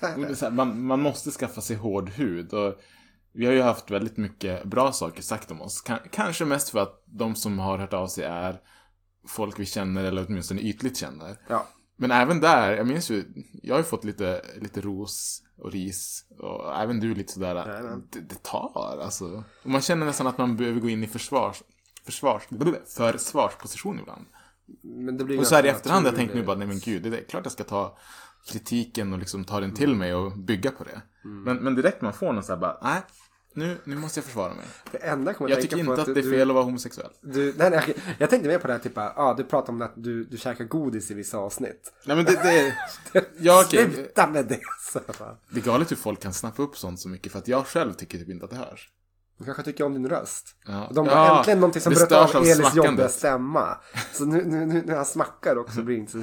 här, 0.00 0.50
man, 0.50 0.82
man 0.82 1.00
måste 1.00 1.30
skaffa 1.30 1.60
sig 1.60 1.76
hård 1.76 2.08
hud. 2.08 2.52
Och 2.52 2.74
vi 3.32 3.46
har 3.46 3.52
ju 3.52 3.62
haft 3.62 3.90
väldigt 3.90 4.16
mycket 4.16 4.64
bra 4.64 4.92
saker 4.92 5.22
sagt 5.22 5.50
om 5.50 5.62
oss. 5.62 5.84
Ka- 5.86 6.08
kanske 6.10 6.44
mest 6.44 6.68
för 6.70 6.78
att 6.78 7.02
de 7.06 7.34
som 7.34 7.58
har 7.58 7.78
hört 7.78 7.92
av 7.92 8.06
sig 8.06 8.24
är 8.24 8.60
folk 9.28 9.58
vi 9.60 9.66
känner 9.66 10.04
eller 10.04 10.26
åtminstone 10.28 10.60
ytligt 10.60 10.96
känner. 10.96 11.36
Ja. 11.48 11.66
Men 11.96 12.10
även 12.10 12.40
där, 12.40 12.72
jag 12.72 12.86
minns 12.86 13.10
ju, 13.10 13.24
jag 13.62 13.74
har 13.74 13.80
ju 13.80 13.84
fått 13.84 14.04
lite, 14.04 14.44
lite 14.60 14.80
ros 14.80 15.42
och 15.56 15.72
ris. 15.72 16.26
Och 16.38 16.76
även 16.80 17.00
du 17.00 17.14
lite 17.14 17.32
sådär, 17.32 17.54
det, 18.12 18.20
det 18.20 18.42
tar 18.42 18.98
alltså. 19.02 19.44
Och 19.62 19.70
man 19.70 19.80
känner 19.80 20.06
nästan 20.06 20.26
att 20.26 20.38
man 20.38 20.56
behöver 20.56 20.80
gå 20.80 20.88
in 20.88 21.04
i 21.04 21.06
försvars, 21.06 21.62
försvars, 22.04 22.42
försvarsposition 22.96 24.00
ibland. 24.00 24.26
Men 24.82 25.16
det 25.18 25.24
blir 25.24 25.38
Och 25.38 25.46
så 25.46 25.54
här 25.54 25.66
i 25.66 25.68
efterhand, 25.68 26.06
jag 26.06 26.14
tänkte 26.16 26.36
nu 26.36 26.42
bara, 26.42 26.56
nej 26.56 26.68
men 26.68 26.78
gud, 26.78 27.02
det 27.02 27.18
är 27.18 27.24
klart 27.24 27.44
jag 27.44 27.52
ska 27.52 27.64
ta 27.64 27.98
kritiken 28.46 29.12
och 29.12 29.18
liksom 29.18 29.44
ta 29.44 29.60
den 29.60 29.74
till 29.74 29.94
mig 29.94 30.14
och 30.14 30.38
bygga 30.38 30.70
på 30.70 30.84
det. 30.84 31.02
Mm. 31.24 31.42
Men, 31.42 31.56
men 31.56 31.74
direkt 31.74 32.02
man 32.02 32.12
får 32.12 32.32
någon 32.32 32.44
så 32.44 32.52
här 32.52 32.60
bara, 32.60 32.78
nej, 32.82 33.00
nu, 33.54 33.78
nu 33.84 33.96
måste 33.96 34.18
jag 34.18 34.24
försvara 34.24 34.54
mig. 34.54 34.64
Det 34.92 34.98
enda 34.98 35.34
jag 35.38 35.50
Jag 35.50 35.62
tycker 35.62 35.76
inte 35.78 35.92
att 35.92 36.06
det 36.06 36.12
är 36.12 36.14
du- 36.14 36.30
fel 36.30 36.50
att 36.50 36.54
vara 36.54 36.64
homosexuell. 36.64 37.10
Du, 37.20 37.54
nej, 37.58 37.70
nej, 37.70 37.94
jag 38.18 38.30
tänkte 38.30 38.48
mer 38.48 38.58
på 38.58 38.66
det 38.66 38.72
här, 38.72 38.80
typ, 38.80 38.92
ah, 38.96 39.34
du 39.34 39.44
pratar 39.44 39.72
om 39.72 39.82
att 39.82 39.92
du, 39.96 40.24
du 40.24 40.38
käkar 40.38 40.64
godis 40.64 41.10
i 41.10 41.14
vissa 41.14 41.38
avsnitt. 41.38 41.92
Nej 42.06 42.16
men 42.16 42.24
det, 42.24 42.32
det 43.12 43.24
ja, 43.38 43.64
okej. 43.66 43.92
Sluta 43.92 44.26
med 44.26 44.46
det! 44.46 44.60
Så. 44.92 45.00
Det 45.50 45.60
är 45.60 45.64
galet 45.64 45.90
hur 45.90 45.96
folk 45.96 46.20
kan 46.20 46.32
snappa 46.32 46.62
upp 46.62 46.76
sånt 46.76 47.00
så 47.00 47.08
mycket 47.08 47.32
för 47.32 47.38
att 47.38 47.48
jag 47.48 47.66
själv 47.66 47.92
tycker 47.92 48.18
typ 48.18 48.28
inte 48.28 48.44
att 48.44 48.50
det 48.50 48.56
hörs. 48.56 48.90
De 49.42 49.46
kanske 49.46 49.62
tycker 49.62 49.84
om 49.84 49.92
din 49.92 50.08
röst. 50.08 50.56
Ja. 50.66 50.90
De 50.94 51.08
har 51.08 51.14
Ja, 51.16 51.38
äntligen 51.38 51.60
någonting 51.60 51.82
som 51.82 51.92
bröt 51.92 52.12
av 52.12 52.36
Elis 52.42 52.74
jobbiga 52.74 53.08
stämma. 53.08 53.76
Så 54.12 54.24
nu, 54.24 54.44
nu, 54.44 54.66
nu 54.66 54.82
när 54.86 54.96
han 54.96 55.04
smackar 55.04 55.58
också 55.58 55.82
blir 55.82 55.96
det 55.96 56.00
inte 56.00 56.12
så... 56.12 56.18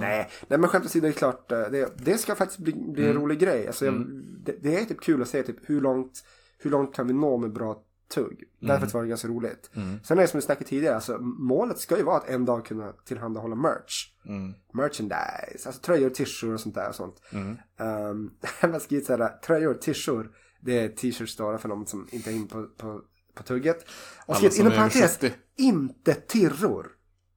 Nej, 0.00 0.30
nej 0.48 0.58
men 0.58 0.68
skämt 0.68 0.84
åsido, 0.84 1.02
det 1.06 1.08
är 1.08 1.12
klart. 1.12 1.52
eh, 1.52 1.58
Det, 1.60 1.92
det 1.96 2.18
ska 2.18 2.34
faktiskt 2.34 2.60
bli, 2.60 2.72
bli 2.72 3.02
Mm. 3.04 3.16
en 3.16 3.22
rolig 3.22 3.38
grej. 3.38 3.66
Alltså, 3.66 3.84
jag, 3.84 4.06
det, 4.44 4.56
det 4.62 4.80
är 4.80 4.84
typ 4.84 5.00
kul 5.00 5.22
att 5.22 5.28
se 5.28 5.42
typ, 5.42 5.56
hur, 5.70 5.80
långt, 5.80 6.24
hur 6.58 6.70
långt 6.70 6.94
kan 6.94 7.06
vi 7.06 7.12
nå 7.12 7.36
med 7.36 7.52
bra 7.52 7.82
tugg. 8.14 8.44
Mm. 8.62 8.80
Därför 8.80 8.92
var 8.98 9.02
det 9.02 9.08
ganska 9.08 9.28
roligt. 9.28 9.70
Sen 10.04 10.18
är 10.18 10.22
det 10.22 10.28
som 10.28 10.38
vi 10.38 10.42
snackade 10.42 10.66
tidigare, 10.68 10.94
alltså, 10.94 11.18
målet 11.20 11.78
ska 11.78 11.96
ju 11.96 12.02
vara 12.02 12.16
att 12.16 12.28
en 12.28 12.44
dag 12.44 12.64
kunna 12.66 12.92
tillhandahålla 12.92 13.54
merch. 13.54 14.12
Mm. 14.26 14.54
Merchandise, 14.72 15.68
alltså 15.68 15.82
tröjor, 15.82 16.10
t-shirts 16.10 16.42
och 16.42 16.60
sånt 16.60 16.74
där. 16.74 16.88
Och 16.88 16.94
sånt. 16.94 17.22
Mm. 17.32 17.56
Um, 17.80 18.30
jag 18.62 18.68
har 18.68 18.78
skrivit 18.78 19.06
såhär, 19.06 19.28
tröjor, 19.46 19.74
t-shirts. 19.74 20.28
Det 20.68 20.78
är 20.78 20.88
t-shirts 20.88 21.36
då 21.36 21.58
för 21.58 21.68
de 21.68 21.86
som 21.86 22.08
inte 22.10 22.30
är 22.30 22.34
in 22.34 22.48
på, 22.48 22.66
på, 22.78 23.00
på 23.34 23.42
tugget. 23.42 23.86
Och 24.26 24.36
skrivit 24.36 24.58
inom 24.58 24.72
parentes, 24.72 25.18
70. 25.20 25.32
inte 25.56 26.14
tirror. 26.14 26.86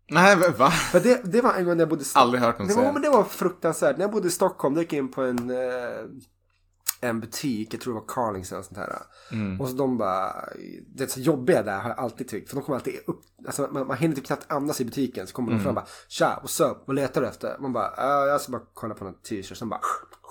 Nej, 0.09 0.37
men 0.37 0.53
va? 0.57 0.71
För 0.71 0.99
det, 0.99 1.21
det 1.23 1.41
var 1.41 1.53
en 1.53 1.65
gång 1.65 1.77
när 1.77 1.81
jag 1.81 1.89
bodde 1.89 2.01
i 2.01 2.05
Stockholm. 2.05 2.27
Aldrig 2.27 2.43
hört 2.43 2.59
någon 2.59 2.67
det 2.67 2.73
var, 2.73 2.81
säga. 2.81 2.93
men 2.93 3.01
det 3.01 3.09
var 3.09 3.23
fruktansvärt. 3.23 3.97
När 3.97 4.03
jag 4.03 4.11
bodde 4.11 4.27
i 4.27 4.31
Stockholm, 4.31 4.75
då 4.75 4.81
gick 4.81 4.93
jag 4.93 4.97
in 4.97 5.11
på 5.11 5.21
en, 5.21 5.49
eh, 5.49 6.05
en 7.01 7.19
butik, 7.19 7.73
jag 7.73 7.81
tror 7.81 7.93
det 7.93 7.99
var 7.99 8.07
Carlings 8.07 8.51
eller 8.51 8.61
sånt 8.61 8.77
här. 8.77 8.95
Och 9.59 9.69
så 9.69 9.75
de 9.75 9.97
bara, 9.97 10.45
det 10.95 11.03
är 11.03 11.07
så 11.07 11.19
jobbiga 11.19 11.63
där 11.63 11.79
har 11.79 11.89
jag 11.89 11.99
alltid 11.99 12.27
tyckt. 12.27 12.49
För 12.49 12.55
de 12.55 12.63
kommer 12.63 12.77
alltid 12.77 12.99
upp, 13.07 13.21
alltså 13.47 13.69
man, 13.71 13.87
man 13.87 13.97
hinner 13.97 14.15
typ 14.15 14.25
knappt 14.25 14.51
andas 14.51 14.81
i 14.81 14.85
butiken. 14.85 15.27
Så 15.27 15.33
kommer 15.33 15.51
de 15.51 15.59
fram 15.59 15.69
och 15.69 15.75
bara, 15.75 15.87
tja, 16.07 16.41
what's 16.43 16.71
up, 16.71 16.77
vad 16.85 16.95
letar 16.95 17.21
du 17.21 17.27
efter? 17.27 17.57
Man 17.59 17.73
bara, 17.73 17.93
"Ja, 17.97 18.25
jag 18.27 18.41
ska 18.41 18.51
bara 18.51 18.61
kolla 18.73 18.93
på 18.95 19.03
någon 19.03 19.13
t-shirt. 19.21 19.57
Sen 19.57 19.69
bara, 19.69 19.81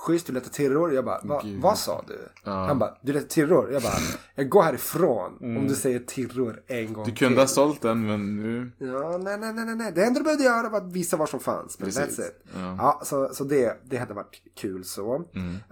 schysst, 0.07 0.27
du 0.27 0.33
letar 0.33 0.51
tirror? 0.51 0.93
Jag 0.95 1.05
bara, 1.05 1.21
Va, 1.25 1.43
vad 1.61 1.79
sa 1.79 2.05
du? 2.09 2.19
Han 2.45 2.79
bara, 2.79 2.97
du 3.03 3.13
letar 3.13 3.29
tirror? 3.29 3.73
Jag 3.73 3.83
bara, 3.83 3.93
jag 4.35 4.49
går 4.49 4.63
härifrån 4.63 5.37
om 5.41 5.69
du 5.69 5.75
säger 5.75 5.99
tirror 5.99 6.63
en 6.67 6.93
gång 6.93 7.05
Du 7.05 7.13
kunde 7.13 7.35
till. 7.35 7.41
ha 7.41 7.47
sålt 7.47 7.83
den 7.83 8.07
men 8.07 8.37
nu... 8.37 8.73
Ja, 8.79 9.19
nej, 9.19 9.39
nej, 9.39 9.53
nej, 9.53 9.75
nej. 9.77 9.93
Det 9.95 10.05
enda 10.05 10.21
du 10.21 10.25
behövde 10.25 10.45
göra 10.45 10.69
var 10.69 10.79
att 10.79 10.93
visa 10.93 11.17
vad 11.17 11.29
som 11.29 11.41
fanns. 11.41 11.79
Men 11.79 11.87
Precis. 11.91 12.19
that's 12.19 12.27
it. 12.29 12.45
Ja, 12.79 13.01
så, 13.05 13.29
så 13.33 13.45
det, 13.45 13.81
det 13.85 13.97
hade 13.97 14.15
varit 14.15 14.43
kul 14.61 14.85
så. 14.85 15.25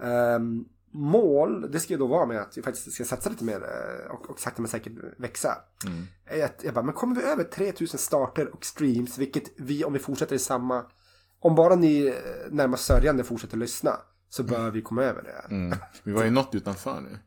Ehm, 0.03 0.65
mål, 0.91 1.71
det 1.71 1.79
ska 1.79 1.93
ju 1.93 1.97
då 1.99 2.07
vara 2.07 2.25
med 2.25 2.41
att 2.41 2.57
vi 2.57 2.61
faktiskt 2.61 2.91
ska 2.93 3.03
satsa 3.05 3.29
lite 3.29 3.43
mer 3.43 3.55
eh, 3.63 4.11
och, 4.11 4.29
och 4.29 4.39
sakta 4.39 4.61
men 4.61 4.69
säkert 4.71 4.93
växa. 5.17 5.57
Är 6.25 6.45
att 6.45 6.61
Jag 6.63 6.73
bara, 6.73 6.85
men 6.85 6.93
kommer 6.93 7.15
vi 7.15 7.21
över 7.23 7.43
3000 7.43 7.99
starter 7.99 8.53
och 8.53 8.65
streams, 8.65 9.17
vilket 9.17 9.43
vi 9.57 9.83
om 9.83 9.93
vi 9.93 9.99
fortsätter 9.99 10.35
i 10.35 10.39
samma, 10.39 10.83
om 11.39 11.55
bara 11.55 11.75
ni 11.75 12.05
eh, 12.07 12.13
närmast 12.51 12.85
sörjande 12.85 13.23
fortsätter 13.23 13.57
lyssna, 13.57 13.91
så 14.29 14.43
bör 14.43 14.71
vi 14.71 14.81
komma 14.81 15.03
över 15.03 15.23
det. 15.23 15.55
Mm. 15.55 15.79
Vi 16.03 16.11
var 16.11 16.23
ju 16.23 16.29
något 16.29 16.55
utanför 16.55 17.01
nu. 17.01 17.19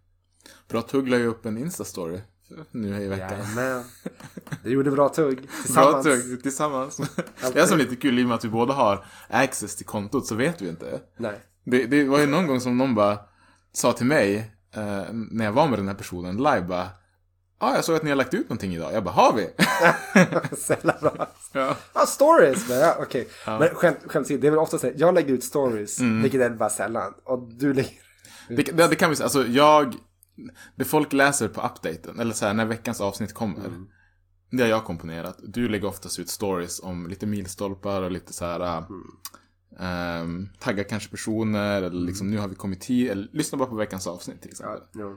Bra 0.69 0.83
Tugg 0.83 1.09
la 1.09 1.17
ju 1.17 1.27
upp 1.27 1.47
en 1.47 1.59
Insta-story 1.59 2.21
nu 2.71 3.03
i 3.03 3.09
veckan. 3.09 3.31
Jajamän. 3.31 3.85
Det 4.63 4.71
gjorde 4.71 4.91
bra 4.91 5.09
tugg. 5.09 5.37
Bra 5.37 5.49
Tillsammans. 5.63 6.05
Tugg, 6.05 6.43
tillsammans. 6.43 7.01
Det 7.53 7.61
är 7.61 7.67
som 7.67 7.79
lite 7.79 7.97
kul 7.97 8.19
i 8.19 8.25
och 8.25 8.29
med 8.29 8.35
att 8.35 8.45
vi 8.45 8.49
båda 8.49 8.75
har 8.75 9.05
access 9.29 9.77
till 9.77 9.87
kontot 9.87 10.27
så 10.27 10.35
vet 10.35 10.63
vi 10.63 10.69
inte. 10.69 11.01
Nej. 11.17 11.41
Det, 11.65 11.87
det 11.87 12.05
var 12.05 12.19
ju 12.19 12.27
någon 12.27 12.47
gång 12.47 12.61
som 12.61 12.79
någon 12.79 12.95
bara 12.95 13.19
sa 13.73 13.93
till 13.93 14.07
mig 14.07 14.53
eh, 14.75 15.05
när 15.13 15.45
jag 15.45 15.53
var 15.53 15.69
med 15.69 15.79
den 15.79 15.89
här 15.89 15.95
personen 15.95 16.37
live 16.37 16.61
bara 16.63 16.89
ah, 17.63 17.75
jag 17.75 17.85
såg 17.85 17.97
att 17.97 18.03
ni 18.03 18.11
har 18.11 18.17
lagt 18.17 18.35
ut 18.35 18.49
någonting 18.49 18.75
idag. 18.75 18.93
Jag 18.93 19.05
bara, 19.05 19.11
har 19.15 19.33
vi? 19.33 19.49
Så 20.57 20.73
jävla 20.73 20.99
bra. 21.01 21.29
ja. 21.53 21.77
Ja, 21.95 22.07
stories! 22.07 22.69
Men, 22.69 22.79
ja, 22.79 22.97
okej. 23.01 23.29
Men 23.47 23.69
skämt, 23.69 23.99
skämt 24.07 24.27
åsido, 24.27 24.41
det 24.41 24.47
är 24.47 24.51
väl 24.51 24.59
ofta 24.61 24.79
så 24.79 24.87
här, 24.87 24.95
jag 24.99 25.15
lägger 25.15 25.35
ut 25.35 25.45
stories, 25.45 26.01
Mm. 26.01 26.23
vilket 26.23 26.41
är 26.41 26.51
bara 26.51 26.71
sällan. 26.71 27.15
Och 27.25 27.49
du 27.59 27.75
lägger... 27.75 27.91
det, 28.49 28.63
det, 28.63 28.87
det 28.89 28.97
kan 28.97 29.11
vi 29.11 29.17
säga, 29.17 29.25
alltså 29.25 29.47
jag, 29.47 29.95
det 30.77 30.85
folk 30.85 31.13
läser 31.13 31.49
på 31.49 31.61
updaten, 31.61 32.21
eller 32.21 32.35
så 32.35 32.47
här 32.47 32.55
när 32.55 32.65
veckans 32.67 33.01
avsnitt 33.01 33.35
kommer. 33.35 33.71
Det 34.51 34.63
har 34.63 34.71
jag 34.71 34.85
komponerat. 34.85 35.39
Du 35.43 35.69
lägger 35.69 35.89
oftast 35.89 36.19
ut 36.19 36.29
stories 36.31 36.81
om 36.83 37.07
lite 37.07 37.27
milstolpar 37.27 38.03
och 38.03 38.11
lite 38.11 38.33
så 38.33 38.45
här 38.45 38.85
ehm, 39.81 40.49
taggar 40.61 40.85
kanske 40.85 41.11
personer, 41.11 41.83
eller 41.83 42.01
liksom 42.07 42.31
nu 42.31 42.39
har 42.39 42.49
vi 42.49 42.55
kommit 42.55 42.85
hit, 42.85 43.11
eller 43.11 43.29
lyssna 43.33 43.59
bara 43.59 43.69
på 43.69 43.75
veckans 43.77 44.07
avsnitt 44.07 44.43
till 44.43 44.51
exempel. 44.51 44.81
Ja. 44.93 45.17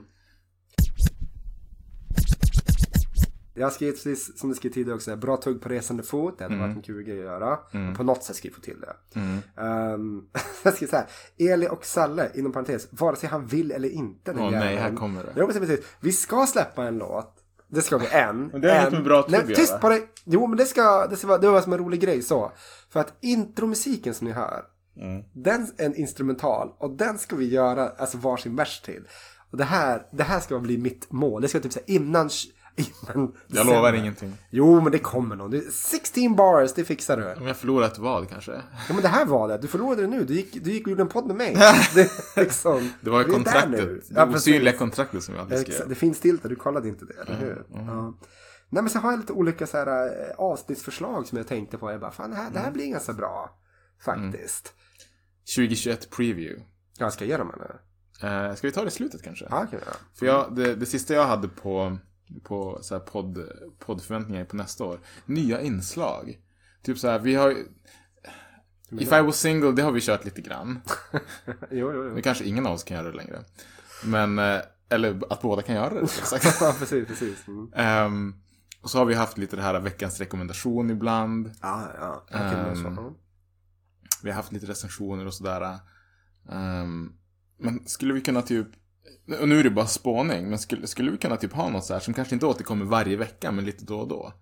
Jag 3.58 3.72
skrivit 3.72 3.94
precis 3.94 4.38
som 4.38 4.48
du 4.48 4.54
skrev 4.54 4.70
tidigare 4.70 4.94
också, 4.96 5.16
bra 5.16 5.36
tugg 5.36 5.60
på 5.62 5.68
resande 5.68 6.02
fot. 6.02 6.38
Det 6.38 6.44
hade 6.44 6.54
Mm. 6.54 6.66
varit 6.68 6.76
en 6.76 6.82
kul 6.82 7.02
grej 7.02 7.18
att 7.18 7.24
göra. 7.24 7.58
På 7.96 8.02
något 8.02 8.22
sätt 8.24 8.36
ska 8.36 8.48
vi 8.48 8.54
få 8.54 8.60
till 8.60 8.80
det. 8.80 9.20
Um, 9.62 10.28
jag 10.62 10.74
skriver 10.74 10.90
så 10.90 10.96
här, 10.96 11.06
Eli 11.54 11.68
och 11.70 11.84
Salle, 11.84 12.30
inom 12.34 12.52
parentes, 12.52 12.88
vare 12.90 13.16
sig 13.16 13.28
han 13.28 13.46
vill 13.46 13.72
eller 13.72 13.88
inte. 13.88 14.30
Åh, 14.32 14.36
nej, 14.36 14.52
jäveln. 14.52 14.78
här 14.78 14.94
kommer 14.94 15.22
det. 15.24 15.32
Jo, 15.36 15.46
precis. 15.46 15.80
Vi 16.00 16.12
ska 16.12 16.46
släppa 16.46 16.84
en 16.84 16.98
låt. 16.98 17.32
Det 17.68 17.82
ska 17.82 17.98
vi 17.98 18.06
en. 18.10 18.46
Men 18.52 18.60
det 18.60 18.68
har 18.68 18.76
en. 18.76 18.80
inget 18.82 18.92
med 18.92 19.04
bra 19.04 19.22
tugg 19.22 19.32
Nej, 19.32 19.54
tyst 19.56 19.80
på 19.80 19.88
dig. 19.88 20.08
Jo, 20.24 20.46
men 20.46 20.56
det 20.58 20.64
ska, 20.64 21.06
det 21.06 21.16
ska 21.16 21.26
vara, 21.26 21.38
det 21.38 21.48
var 21.48 21.60
som 21.60 21.72
en 21.72 21.78
rolig 21.78 22.00
grej 22.00 22.22
så. 22.22 22.52
För 22.90 23.00
att 23.00 23.12
intromusiken 23.20 24.14
som 24.14 24.26
ni 24.26 24.32
hör, 24.32 24.64
Mm. 25.00 25.22
den 25.32 25.66
är 25.78 25.86
en 25.86 25.94
instrumental 25.94 26.72
och 26.78 26.90
den 26.90 27.18
ska 27.18 27.36
vi 27.36 27.48
göra 27.48 27.88
alltså 27.88 28.18
varsin 28.18 28.56
vers 28.56 28.80
till. 28.82 29.02
Och 29.50 29.58
det 29.58 29.64
här, 29.64 30.02
det 30.12 30.22
här 30.22 30.40
ska 30.40 30.58
bli 30.58 30.78
mitt 30.78 31.12
mål. 31.12 31.42
Det 31.42 31.48
ska 31.48 31.60
typ 31.60 31.72
innan, 31.72 32.06
innan 32.06 32.30
Jag 33.46 33.66
lovar 33.66 33.92
ingenting. 33.92 34.36
Jo, 34.50 34.80
men 34.80 34.92
det 34.92 34.98
kommer 34.98 35.36
nog. 35.36 35.50
Det 35.50 35.56
är 35.56 35.70
16 35.70 36.36
bars, 36.36 36.72
det 36.74 36.84
fixar 36.84 37.16
du. 37.16 37.34
Om 37.40 37.46
jag 37.46 37.56
förlorar 37.56 37.86
ett 37.86 37.98
vad 37.98 38.28
kanske? 38.28 38.52
Ja, 38.88 38.94
men 38.94 39.02
det 39.02 39.08
här 39.08 39.26
var 39.26 39.48
det. 39.48 39.58
Du 39.58 39.68
förlorade 39.68 40.02
det 40.02 40.08
nu. 40.08 40.24
Du 40.24 40.34
gick, 40.34 40.64
du 40.64 40.72
gick 40.72 40.86
och 40.86 40.90
gjorde 40.90 41.02
en 41.02 41.08
podd 41.08 41.26
med 41.26 41.36
mig. 41.36 41.54
Det, 41.94 42.10
liksom, 42.36 42.90
Det 43.00 43.10
var 43.10 43.18
ju 43.18 43.24
kontraktet. 43.32 44.08
Det 44.08 44.14
Ja, 44.14 44.26
precis. 44.26 44.42
osynliga 44.48 44.76
kontraktet 44.76 45.22
som 45.22 45.34
jag 45.34 45.52
Exakt, 45.52 45.72
skrev. 45.74 45.88
det 45.88 45.94
finns 45.94 46.16
stiltar, 46.18 46.48
du 46.48 46.56
kollade 46.56 46.88
inte 46.88 47.04
det, 47.04 47.14
eller 47.22 47.36
hur? 47.38 47.64
Ja. 47.72 48.14
Nej 48.70 48.82
men 48.82 48.90
så 48.90 48.98
har 48.98 49.10
jag 49.10 49.20
lite 49.20 49.32
olika 49.32 49.66
så 49.66 49.76
här, 49.76 50.06
eh, 50.06 50.34
avsnittsförslag 50.38 51.26
som 51.26 51.38
jag 51.38 51.46
tänkte 51.46 51.78
på. 51.78 51.90
Jag 51.90 52.00
bara, 52.00 52.10
fan 52.10 52.30
det 52.30 52.36
här, 52.36 52.50
det 52.50 52.58
här 52.58 52.70
blir 52.70 52.86
ganska 52.90 53.12
bra. 53.12 53.50
Faktiskt. 54.04 54.72
2021 55.56 56.10
preview. 56.10 56.64
Jag 56.98 57.12
ska 57.12 57.24
ge 57.24 57.36
dem 57.36 57.52
eller? 57.54 57.80
Eh, 58.48 58.54
ska 58.54 58.66
vi 58.66 58.72
ta 58.72 58.80
det 58.82 58.88
i 58.88 58.90
slutet 58.90 59.22
kanske? 59.22 59.46
Ja, 59.50 59.64
okej. 59.68 59.78
ja. 59.86 59.92
För 60.18 60.26
jag, 60.26 60.56
det, 60.56 60.74
det 60.74 60.86
sista 60.86 61.14
jag 61.14 61.26
hade 61.26 61.48
på, 61.48 61.98
på 62.42 62.78
så 62.82 62.94
här 62.94 63.00
podd, 63.00 63.48
poddförväntningar 63.78 64.44
på 64.44 64.56
nästa 64.56 64.84
år. 64.84 65.00
Nya 65.26 65.60
inslag. 65.60 66.38
Typ 66.82 66.98
så 66.98 67.08
här, 67.08 67.18
vi 67.18 67.34
har 67.34 67.56
If 68.90 69.12
I 69.12 69.22
was 69.22 69.40
single, 69.40 69.72
det 69.72 69.82
har 69.82 69.92
vi 69.92 70.00
kört 70.00 70.24
lite 70.24 70.42
grann. 70.42 70.80
Jo, 71.70 71.92
jo, 71.92 72.10
jo. 72.16 72.22
kanske 72.22 72.44
ingen 72.44 72.66
av 72.66 72.72
oss 72.72 72.84
kan 72.84 72.96
göra 72.96 73.10
det 73.10 73.16
längre. 73.16 73.44
Men, 74.04 74.38
eh, 74.38 74.60
eller 74.88 75.32
att 75.32 75.42
båda 75.42 75.62
kan 75.62 75.74
göra 75.74 75.94
det. 75.94 76.00
Exakt. 76.00 76.60
Ja, 76.60 76.74
precis, 76.78 77.06
precis. 77.08 77.48
Mm. 77.48 77.72
Ehm, 77.74 78.34
och 78.82 78.90
så 78.90 78.98
har 78.98 79.04
vi 79.04 79.14
haft 79.14 79.38
lite 79.38 79.56
det 79.56 79.62
här 79.62 79.80
veckans 79.80 80.20
rekommendation 80.20 80.90
ibland. 80.90 81.50
Ja, 81.62 81.90
ja. 81.98 82.26
Ja. 82.30 83.14
Vi 84.22 84.30
har 84.30 84.36
haft 84.36 84.52
lite 84.52 84.66
recensioner 84.66 85.26
och 85.26 85.34
sådär. 85.34 85.78
Ehm, 86.50 87.12
men 87.58 87.88
skulle 87.88 88.14
vi 88.14 88.20
kunna 88.20 88.42
typ, 88.42 88.68
och 89.40 89.48
nu 89.48 89.60
är 89.60 89.64
det 89.64 89.70
bara 89.70 89.86
spåning, 89.86 90.48
men 90.48 90.58
skulle, 90.58 90.86
skulle 90.86 91.10
vi 91.10 91.16
kunna 91.16 91.36
typ 91.36 91.52
ha 91.52 91.68
något 91.68 91.84
så 91.84 91.92
här 91.92 92.00
som 92.00 92.14
kanske 92.14 92.34
inte 92.34 92.46
återkommer 92.46 92.84
varje 92.84 93.16
vecka, 93.16 93.52
men 93.52 93.64
lite 93.64 93.84
då 93.84 93.98
och 93.98 94.08
då? 94.08 94.32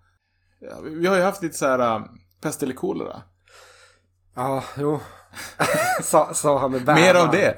Ja, 0.59 0.81
vi, 0.83 0.95
vi 0.95 1.07
har 1.07 1.15
ju 1.15 1.21
haft 1.21 1.43
lite 1.43 1.57
så 1.57 1.65
här 1.65 1.79
äh, 1.79 2.05
pest 2.41 2.63
eller 2.63 2.73
kolera. 2.73 3.21
Ja, 4.35 4.63
jo. 4.77 4.99
sa, 6.03 6.33
sa 6.33 6.59
han 6.59 6.71
med 6.71 6.85
bävan. 6.85 7.01
Mer 7.01 7.15
av 7.15 7.31
det. 7.31 7.57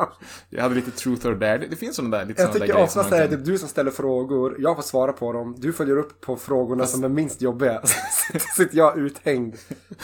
Jag 0.50 0.62
hade 0.62 0.74
lite 0.74 0.90
truth 0.90 1.26
or 1.26 1.34
dare. 1.34 1.58
Det, 1.58 1.66
det 1.66 1.76
finns 1.76 1.96
sådana 1.96 2.16
där, 2.18 2.24
lite 2.24 2.42
Jag 2.42 2.52
tycker 2.52 2.66
grejer 2.66 2.82
ofta 2.82 3.00
som 3.02 3.10
så 3.10 3.16
är 3.16 3.20
det 3.20 3.28
kan... 3.28 3.36
typ 3.36 3.46
du 3.46 3.58
som 3.58 3.68
ställer 3.68 3.90
frågor, 3.90 4.56
jag 4.58 4.76
får 4.76 4.82
svara 4.82 5.12
på 5.12 5.32
dem, 5.32 5.54
du 5.58 5.72
följer 5.72 5.96
upp 5.96 6.20
på 6.20 6.36
frågorna 6.36 6.86
som 6.86 7.04
är 7.04 7.08
minst 7.08 7.42
jobbiga. 7.42 7.80
Så 8.32 8.38
sitter 8.56 8.76
jag 8.78 8.98
uthängd. 8.98 9.54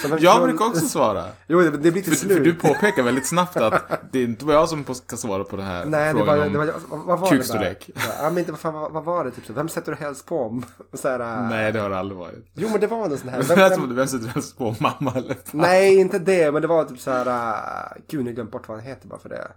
En 0.04 0.18
Jag 0.20 0.36
full- 0.36 0.48
brukar 0.48 0.64
också 0.66 0.80
svara. 0.80 1.24
Jo, 1.46 1.60
det 1.60 1.70
det 1.70 1.90
blir 1.90 2.02
till 2.02 2.04
För, 2.04 2.16
slut. 2.18 2.36
för 2.36 2.44
du 2.44 2.54
påpekar 2.54 3.02
väldigt 3.02 3.26
snabbt 3.28 3.56
att 3.56 4.00
det 4.12 4.18
är 4.18 4.24
inte 4.24 4.44
bara 4.44 4.56
jag 4.56 4.68
som 4.68 4.84
ska 4.94 5.16
svara 5.16 5.44
på 5.44 5.56
den 5.56 5.66
här 5.66 5.84
Nej, 5.84 6.12
det 6.14 6.18
frågan 6.18 6.38
var, 6.38 6.46
om 6.46 6.52
det 6.52 6.58
var, 6.58 6.72
vad, 6.88 7.18
var 7.20 7.30
det 7.30 7.36
kukstorlek. 7.36 7.90
där? 7.94 8.02
Ja, 8.22 8.30
men 8.30 8.38
inte, 8.38 8.50
vad, 8.52 8.60
fan, 8.60 8.74
vad, 8.74 8.92
vad 8.92 9.04
var 9.04 9.24
det? 9.24 9.30
Typ, 9.30 9.44
vem 9.50 9.68
sätter 9.68 9.92
du 9.92 9.98
helst 10.04 10.26
på? 10.26 10.62
Så 10.92 11.08
här, 11.08 11.20
äh, 11.20 11.48
Nej, 11.50 11.72
det 11.72 11.80
har 11.80 11.90
det 11.90 11.98
aldrig 11.98 12.18
varit. 12.18 12.46
Jo, 12.54 12.68
men 12.72 12.80
det 12.80 12.86
var 12.86 13.08
någon 13.08 13.18
sån 13.18 13.28
här. 13.28 13.42
Vem, 13.42 13.58
det 13.58 13.68
vem, 13.68 13.96
vem 13.96 14.06
sätter 14.06 14.26
helst 14.26 14.58
på, 14.58 14.74
mamma 14.78 15.12
eller 15.16 15.34
pappa? 15.34 15.50
nej, 15.52 15.96
inte 15.96 16.18
det, 16.18 16.52
men 16.52 16.62
det 16.62 16.68
var 16.68 16.84
typ 16.84 17.00
så 17.00 17.10
här. 17.10 17.13
Uh, 17.20 18.02
gud, 18.08 18.24
nu 18.24 18.32
glömt 18.32 18.50
bort 18.50 18.68
vad 18.68 18.78
han 18.78 18.86
heter 18.86 19.08
bara 19.08 19.18
för 19.18 19.28
det. 19.28 19.52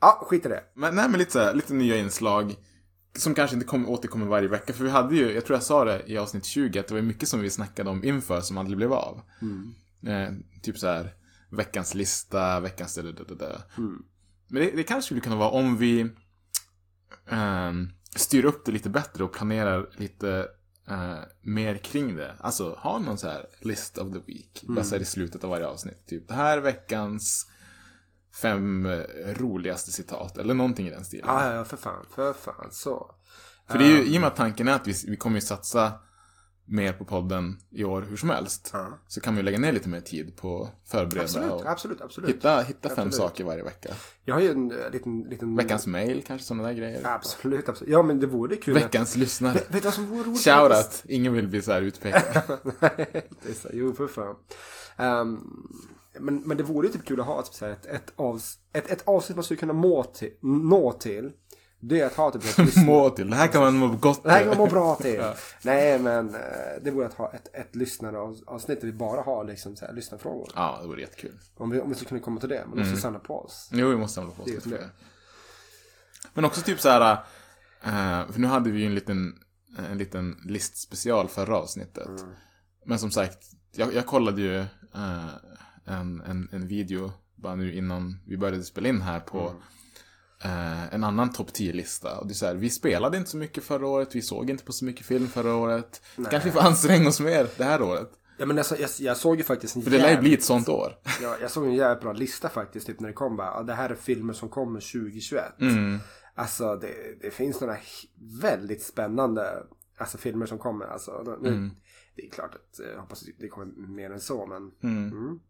Ja, 0.00 0.26
skit 0.26 0.46
i 0.46 0.48
det. 0.48 0.62
Men, 0.74 0.94
nej, 0.94 1.08
men 1.08 1.18
lite, 1.18 1.32
så 1.32 1.38
här, 1.38 1.54
lite 1.54 1.74
nya 1.74 1.96
inslag. 1.96 2.54
Som 3.18 3.34
kanske 3.34 3.56
inte 3.56 3.66
kommer, 3.66 3.90
återkommer 3.90 4.26
varje 4.26 4.48
vecka. 4.48 4.72
För 4.72 4.84
vi 4.84 4.90
hade 4.90 5.16
ju, 5.16 5.32
jag 5.32 5.44
tror 5.44 5.56
jag 5.56 5.62
sa 5.62 5.84
det 5.84 6.02
i 6.06 6.18
avsnitt 6.18 6.44
20, 6.44 6.78
att 6.78 6.88
det 6.88 6.94
var 6.94 7.00
mycket 7.00 7.28
som 7.28 7.40
vi 7.40 7.50
snackade 7.50 7.90
om 7.90 8.04
inför 8.04 8.40
som 8.40 8.58
aldrig 8.58 8.76
blev 8.76 8.92
av. 8.92 9.20
Eh, 10.06 10.32
typ 10.62 10.78
så 10.78 10.86
här, 10.86 11.14
veckans 11.50 11.94
lista, 11.94 12.60
veckans 12.60 12.94
det, 12.94 13.02
det, 13.02 13.24
det, 13.24 13.34
det. 13.34 13.62
Men 14.48 14.62
det, 14.62 14.70
det 14.70 14.82
kanske 14.82 15.06
skulle 15.06 15.20
kunna 15.20 15.36
vara 15.36 15.50
om 15.50 15.76
vi 15.76 16.10
ehm, 17.28 17.88
styr 18.16 18.44
upp 18.44 18.64
det 18.64 18.72
lite 18.72 18.90
bättre 18.90 19.24
och 19.24 19.32
planerar 19.32 19.90
lite 19.96 20.48
eh, 20.88 21.18
mer 21.40 21.76
kring 21.76 22.16
det. 22.16 22.36
Alltså 22.40 22.74
ha 22.78 22.98
någon 22.98 23.18
så 23.18 23.28
här 23.28 23.46
list 23.60 23.98
of 23.98 24.12
the 24.12 24.20
week. 24.26 24.64
Bara 24.68 24.84
så 24.84 24.94
här 24.94 25.02
i 25.02 25.04
slutet 25.04 25.44
av 25.44 25.50
varje 25.50 25.66
avsnitt. 25.66 26.06
Typ 26.06 26.28
det 26.28 26.34
här 26.34 26.58
är 26.58 26.60
veckans 26.60 27.46
fem 28.42 28.86
eh, 28.86 29.02
roligaste 29.26 29.92
citat. 29.92 30.38
Eller 30.38 30.54
någonting 30.54 30.86
i 30.86 30.90
den 30.90 31.04
stilen. 31.04 31.26
Ja, 31.28 31.46
ja, 31.46 31.54
ja, 31.54 31.64
för 31.64 31.76
fan, 31.76 32.06
för 32.14 32.32
fan, 32.32 32.68
så. 32.70 33.14
För 33.68 33.78
det 33.78 33.84
är 33.84 33.88
ju, 33.88 34.04
i 34.04 34.16
och 34.16 34.20
med 34.20 34.28
att 34.28 34.36
tanken 34.36 34.68
är 34.68 34.72
att 34.72 34.86
vi, 34.86 34.94
vi 35.06 35.16
kommer 35.16 35.36
ju 35.36 35.40
satsa 35.40 35.92
mer 36.64 36.92
på 36.92 37.04
podden 37.04 37.58
i 37.70 37.84
år 37.84 38.06
hur 38.08 38.16
som 38.16 38.30
helst. 38.30 38.70
Ja. 38.72 38.98
Så 39.08 39.20
kan 39.20 39.34
vi 39.34 39.40
ju 39.40 39.44
lägga 39.44 39.58
ner 39.58 39.72
lite 39.72 39.88
mer 39.88 40.00
tid 40.00 40.36
på 40.36 40.62
att 40.62 40.90
förbereda 40.90 41.22
Absolut, 41.22 41.50
och 41.50 41.66
absolut, 41.66 42.00
absolut. 42.00 42.30
hitta, 42.30 42.60
hitta 42.62 42.88
fem 42.88 42.92
Absolut. 42.92 43.14
saker 43.14 43.44
varje 43.44 43.62
vecka. 43.62 43.94
Jag 44.24 44.34
har 44.34 44.40
ju 44.40 44.50
en 44.50 44.70
eh, 44.70 44.90
liten, 44.92 45.20
liten... 45.20 45.56
Veckans 45.56 45.86
mail, 45.86 46.22
kanske 46.26 46.46
sådana 46.46 46.68
där 46.68 46.74
grejer. 46.74 47.00
Absolut, 47.06 47.68
absolut. 47.68 47.92
Ja, 47.92 48.02
men 48.02 48.20
det 48.20 48.26
vore 48.26 48.56
kul. 48.56 48.76
att- 48.76 48.82
Veckans 48.82 49.16
lyssnare. 49.16 49.54
Vet 49.54 49.72
du 49.72 49.80
vad 49.80 49.94
som 49.94 50.06
vore 50.06 50.22
roligt? 50.28 50.44
Shoutout! 50.44 51.02
Ingen 51.08 51.32
vill 51.32 51.48
bli 51.48 51.62
så 51.62 51.72
här 51.72 51.82
utpekad. 51.82 52.22
är 52.80 53.54
så, 53.54 53.68
jo, 53.72 53.92
för 53.92 54.06
fan. 54.06 54.36
Ehm, 54.96 55.38
men, 56.20 56.40
men 56.40 56.56
det 56.56 56.62
vore 56.62 56.86
ju 56.86 56.92
typ 56.92 57.04
kul 57.04 57.20
att 57.20 57.26
ha 57.26 57.40
ett, 57.40 57.62
ett, 57.62 57.86
ett, 57.86 58.12
avs, 58.16 58.58
ett, 58.72 58.90
ett 58.90 59.02
avsnitt 59.08 59.36
man 59.36 59.44
skulle 59.44 59.58
kunna 59.60 59.72
må 59.72 60.04
till, 60.04 60.32
nå 60.42 60.92
till. 60.92 61.32
Det 61.84 62.00
är 62.00 62.06
att 62.06 62.14
ha 62.14 62.30
typ 62.30 62.44
ett 62.44 62.56
lyssn- 62.58 62.84
Må 62.86 63.10
till. 63.10 63.30
Det 63.30 63.36
här 63.36 63.48
kan 63.48 63.62
man 63.62 63.74
må 63.76 63.88
gott 63.88 64.22
Det 64.22 64.30
här 64.30 64.38
kan 64.40 64.48
man 64.48 64.58
må 64.58 64.66
bra 64.66 64.94
till. 64.96 65.22
Nej, 65.62 65.98
men 65.98 66.34
eh, 66.34 66.40
det 66.82 66.90
vore 66.90 67.06
att 67.06 67.14
ha 67.14 67.32
ett, 67.32 67.54
ett 67.54 67.76
lyssnaravsnitt 67.76 68.80
där 68.80 68.86
vi 68.86 68.92
bara 68.92 69.22
har 69.22 69.44
liksom, 69.44 69.76
så 69.76 69.86
här, 69.86 69.92
lyssnarfrågor. 69.92 70.50
Ja, 70.54 70.78
det 70.82 70.88
vore 70.88 71.00
jättekul. 71.00 71.38
Om 71.56 71.70
vi, 71.70 71.80
om 71.80 71.88
vi 71.88 71.94
skulle 71.94 72.08
kunna 72.08 72.20
komma 72.20 72.40
till 72.40 72.48
det. 72.48 72.64
Men 72.68 72.78
då 72.78 72.84
måste 72.84 72.96
samla 73.00 73.18
på 73.18 73.38
oss. 73.44 73.68
Jo, 73.72 73.88
vi 73.88 73.96
måste 73.96 74.14
samla 74.14 74.30
på 74.30 74.42
oss 74.42 74.48
Det 74.64 74.66
är 74.66 74.70
det. 74.78 74.88
Men 76.34 76.44
också 76.44 76.60
typ 76.62 76.80
så 76.80 76.88
här, 76.88 77.12
eh, 77.82 78.30
för 78.32 78.40
nu 78.40 78.46
hade 78.46 78.70
vi 78.70 78.80
ju 78.80 78.86
en 78.86 78.94
liten, 78.94 79.38
en 79.90 79.98
liten 79.98 80.36
listspecial 80.44 81.28
förra 81.28 81.56
avsnittet. 81.56 82.08
Men 82.86 82.98
som 82.98 83.10
sagt, 83.10 83.38
jag, 83.72 83.94
jag 83.94 84.06
kollade 84.06 84.40
ju 84.40 84.56
eh, 84.58 85.26
en, 85.84 86.20
en, 86.20 86.48
en 86.52 86.68
video 86.68 87.12
bara 87.34 87.54
nu 87.54 87.74
innan 87.74 88.20
vi 88.26 88.36
började 88.36 88.62
spela 88.64 88.88
in 88.88 89.02
här 89.02 89.20
på 89.20 89.54
eh, 90.44 90.94
en 90.94 91.04
annan 91.04 91.32
topp 91.32 91.48
10-lista. 91.50 92.18
Och 92.18 92.26
det 92.26 92.32
är 92.32 92.34
så 92.34 92.46
här, 92.46 92.54
vi 92.54 92.70
spelade 92.70 93.16
inte 93.18 93.30
så 93.30 93.36
mycket 93.36 93.64
förra 93.64 93.86
året, 93.86 94.14
vi 94.14 94.22
såg 94.22 94.50
inte 94.50 94.64
på 94.64 94.72
så 94.72 94.84
mycket 94.84 95.06
film 95.06 95.28
förra 95.28 95.54
året. 95.54 96.02
Kanske 96.16 96.48
vi 96.48 96.50
får 96.50 96.60
anstränga 96.60 97.08
oss 97.08 97.20
mer 97.20 97.48
det 97.56 97.64
här 97.64 97.82
året. 97.82 98.10
Ja 98.38 98.46
men 98.46 98.58
alltså, 98.58 98.76
jag, 98.76 98.90
jag 98.98 99.16
såg 99.16 99.36
ju 99.36 99.42
faktiskt 99.42 99.76
en 99.76 99.82
För 99.82 99.90
det 99.90 99.98
lär 99.98 100.10
ju 100.10 100.20
bli 100.20 100.34
ett 100.34 100.44
sånt 100.44 100.68
år. 100.68 100.98
Ja, 101.22 101.36
jag 101.40 101.50
såg 101.50 101.64
en 101.64 101.74
jävligt 101.74 102.02
bra 102.02 102.12
lista 102.12 102.48
faktiskt, 102.48 102.86
typ 102.86 103.00
när 103.00 103.08
det 103.08 103.14
kom 103.14 103.36
bara, 103.36 103.62
det 103.62 103.74
här 103.74 103.90
är 103.90 103.94
filmer 103.94 104.32
som 104.32 104.48
kommer 104.48 104.80
2021. 104.80 105.60
Mm. 105.60 105.98
Alltså 106.34 106.76
det, 106.76 106.94
det 107.22 107.30
finns 107.30 107.60
några 107.60 107.76
väldigt 108.42 108.82
spännande 108.82 109.62
alltså, 109.98 110.18
filmer 110.18 110.46
som 110.46 110.58
kommer. 110.58 110.86
Alltså, 110.86 111.36
nu, 111.40 111.48
Mm. 111.48 111.70
Det 112.16 112.26
är 112.26 112.30
klart 112.30 112.54
att 112.54 112.80
eh, 112.80 112.86
jag 112.86 113.00
hoppas 113.00 113.22
att 113.22 113.28
det 113.38 113.48
kommer 113.48 113.66
mer 113.88 114.10
än 114.10 114.20
så, 114.20 114.46
men 114.46 114.90
Mm. 114.92 115.12
mm. 115.12 115.40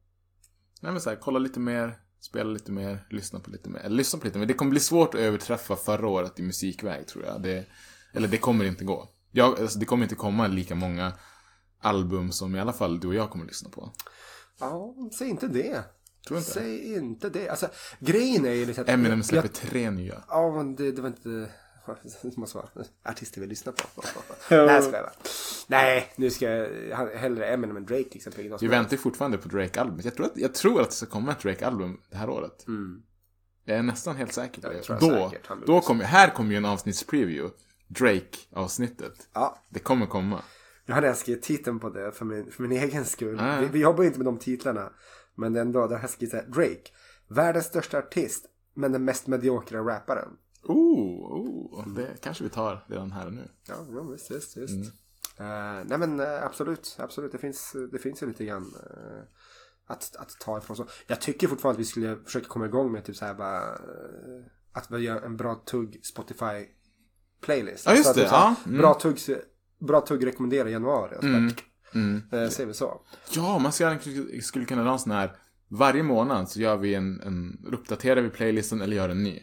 Nej 0.81 0.93
men 0.93 1.01
så 1.01 1.11
här, 1.11 1.17
kolla 1.17 1.39
lite 1.39 1.61
mer, 1.61 1.99
spela 2.25 2.51
lite 2.51 2.73
mer, 2.73 3.07
lyssna 3.11 3.41
på 3.41 3.51
lite 3.51 3.69
mer. 3.71 3.81
Eller 3.81 3.97
lyssna 3.97 4.19
på 4.19 4.27
lite 4.27 4.39
mer. 4.39 4.47
Det 4.47 4.55
kommer 4.55 4.71
bli 4.71 4.81
svårt 4.81 5.15
att 5.15 5.21
överträffa 5.21 5.77
förra 5.77 6.09
året 6.09 6.39
i 6.39 6.43
musikväg 6.43 7.07
tror 7.07 7.25
jag. 7.25 7.43
Det, 7.43 7.67
eller 8.13 8.29
det 8.29 8.39
kommer 8.39 8.65
inte 8.65 8.85
gå. 8.85 9.09
Jag, 9.31 9.61
alltså, 9.61 9.79
det 9.79 9.85
kommer 9.87 10.03
inte 10.03 10.15
komma 10.15 10.47
lika 10.47 10.75
många 10.75 11.13
album 11.81 12.33
som 12.33 12.55
i 12.57 12.61
alla 12.61 12.73
fall 12.73 13.01
du 13.01 13.09
och 13.09 13.15
jag 13.15 13.31
kommer 13.31 13.45
lyssna 13.45 13.71
på. 13.71 13.93
ja, 14.61 14.95
säg 15.19 15.29
inte 15.29 15.49
det. 15.49 15.85
Tror 16.29 16.39
inte? 16.39 16.51
Säg 16.51 16.95
inte 16.95 17.31
det. 17.31 17.49
Alltså 17.49 17.69
grejen 18.01 18.47
är 18.47 18.51
ju 18.53 18.67
liksom 18.67 18.83
att... 18.85 18.91
Eminem 18.91 19.23
släpper 19.23 19.49
jag- 19.49 19.55
tre 19.55 19.91
nya. 19.91 20.23
Ja, 20.29 20.53
men 20.57 20.77
det, 20.77 20.93
det 20.93 21.03
var 21.03 21.09
inte... 21.09 21.51
Det 22.23 22.37
måste 22.37 22.57
vara 22.57 22.69
artister 23.05 23.41
vi 23.41 23.47
lyssnar 23.47 23.73
på. 23.73 24.03
Nej, 24.51 24.83
ska 24.83 24.97
jag 24.97 25.05
bara. 25.05 25.13
Nej, 25.67 26.13
nu 26.17 26.31
ska 26.31 26.51
jag 26.51 27.07
hellre 27.07 27.47
Eminem 27.47 27.77
än 27.77 27.85
Drake 27.87 28.05
till 28.05 28.17
exempel. 28.17 28.49
Någon 28.49 28.59
Vi 28.61 28.67
väntar 28.69 28.97
fortfarande 28.97 29.39
på 29.39 29.49
Drake-albumet. 29.49 30.05
Jag 30.05 30.15
tror, 30.15 30.27
att, 30.27 30.33
jag 30.37 30.55
tror 30.55 30.81
att 30.81 30.89
det 30.91 30.95
ska 30.97 31.07
komma 31.07 31.33
ett 31.33 31.41
Drake-album 31.41 32.01
det 32.11 32.17
här 32.17 32.31
året. 32.31 32.67
Jag 33.65 33.79
är 33.79 33.83
nästan 33.83 34.17
helt 34.17 34.33
säker 34.33 34.63
på 34.63 34.69
Ja, 34.69 34.73
det. 34.73 34.89
jag 34.89 35.01
Då, 35.01 35.31
säkert. 35.31 35.67
Då 35.67 35.81
kommer, 35.81 36.05
här 36.05 36.31
kommer 36.31 36.51
ju 36.51 36.57
en 36.57 36.65
avsnittspreview. 36.65 37.55
Drake-avsnittet. 37.89 39.29
Ja, 39.33 39.59
Det 39.69 39.79
kommer 39.79 40.07
komma. 40.07 40.43
Nu 40.87 40.95
hade 40.95 41.07
jag 41.07 41.17
skrivit 41.17 41.43
titeln 41.43 41.81
på 41.81 41.91
det 41.91 42.13
för 42.13 42.25
min, 42.25 42.51
för 42.51 42.63
min 42.63 42.73
egen 42.73 43.05
skull. 43.05 43.41
Ah. 43.41 43.61
Vi, 43.61 43.67
vi 43.67 43.79
jobbar 43.79 44.03
ju 44.03 44.07
inte 44.07 44.19
med 44.19 44.27
de 44.27 44.39
titlarna. 44.39 44.93
Men 45.35 45.57
ändå, 45.57 45.87
där 45.87 45.95
har 45.95 46.03
jag 46.03 46.11
skrivit 46.11 46.31
så 46.31 46.37
här, 46.37 46.47
Drake. 46.47 46.91
Världens 47.29 47.67
största 47.67 47.99
artist, 47.99 48.47
men 48.75 48.93
den 48.93 49.05
mest 49.05 49.27
mediokra 49.27 49.81
rapparen. 49.81 50.29
Oh, 50.63 51.33
oh, 51.33 51.89
det 51.89 52.23
kanske 52.23 52.45
vi 52.45 52.51
tar 52.51 52.85
redan 52.89 53.13
här 53.13 53.27
och 53.27 53.33
nu. 53.33 53.49
Ja, 53.69 53.75
ja 53.93 54.03
visst, 54.03 54.31
visst, 54.31 54.57
visst. 54.57 54.93
Eh, 55.39 55.85
nej 55.85 55.99
men 55.99 56.21
eh, 56.21 56.45
absolut, 56.45 56.97
absolut. 56.99 57.33
Det 57.33 57.39
finns, 57.39 57.77
det 57.93 57.99
finns 57.99 58.23
ju 58.23 58.27
lite 58.27 58.45
grann 58.45 58.75
eh, 58.87 59.23
att, 59.87 60.17
att 60.17 60.41
ta 60.41 60.59
ifrån. 60.59 60.77
Så. 60.77 60.87
Jag 61.07 61.21
tycker 61.21 61.49
fortfarande 61.49 61.77
att 61.77 61.81
vi 61.81 61.85
skulle 61.85 62.17
försöka 62.25 62.49
komma 62.49 62.67
igång 62.67 62.93
med 62.93 63.05
typ 63.05 63.17
så 63.17 63.25
här 63.25 63.35
bara, 63.35 63.63
att 64.73 64.91
vi 64.91 64.99
gör 64.99 65.23
en 65.23 65.37
bra 65.37 65.55
tugg 65.55 66.01
Spotify 66.05 66.67
playlist. 67.41 67.87
Ja, 67.87 67.95
just 67.95 68.09
att 68.09 68.15
det, 68.15 68.21
typ 68.21 68.31
så 68.31 68.37
här, 68.37 68.43
ja, 68.43 68.55
mm. 68.67 68.79
Bra 68.79 68.95
tugg, 68.95 69.19
bra 69.79 70.01
tugg 70.01 70.27
rekommenderar 70.27 70.69
i 70.69 70.73
januari. 70.73 71.17
Och 71.17 71.23
så 71.23 71.63
Mm, 71.95 72.23
bara, 72.31 72.43
eh, 72.43 72.49
säger 72.49 72.67
vi 72.67 72.75
så. 72.75 73.03
Ja, 73.31 73.59
man 73.59 73.73
skulle, 73.73 73.99
skulle 74.43 74.65
kunna 74.65 74.83
ha 74.83 74.93
en 74.93 74.99
sån 74.99 75.13
här... 75.13 75.37
Varje 75.69 76.03
månad 76.03 76.49
så 76.49 76.61
gör 76.61 76.77
vi 76.77 76.95
en, 76.95 77.21
en 77.21 77.67
uppdaterar 77.73 78.21
vi 78.23 78.31
playlisten 78.31 78.81
eller 78.81 78.97
gör 78.97 79.09
en 79.09 79.23
ny. 79.23 79.43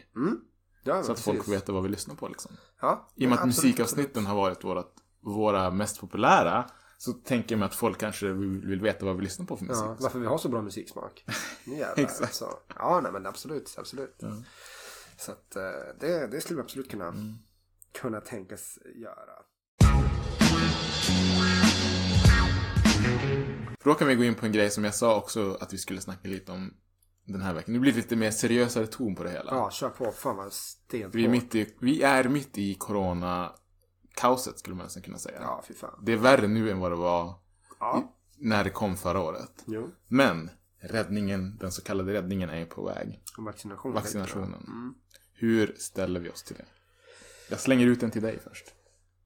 Ja, 0.82 1.02
Så 1.02 1.12
att 1.12 1.20
folk 1.20 1.44
får 1.44 1.52
veta 1.52 1.72
vad 1.72 1.82
vi 1.82 1.88
lyssnar 1.88 2.14
på 2.14 2.28
liksom. 2.28 2.52
Ja, 2.80 3.08
I 3.14 3.26
och 3.26 3.30
med 3.30 3.38
att 3.38 3.46
musikavsnitten 3.46 4.26
har 4.26 4.34
varit 4.36 4.64
vårat, 4.64 4.94
våra 5.20 5.70
mest 5.70 6.00
populära 6.00 6.70
så 6.98 7.12
tänker 7.12 7.52
jag 7.54 7.58
mig 7.58 7.66
att 7.66 7.74
folk 7.74 7.98
kanske 7.98 8.32
vill, 8.32 8.66
vill 8.66 8.80
veta 8.80 9.06
vad 9.06 9.16
vi 9.16 9.22
lyssnar 9.22 9.46
på 9.46 9.56
för 9.56 9.64
musik. 9.64 9.84
Ja, 9.84 9.96
varför 10.00 10.18
vi 10.18 10.26
har 10.26 10.38
så 10.38 10.48
bra 10.48 10.62
musiksmak. 10.62 11.24
Exakt. 11.96 12.34
Så. 12.34 12.58
Ja, 12.78 13.00
nej 13.02 13.12
men 13.12 13.26
absolut, 13.26 13.74
absolut. 13.78 14.16
Ja. 14.18 14.32
Så 15.16 15.32
att 15.32 15.56
eh, 15.56 15.62
det, 16.00 16.26
det 16.26 16.40
skulle 16.40 16.56
vi 16.56 16.62
absolut 16.62 16.90
kunna, 16.90 17.08
Mm. 17.08 17.34
kunna 18.00 18.20
tänkas 18.20 18.78
göra. 18.94 19.32
För 23.80 23.90
då 23.90 23.94
kan 23.94 24.08
vi 24.08 24.14
gå 24.14 24.24
in 24.24 24.34
på 24.34 24.46
en 24.46 24.52
grej 24.52 24.70
som 24.70 24.84
jag 24.84 24.94
sa 24.94 25.16
också 25.16 25.56
att 25.60 25.72
vi 25.72 25.78
skulle 25.78 26.00
snacka 26.00 26.28
lite 26.28 26.52
om 26.52 26.74
den 27.32 27.42
här 27.42 27.54
veckan. 27.54 27.72
Nu 27.74 27.80
blir 27.80 27.92
det 27.92 27.96
lite 27.96 28.16
mer 28.16 28.30
seriösare 28.30 28.86
ton 28.86 29.14
på 29.14 29.24
det 29.24 29.30
hela. 29.30 29.54
Ja, 29.54 29.70
kör 29.70 29.88
på. 29.90 30.12
Fan 30.12 30.36
vad 30.36 30.52
stent 30.52 31.14
Vi, 31.14 31.24
är 31.24 31.28
mitt 31.28 31.54
i, 31.54 31.74
vi 31.80 32.02
är 32.02 32.28
mitt 32.28 32.58
i 32.58 32.74
corona-kaoset 32.74 34.58
skulle 34.58 34.76
man 34.76 34.84
nästan 34.84 35.02
kunna 35.02 35.18
säga. 35.18 35.38
Ja, 35.40 35.64
fy 35.68 35.74
fan. 35.74 36.00
Det 36.02 36.12
är 36.12 36.16
värre 36.16 36.46
nu 36.48 36.70
än 36.70 36.78
vad 36.78 36.92
det 36.92 36.96
var 36.96 37.34
Ja. 37.80 38.14
när 38.36 38.64
det 38.64 38.70
kom 38.70 38.96
förra 38.96 39.20
året. 39.20 39.64
Jo. 39.66 39.90
Men 40.08 40.50
räddningen, 40.80 41.56
den 41.60 41.72
så 41.72 41.82
kallade 41.82 42.12
räddningen 42.12 42.50
är 42.50 42.58
ju 42.58 42.66
på 42.66 42.84
väg. 42.84 43.22
Och 43.38 43.44
Vaccination. 43.44 43.92
Vaccinationen. 43.92 44.64
Mm. 44.66 44.94
Hur 45.32 45.74
ställer 45.78 46.20
vi 46.20 46.30
oss 46.30 46.42
till 46.42 46.56
det? 46.56 46.64
Jag 47.50 47.60
slänger 47.60 47.86
ut 47.86 48.00
den 48.00 48.10
till 48.10 48.22
dig 48.22 48.38
först. 48.48 48.64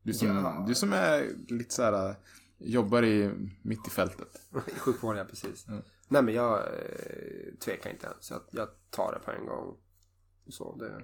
Du 0.03 0.13
som, 0.15 0.29
Ja. 0.29 0.65
du 0.69 0.75
som 0.75 0.93
är 0.93 1.29
lite 1.49 1.75
så 1.75 1.83
här, 1.83 2.15
jobbar 2.59 3.05
i, 3.05 3.31
mitt 3.63 3.87
i 3.87 3.91
fältet. 3.91 4.29
I 4.77 4.79
sjukvården, 4.79 5.19
ja 5.19 5.25
precis. 5.25 5.69
Mm. 5.69 5.83
Nej 6.09 6.23
men 6.23 6.35
jag 6.35 6.59
eh, 6.59 7.55
tvekar 7.61 7.91
inte 7.91 8.07
ens. 8.07 8.31
Jag, 8.31 8.41
jag 8.51 8.69
tar 8.91 9.13
det 9.13 9.19
på 9.19 9.31
en 9.31 9.47
gång. 9.47 9.77
Så 10.49 10.77
det, 10.77 11.03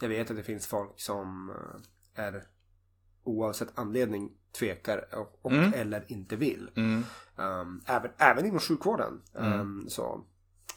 jag 0.00 0.08
vet 0.08 0.30
att 0.30 0.36
det 0.36 0.42
finns 0.42 0.66
folk 0.66 1.00
som 1.00 1.50
eh, 1.50 2.24
är 2.24 2.44
oavsett 3.24 3.78
anledning 3.78 4.32
tvekar 4.58 5.14
och, 5.14 5.38
och 5.42 5.52
Mm. 5.52 5.72
eller 5.74 6.04
inte 6.12 6.36
vill. 6.36 6.70
Mm. 6.76 7.04
Um, 7.36 7.82
även, 7.86 8.10
även 8.18 8.46
inom 8.46 8.60
sjukvården. 8.60 9.22
Um, 9.32 9.86
så. 9.88 10.24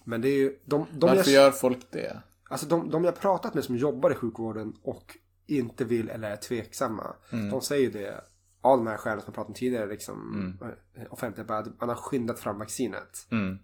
Men 0.04 0.22
det 0.22 0.28
är 0.30 0.38
ju 0.38 0.60
de, 0.66 0.86
de, 0.92 1.08
Varför 1.08 1.32
jag, 1.32 1.44
gör 1.44 1.52
folk 1.52 1.92
det? 1.92 2.22
alltså 2.50 2.68
de, 2.68 2.90
de 2.90 3.04
jag 3.04 3.20
pratat 3.20 3.54
med 3.54 3.64
som 3.64 3.76
jobbar 3.78 4.12
i 4.12 4.16
sjukvården 4.16 4.74
och 4.84 5.18
inte 5.46 5.86
vill 5.86 6.10
eller 6.10 6.32
är 6.32 6.36
tveksamma. 6.36 7.16
Mm. 7.32 7.50
De 7.50 7.62
säger 7.62 7.92
det 7.92 8.22
av 8.68 8.78
de 8.78 8.88
här 8.88 8.97
skälen 8.97 9.20
som 9.22 9.26
jag 9.28 9.36
pratade 9.36 9.47
om 9.51 9.53
tidigare. 9.53 9.86
Liksom, 9.88 10.57
eh, 10.95 11.03
offentligt, 11.13 11.51
att 11.51 11.80
man 11.80 11.89
har 11.89 11.95
skyndat 11.95 12.39
fram 12.39 12.59
vaccinet. 12.59 13.28
Mm. 13.32 13.57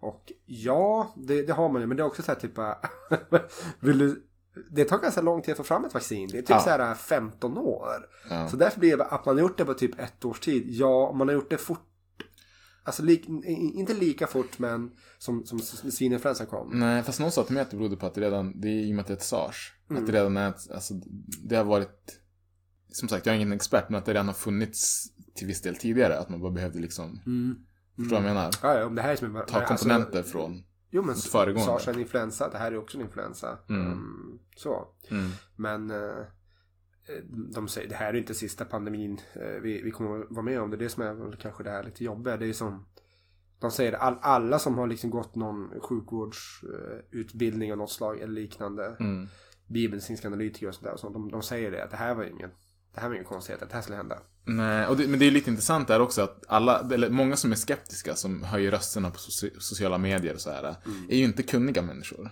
Och 0.00 0.32
ja, 0.46 1.14
det, 1.16 1.42
det 1.42 1.52
har 1.52 1.68
man 1.68 1.80
ju. 1.80 1.86
Men 1.86 1.96
det 1.96 2.02
är 2.02 2.06
också 2.06 2.22
så 2.22 2.32
här 2.32 2.38
typ 2.40 2.58
vill 3.80 3.98
du, 3.98 4.22
det 4.70 4.84
tar 4.84 4.98
ganska 4.98 5.20
lång 5.22 5.42
tid 5.42 5.52
att 5.52 5.56
få 5.58 5.64
fram 5.64 5.84
ett 5.84 5.94
vaccin. 5.94 6.28
Det 6.32 6.38
är 6.38 6.42
typ 6.42 6.50
Ja. 6.50 6.60
så 6.60 6.70
här 6.70 6.94
15 6.94 7.58
år. 7.58 7.88
Ja. 8.30 8.48
Så 8.48 8.56
därför 8.56 8.80
blir 8.80 8.96
det 8.96 9.04
att 9.04 9.26
man 9.26 9.34
har 9.34 9.42
gjort 9.42 9.58
det 9.58 9.64
på 9.64 9.74
typ 9.74 10.00
ett 10.00 10.24
års 10.24 10.40
tid. 10.40 10.64
Ja, 10.66 11.12
man 11.12 11.28
har 11.28 11.34
gjort 11.34 11.50
det 11.50 11.58
fort. 11.58 11.80
Alltså 12.84 13.02
lik, 13.02 13.28
i- 13.28 13.72
inte 13.74 13.94
lika 13.94 14.26
fort 14.26 14.58
men 14.58 14.90
som, 15.18 15.44
som 15.46 15.58
svininfluensan 15.60 16.46
kom. 16.46 16.70
Nej, 16.78 17.02
fast 17.02 17.20
någon 17.20 17.30
sa 17.32 17.42
till 17.42 17.54
mig 17.54 17.62
att 17.62 17.70
det 17.70 17.76
berodde 17.76 17.96
på 17.96 18.06
att 18.06 18.14
det 18.14 18.20
redan, 18.20 18.60
det 18.60 18.68
är 18.68 18.72
i 18.72 18.90
och 18.90 18.94
med 18.94 19.00
att 19.02 19.06
det 19.06 19.12
är 19.12 19.16
ett 19.16 19.22
SARS. 19.22 19.72
Mm. 19.90 20.02
Att 20.02 20.06
det 20.06 20.12
redan 20.18 20.36
är, 20.36 20.46
alltså, 20.74 20.94
det 21.44 21.56
har 21.56 21.64
varit, 21.64 22.18
som 22.88 23.08
sagt, 23.08 23.26
jag 23.26 23.32
är 23.32 23.36
ingen 23.36 23.52
expert, 23.52 23.88
men 23.88 23.98
att 23.98 24.04
det 24.04 24.12
redan 24.12 24.26
har 24.26 24.34
funnits 24.34 25.06
till 25.34 25.46
viss 25.46 25.62
del 25.62 25.76
tidigare. 25.76 26.18
Att 26.18 26.28
man 26.28 26.40
bara 26.40 26.52
behövde 26.52 26.78
liksom, 26.78 27.10
förstår 27.96 28.02
du 28.02 28.08
vad 28.08 28.14
jag 28.14 28.22
menar? 28.22 28.50
Ja, 28.62 28.78
ja, 28.78 28.86
om 28.86 28.94
det 28.94 29.02
här 29.02 29.12
är 29.12 29.16
som 29.16 29.36
en, 29.36 29.46
Ta 29.46 29.66
komponenter 29.66 30.22
från, 30.22 30.62
Jo 30.90 31.02
men 31.02 31.14
föregående. 31.14 31.64
SARS 31.72 31.88
är 31.88 31.92
en 31.92 32.00
influensa. 32.00 32.48
Det 32.48 32.58
här 32.58 32.72
är 32.72 32.76
också 32.78 32.98
en 32.98 33.04
influensa. 33.04 33.58
Mm. 33.68 33.98
Så. 34.56 34.88
mm, 35.10 35.30
Men 35.56 35.90
eh, 35.90 36.24
de 37.54 37.68
säger 37.68 37.88
det 37.88 37.94
här 37.94 38.14
är 38.14 38.18
inte 38.18 38.34
sista 38.34 38.64
pandemin 38.64 39.20
eh, 39.34 39.60
vi, 39.62 39.82
vi 39.82 39.90
kommer 39.90 40.20
att 40.20 40.30
vara 40.30 40.42
med 40.42 40.60
om. 40.60 40.70
Det 40.70 40.76
det 40.76 40.88
som 40.88 41.02
är 41.02 41.36
kanske 41.36 41.62
det 41.64 41.70
här 41.70 41.84
lite 41.84 42.04
jobbiga. 42.04 42.36
Det 42.36 42.46
är 42.46 42.52
som 42.52 42.86
de 43.60 43.70
säger 43.70 43.92
all, 43.92 44.18
alla 44.22 44.58
som 44.58 44.78
har 44.78 44.86
liksom 44.86 45.10
gått 45.10 45.34
någon 45.34 45.80
sjukvårdsutbildning 45.80 47.72
av 47.72 47.78
något 47.78 47.90
slag 47.90 48.20
eller 48.20 48.32
liknande. 48.34 48.96
mm. 49.00 49.28
Biomedicinska 49.68 50.28
analytiker 50.28 50.68
och 50.68 50.74
sådär. 50.74 50.92
Och 50.92 51.00
så, 51.00 51.08
de, 51.10 51.30
de 51.30 51.42
säger 51.42 51.70
det 51.70 51.84
att 51.84 51.90
det 51.90 51.96
här 51.96 52.14
var 52.14 52.24
ingen 52.24 52.50
det 52.96 53.00
här 53.02 53.08
var 53.08 53.14
ingen 53.14 53.26
konstighet 53.26 53.62
att 53.62 53.68
det 53.68 53.74
här 53.74 53.82
skulle 53.82 53.96
hända. 53.96 54.18
Nej, 54.44 54.86
och 54.86 54.96
det, 54.96 55.08
men 55.08 55.18
det 55.18 55.26
är 55.26 55.30
lite 55.30 55.50
intressant 55.50 55.88
där 55.88 56.00
också 56.00 56.22
att 56.22 56.44
alla, 56.48 56.80
eller 56.92 57.10
många 57.10 57.36
som 57.36 57.52
är 57.52 57.56
skeptiska, 57.56 58.14
som 58.16 58.42
höjer 58.42 58.70
rösterna 58.70 59.10
på 59.10 59.16
soci- 59.18 59.58
sociala 59.58 59.98
medier 59.98 60.34
och 60.34 60.40
så 60.40 60.50
här, 60.50 60.76
är 61.08 61.16
ju 61.16 61.24
inte 61.24 61.42
kunniga 61.42 61.82
människor. 61.82 62.30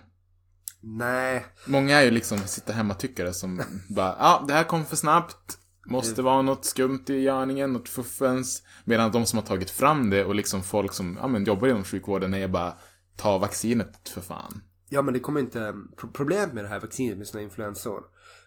Nej, 0.81 1.45
Många 1.67 1.97
är 1.99 2.03
ju 2.05 2.11
liksom 2.11 2.37
sitta 2.39 2.73
hemma 2.73 2.93
tyckare 2.93 3.33
som 3.33 3.61
bara, 3.89 4.15
ja, 4.19 4.45
det 4.47 4.53
här 4.53 4.63
kom 4.63 4.85
för 4.85 4.95
snabbt. 4.95 5.57
Måste 5.87 6.21
vara 6.21 6.41
något 6.41 6.65
skumt 6.65 7.03
i 7.07 7.21
gärningen, 7.23 7.73
något 7.73 7.89
fuffens. 7.89 8.63
Medan 8.83 9.11
de 9.11 9.25
som 9.25 9.39
har 9.39 9.45
tagit 9.45 9.69
fram 9.69 10.09
det 10.09 10.25
och 10.25 10.35
liksom 10.35 10.63
folk 10.63 10.93
som 10.93 11.17
ja, 11.21 11.27
men 11.27 11.43
jobbar 11.43 11.67
inom 11.67 11.83
sjukvården 11.83 12.33
är 12.33 12.47
bara, 12.47 12.73
ta 13.17 13.37
vaccinet 13.37 14.09
för 14.09 14.21
fan. 14.21 14.61
Ja 14.89 15.01
men 15.01 15.13
det 15.13 15.19
kommer 15.19 15.39
inte, 15.39 15.73
pro- 15.97 16.11
problemet 16.13 16.53
med 16.53 16.63
det 16.63 16.67
här 16.67 16.79
vaccinet 16.79 17.17
med 17.17 17.27
sina 17.27 17.41
influensor. 17.43 18.03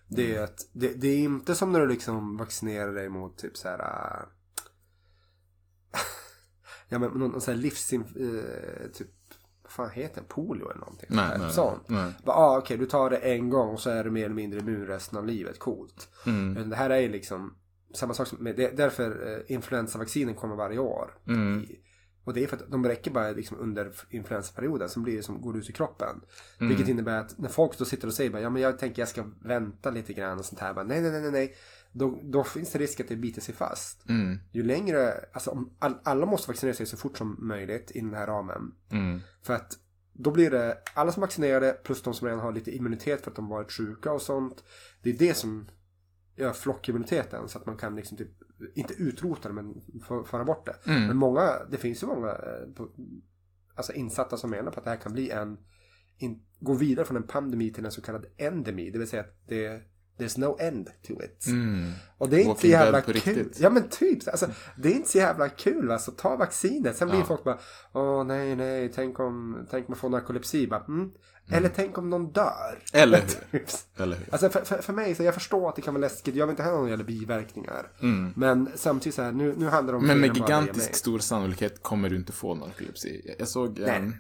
Det 0.09 0.37
är 0.37 0.43
att 0.43 0.69
det, 0.73 0.89
det 0.89 1.09
är 1.09 1.19
inte 1.19 1.55
som 1.55 1.73
när 1.73 1.81
du 1.81 1.89
liksom 1.89 2.37
vaccinerar 2.37 2.95
dig 2.95 3.09
mot 3.09 3.39
typ 3.39 3.57
så 3.57 3.69
här. 3.69 3.79
äh, 3.79 4.27
ja 6.89 6.99
men 6.99 7.11
någon, 7.11 7.31
någon 7.31 7.41
sån 7.41 7.55
här 7.55 7.61
livsin... 7.61 8.01
äh, 8.01 8.91
typ, 8.91 9.09
vad 9.63 9.73
fan 9.73 9.91
heter 9.91 10.15
den? 10.15 10.25
Polio 10.29 10.71
eller 10.71 10.81
någonting. 10.81 11.09
Nej, 11.09 11.39
nej, 11.39 11.51
sånt. 11.51 11.89
nej. 11.89 12.13
Bara, 12.25 12.37
ah, 12.37 12.59
okej, 12.59 12.77
du 12.77 12.87
tar 12.87 13.11
det 13.11 13.17
en 13.17 13.51
gång 13.51 13.69
och 13.69 13.81
så 13.81 13.91
är 13.91 14.05
du 14.05 14.11
mer 14.11 14.25
eller 14.25 14.35
mindre 14.35 14.61
immun 14.61 14.87
resten 14.87 15.19
av 15.19 15.27
livet. 15.27 15.59
Coolt. 15.59 16.09
Mm. 16.27 16.53
Men 16.53 16.71
det 16.71 16.77
här 16.77 16.91
är 16.91 16.99
ju 16.99 17.09
liksom 17.09 17.55
samma 17.95 18.15
sak 18.15 18.27
som, 18.27 18.39
med, 18.39 18.57
det, 18.57 18.77
därför 18.77 19.33
eh, 19.33 19.55
influensavaccinen 19.55 20.35
kommer 20.35 20.57
varje 20.57 20.79
år. 20.79 21.19
Mm. 21.27 21.61
I, 21.63 21.79
och 22.29 22.35
det 22.35 22.45
är 22.45 22.47
för 22.47 22.57
att 22.57 22.71
de 22.71 22.85
räcker 22.85 23.11
bara 23.11 23.31
liksom 23.31 23.59
under 23.59 23.93
influensaperioden 24.11 24.89
som 24.89 25.03
blir 25.03 25.17
det 25.17 25.23
som 25.23 25.41
går 25.41 25.57
ut 25.57 25.71
i 25.71 25.73
kroppen. 25.73 26.21
Mm. 26.61 26.69
Vilket 26.69 26.89
innebär 26.89 27.21
att 27.21 27.39
när 27.39 27.49
folk 27.49 27.79
då 27.79 27.85
sitter 27.85 28.07
och 28.07 28.15
säger 28.15 28.31
bara, 28.31 28.43
ja 28.43 28.51
men 28.51 28.63
jag 28.63 28.79
tänker 28.79 29.03
jag 29.03 29.09
ska 29.09 29.25
vänta 29.43 29.91
lite 29.91 30.13
grann 30.13 30.39
och 30.39 30.45
sånt 30.45 30.61
här. 30.61 30.75
Bara, 30.75 30.85
nej, 30.85 31.01
nej, 31.01 31.21
nej, 31.21 31.31
nej. 31.31 31.55
Då, 31.93 32.21
då 32.23 32.45
finns 32.45 32.73
det 32.73 32.79
risk 32.79 33.01
att 33.01 33.09
det 33.09 33.17
biter 33.17 33.41
sig 33.41 33.55
fast. 33.55 34.09
Mm. 34.09 34.39
Ju 34.53 34.63
längre, 34.63 35.15
alltså 35.33 35.51
om 35.51 35.77
all, 35.79 35.95
alla 36.03 36.27
måste 36.27 36.51
vaccinera 36.51 36.77
sig 36.77 36.87
så 36.87 36.97
fort 36.97 37.19
som 37.19 37.37
möjligt 37.39 37.91
i 37.95 38.01
den 38.01 38.15
här 38.15 38.27
ramen. 38.27 38.75
Mm. 38.91 39.21
För 39.43 39.55
att 39.55 39.79
då 40.13 40.31
blir 40.31 40.51
det 40.51 40.79
alla 40.95 41.13
som 41.13 41.21
vaccinerade 41.21 41.73
plus 41.73 42.03
de 42.03 42.15
som 42.15 42.29
redan 42.29 42.43
har 42.43 42.53
lite 42.53 42.77
immunitet 42.77 43.25
för 43.25 43.31
att 43.31 43.37
de 43.37 43.49
varit 43.49 43.73
sjuka 43.73 44.13
och 44.13 44.23
sånt. 44.23 44.65
Det 45.03 45.11
är 45.11 45.19
det 45.19 45.35
som 45.35 45.69
gör 46.37 46.53
flockimmuniteten 46.53 47.49
så 47.49 47.59
att 47.59 47.67
man 47.67 47.77
kan 47.77 47.97
liksom 47.97 48.17
typ, 48.17 48.33
inte 48.75 48.95
utrota 48.95 49.49
det 49.49 49.55
men 49.55 49.75
föra 50.27 50.45
bort 50.45 50.67
det. 50.67 50.77
Men 50.85 51.17
många, 51.17 51.53
det 51.71 51.77
finns 51.77 52.03
ju 52.03 52.07
många 52.07 52.29
eh, 52.29 52.85
alltså 53.75 53.93
insatta 53.93 54.37
som 54.37 54.51
menar 54.51 54.71
på 54.71 54.79
att 54.79 54.85
det 54.85 54.91
här 54.91 54.97
kan 54.97 55.13
bli 55.13 55.31
en, 55.31 55.59
in, 56.19 56.43
gå 56.61 56.75
vidare 56.75 57.07
från 57.07 57.17
en 57.17 57.23
pandemi 57.27 57.73
till 57.73 57.85
en 57.85 57.93
så 57.93 58.03
kallad 58.03 58.27
endemi. 58.37 58.91
Det 58.91 58.99
vill 58.99 59.09
säga 59.09 59.23
att 59.23 59.49
det 59.49 59.83
There's 60.19 60.41
no 60.41 60.57
end 60.61 60.91
to 61.07 61.13
it. 61.23 61.47
Mm. 61.47 61.93
Och 62.19 62.29
det 62.29 62.37
är 62.37 62.41
inte 62.41 62.47
så 62.47 62.51
Walking 62.55 62.71
jävla 62.71 63.01
kul. 63.01 63.15
riktigt. 63.15 63.61
Ja 63.61 63.71
men 63.71 63.89
typ. 63.89 64.29
Alltså, 64.29 64.47
det 64.77 64.89
är 64.89 64.93
inte 64.95 65.09
så 65.09 65.19
jävla 65.19 65.49
kul. 65.49 65.91
Alltså, 65.91 66.11
ta 66.11 66.37
vaccinet. 66.37 66.97
Sen 66.97 67.09
blir 67.09 67.19
Ja. 67.19 67.25
folk 67.25 67.45
bara. 67.45 67.59
Åh 67.93 68.25
nej 68.25 68.57
nej. 68.57 68.93
Tänk 68.95 69.21
om, 69.21 69.67
tänk 69.71 69.89
om 69.89 69.93
man 69.93 69.99
får 69.99 70.09
narkolepsi. 70.09 70.67
Bara, 70.67 70.85
mm. 70.85 71.11
Eller 71.51 71.69
tänk 71.69 71.99
om 71.99 72.11
någon 72.11 72.33
dör. 72.33 72.83
Eller 72.93 73.23
hur? 73.51 73.65
Eller 73.97 74.17
hur? 74.17 74.27
Alltså 74.33 74.51
för, 74.51 74.65
för, 74.65 74.83
för 74.83 74.93
mig, 74.93 75.15
så 75.15 75.23
jag 75.23 75.35
förstår 75.35 75.69
att 75.69 75.77
det 75.77 75.83
kan 75.83 75.95
vara 75.95 76.01
läskigt. 76.01 76.35
Jag 76.35 76.47
vill 76.47 76.51
inte 76.51 76.63
heller 76.63 76.77
någon 76.79 76.89
jävla 76.89 77.05
biverkningar. 77.05 77.91
Men 78.37 78.71
samtidigt 78.77 79.15
så 79.15 79.23
här, 79.23 79.33
nu, 79.33 79.55
nu 79.57 79.67
handlar 79.69 79.93
det 79.93 79.99
om 79.99 80.05
Mm. 80.05 80.19
Men 80.21 80.29
med 80.29 80.37
gigantisk 80.37 80.95
stor 80.95 81.19
sannolikhet 81.19 81.83
kommer 81.83 82.11
du 82.11 82.17
inte 82.17 82.33
få 82.33 82.55
narkolepsi. 82.55 83.23
Jag- 83.25 83.37
Jag 83.39 83.49
såg 83.49 83.79
en, 83.79 84.15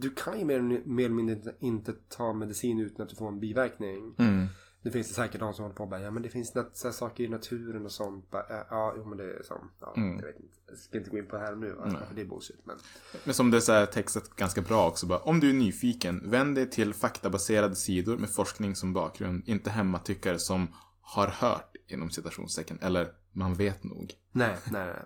du 0.00 0.10
kan 0.10 0.38
ju 0.38 0.44
mer, 0.44 0.60
mer 0.86 1.04
eller 1.04 1.14
mindre 1.14 1.34
inte- 1.36 1.54
inte 1.60 1.92
ta 2.08 2.32
medicin 2.32 2.80
utan 2.80 3.02
att 3.02 3.08
du 3.10 3.16
får 3.16 3.28
en 3.28 3.40
biverkning. 3.40 4.14
Mm. 4.18 4.46
Det 4.82 4.90
finns 4.90 5.08
det 5.08 5.14
säkert 5.14 5.40
de 5.40 5.54
som 5.54 5.62
håller 5.62 5.74
på 5.76 5.82
och 5.82 5.88
bara, 5.90 6.00
ja 6.00 6.10
men 6.10 6.22
det 6.22 6.28
finns 6.28 6.54
nat- 6.54 6.70
så 6.72 6.92
saker 6.92 7.24
i 7.24 7.28
naturen 7.28 7.84
och 7.84 7.92
sånt. 7.92 8.30
Bara, 8.30 8.44
ja, 8.70 8.94
jo 8.96 9.04
men 9.04 9.18
det 9.18 9.24
är 9.24 9.42
så. 9.42 9.64
Ja, 9.80 9.94
Mm. 9.96 10.16
Jag 10.18 10.26
vet 10.26 10.36
inte. 10.40 10.54
Jag 10.68 10.78
ska 10.78 10.98
inte 10.98 11.10
gå 11.10 11.18
in 11.18 11.26
på 11.26 11.36
det 11.36 11.42
här 11.42 11.56
nu, 11.56 11.74
för 12.08 12.14
det 12.14 12.20
är 12.20 12.24
bullshit. 12.24 12.60
Men, 12.64 12.76
Men 13.24 13.34
som 13.34 13.50
det 13.50 13.68
är 13.68 13.86
textat 13.86 14.28
ganska 14.36 14.60
bra 14.62 14.88
också. 14.88 15.06
Bara, 15.06 15.18
om 15.18 15.40
du 15.40 15.50
är 15.50 15.54
nyfiken, 15.54 16.30
vänd 16.30 16.54
dig 16.54 16.70
till 16.70 16.94
faktabaserade 16.94 17.76
sidor 17.76 18.16
med 18.16 18.30
forskning 18.30 18.76
som 18.76 18.92
bakgrund. 18.92 19.42
Inte 19.48 19.70
hemmatyckare 19.70 20.38
som 20.38 20.68
har 21.00 21.26
hört 21.28 21.76
inom 21.86 22.10
citationstecken. 22.10 22.78
Eller 22.82 23.12
man 23.32 23.54
vet 23.54 23.84
nog. 23.84 24.14
nej, 24.32 24.56
nej, 24.70 24.86
nej. 24.86 25.02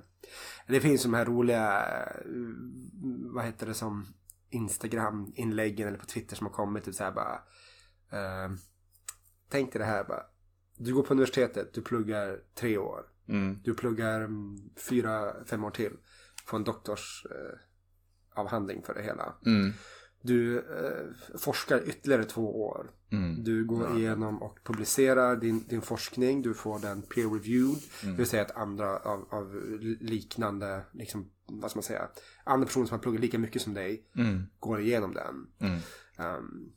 Det 0.68 0.80
finns 0.80 1.02
de 1.02 1.14
här 1.14 1.24
roliga, 1.24 1.80
eh, 1.82 2.24
vad 3.34 3.44
heter 3.44 3.66
det 3.66 3.74
som, 3.74 4.06
Instagram-inläggen 4.50 5.88
eller 5.88 5.98
på 5.98 6.06
Twitter 6.06 6.36
som 6.36 6.46
har 6.46 6.54
kommit. 6.54 6.84
Typ 6.84 6.94
så 6.94 7.04
här 7.04 7.12
bara, 7.12 7.34
eh, 8.10 8.50
tänk 9.52 9.72
dig 9.72 9.78
det 9.78 9.84
här 9.84 10.04
bara. 10.04 10.22
Du 10.76 10.94
går 10.94 11.02
på 11.02 11.14
universitetet, 11.14 11.74
du 11.74 11.82
pluggar 11.82 12.38
tre 12.54 12.78
år. 12.78 13.00
Mm. 13.28 13.58
Du 13.64 13.74
pluggar 13.74 14.20
mm, 14.20 14.70
fyra, 14.88 15.44
fem 15.44 15.64
år 15.64 15.70
till. 15.70 15.92
Får 16.46 16.56
en 16.56 16.64
doktors 16.64 17.26
eh, 17.30 17.58
avhandling 18.40 18.82
för 18.82 18.94
det 18.94 19.02
hela. 19.02 19.34
Mm. 19.46 19.72
Du 20.22 20.58
eh, 20.58 21.36
forskar 21.38 21.88
ytterligare 21.88 22.24
två 22.24 22.62
år. 22.62 22.90
Mm. 23.12 23.44
Du 23.44 23.64
går 23.64 23.98
igenom 23.98 24.42
och 24.42 24.58
publicerar 24.64 25.36
din, 25.36 25.64
din 25.68 25.82
forskning. 25.82 26.42
Du 26.42 26.54
får 26.54 26.78
den 26.78 27.02
peer-reviewed. 27.02 27.82
Mm. 28.02 28.14
Det 28.14 28.18
vill 28.18 28.26
säga 28.26 28.42
att 28.42 28.56
andra 28.56 28.96
av, 28.98 29.28
av 29.30 29.54
liknande, 30.00 30.84
liksom, 30.92 31.30
vad 31.46 31.70
ska 31.70 31.78
man 31.78 31.82
säga, 31.82 32.08
andra 32.44 32.66
personer 32.66 32.86
som 32.86 32.94
har 32.94 33.02
pluggat 33.02 33.20
lika 33.20 33.38
mycket 33.38 33.62
som 33.62 33.74
dig 33.74 34.06
Mm. 34.16 34.42
går 34.60 34.80
igenom 34.80 35.14
den. 35.14 35.46
Um, 36.18 36.72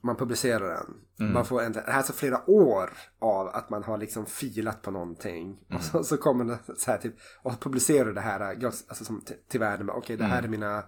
man 0.00 0.16
publicerar 0.16 0.68
den. 0.74 0.94
Mm. 1.20 1.32
Man 1.32 1.44
får 1.46 1.62
en, 1.62 1.72
det 1.72 1.80
här 1.80 1.86
är 1.92 1.92
alltså 1.96 2.12
flera 2.12 2.50
år 2.50 2.92
av 3.18 3.48
att 3.48 3.70
man 3.70 3.82
har 3.84 3.98
liksom 3.98 4.26
filat 4.26 4.82
på 4.82 4.90
någonting. 4.90 5.42
Mm. 5.42 5.76
Och 5.78 5.84
så, 5.84 6.04
så 6.04 6.16
kommer 6.16 6.44
det 6.44 6.58
så 6.78 6.90
här 6.90 6.98
typ, 6.98 7.14
och 7.42 7.60
publicerar 7.60 8.12
det 8.12 8.20
här 8.20 8.40
alltså 8.64 9.04
som 9.04 9.20
till, 9.20 9.36
till 9.48 9.60
världen. 9.60 9.90
Okej, 9.90 10.16
det 10.16 10.24
här 10.24 10.38
Mm. 10.38 10.44
är 10.44 10.48
mina 10.58 10.84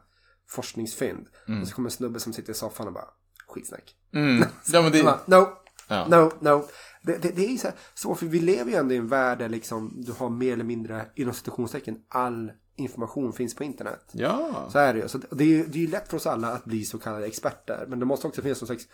forskningsfynd. 0.49 1.27
Och 1.63 1.69
så 1.69 1.75
kommer 1.75 1.87
en 1.87 1.93
snubbe 1.93 2.21
som 2.21 2.33
sitter 2.33 2.51
i 2.51 2.55
soffan 2.55 2.87
och 2.87 2.93
bara, 2.93 3.09
skitsnack. 3.49 3.95
Mm. 4.15 4.45
Ja, 4.73 4.83
men 4.83 4.93
det... 4.93 5.03
Bara, 5.05 5.21
no, 5.27 5.49
Ja. 5.89 6.07
no, 6.09 6.33
no. 6.41 6.65
Det, 7.03 7.17
det, 7.23 7.37
det 7.37 7.47
är 7.47 7.57
så, 7.57 7.67
här, 7.69 7.77
så, 7.95 8.15
för 8.15 8.27
vi 8.27 8.41
lever 8.41 8.71
ju 8.71 8.77
ändå 8.77 8.95
i 8.95 8.97
en 8.97 9.09
värld 9.09 9.39
där 9.39 9.49
liksom 9.49 10.03
du 10.07 10.13
har 10.13 10.31
mer 10.31 10.53
eller 10.53 10.65
mindre, 10.65 11.07
inom 11.15 11.35
citationstecken, 11.35 11.99
all 12.09 12.53
information 12.77 13.33
finns 13.33 13.55
på 13.55 13.65
internet. 13.65 14.05
Ja. 14.13 14.69
Så 14.73 14.79
är 14.79 14.95
det 14.95 15.01
ju. 15.01 15.09
Så 15.09 15.19
det 15.31 15.45
är 15.45 15.49
ju 15.49 15.67
det 15.67 15.79
är 15.79 15.83
ju 15.83 15.91
lätt 15.91 16.09
för 16.09 16.17
oss 16.17 16.27
alla 16.27 16.53
att 16.53 16.65
bli 16.65 16.85
så 16.85 16.99
kallade 16.99 17.27
experter. 17.27 17.87
Men 17.89 17.99
det 17.99 18.05
måste 18.05 18.27
också 18.27 18.43
finnas 18.43 18.61
någon 18.61 18.67
slags 18.67 18.89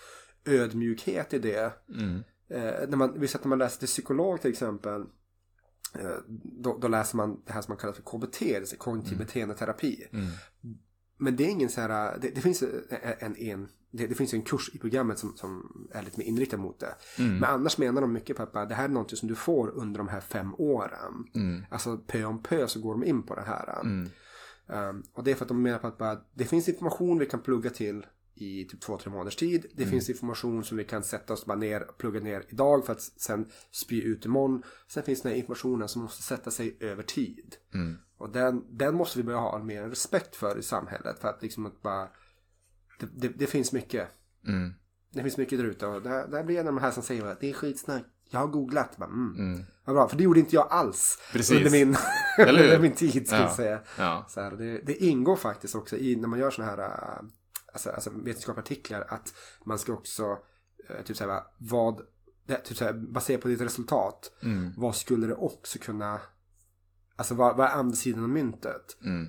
ödmjukhet 0.45 1.35
i 1.35 1.39
det. 1.39 1.73
Eh, 2.49 2.89
när 2.89 2.97
man, 2.97 3.21
vi 3.21 3.29
när 3.43 3.49
man 3.49 3.59
läser 3.59 3.79
till 3.79 3.89
psykolog 3.89 4.41
till 4.41 4.51
exempel. 4.51 5.01
Eh, 5.95 6.17
då, 6.43 6.79
då 6.79 6.89
läser 6.89 7.17
man 7.17 7.43
det 7.47 7.53
här 7.53 7.63
som 7.63 7.73
man 7.73 7.79
kallar 7.79 7.95
för 7.95 8.03
KBT, 8.03 8.39
det 8.61 8.67
säga 8.67 8.79
kognitiv 8.79 9.19
beteendeterapi. 9.19 10.07
Men 11.23 11.37
det 11.37 11.45
är 11.45 11.49
ingen 11.49 11.69
så 11.69 11.81
här, 11.81 12.19
det, 12.19 12.29
det 12.29 12.41
finns 12.41 12.63
en, 13.21 13.37
en 13.37 13.69
det, 13.91 14.07
det 14.07 14.15
finns 14.15 14.35
en 14.35 14.43
kurs 14.43 14.71
i 14.75 14.79
programmet 14.79 15.19
som, 15.19 15.37
som 15.37 15.73
är 15.93 16.03
lite 16.03 16.19
mer 16.19 16.27
inriktad 16.27 16.57
mot 16.57 16.81
det. 16.81 16.95
Men 17.41 17.45
annars 17.45 17.79
menar 17.79 18.01
de 18.01 18.13
mycket 18.13 18.53
bara, 18.53 18.67
det 18.67 18.75
här 18.75 18.85
är 18.85 18.89
något 18.89 19.19
som 19.19 19.29
du 19.29 19.35
får 19.35 19.69
under 19.69 19.99
de 19.99 20.09
här 20.09 20.21
fem 20.21 20.55
åren. 20.59 21.27
Alltså 21.71 21.99
pö 22.07 22.25
om 22.25 22.43
pö 22.43 22.69
så 22.69 22.81
går 22.81 22.93
de 22.93 23.05
in 23.05 23.23
på 23.23 23.35
det 23.35 23.43
här. 23.43 23.81
Um, 24.67 25.03
och 25.13 25.25
det 25.25 25.31
är 25.31 25.35
för 25.35 25.45
att 25.45 25.49
de 25.49 25.63
menar 25.63 25.79
på 25.79 25.87
att 25.87 25.99
bara, 25.99 26.19
det 26.35 26.45
finns 26.45 26.69
information 26.69 27.19
vi 27.19 27.27
kan 27.27 27.41
plugga 27.41 27.71
till 27.71 28.07
i 28.35 28.65
typ 28.65 28.81
två, 28.81 28.99
tre 28.99 29.11
månaders 29.13 29.37
tid. 29.37 29.67
Det 29.75 29.87
finns 29.87 30.11
information 30.11 30.65
som 30.65 30.77
vi 30.77 30.85
kan 30.85 31.03
sätta 31.03 31.33
oss 31.33 31.47
bara 31.47 31.59
ner 31.59 31.81
plugga 31.99 32.21
ner 32.21 32.45
idag 32.49 32.87
för 32.87 32.93
att 32.93 33.01
sen 33.03 33.47
spy 33.71 34.03
ut 34.03 34.25
imorgon. 34.25 34.63
Sen 34.89 35.03
finns 35.03 35.23
den 35.23 35.33
här 35.33 35.39
informationen 35.39 35.89
som 35.89 36.03
måste 36.03 36.23
sätta 36.23 36.51
sig 36.51 36.77
över 36.81 37.03
tid. 37.03 37.57
Och 38.19 38.31
den, 38.33 38.65
den 38.77 38.95
måste 38.95 39.19
vi 39.19 39.25
börja 39.25 39.39
ha 39.39 39.59
mer 39.59 39.83
respekt 39.89 40.37
för 40.37 40.59
i 40.59 40.63
samhället. 40.63 41.19
För 41.21 41.29
att 41.29 41.43
liksom 41.43 41.67
att 41.67 41.83
bara, 41.83 42.09
det, 43.01 43.07
det, 43.17 43.29
det 43.29 43.47
finns 43.47 43.73
mycket. 43.73 44.09
Mm. 44.49 44.73
Det 45.13 45.23
finns 45.23 45.37
mycket 45.37 45.59
där 45.59 45.67
ute 45.67 45.87
och 45.87 46.03
där, 46.03 46.29
där 46.29 46.45
blir 46.45 46.61
en 46.61 46.69
av 46.69 46.75
de 46.75 46.81
här 46.81 46.91
som 46.91 47.03
säger 47.03 47.27
att 47.27 47.41
det 47.41 47.51
är 47.51 47.55
skitsnack. 47.55 48.03
Jag 48.31 48.41
har 48.41 48.47
googlat. 48.47 48.97
Bara, 48.97 49.11
mm. 49.11 49.65
Vad 49.85 49.97
bra, 49.97 50.09
för 50.09 50.17
det 50.17 50.23
gjorde 50.25 50.41
inte 50.41 50.57
jag 50.57 50.67
alls. 50.71 51.19
Precis. 51.33 51.57
Under 51.57 51.71
min, 51.71 51.97
under 52.49 52.79
min 52.79 52.93
tid 52.93 53.27
ska 53.27 53.37
Ja. 53.37 53.43
jag 53.43 53.53
säga. 53.53 53.81
Ja. 53.99 54.27
Så 54.29 54.41
här, 54.41 54.51
det, 54.51 54.79
det 54.79 54.97
ingår 55.05 55.37
faktiskt 55.37 55.75
också 55.75 55.97
i 55.97 56.17
när 56.17 56.29
man 56.29 56.39
gör 56.39 56.51
sådana 56.51 56.71
här 56.73 57.19
äh, 57.19 57.23
alltså, 57.73 57.91
alltså 57.91 58.11
vetenskapliga 58.11 58.63
artiklar 58.63 59.07
att 59.09 59.35
man 59.65 59.79
ska 59.79 59.93
också 59.93 60.39
äh, 60.91 61.05
typ 61.05 61.17
säga 61.17 61.43
vad 61.59 62.01
det, 62.47 62.57
typ 62.57 62.77
såhär, 62.77 62.93
baserat 62.93 63.41
på 63.41 63.49
ditt 63.49 63.61
resultat 63.61 64.33
Mm. 64.43 64.73
vad 64.77 64.97
skulle 64.97 65.27
det 65.27 65.35
också 65.35 65.79
kunna 65.79 66.21
alltså 67.17 67.35
vad, 67.35 67.57
vad 67.57 67.67
är 67.67 67.71
andra 67.73 67.97
sidan 67.97 68.23
av 68.23 68.29
myntet 68.29 68.97
Mm. 69.05 69.29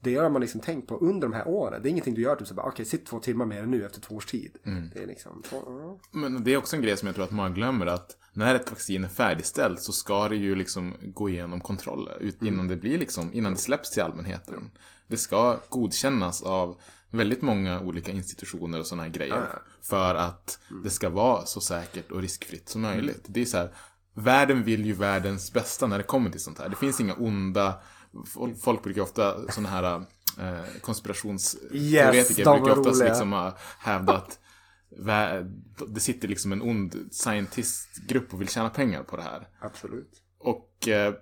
det 0.00 0.14
har 0.16 0.30
man 0.30 0.40
liksom 0.40 0.60
tänkt 0.60 0.88
på 0.88 0.96
under 0.96 1.28
de 1.28 1.34
här 1.34 1.48
åren 1.48 1.82
det 1.82 1.88
är 1.88 1.90
ingenting 1.90 2.14
du 2.14 2.22
gör 2.22 2.36
typ 2.36 2.48
såhär 2.48 2.62
okej 2.68 2.84
sitt 2.84 3.06
två 3.06 3.20
timmar 3.20 3.46
mer 3.46 3.66
nu 3.66 3.86
efter 3.86 4.00
två 4.00 4.14
års 4.14 4.26
tid 4.26 4.56
Mm. 4.64 4.90
det 4.94 5.02
är 5.02 5.06
liksom 5.06 5.42
ja. 5.50 5.98
Men 6.12 6.44
det 6.44 6.52
är 6.52 6.56
också 6.56 6.76
en 6.76 6.82
grej 6.82 6.96
som 6.96 7.06
jag 7.06 7.14
tror 7.14 7.24
att 7.24 7.30
många 7.30 7.50
glömmer 7.50 7.86
att 7.86 8.16
när 8.32 8.54
ett 8.54 8.70
vaccin 8.70 9.04
är 9.04 9.08
färdigställt 9.08 9.80
så 9.82 9.92
ska 9.92 10.28
det 10.28 10.36
ju 10.36 10.54
liksom 10.54 10.94
gå 11.02 11.28
igenom 11.28 11.60
kontroller 11.60 12.32
innan 12.44 12.68
det 12.68 12.76
blir 12.76 12.98
liksom, 12.98 13.30
innan 13.32 13.52
det 13.52 13.58
släpps 13.58 13.90
till 13.90 14.02
allmänheten. 14.02 14.70
Det 15.08 15.16
ska 15.16 15.58
godkännas 15.68 16.42
av 16.42 16.80
väldigt 17.16 17.42
många 17.42 17.80
olika 17.80 18.12
institutioner 18.12 18.80
och 18.80 18.86
sådana 18.86 19.02
här 19.02 19.10
grejer. 19.10 19.34
Ja, 19.36 19.46
ja. 19.52 19.58
För 19.82 20.14
att 20.14 20.58
det 20.84 20.90
ska 20.90 21.08
vara 21.08 21.46
så 21.46 21.60
säkert 21.60 22.10
och 22.10 22.20
riskfritt 22.22 22.68
som 22.68 22.80
möjligt. 22.80 23.24
Det 23.28 23.40
är 23.40 23.44
så 23.44 23.56
här, 23.56 23.74
världen 24.14 24.62
vill 24.64 24.86
ju 24.86 24.92
världens 24.92 25.52
bästa 25.52 25.86
när 25.86 25.98
det 25.98 26.04
kommer 26.04 26.30
till 26.30 26.40
sånt 26.40 26.58
här. 26.58 26.68
Det 26.68 26.76
finns 26.76 27.00
inga 27.00 27.14
onda, 27.14 27.80
folk, 28.62 28.82
brukar 28.82 29.02
ofta 29.02 29.52
sådana 29.52 29.68
här 29.68 29.84
eh, 30.38 30.64
konspirationsteoretiker 30.80 32.10
Yes, 32.10 32.34
brukar 32.36 32.78
oftast 32.78 32.86
roliga. 33.00 33.08
liksom 33.08 33.32
ha 33.32 33.56
hävdat 33.78 34.38
vä- 34.98 35.62
det 35.88 36.00
sitter 36.00 36.28
liksom 36.28 36.52
en 36.52 36.62
ond 36.62 37.08
scientistgrupp 37.12 38.34
och 38.34 38.40
vill 38.40 38.48
tjäna 38.48 38.70
pengar 38.70 39.02
på 39.02 39.16
det 39.16 39.22
här. 39.22 39.48
absolut 39.60 40.22
Och 40.38 40.88
eh, 40.88 41.14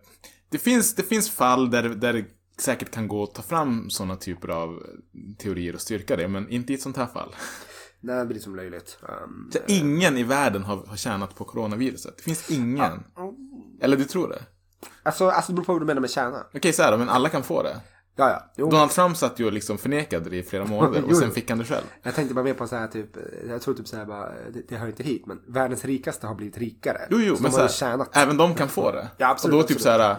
det, 0.48 0.58
finns, 0.58 0.94
det 0.94 1.02
finns 1.02 1.30
fall 1.30 1.70
där, 1.70 1.82
där 1.88 2.24
säkert 2.60 2.90
kan 2.90 3.08
gå 3.08 3.22
att 3.22 3.34
ta 3.34 3.42
fram 3.42 3.90
sådana 3.90 4.16
typer 4.16 4.48
av 4.48 4.82
teorier 5.38 5.74
och 5.74 5.80
styrka 5.80 6.16
det, 6.16 6.28
men 6.28 6.48
inte 6.48 6.72
i 6.72 6.76
ett 6.76 6.82
sånt 6.82 6.96
här 6.96 7.06
fall. 7.06 7.34
nej 8.00 8.18
det 8.18 8.26
blir 8.26 8.40
som 8.40 8.56
löjligt 8.56 8.98
um, 9.02 9.50
Så 9.52 9.58
ingen 9.66 10.16
i 10.16 10.22
världen 10.22 10.62
har, 10.64 10.86
har 10.86 10.96
tjänat 10.96 11.34
på 11.34 11.44
coronaviruset. 11.44 12.16
Det 12.16 12.22
finns 12.22 12.50
ingen. 12.50 13.04
Eller 13.80 13.96
du 13.96 14.04
tror 14.04 14.28
det? 14.28 14.42
alltså, 15.02 15.28
alltså 15.28 15.52
det 15.52 15.56
beror 15.56 15.64
på 15.64 15.72
vad 15.72 15.82
du 15.82 15.86
menar 15.86 16.00
med 16.00 16.10
tjäna 16.10 16.46
Okej, 16.54 16.72
så 16.72 16.82
här 16.82 16.92
då, 16.92 16.98
men 16.98 17.08
alla 17.08 17.28
kan 17.28 17.42
få 17.42 17.62
det. 17.62 17.80
ja 18.16 18.30
ja 18.30 18.52
jo. 18.56 18.70
Donald 18.70 18.90
Trump 18.90 19.16
satt 19.16 19.40
ju 19.40 19.46
och 19.46 19.52
liksom 19.52 19.78
förnekade 19.78 20.30
det 20.30 20.36
i 20.36 20.42
flera 20.42 20.64
månader 20.74 21.04
och 21.04 21.16
sen 21.16 21.30
fick 21.30 21.50
han 21.50 21.58
det 21.58 21.64
själv. 21.64 21.84
Jag 22.02 22.14
tänkte 22.14 22.34
bara 22.34 22.44
mer 22.44 22.54
på 22.54 22.66
så 22.66 22.76
här 22.76 22.86
typ, 22.88 23.16
jag 23.48 23.62
tror 23.62 23.74
typ 23.74 23.88
så 23.88 23.96
här 23.96 24.04
bara, 24.04 24.32
det, 24.52 24.68
det 24.68 24.76
hör 24.76 24.86
inte 24.86 25.02
hit, 25.02 25.26
men 25.26 25.40
världens 25.48 25.84
rikaste 25.84 26.26
har 26.26 26.34
blivit 26.34 26.58
rikare. 26.58 26.98
Jo, 27.10 27.18
jo, 27.20 27.36
så 27.36 27.42
men 27.42 27.52
så 27.52 27.84
här, 27.84 28.06
även 28.12 28.36
de 28.36 28.54
kan 28.54 28.68
få 28.68 28.92
det. 28.92 29.08
Ja, 29.16 29.30
absolut, 29.30 29.54
Och 29.54 29.60
då 29.60 29.66
typ 29.66 29.76
absolut. 29.76 29.82
så 29.82 30.02
här, 30.02 30.16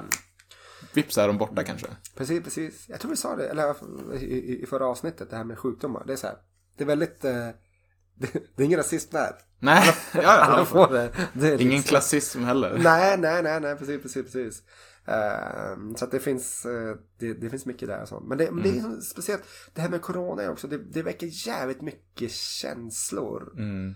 vips 0.97 1.17
är 1.17 1.27
de 1.27 1.37
borta 1.37 1.63
kanske. 1.63 1.87
Precis, 2.15 2.43
precis. 2.43 2.85
Jag 2.89 2.99
tror 2.99 3.11
vi 3.11 3.17
sa 3.17 3.35
det, 3.35 3.47
eller 3.47 3.63
i 3.63 3.65
alla 3.65 4.15
i, 4.15 4.65
förra 4.69 4.87
avsnittet, 4.87 5.29
det 5.29 5.35
här 5.35 5.43
med 5.43 5.59
sjukdomar. 5.59 6.03
Det 6.07 6.13
är 6.13 6.17
så 6.17 6.27
här, 6.27 6.37
det 6.77 6.83
är 6.83 6.87
väldigt, 6.87 7.25
eh, 7.25 7.31
det, 8.15 8.33
det 8.55 8.63
är 8.63 8.65
ingen 8.65 8.77
rasism 8.79 9.09
där. 9.11 9.31
Nej, 9.59 9.93
ja, 10.13 10.31
Alla 10.31 10.57
ja. 10.59 10.65
får 10.65 10.87
det. 10.93 11.11
det 11.33 11.47
är 11.47 11.61
Ingen 11.61 11.73
liksom- 11.73 11.89
klassism 11.89 12.43
heller. 12.43 12.77
Nej, 12.83 13.17
nej, 13.17 13.43
nej, 13.43 13.59
nej, 13.61 13.75
precis, 13.75 14.01
precis, 14.01 14.23
precis. 14.23 14.63
Ehm, 15.07 15.95
så 15.95 16.05
att 16.05 16.11
det 16.11 16.19
finns, 16.19 16.65
eh, 16.65 16.95
det, 17.19 17.33
det 17.33 17.49
finns 17.49 17.65
mycket 17.65 17.87
där 17.87 18.01
och 18.01 18.07
så. 18.07 18.19
Men 18.19 18.37
det, 18.37 18.51
men 18.51 18.63
det 18.63 18.69
är 18.69 18.81
så 18.81 19.01
speciellt, 19.01 19.43
det 19.73 19.81
här 19.81 19.89
med 19.89 20.01
corona 20.01 20.51
också, 20.51 20.67
det, 20.67 20.77
det 20.77 21.01
väcker 21.03 21.47
jävligt 21.47 21.81
mycket 21.81 22.31
känslor. 22.31 23.53
Mm. 23.57 23.93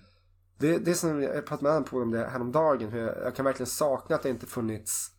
Det, 0.60 0.78
det 0.78 0.92
är 0.92 0.96
som 0.96 1.22
jag 1.22 1.46
pratade 1.46 1.64
med 1.64 1.72
honom 1.72 1.90
på 1.90 1.98
om 1.98 2.12
det 2.12 2.28
häromdagen. 2.28 2.90
Hur 2.92 3.00
jag, 3.00 3.18
jag 3.24 3.36
kan 3.36 3.46
verkligen 3.46 3.68
sakna 3.68 4.16
att 4.16 4.24
det 4.24 4.30
inte 4.30 4.46
funnits 4.48 5.12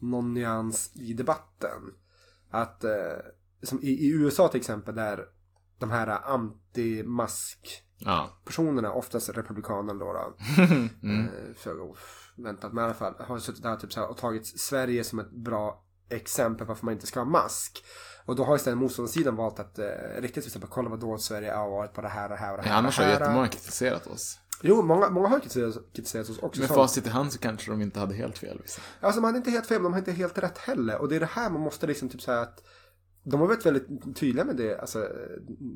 någon 0.00 0.34
nyans 0.34 0.90
i 0.94 1.12
debatten. 1.12 1.80
Att 2.50 2.84
eh, 2.84 2.90
som 3.62 3.82
i, 3.82 3.88
i 3.88 4.10
USA 4.12 4.48
till 4.48 4.60
exempel 4.60 4.94
där 4.94 5.24
de 5.78 5.90
här 5.90 6.06
anti-mask 6.06 7.82
personerna, 8.44 8.92
oftast 8.92 9.28
republikanerna 9.28 10.04
då. 10.04 10.12
då 10.12 10.34
Mm. 11.02 11.24
eh, 11.24 11.54
föga 11.56 11.82
oväntat, 11.82 12.72
men 12.72 12.82
i 12.82 12.84
alla 12.84 12.94
fall 12.94 13.14
har 13.18 13.38
suttit 13.38 13.62
där 13.62 13.76
typ 13.76 13.92
så 13.92 14.00
här, 14.00 14.10
och 14.10 14.16
tagit 14.16 14.46
Sverige 14.60 15.04
som 15.04 15.18
ett 15.18 15.30
bra 15.30 15.84
exempel 16.08 16.66
på 16.66 16.68
varför 16.68 16.84
man 16.84 16.94
inte 16.94 17.06
ska 17.06 17.20
ha 17.20 17.24
mask. 17.24 17.84
Och 18.24 18.36
då 18.36 18.44
har 18.44 18.56
istället 18.56 18.78
motståndarsidan 18.78 19.36
valt 19.36 19.60
att 19.60 19.78
eh, 19.78 19.86
riktigt 20.18 20.42
till 20.44 20.48
exempel 20.48 20.70
kolla 20.70 20.90
vad 20.90 21.00
dåligt 21.00 21.22
Sverige 21.22 21.52
har 21.52 21.70
varit 21.70 21.92
på 21.92 22.00
det 22.00 22.08
här 22.08 22.24
och 22.24 22.30
det 22.30 22.36
här 22.36 22.50
och 22.52 22.56
det 22.56 22.62
här. 22.62 22.70
Ja, 22.70 22.76
annars 22.78 22.98
har 22.98 23.06
jättemånga 23.06 23.48
kritiserat 23.48 24.06
oss. 24.06 24.38
Jo, 24.62 24.82
många, 24.82 25.10
många 25.10 25.28
har 25.28 25.40
kritiserat, 25.40 25.74
kritiserat 25.92 26.28
oss 26.30 26.38
också. 26.38 26.60
Med 26.60 26.68
som- 26.68 26.76
facit 26.76 27.06
i 27.06 27.08
hand 27.08 27.32
så 27.32 27.38
kanske 27.38 27.70
de 27.70 27.82
inte 27.82 28.00
hade 28.00 28.14
helt 28.14 28.38
fel. 28.38 28.60
Vissa. 28.62 28.80
Alltså 29.00 29.20
de 29.20 29.26
hade 29.26 29.38
inte 29.38 29.50
helt 29.50 29.66
fel, 29.66 29.76
men 29.76 29.84
de 29.84 29.92
har 29.92 29.98
inte 29.98 30.12
helt 30.12 30.38
rätt 30.38 30.58
heller. 30.58 30.98
Och 30.98 31.08
det 31.08 31.16
är 31.16 31.20
det 31.20 31.26
här 31.26 31.50
man 31.50 31.60
måste 31.60 31.86
liksom 31.86 32.08
typ 32.08 32.22
säga 32.22 32.40
att 32.40 32.64
de 33.22 33.40
har 33.40 33.46
varit 33.46 33.66
väldigt 33.66 34.16
tydliga 34.16 34.44
med 34.44 34.56
det. 34.56 34.80
Alltså, 34.80 35.08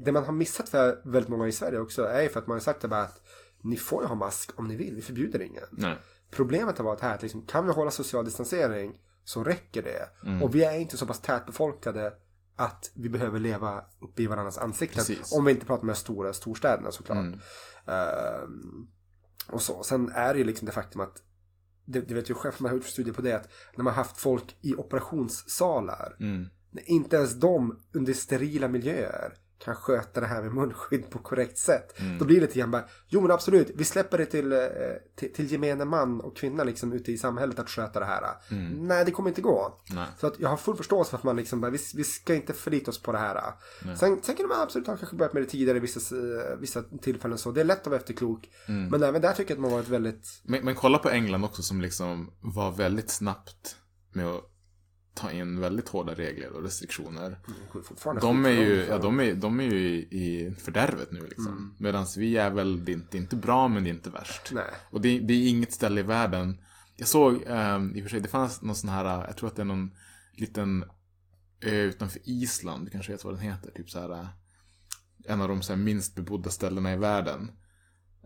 det 0.05 0.13
man 0.13 0.25
har 0.25 0.33
missat 0.33 0.69
för 0.69 1.01
väldigt 1.05 1.29
många 1.31 1.49
i 1.49 1.53
Sverige 1.53 1.79
också 1.79 2.05
är 2.05 2.29
för 2.29 2.41
att 2.41 2.47
man 2.47 2.55
har 2.55 2.61
sagt 2.61 2.81
det 2.81 2.89
bara 2.89 3.03
att 3.03 3.21
ni 3.63 3.77
får 3.77 4.03
ju 4.03 4.09
ha 4.09 4.15
mask 4.15 4.51
om 4.57 4.69
ni 4.69 4.77
vill, 4.77 4.95
vi 4.95 5.03
förbjuder 5.03 5.43
ingen. 5.43 5.65
Nej. 5.71 5.97
Problemet 6.31 6.79
har 6.79 6.85
varit 6.85 7.01
här 7.01 7.15
att 7.15 7.23
liksom, 7.23 7.47
kan 7.47 7.67
vi 7.67 7.73
hålla 7.73 7.91
social 7.91 8.25
distansering 8.25 9.01
så 9.25 9.45
räcker 9.45 9.83
det. 9.83 10.29
Mm. 10.29 10.43
Och 10.43 10.55
vi 10.55 10.65
är 10.65 10.79
inte 10.79 10.97
så 10.97 11.07
pass 11.07 11.21
tätbefolkade 11.21 12.13
att 12.57 12.91
vi 12.95 13.09
behöver 13.09 13.41
leva 13.41 13.85
uppe 14.01 14.23
i 14.23 14.27
varandras 14.27 14.59
ansikten. 14.59 14.99
Precis. 15.05 15.33
Om 15.33 15.45
vi 15.45 15.53
inte 15.53 15.67
pratar 15.67 15.85
med 15.85 15.97
stora 15.97 16.33
storstäderna 16.33 16.93
såklart. 16.93 17.19
Mm. 17.19 17.39
Ehm, 17.87 18.87
och 19.49 19.63
så. 19.63 19.83
Sen 19.83 20.09
är 20.15 20.35
det 20.35 20.39
ju 20.39 20.45
liksom 20.45 20.67
det 20.67 20.73
faktum 20.73 21.01
att 21.01 21.23
det, 21.85 22.01
det 22.01 22.15
vet 22.15 22.31
ju 22.31 22.35
själv, 22.35 22.55
man 22.59 22.71
har 22.71 22.77
gjort 22.77 22.87
studier 22.87 23.15
på 23.15 23.23
det, 23.23 23.33
att 23.33 23.49
när 23.77 23.85
man 23.85 23.95
haft 23.95 24.17
folk 24.17 24.57
i 24.61 24.75
operationssalar, 24.75 26.17
Mm. 26.21 26.49
inte 26.87 27.17
ens 27.17 27.35
de 27.35 27.83
under 27.93 28.13
sterila 28.13 28.69
miljöer 28.69 29.35
kan 29.65 29.75
sköta 29.75 30.21
det 30.21 30.27
här 30.27 30.43
med 30.43 30.55
munskydd 30.55 31.11
på 31.11 31.19
korrekt 31.19 31.59
sätt. 31.59 32.01
Mm. 32.01 32.19
Då 32.19 32.25
blir 32.25 32.37
det 32.37 32.43
lite 32.47 32.59
grann 32.59 32.71
bara, 32.71 32.85
jo 33.09 33.21
men 33.21 33.31
absolut, 33.31 33.71
vi 33.75 33.85
släpper 33.85 34.19
det 34.19 34.27
till, 34.27 34.53
eh, 34.53 34.59
till, 35.17 35.33
till 35.33 35.53
gemene 35.53 35.85
man 35.85 36.21
och 36.21 36.37
kvinna 36.37 36.65
liksom 36.65 36.93
ute 36.93 37.13
i 37.13 37.19
samhället 37.19 37.59
att 37.59 37.71
sköta 37.71 38.01
det 38.01 38.07
här. 38.07 38.25
Nej, 38.75 39.05
det 39.05 39.11
kommer 39.11 39.29
inte 39.29 39.43
gå. 39.43 39.81
Mm. 39.91 40.03
Nej. 40.03 40.09
Så 40.21 40.27
att 40.27 40.41
jag 40.41 40.49
har 40.49 40.57
full 40.57 40.77
förståelse 40.77 41.11
för 41.11 41.19
att 41.19 41.25
man 41.25 41.37
liksom 41.37 41.61
bara, 41.61 41.71
vi, 41.71 41.79
vi 41.95 42.05
ska 42.05 42.35
inte 42.35 42.53
förlita 42.53 42.91
oss 42.91 43.03
på 43.03 43.13
det 43.13 43.19
här. 43.19 43.41
Sen, 43.97 44.23
sen 44.23 44.35
kan 44.37 44.49
man 44.49 44.61
absolut 44.61 44.87
ha 44.87 44.97
kanske 44.97 45.17
börjat 45.17 45.33
med 45.33 45.43
det 45.43 45.47
tidigare 45.47 45.77
i 45.77 45.81
vissa, 45.81 46.17
eh, 46.17 46.57
vissa 46.59 46.83
tillfällen 46.83 47.39
så. 47.39 47.53
Det 47.53 47.61
är 47.61 47.65
lätt 47.65 47.81
att 47.81 47.87
vara 47.87 47.97
efterklok. 47.97 48.49
Mm. 48.69 48.89
Men 48.89 49.03
även 49.03 49.23
där 49.23 49.33
tycker 49.33 49.51
jag 49.51 49.57
att 49.57 49.63
man 49.63 49.71
varit 49.71 49.89
väldigt, 49.89 50.41
Men, 50.43 50.65
men 50.65 50.75
kolla 50.75 50.99
på 50.99 51.11
England 51.11 51.45
också 51.45 51.63
som 51.63 51.81
liksom 51.81 52.33
var 52.41 52.73
väldigt 52.73 53.11
snabbt 53.11 53.77
med 54.13 54.27
att 54.27 54.54
ta 55.15 55.31
in 55.31 55.61
väldigt 55.61 55.89
hårda 55.89 56.15
regler 56.15 56.51
och 56.53 56.63
restriktioner. 56.63 57.39
fortfarande 57.85 58.21
De 58.23 58.45
är 58.45 58.51
ju, 58.51 58.85
ja, 58.89 58.99
de 58.99 59.21
är, 59.21 59.35
de 59.35 59.61
är 59.61 59.65
ju 59.65 59.79
i, 59.79 59.97
i 60.11 60.55
fördärvet 60.59 61.13
nu 61.13 61.27
liksom. 61.27 61.47
Mm. 61.49 61.75
Medan 61.79 62.07
vi 62.17 62.37
är 62.37 62.51
väl, 62.51 62.85
det 62.85 62.93
är, 62.93 62.95
inte, 62.95 63.09
det 63.11 63.19
är 63.19 63.23
inte 63.23 63.37
bra 63.37 63.69
men 63.69 63.85
det 63.85 63.91
är 63.91 63.95
inte 63.95 64.11
värst. 64.11 64.51
Nej. 64.53 64.71
Och 64.91 65.01
det, 65.01 65.19
det 65.19 65.35
är 65.35 65.49
inget 65.49 65.73
ställe 65.73 66.01
i 66.01 66.05
världen. 66.05 66.61
Jag 66.97 67.09
såg, 67.09 67.43
um, 67.47 67.97
i 67.97 68.01
och 68.01 68.03
för 68.03 68.11
sig, 68.11 68.21
det 68.21 68.29
fanns 68.29 68.63
någon 68.63 68.75
sån 68.77 68.91
här, 68.91 69.05
jag 69.27 69.37
tror 69.37 69.49
att 69.49 69.57
det 69.57 69.63
är 69.63 69.67
någon 69.67 69.91
liten 70.33 70.85
ö 71.61 71.83
utanför 71.83 72.21
Island, 72.25 72.85
du 72.87 72.91
kanske 72.91 73.13
vet 73.13 73.25
vad 73.25 73.35
den 73.35 73.41
heter, 73.43 73.71
typ 73.71 73.91
så 73.91 74.01
här. 74.01 74.11
eh, 74.21 74.27
En 75.27 75.41
av 75.41 75.49
de 75.49 75.63
så 75.63 75.77
minst 75.77 76.15
bebodda 76.15 76.51
ställena 76.51 76.93
i 76.93 76.97
världen. 76.97 77.51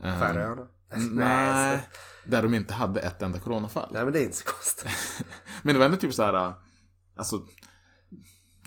Ehm, 0.02 0.18
Färöarna. 0.20 0.68
Nej, 1.10 1.80
där 2.26 2.42
de 2.42 2.54
inte 2.54 2.74
hade 2.74 3.00
ett 3.00 3.22
enda 3.22 3.38
coronafall. 3.38 3.90
Nej 3.92 4.04
men 4.04 4.12
det 4.12 4.20
är 4.20 4.24
inte 4.24 4.36
så 4.36 4.44
konstigt. 4.44 4.90
Men 5.62 5.74
det 5.74 5.78
var 5.78 5.86
ändå 5.86 5.96
typ 5.98 6.14
så 6.14 6.22
här, 6.22 6.54
alltså 7.18 7.46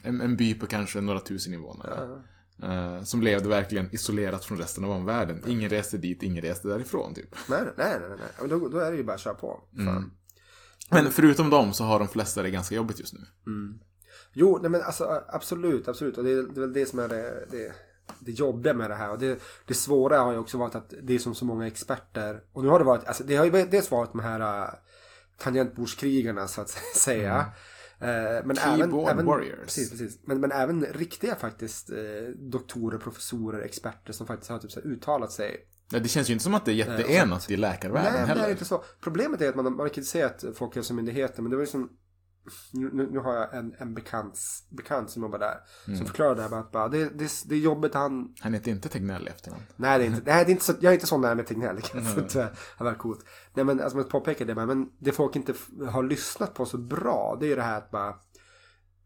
en, 0.03 0.21
en 0.21 0.37
by 0.37 0.53
på 0.53 0.67
kanske 0.67 1.01
några 1.01 1.19
tusen 1.19 1.53
invånare. 1.53 2.21
Eh, 2.63 3.03
som 3.03 3.21
levde 3.21 3.49
verkligen 3.49 3.89
isolerat 3.91 4.45
från 4.45 4.57
resten 4.57 4.83
av 4.83 4.91
omvärlden. 4.91 5.43
Ingen 5.47 5.69
reste 5.69 5.97
dit, 5.97 6.23
ingen 6.23 6.41
reste 6.41 6.67
därifrån 6.67 7.13
typ. 7.13 7.35
nej, 7.49 7.61
nej, 7.77 7.99
nej, 7.99 8.09
nej. 8.09 8.29
Men 8.39 8.49
då, 8.49 8.69
då 8.69 8.77
är 8.77 8.91
det 8.91 8.97
ju 8.97 9.03
bara 9.03 9.13
att 9.13 9.21
köra 9.21 9.33
på. 9.33 9.63
Mm. 9.77 10.11
Men 10.89 11.11
förutom 11.11 11.49
dem 11.49 11.73
så 11.73 11.83
har 11.83 11.99
de 11.99 12.07
flesta 12.07 12.43
det 12.43 12.49
ganska 12.49 12.75
jobbigt 12.75 12.99
just 12.99 13.13
nu. 13.13 13.19
Jo, 14.33 14.59
nej 14.61 14.71
men 14.71 14.81
alltså 14.81 15.23
absolut, 15.27 15.87
absolut. 15.87 16.17
Och 16.17 16.23
det 16.23 16.31
är, 16.31 16.43
det 16.43 16.59
är 16.59 16.61
väl 16.61 16.73
det 16.73 16.85
som 16.85 16.99
är 16.99 17.07
det, 17.07 17.45
det, 17.51 17.73
det 18.19 18.31
jobbiga 18.31 18.73
med 18.73 18.89
det 18.89 18.95
här. 18.95 19.11
Och 19.11 19.19
det, 19.19 19.41
det 19.65 19.73
svåra 19.73 20.19
har 20.19 20.31
ju 20.31 20.37
också 20.37 20.57
varit 20.57 20.75
att 20.75 20.93
det 21.03 21.15
är 21.15 21.19
som 21.19 21.35
så 21.35 21.45
många 21.45 21.67
experter. 21.67 22.43
Och 22.53 22.63
nu 22.63 22.69
har 22.69 22.79
det 22.79 22.85
varit, 22.85 23.03
alltså 23.03 23.23
det 23.23 23.35
har 23.35 23.45
ju 23.45 23.51
dels 23.51 23.91
varit 23.91 24.11
de 24.11 24.19
här 24.19 24.63
uh, 24.63 24.73
tangentbordskrigarna 25.37 26.47
så 26.47 26.61
att 26.61 26.69
säga. 26.95 27.37
Eh, 27.37 27.45
men 28.45 28.55
Keyboard 28.55 29.03
även, 29.03 29.13
även, 29.13 29.25
warriors. 29.25 29.59
Precis, 29.63 29.89
precis. 29.89 30.19
Men, 30.25 30.39
men 30.39 30.51
även 30.51 30.85
riktiga 30.85 31.35
faktiskt 31.35 31.89
eh, 31.89 31.97
doktorer, 32.35 32.97
professorer, 32.97 33.61
experter 33.61 34.13
som 34.13 34.27
faktiskt 34.27 34.51
har 34.51 34.59
typ 34.59 34.71
så 34.71 34.79
här 34.79 34.87
uttalat 34.87 35.31
sig. 35.31 35.67
Ja, 35.91 35.99
det 35.99 36.09
känns 36.09 36.29
ju 36.29 36.33
inte 36.33 36.43
som 36.43 36.53
att 36.53 36.65
det 36.65 36.71
är 36.71 36.75
jätteenat 36.75 37.51
i 37.51 37.57
läkarvärlden 37.57 38.13
Nej, 38.13 38.21
det 38.21 38.27
heller. 38.27 38.43
är 38.43 38.51
inte 38.51 38.65
så. 38.65 38.83
Problemet 39.01 39.41
är 39.41 39.49
att 39.49 39.55
man, 39.55 39.75
man 39.75 39.89
kritiserat 39.89 40.43
Folkhälsomyndigheten 40.55 41.43
men 41.43 41.51
det 41.51 41.57
var 41.57 41.63
ju 41.63 41.67
som 41.67 41.89
nu, 42.71 43.09
nu 43.11 43.19
har 43.19 43.33
jag 43.33 43.53
en, 43.55 43.75
en 43.77 43.93
bekants, 43.93 44.63
bekant 44.69 45.09
som 45.09 45.21
jobbar 45.21 45.39
där. 45.39 45.57
Som 45.97 46.05
förklarar 46.05 46.35
det 46.35 46.41
här 46.41 46.49
med 46.49 46.59
att 46.59 46.71
bara, 46.71 46.87
det, 46.87 47.09
det, 47.09 47.31
det 47.45 47.55
är 47.55 47.59
jobbet 47.59 47.93
han 47.93 48.35
Han 48.39 48.53
heter 48.53 48.71
inte 48.71 48.89
Tegnell 48.89 49.27
i 49.27 49.29
efternamn. 49.29 49.63
Nej, 49.75 49.99
det 49.99 50.05
är 50.05 50.07
inte, 50.07 50.21
det 50.21 50.31
är 50.31 50.49
inte 50.49 50.63
så, 50.63 50.73
jag 50.79 50.89
är 50.89 50.93
inte 50.93 51.07
sån 51.07 51.21
där 51.21 51.35
med 51.35 51.47
Tegnell. 51.47 51.75
Det 51.75 51.81
kan 51.81 52.03
jag 52.05 52.17
inte 52.17 52.51
ha 52.77 52.85
varit 52.85 52.97
coolt. 52.97 53.25
Nej, 53.53 53.65
men 53.65 53.81
alltså, 53.81 53.97
man 53.97 54.07
påpekar 54.07 54.45
det, 54.45 54.55
men 54.55 54.89
det 54.99 55.11
folk 55.11 55.35
inte 55.35 55.53
har 55.89 56.03
lyssnat 56.03 56.53
på 56.53 56.65
så 56.65 56.77
bra, 56.77 57.37
det 57.39 57.51
är 57.51 57.55
det 57.55 57.61
här 57.61 57.77
att 57.77 57.91
bara 57.91 58.15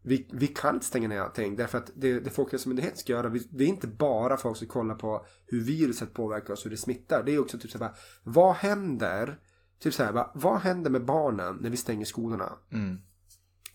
vi, 0.02 0.28
vi 0.32 0.46
kan 0.46 0.74
inte 0.74 0.86
stänga 0.86 1.08
ner 1.08 1.20
allting 1.20 1.56
därför 1.56 1.78
att 1.78 1.90
det, 1.94 2.20
det 2.20 2.30
Folkhälsomyndigheten 2.30 2.98
ska 2.98 3.12
göra, 3.12 3.28
vi, 3.28 3.38
det 3.50 3.64
är 3.64 3.68
inte 3.68 3.86
bara 3.86 4.36
folk 4.36 4.56
som 4.56 4.66
kollar 4.66 4.94
på 4.94 5.26
hur 5.46 5.60
viruset 5.60 6.14
påverkar 6.14 6.52
oss, 6.52 6.66
hur 6.66 6.70
det 6.70 6.76
smittar. 6.76 7.22
Det 7.22 7.34
är 7.34 7.38
också 7.38 7.58
typ 7.58 7.70
så 7.70 7.78
här, 7.78 7.90
vad 8.22 8.54
händer, 8.54 9.38
typ 9.80 9.94
så 9.94 10.02
här, 10.04 10.26
vad 10.34 10.60
händer 10.60 10.90
med 10.90 11.04
barnen 11.04 11.58
när 11.60 11.70
vi 11.70 11.76
stänger 11.76 12.04
skolorna? 12.04 12.52
V- 12.70 12.76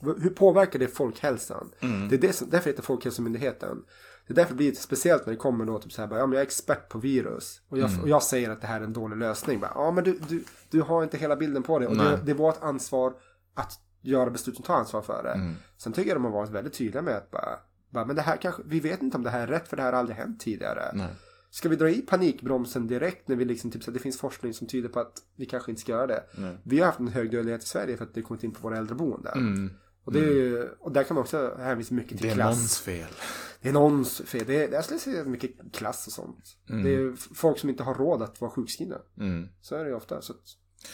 Hur 0.02 0.30
påverkar 0.30 0.80
det 0.80 0.88
folkhälsan? 0.88 1.72
Det 2.10 2.16
är 2.16 2.20
det 2.20 2.34
som, 2.34 2.50
därför 2.50 2.70
heter 2.70 2.84
Folkhälsomyndigheten. 2.84 3.84
Det 4.28 4.34
är 4.34 4.36
därför 4.36 4.52
det 4.52 4.58
blir 4.58 4.70
lite 4.70 4.82
speciellt 4.82 5.26
när 5.26 5.34
det 5.34 5.40
kommer 5.40 5.66
då 5.66 5.80
typ 5.80 5.92
så 5.92 6.02
här, 6.02 6.08
bara, 6.08 6.20
ja 6.20 6.26
men 6.26 6.34
jag 6.34 6.42
är 6.42 6.46
expert 6.46 6.90
på 6.90 7.00
virus. 7.00 7.62
Och 7.70 7.78
jag, 7.78 7.90
och 8.02 8.10
jag 8.10 8.24
säger 8.24 8.50
att 8.50 8.62
det 8.62 8.68
här 8.68 8.82
är 8.82 8.86
en 8.86 8.94
dålig 8.94 9.18
lösning. 9.18 9.60
Bara, 9.60 9.72
ja 9.76 9.92
men 9.92 10.04
du, 10.04 10.20
du, 10.30 10.44
du 10.70 10.82
har 10.82 11.04
inte 11.04 11.18
hela 11.18 11.36
bilden 11.36 11.64
på 11.64 11.80
det. 11.80 11.88
Och 11.88 11.98
det, 11.98 12.04
Nej. 12.04 12.20
det 12.26 12.32
är 12.32 12.36
vårt 12.36 12.64
ansvar 12.64 13.14
att 13.54 13.80
göra 14.02 14.30
beslut 14.30 14.56
som 14.56 14.66
tar 14.66 14.76
ansvar 14.76 15.02
för 15.02 15.24
det. 15.24 15.56
Sen 15.78 15.94
tycker 15.94 16.10
jag 16.10 16.16
de 16.16 16.24
har 16.24 16.32
varit 16.32 16.50
väldigt 16.50 16.74
tydliga 16.74 17.02
med 17.02 17.16
att 17.18 17.32
bara, 17.32 17.60
bara, 17.90 18.06
men 18.06 18.16
det 18.16 18.22
här 18.22 18.38
kanske, 18.38 18.62
vi 18.66 18.80
vet 18.80 19.02
inte 19.02 19.18
om 19.18 19.24
det 19.24 19.30
här 19.30 19.42
är 19.42 19.48
rätt 19.48 19.68
för 19.68 19.78
det 19.78 19.84
här 19.84 19.94
har 19.94 20.00
aldrig 20.00 20.18
hänt 20.18 20.40
tidigare. 20.40 20.92
Nej. 20.94 21.08
Ska 21.50 21.70
vi 21.70 21.76
dra 21.76 21.90
i 21.90 22.02
panikbromsen 22.02 22.88
direkt 22.88 23.28
när 23.28 23.36
vi 23.36 23.46
liksom 23.46 23.72
typ 23.72 23.84
så 23.84 23.90
att 23.90 23.94
det 23.94 24.00
finns 24.00 24.18
forskning 24.18 24.54
som 24.54 24.68
tyder 24.68 24.90
på 24.90 25.00
att 25.00 25.14
vi 25.36 25.46
kanske 25.46 25.72
inte 25.72 25.82
ska 25.82 25.92
göra 25.92 26.08
det. 26.08 26.24
Vi 26.64 26.80
har 26.80 26.86
haft 26.86 27.00
en 27.00 27.08
hög 27.08 27.32
dödlighet 27.32 27.64
i 27.64 27.68
Sverige 27.68 27.98
för 27.98 28.06
att 28.06 28.14
det 28.14 28.22
kommit 28.22 28.44
in 28.44 28.52
på 28.52 28.62
våra 28.62 28.78
äldreboenden. 28.78 29.34
Och, 30.04 30.14
det 30.14 30.20
är, 30.20 30.24
ju- 30.34 30.70
och 30.80 30.92
där 30.92 31.04
kan 31.04 31.16
man 31.16 31.22
också 31.22 31.56
hänvisa 31.60 31.94
mycket 31.94 32.18
till 32.18 32.28
Det 32.28 32.32
är 32.32 32.36
klass. 32.36 32.56
någons 32.56 32.80
fel. 32.80 33.08
Det 33.62 33.70
är 33.70 33.74
någons 33.74 34.22
fel. 34.26 34.44
Det 34.48 34.64
är, 34.64 34.72
jag 34.72 34.84
skulle 34.84 35.00
säga 35.00 35.24
mycket 35.26 35.52
klass 35.74 36.08
och 36.08 36.14
sånt. 36.14 36.58
Det 36.68 36.94
är 36.96 37.36
folk 37.36 37.60
som 37.60 37.70
inte 37.70 37.84
har 37.84 37.94
råd 37.96 38.22
att 38.22 38.42
vara 38.42 38.52
sjukskrivna. 38.52 38.98
Mm. 39.20 39.50
Så 39.62 39.76
är 39.76 39.84
det 39.84 39.90
ju 39.90 39.96
ofta. 39.96 40.22
Så 40.22 40.34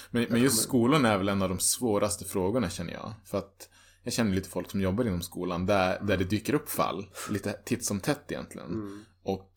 Men, 0.10 0.26
men 0.30 0.41
just 0.41 0.64
skolan 0.64 1.05
är 1.05 1.18
väl 1.18 1.30
en 1.30 1.41
av 1.41 1.49
de 1.49 1.60
svåraste 1.60 2.26
frågorna 2.26 2.70
känner 2.70 2.93
jag. 2.93 3.14
För 3.26 3.38
att 3.38 3.70
jag 4.03 4.14
känner 4.14 4.32
lite 4.36 4.49
folk 4.49 4.72
som 4.72 4.82
jobbar 4.82 5.08
inom 5.08 5.22
skolan 5.22 5.66
där, 5.66 5.99
där 6.03 6.18
det 6.18 6.24
dyker 6.26 6.53
upp 6.53 6.70
fall. 6.70 7.08
Lite 7.30 7.53
titt 7.53 7.86
som 7.86 7.99
tätt 7.99 8.32
egentligen. 8.32 9.03
Och 9.24 9.51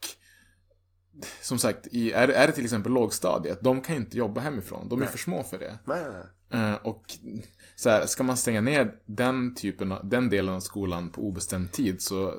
som 1.42 1.59
sagt, 1.59 1.86
i, 1.86 2.12
är, 2.12 2.28
är 2.28 2.46
det 2.46 2.53
till 2.53 2.64
exempel 2.64 2.92
lågstadiet, 2.92 3.61
de 3.62 3.80
kan 3.80 3.96
inte 3.96 4.16
jobba 4.18 4.40
hemifrån. 4.40 4.88
De 4.88 5.03
är 5.03 5.07
för 5.07 5.18
små 5.18 5.42
för 5.42 5.59
det. 5.59 5.78
nej, 5.84 6.03
nej, 6.03 6.22
nej. 6.51 6.70
Eh, 6.70 6.74
och 6.74 7.05
så 7.81 7.91
här, 7.91 8.07
ska 8.07 8.22
man 8.22 8.37
stänga 8.37 8.61
ner 8.61 8.95
den 9.07 9.55
typen 9.55 9.93
av, 9.93 10.09
den 10.09 10.31
delen 10.31 10.55
av 10.55 10.61
skolan 10.61 11.11
på 11.11 11.22
obestämd 11.22 11.72
tid 11.72 12.03
så 12.03 12.35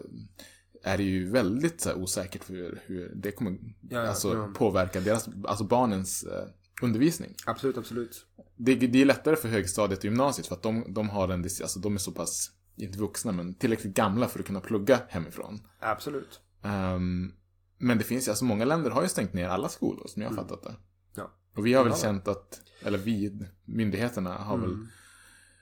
är 0.84 0.98
det 0.98 1.04
ju 1.04 1.32
väldigt 1.32 1.82
så 1.82 1.90
här, 1.90 1.98
osäkert 1.98 2.50
hur, 2.50 2.82
hur 2.86 3.12
det 3.16 3.32
kommer 3.32 3.58
ja, 3.90 4.08
alltså, 4.08 4.34
ja. 4.34 4.52
påverka 4.56 5.00
deras, 5.00 5.30
alltså 5.44 5.64
barnens 5.64 6.24
eh, 6.24 6.48
undervisning. 6.82 7.36
Absolut, 7.46 7.78
absolut. 7.78 8.26
Det, 8.56 8.76
det 8.76 9.02
är 9.02 9.06
lättare 9.06 9.36
för 9.36 9.50
högstadiet 9.50 10.00
och 10.00 10.06
gymnasiet 10.06 10.48
för 10.48 10.56
att 10.56 10.64
de, 10.64 10.94
de 10.94 11.10
har 11.10 11.30
en, 11.30 11.44
alltså 11.44 11.80
de 11.80 11.94
är 11.94 12.00
så 12.00 12.12
pass, 12.12 12.52
inte 12.76 13.00
vuxna 13.00 13.32
men 13.32 13.54
tillräckligt 13.54 13.94
gamla 13.94 14.28
för 14.28 14.40
att 14.40 14.46
kunna 14.46 14.62
plugga 14.62 15.00
hemifrån. 15.10 15.62
Absolut. 15.80 16.40
Ehm, 16.64 17.32
men 17.78 17.98
det 17.98 18.04
finns 18.04 18.28
ju, 18.28 18.32
alltså 18.32 18.46
många 18.46 18.66
länder 18.66 18.90
har 18.92 19.04
ju 19.04 19.10
stängt 19.10 19.34
ner 19.34 19.48
alla 19.48 19.70
skolor 19.70 20.08
som 20.08 20.22
jag 20.22 20.30
har 20.30 20.36
fattat 20.36 20.64
det. 20.64 20.76
Ja. 21.16 21.32
Och 21.56 21.66
vi 21.66 21.74
har 21.74 21.84
väl 21.84 21.94
Ja. 21.94 22.00
känt 22.02 22.28
att, 22.28 22.62
eller 22.84 22.98
vi, 22.98 23.40
myndigheterna 23.66 24.34
har 24.34 24.56
Mm. 24.56 24.70
väl 24.70 24.88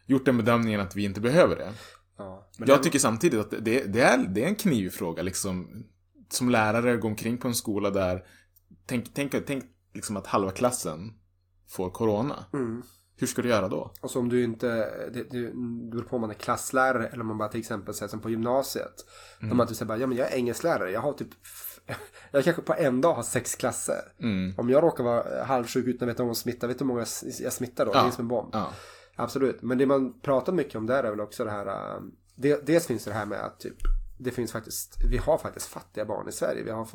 gjort 0.10 0.26
den 0.26 0.38
bedömningen 0.38 0.82
att 0.82 0.96
vi 0.96 1.04
inte 1.04 1.22
behöver 1.22 1.56
det. 1.56 1.74
Ja. 2.18 2.50
Jag 2.58 2.68
den- 2.68 2.82
tycker 2.82 3.00
samtidigt 3.00 3.40
att 3.40 3.52
det, 3.52 3.84
det, 3.94 4.02
är, 4.02 4.18
det 4.18 4.44
är 4.44 4.48
en 4.48 4.56
knivfråga 4.56 5.24
liksom. 5.24 5.84
Som 6.32 6.50
lärare 6.50 6.98
gå 6.98 7.08
omkring 7.08 7.38
på 7.38 7.48
en 7.48 7.56
skola 7.56 7.90
där, 7.90 8.24
tänk, 8.86 9.14
tänk, 9.14 9.46
tänk 9.48 9.64
liksom 9.94 10.18
att 10.18 10.28
halva 10.28 10.52
klassen 10.52 11.14
får 11.70 11.90
corona. 11.90 12.46
Mm. 12.54 12.84
Hur 13.18 13.28
ska 13.28 13.42
du 13.42 13.50
göra 13.50 13.68
då? 13.68 13.94
Och 14.02 14.12
så 14.12 14.20
om 14.20 14.30
du 14.30 14.44
inte, 14.44 14.68
det, 14.68 15.24
det, 15.24 15.24
det 15.24 15.52
beror 15.92 16.04
på 16.04 16.16
om 16.16 16.22
man 16.22 16.30
är 16.30 16.34
klasslärare 16.34 17.08
eller 17.08 17.22
om 17.22 17.28
man 17.28 17.38
bara 17.38 17.50
till 17.50 17.60
exempel 17.60 17.94
säger 17.94 18.10
som 18.10 18.20
på 18.20 18.30
gymnasiet. 18.30 18.94
Där 19.42 19.54
man 19.54 19.68
typ 19.68 19.78
säger 19.78 19.88
bara, 19.88 19.98
ja 19.98 20.08
men 20.08 20.18
jag 20.18 20.32
är 20.32 20.36
engelsklärare, 20.36 20.92
jag 20.92 21.02
har 21.02 21.14
typ, 21.14 21.28
jag 22.32 22.44
kanske 22.44 22.62
på 22.62 22.74
en 22.74 23.02
dag 23.02 23.14
har 23.14 23.24
sex 23.24 23.56
klasser. 23.56 24.02
Mm. 24.20 24.54
Om 24.58 24.70
jag 24.70 24.84
råkar 24.84 25.04
vara 25.04 25.44
halvsjuk 25.44 25.88
utan 25.88 26.10
att 26.10 26.14
veta 26.14 26.24
om 26.24 26.30
jag 26.30 26.38
smittar, 26.38 26.68
vet 26.68 26.80
du 26.80 26.84
hur 26.84 26.88
många 26.88 27.06
jag 27.40 27.54
smittar 27.54 27.86
då? 27.86 27.92
Ja. 27.96 28.02
Det 28.02 28.08
är 28.08 28.12
som 28.12 28.24
en 28.26 28.28
bomb. 28.28 28.50
Ja. 28.54 28.74
Absolut, 29.20 29.62
men 29.62 29.78
det 29.78 29.86
man 29.86 30.20
pratar 30.22 30.54
mycket 30.54 30.76
om 30.76 30.86
där 30.86 31.04
är 31.04 31.10
väl 31.10 31.20
också 31.20 31.46
det 31.46 31.52
här, 31.52 32.02
det, 32.36 32.66
dels 32.68 32.88
finns 32.88 33.06
det 33.06 33.14
här 33.14 33.26
med 33.26 33.40
att 33.40 33.60
typ, 33.60 33.78
det 34.18 34.32
finns 34.32 34.52
faktiskt, 34.52 34.98
vi 35.10 35.18
har 35.18 35.38
faktiskt 35.38 35.68
fattiga 35.68 36.06
barn 36.06 36.30
i 36.30 36.32
Sverige, 36.32 36.64
vi 36.64 36.72
har 36.72 36.88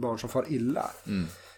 barn 0.00 0.18
som 0.18 0.28
far 0.28 0.44
illa. 0.48 0.90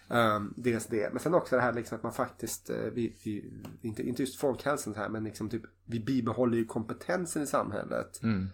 Um, 0.08 0.54
dels 0.56 0.86
det, 0.86 1.12
men 1.12 1.22
sen 1.22 1.34
också 1.34 1.56
det 1.56 1.62
här 1.62 1.72
liksom 1.72 1.96
att 1.96 2.02
man 2.02 2.12
faktiskt, 2.12 2.70
eh, 2.70 2.76
vi, 2.76 3.16
vi, 3.24 3.52
inte, 3.82 4.02
inte 4.02 4.22
just 4.22 4.40
folkhälsan 4.40 4.94
här, 4.94 5.08
men 5.08 5.24
liksom 5.24 5.48
typ, 5.48 5.62
vi 5.84 6.00
bibehåller 6.00 6.58
ju 6.58 6.64
kompetensen 6.64 7.42
i 7.42 7.46
samhället. 7.46 8.22
Mm. 8.22 8.48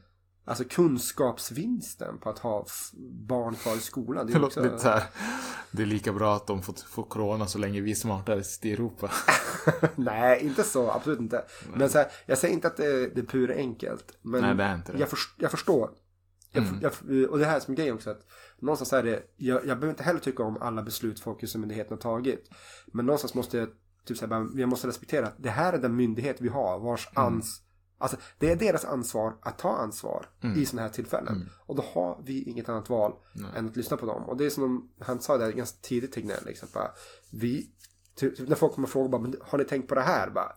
Alltså 0.48 0.64
kunskapsvinsten 0.64 2.18
på 2.18 2.30
att 2.30 2.38
ha 2.38 2.66
barn 3.28 3.54
kvar 3.54 3.76
i 3.76 3.80
skolan. 3.80 4.26
Det 4.26 4.32
är 4.32 4.38
Det 4.38 4.46
också, 4.46 4.78
så 4.78 4.88
här. 4.88 5.02
Det 5.70 5.82
är 5.82 5.86
lika 5.86 6.12
bra 6.12 6.36
att 6.36 6.46
de 6.46 6.62
får, 6.62 6.74
får 6.88 7.02
corona 7.02 7.46
så 7.46 7.58
länge 7.58 7.80
vi 7.80 7.90
är 7.90 7.94
smartare 7.94 8.42
i 8.62 8.72
Europa. 8.72 9.10
Nej, 9.96 10.44
inte 10.44 10.64
så. 10.64 10.90
Absolut 10.90 11.20
inte. 11.20 11.44
Men 11.74 11.88
så 11.88 11.98
här, 11.98 12.06
jag 12.26 12.38
säger 12.38 12.54
inte 12.54 12.66
att 12.68 12.76
det, 12.76 13.14
det 13.14 13.20
är 13.20 13.24
pur 13.24 13.52
enkelt. 13.56 14.18
Men 14.22 14.40
Nej, 14.40 14.54
det 14.54 14.62
är 14.62 14.74
inte 14.74 14.92
det. 14.92 14.98
Jag, 14.98 15.08
först, 15.08 15.34
jag 15.36 15.50
förstår. 15.50 15.90
Mm. 16.52 16.80
jag, 16.80 16.92
och 17.30 17.38
det 17.38 17.44
här 17.44 17.56
är 17.56 17.60
som 17.60 17.74
grejen 17.74 17.94
också. 17.94 18.10
Att 18.10 18.26
någonstans 18.58 18.92
är 18.92 19.02
det, 19.02 19.22
jag, 19.36 19.56
jag 19.56 19.66
behöver 19.66 19.90
inte 19.90 20.02
heller 20.02 20.20
tycka 20.20 20.42
om 20.42 20.56
alla 20.60 20.82
beslut 20.82 21.20
Folkhälsomyndigheten 21.20 21.92
har 21.92 22.02
tagit. 22.02 22.50
Men 22.86 23.06
någonstans 23.06 23.34
måste 23.34 23.58
jag, 23.58 23.68
typ 24.04 24.16
så 24.16 24.26
här, 24.26 24.60
jag 24.60 24.68
måste 24.68 24.88
respektera 24.88 25.26
att 25.26 25.42
det 25.42 25.50
här 25.50 25.72
är 25.72 25.78
den 25.78 25.96
myndighet 25.96 26.40
vi 26.40 26.48
har 26.48 26.78
vars 26.78 27.08
Mm. 27.16 27.40
Alltså 27.98 28.16
det 28.38 28.50
är 28.52 28.56
deras 28.56 28.84
ansvar 28.84 29.36
att 29.42 29.58
ta 29.58 29.76
ansvar 29.76 30.26
Mm. 30.42 30.58
i 30.58 30.66
sådana 30.66 30.82
här 30.88 30.94
tillfällen. 30.94 31.50
Och 31.66 31.76
då 31.76 31.84
har 31.94 32.20
vi 32.24 32.42
inget 32.42 32.68
annat 32.68 32.90
val 32.90 33.12
än 33.56 33.66
att 33.68 33.76
lyssna 33.76 33.96
på 33.96 34.06
dem. 34.06 34.22
Och 34.24 34.36
det 34.36 34.46
är 34.46 34.50
som 34.50 34.62
de, 34.62 34.90
han 35.04 35.20
sa 35.20 35.36
det 35.38 35.52
ganska 35.52 35.78
tidigt 35.82 36.12
Tegnell. 36.12 36.44
Liksom, 36.46 36.68
bara, 36.74 36.90
vi, 37.32 37.70
typ, 38.16 38.36
typ 38.36 38.48
när 38.48 38.56
folk 38.56 38.74
kommer 38.74 38.86
och 38.88 38.92
frågar 38.92 39.18
bara, 39.18 39.32
har 39.42 39.58
ni 39.58 39.64
tänkt 39.64 39.88
på 39.88 39.94
det 39.94 40.00
här? 40.00 40.30
Bara, 40.30 40.52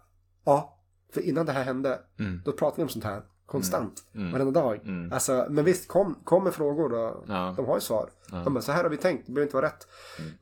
ja, 0.45 0.79
för 1.13 1.21
innan 1.21 1.45
det 1.45 1.51
här 1.51 1.63
hände, 1.63 1.99
Mm. 2.19 2.41
då 2.45 2.51
pratade 2.51 2.77
vi 2.77 2.83
om 2.83 2.89
sånt 2.89 3.05
här 3.05 3.23
konstant, 3.45 4.03
varenda 4.13 4.51
dag. 4.61 4.81
Alltså, 5.13 5.47
men 5.49 5.65
visst, 5.65 5.87
kom, 5.87 6.15
kom 6.23 6.43
med 6.43 6.53
frågor 6.53 6.89
då. 6.89 7.23
Ja. 7.27 7.53
De 7.57 7.65
har 7.65 7.75
ju 7.75 7.81
svar. 7.81 8.09
De 8.29 8.53
bara, 8.53 8.61
så 8.61 8.71
här 8.71 8.83
har 8.83 8.89
vi 8.89 8.97
tänkt, 8.97 9.25
det 9.27 9.31
behöver 9.31 9.47
inte 9.47 9.55
vara 9.55 9.65
rätt. 9.65 9.87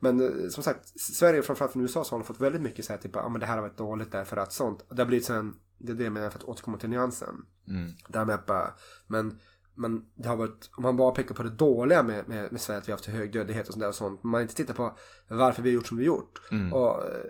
Men 0.00 0.20
eh, 0.20 0.48
som 0.48 0.62
sagt, 0.62 1.00
Sverige 1.00 1.42
framförallt 1.42 1.72
från 1.72 1.82
USA 1.82 2.04
så 2.04 2.14
har 2.14 2.18
de 2.20 2.24
fått 2.26 2.40
väldigt 2.40 2.62
mycket 2.62 2.84
så 2.84 2.92
här, 2.92 3.00
typ, 3.00 3.10
ja 3.14 3.28
men 3.28 3.40
det 3.40 3.46
här 3.46 3.54
har 3.54 3.62
varit 3.62 3.76
dåligt 3.76 4.12
därför 4.12 4.36
att 4.36 4.52
sånt. 4.52 4.84
Det 4.90 5.02
har 5.02 5.06
blivit 5.06 5.24
sen, 5.26 5.54
det 5.80 5.92
är 5.92 5.96
det 5.96 6.04
jag 6.04 6.12
menar 6.12 6.30
för 6.30 6.38
att 6.38 6.44
återkomma 6.44 6.78
till 6.78 6.88
nyansen. 6.90 7.46
Mm. 7.68 7.90
Det 8.08 8.18
här 8.18 8.24
med 8.24 8.34
att 8.34 8.46
bara, 8.46 8.74
men, 9.06 9.38
men 9.74 10.04
det 10.14 10.28
har 10.28 10.36
varit, 10.36 10.70
om 10.76 10.82
man 10.82 10.96
bara 10.96 11.10
pekar 11.10 11.34
på 11.34 11.42
det 11.42 11.50
dåliga 11.50 12.02
med, 12.02 12.28
med, 12.28 12.52
med 12.52 12.60
Sverige, 12.60 12.78
att 12.78 12.88
vi 12.88 12.92
har 12.92 12.98
haft 12.98 13.06
hög 13.06 13.32
dödlighet 13.32 13.66
och 13.68 13.72
sånt 13.72 13.80
där 13.82 13.88
och 13.88 13.94
sånt. 13.94 14.22
Men 14.22 14.30
man 14.30 14.42
inte 14.42 14.54
tittar 14.54 14.74
på 14.74 14.96
varför 15.28 15.62
vi 15.62 15.70
har 15.70 15.74
gjort 15.74 15.86
som 15.86 15.96
vi 15.96 16.02
har 16.08 16.16
gjort. 16.16 16.40
Mm. 16.50 16.72
Och 16.72 17.04
eh, 17.04 17.24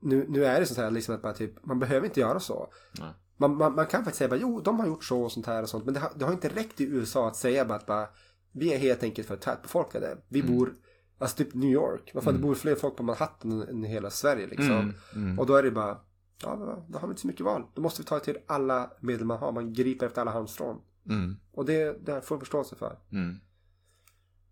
nu, 0.00 0.26
nu 0.28 0.44
är 0.44 0.60
det 0.60 0.66
så 0.66 0.82
här 0.82 0.90
liksom 0.90 1.14
att 1.14 1.22
bara 1.22 1.32
typ, 1.32 1.64
man 1.66 1.78
behöver 1.78 2.06
inte 2.06 2.20
göra 2.20 2.40
så. 2.40 2.72
Nej. 3.00 3.10
Man, 3.36 3.56
man, 3.56 3.74
man 3.74 3.86
kan 3.86 4.04
faktiskt 4.04 4.18
säga 4.18 4.28
bara, 4.28 4.40
jo, 4.40 4.60
de 4.60 4.80
har 4.80 4.86
gjort 4.86 5.04
så 5.04 5.22
och 5.22 5.32
sånt 5.32 5.46
här 5.46 5.62
och 5.62 5.68
sånt. 5.68 5.84
Men 5.84 5.94
det 5.94 6.00
har, 6.00 6.12
det 6.16 6.24
har 6.24 6.32
inte 6.32 6.48
räckt 6.48 6.80
i 6.80 6.84
USA 6.84 7.28
att 7.28 7.36
säga 7.36 7.64
bara 7.64 7.78
att 7.78 7.86
bara, 7.86 8.08
vi 8.52 8.74
är 8.74 8.78
helt 8.78 9.02
enkelt 9.02 9.28
för 9.28 9.36
tätbefolkade. 9.36 10.18
Vi 10.28 10.40
Mm. 10.40 10.56
bor, 10.56 10.74
alltså 11.18 11.36
typ 11.36 11.54
New 11.54 11.70
York. 11.70 12.10
Varför 12.14 12.32
det 12.32 12.38
bor 12.38 12.54
fler 12.54 12.74
folk 12.74 12.96
på 12.96 13.02
Manhattan 13.02 13.52
än, 13.52 13.68
än 13.68 13.84
i 13.84 13.88
hela 13.88 14.10
Sverige 14.10 14.46
liksom. 14.46 14.70
Mm, 14.70 14.94
mm. 15.14 15.38
Och 15.38 15.46
då 15.46 15.56
är 15.56 15.62
det 15.62 15.70
bara, 15.70 16.00
ja, 16.42 16.84
då- 16.88 16.98
har 16.98 17.08
vi 17.08 17.10
inte 17.12 17.20
så 17.20 17.26
mycket 17.26 17.44
val. 17.46 17.64
Då 17.74 17.82
måste 17.82 18.02
vi 18.02 18.06
ta 18.06 18.18
till 18.18 18.38
alla 18.46 18.90
medel 19.00 19.24
man 19.26 19.38
har. 19.38 19.52
Man 19.52 19.72
griper 19.72 20.06
efter 20.06 20.20
alla 20.20 20.30
halmstrån. 20.30 20.80
Mm. 21.08 21.36
Och 21.52 21.64
det, 21.64 22.06
det 22.06 22.22
får 22.22 22.34
jag 22.34 22.40
förståelse 22.40 22.76
för. 22.76 22.98
Mm. 23.12 23.36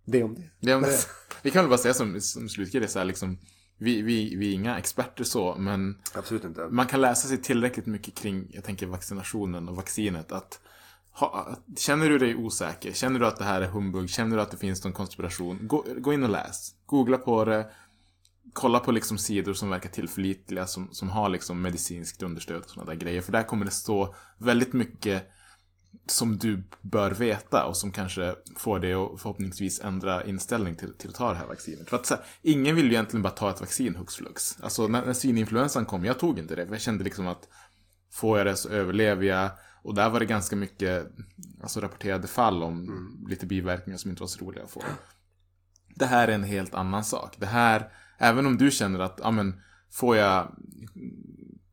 Det 0.05 0.23
om 0.23 0.35
det. 0.35 0.51
Det, 0.61 0.75
om 0.75 0.83
det. 0.83 1.07
Vi 1.43 1.51
kan 1.51 1.63
väl 1.63 1.69
bara 1.69 1.79
säga 1.79 1.95
som, 1.95 2.21
som 2.21 2.49
slutgrej, 2.49 2.89
så 2.89 2.99
här, 2.99 3.07
liksom, 3.07 3.39
vi, 3.79 4.03
vi, 4.03 4.37
vi 4.37 4.51
är 4.51 4.55
inga 4.55 4.79
experter 4.79 5.25
så, 5.25 5.55
men 5.59 5.99
Absolut 6.15 6.45
inte. 6.45 6.69
man 6.71 6.87
kan 6.87 7.01
läsa 7.01 7.29
sig 7.29 7.39
tillräckligt 7.43 7.87
mycket 7.87 8.15
kring, 8.15 8.51
jag 8.55 8.65
tänker 8.65 8.87
vaccinationen 8.87 9.69
och 9.69 9.77
vaccinet. 9.77 10.33
Att, 10.33 10.61
ha, 11.13 11.57
känner 11.77 12.09
du 12.09 12.19
dig 12.19 12.37
osäker? 12.37 12.93
Känner 12.93 13.21
du 13.21 13.27
att 13.27 13.37
det 13.37 13.45
här 13.45 13.63
är 13.63 13.67
humbug? 13.69 14.11
Känner 14.11 14.37
du 14.37 14.43
att 14.43 14.51
det 14.51 14.57
finns 14.57 14.85
någon 14.85 14.93
konspiration? 14.93 15.59
Gå, 15.63 15.85
gå 15.99 16.13
in 16.13 16.23
och 16.23 16.31
läs. 16.31 16.75
Googla 16.87 17.19
på 17.19 17.45
det. 17.45 17.71
Kolla 18.53 18.79
på 18.79 18.93
liksom 18.93 19.19
sidor 19.19 19.55
som 19.55 19.71
verkar 19.71 19.91
tillförlitliga, 19.91 20.67
som, 20.67 20.89
som 20.93 21.11
har 21.11 21.29
liksom 21.29 21.63
medicinskt 21.63 22.23
understöd 22.23 22.63
och 22.63 22.71
sådana 22.71 22.91
där 22.91 22.99
grejer. 22.99 23.21
För 23.21 23.33
där 23.33 23.43
kommer 23.43 23.65
det 23.65 23.71
stå 23.71 24.15
väldigt 24.39 24.73
mycket 24.73 25.31
som 26.07 26.39
du 26.39 26.65
bör 26.81 27.11
veta 27.11 27.65
och 27.65 27.77
som 27.77 27.93
kanske 27.93 28.35
får 28.57 28.79
dig 28.79 28.95
att 28.95 29.21
förhoppningsvis 29.21 29.81
ändra 29.81 30.25
inställning 30.25 30.77
till, 30.77 30.95
till 30.95 31.09
att 31.11 31.15
ta 31.17 31.33
det 31.33 31.39
här 31.39 31.47
vaccinet. 31.47 31.89
För 31.89 31.97
att 31.97 32.11
här, 32.11 32.21
ingen 32.43 32.77
vill 32.77 32.85
ju 32.85 32.91
egentligen 32.91 33.23
bara 33.23 33.33
ta 33.33 33.51
ett 33.51 33.61
vaccin 33.61 33.97
hux 33.97 34.15
flux. 34.15 34.59
Alltså 34.63 34.89
när, 34.89 35.07
när 35.07 35.13
svininfluensan 35.13 35.87
kom, 35.87 36.05
jag 36.05 36.19
tog 36.19 36.39
inte 36.39 36.57
det 36.57 36.67
för 36.67 36.75
jag 36.75 36.83
kände 36.83 37.05
liksom 37.05 37.27
att 37.27 37.49
Får 38.11 38.39
jag 38.39 38.47
det 38.47 38.57
så 38.57 38.69
överlever 38.69 39.25
jag. 39.25 39.51
Och 39.83 39.95
där 39.95 40.11
var 40.11 40.21
det 40.21 40.27
ganska 40.27 40.57
mycket 40.57 41.07
alltså, 41.63 41.81
rapporterade 41.81 42.29
fall 42.29 42.63
om 42.63 43.27
lite 43.29 43.47
biverkningar 43.47 43.99
som 43.99 44.11
inte 44.11 44.23
var 44.23 44.29
så 44.29 44.45
roliga 44.45 44.65
att 44.65 44.71
få. 44.71 44.83
Det 45.95 46.07
här 46.07 46.29
är 46.29 46.33
en 46.33 46.45
helt 46.45 46.75
annan 46.75 47.05
sak. 47.05 47.37
Det 47.39 47.47
här, 47.47 47.93
även 48.21 48.47
om 48.47 48.57
du 48.57 48.71
känner 48.71 48.99
att, 49.01 49.21
ja 49.23 49.31
men, 49.31 49.61
får 49.93 50.17
jag 50.17 50.55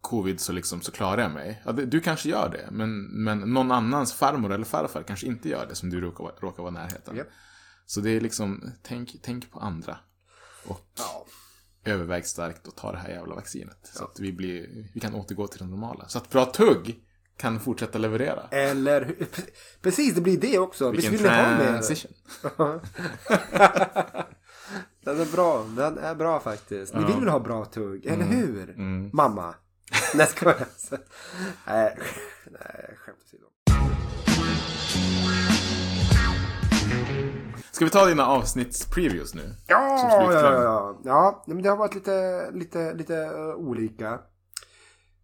covid 0.01 0.39
så 0.39 0.51
liksom 0.51 0.81
så 0.81 0.91
klarar 0.91 1.21
jag 1.21 1.31
mig. 1.31 1.61
Ja, 1.65 1.71
du 1.71 1.99
kanske 1.99 2.29
gör 2.29 2.49
det, 2.49 2.67
men, 2.71 3.01
men 3.23 3.39
någon 3.39 3.71
annans 3.71 4.13
farmor 4.13 4.51
eller 4.53 4.65
farfar 4.65 5.03
kanske 5.03 5.27
inte 5.27 5.49
gör 5.49 5.65
det 5.69 5.75
som 5.75 5.89
du 5.89 6.01
råkar, 6.01 6.25
råkar 6.41 6.63
vara 6.63 6.71
i 6.71 6.73
närheten. 6.73 7.15
Japp. 7.15 7.27
Så 7.85 8.01
det 8.01 8.09
är 8.09 8.21
liksom, 8.21 8.71
tänk, 8.83 9.15
tänk 9.23 9.51
på 9.51 9.59
andra. 9.59 9.97
Och 10.67 10.85
Ja. 10.97 11.25
överväg 11.91 12.25
starkt 12.25 12.67
att 12.67 12.75
ta 12.75 12.91
det 12.91 12.97
här 12.97 13.09
jävla 13.09 13.35
vaccinet. 13.35 13.91
Så 13.93 14.03
att 14.03 14.19
vi, 14.19 14.33
blir, 14.33 14.89
vi 14.93 14.99
kan 14.99 15.15
återgå 15.15 15.47
till 15.47 15.59
det 15.59 15.65
normala. 15.65 16.07
Så 16.07 16.17
att 16.17 16.29
Bra 16.29 16.45
Tugg 16.45 16.95
kan 17.37 17.59
fortsätta 17.59 17.97
leverera. 17.97 18.47
Eller 18.51 19.05
hur? 19.05 19.27
Precis, 19.81 20.15
det 20.15 20.21
blir 20.21 20.37
det 20.41 20.59
också. 20.59 20.91
Visst 20.91 21.03
Vilken 21.09 21.23
vill 21.23 21.35
ha 21.35 21.57
mer? 21.57 21.65
transition. 21.67 22.11
Den 25.03 25.21
är 25.21 25.25
bra. 25.31 25.65
Den 25.75 25.97
är 25.97 26.15
bra 26.15 26.39
faktiskt. 26.39 26.93
Ni 26.93 27.03
vill 27.05 27.15
väl 27.19 27.29
ha 27.29 27.39
bra 27.39 27.65
tugg? 27.65 28.05
Eller 28.05 28.23
Mm. 28.23 28.35
hur? 28.37 28.75
Mamma. 29.13 29.55
Nej, 30.15 30.27
ska 30.27 30.45
jag 30.45 30.55
Nej, 31.65 31.97
skämt 32.97 33.17
åsido. 33.25 33.43
Ska 37.71 37.85
vi 37.85 37.91
ta 37.91 38.05
dina 38.05 38.25
avsnittspreviews 38.27 39.33
nu? 39.33 39.55
Ja, 39.67 40.31
ja, 40.31 40.33
ja, 40.33 40.53
ja. 41.03 41.43
ja 41.47 41.53
men 41.53 41.61
det 41.63 41.69
har 41.69 41.77
varit 41.77 41.95
lite, 41.95 42.49
lite, 42.51 42.93
lite 42.93 43.13
uh, 43.29 43.55
olika. 43.55 44.19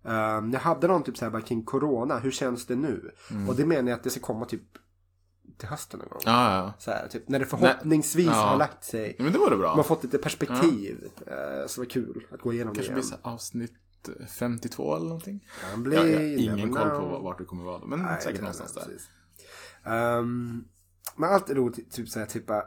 Um, 0.03 0.51
jag 0.53 0.59
hade 0.59 0.87
någon 0.87 1.03
typ 1.03 1.17
så 1.17 1.25
här 1.25 1.31
bara 1.31 1.41
kring 1.41 1.63
corona. 1.63 2.19
Hur 2.19 2.31
känns 2.31 2.65
det 2.65 2.75
nu? 2.75 3.11
Och 3.49 3.55
det 3.55 3.65
menar 3.65 3.89
jag 3.89 3.97
att 3.97 4.03
det 4.03 4.09
ska 4.09 4.19
komma 4.19 4.45
typ 4.45 4.61
till 5.63 5.69
hösten 5.69 5.99
någon 5.99 6.09
gång. 6.09 6.21
Ja, 6.25 6.55
ja. 6.55 6.73
Så 6.79 6.91
här, 6.91 7.07
typ, 7.07 7.29
när 7.29 7.39
det 7.39 7.45
förhoppningsvis 7.45 8.25
Nej, 8.25 8.35
ja. 8.35 8.41
har 8.41 8.57
lagt 8.57 8.83
sig. 8.83 9.15
ja. 9.17 9.23
Men 9.23 9.33
det 9.33 9.39
vore 9.39 9.57
bra. 9.57 9.67
Man 9.67 9.75
har 9.77 9.83
fått 9.83 10.03
lite 10.03 10.17
perspektiv. 10.17 11.03
eh, 11.27 11.67
så 11.67 11.81
det 11.81 11.85
var 11.85 11.89
kul 11.89 12.27
att 12.31 12.41
gå 12.41 12.53
igenom 12.53 12.73
kanske 12.73 12.91
det 12.91 12.95
blir 12.95 13.03
igen. 13.03 13.19
här 13.23 13.31
avsnitt 13.33 13.73
52 14.39 14.95
eller 14.95 15.05
någonting. 15.05 15.47
Kan 15.71 15.83
bli, 15.83 15.95
Jag, 15.95 16.09
jag 16.09 16.51
har 16.51 16.57
ingen 16.57 16.73
koll 16.73 16.89
på 16.89 17.19
vart 17.19 17.37
det 17.37 17.45
kommer 17.45 17.63
vara. 17.63 17.85
Men 17.85 17.99
Nej, 18.01 18.21
säkert 18.21 18.41
någonstans 18.41 18.73
där. 18.73 18.81
precis. 18.81 19.09
Ehm, 19.85 20.63
men 21.15 21.29
allt 21.29 21.49
är 21.49 21.55
roligt, 21.55 21.91
typ 21.91 22.09
såhär, 22.09 22.25
typ 22.25 22.47
bara, 22.47 22.63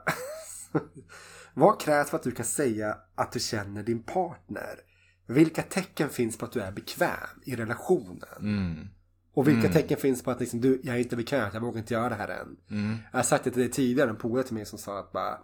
Vad 1.54 1.80
krävs 1.80 2.10
för 2.10 2.16
att 2.16 2.22
du 2.22 2.30
kan 2.32 2.46
säga 2.46 2.96
att 3.14 3.32
du 3.32 3.40
känner 3.40 3.82
din 3.82 4.02
partner? 4.02 4.80
Vilka 5.26 5.62
tecken 5.62 6.08
finns 6.08 6.38
på 6.38 6.44
att 6.44 6.52
du 6.52 6.60
är 6.60 6.72
bekväm 6.72 7.28
i 7.44 7.56
relationen? 7.56 8.28
Mm. 8.40 8.88
Och 9.36 9.48
vilka 9.48 9.68
tecken 9.68 9.96
finns 9.96 10.22
på 10.22 10.30
att 10.30 10.40
liksom, 10.40 10.60
du, 10.60 10.80
jag 10.82 10.94
är 10.94 10.98
inte 11.00 11.16
bekväm, 11.16 11.50
jag 11.52 11.60
vågar 11.60 11.78
inte 11.78 11.94
göra 11.94 12.08
det 12.08 12.14
här 12.14 12.28
än. 12.28 12.56
Mm. 12.70 12.96
Jag 13.12 13.18
har 13.18 13.24
sagt 13.24 13.44
det 13.44 13.50
till 13.50 13.60
dig 13.60 13.70
tidigare, 13.70 14.10
en 14.10 14.16
polare 14.16 14.44
till 14.44 14.54
mig 14.54 14.66
som 14.66 14.78
sa 14.78 14.98
att 14.98 15.12
bara, 15.12 15.38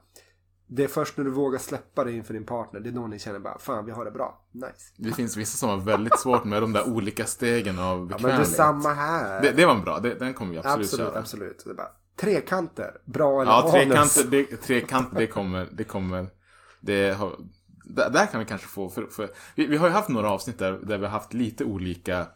det 0.66 0.84
är 0.84 0.88
först 0.88 1.16
när 1.16 1.24
du 1.24 1.30
vågar 1.30 1.58
släppa 1.58 2.04
det 2.04 2.12
inför 2.12 2.34
din 2.34 2.46
partner, 2.46 2.80
det 2.80 2.88
är 2.88 2.92
då 2.92 3.06
ni 3.06 3.18
känner 3.18 3.38
bara, 3.38 3.58
fan 3.58 3.84
vi 3.86 3.92
har 3.92 4.04
det 4.04 4.10
bra, 4.10 4.44
nice. 4.52 4.68
Det 4.96 5.12
finns 5.12 5.36
vissa 5.36 5.56
som 5.56 5.68
har 5.68 5.76
väldigt 5.76 6.18
svårt 6.18 6.44
med 6.44 6.62
de 6.62 6.72
där 6.72 6.88
olika 6.88 7.24
stegen 7.24 7.78
av 7.78 7.84
Ja, 7.84 7.98
men 7.98 8.08
det 8.08 8.14
är 8.14 8.16
bekvämlighet. 8.18 8.48
samma 8.48 8.94
här. 8.94 9.42
det, 9.42 9.52
det 9.52 9.66
var 9.66 9.74
en 9.74 9.82
bra, 9.84 9.98
det, 10.00 10.14
den 10.14 10.34
kommer 10.34 10.52
vi 10.52 10.58
absolut, 10.58 10.86
absolut, 10.86 11.08
köra. 11.08 11.18
absolut. 11.18 11.62
Det 11.66 11.74
bara, 11.74 11.88
trekanter, 12.16 12.96
bra 13.04 13.42
eller 13.42 13.52
Ja, 13.52 13.70
trekanter, 13.72 14.24
det, 14.30 14.44
trekanter, 14.56 15.18
det 15.18 15.26
kommer, 15.26 15.68
det 15.72 15.84
kommer, 15.84 16.26
det 16.80 17.16
har, 17.18 17.36
där, 17.84 18.10
där 18.10 18.26
kan 18.26 18.40
vi 18.40 18.46
kanske 18.46 18.66
få, 18.66 18.88
för, 18.88 19.06
för 19.06 19.30
vi, 19.54 19.66
vi 19.66 19.76
har 19.76 19.86
ju 19.86 19.92
haft 19.92 20.08
några 20.08 20.30
avsnitt 20.30 20.58
där, 20.58 20.72
där 20.72 20.98
vi 20.98 21.04
har 21.04 21.12
haft 21.12 21.34
lite 21.34 21.64
olika 21.64 22.26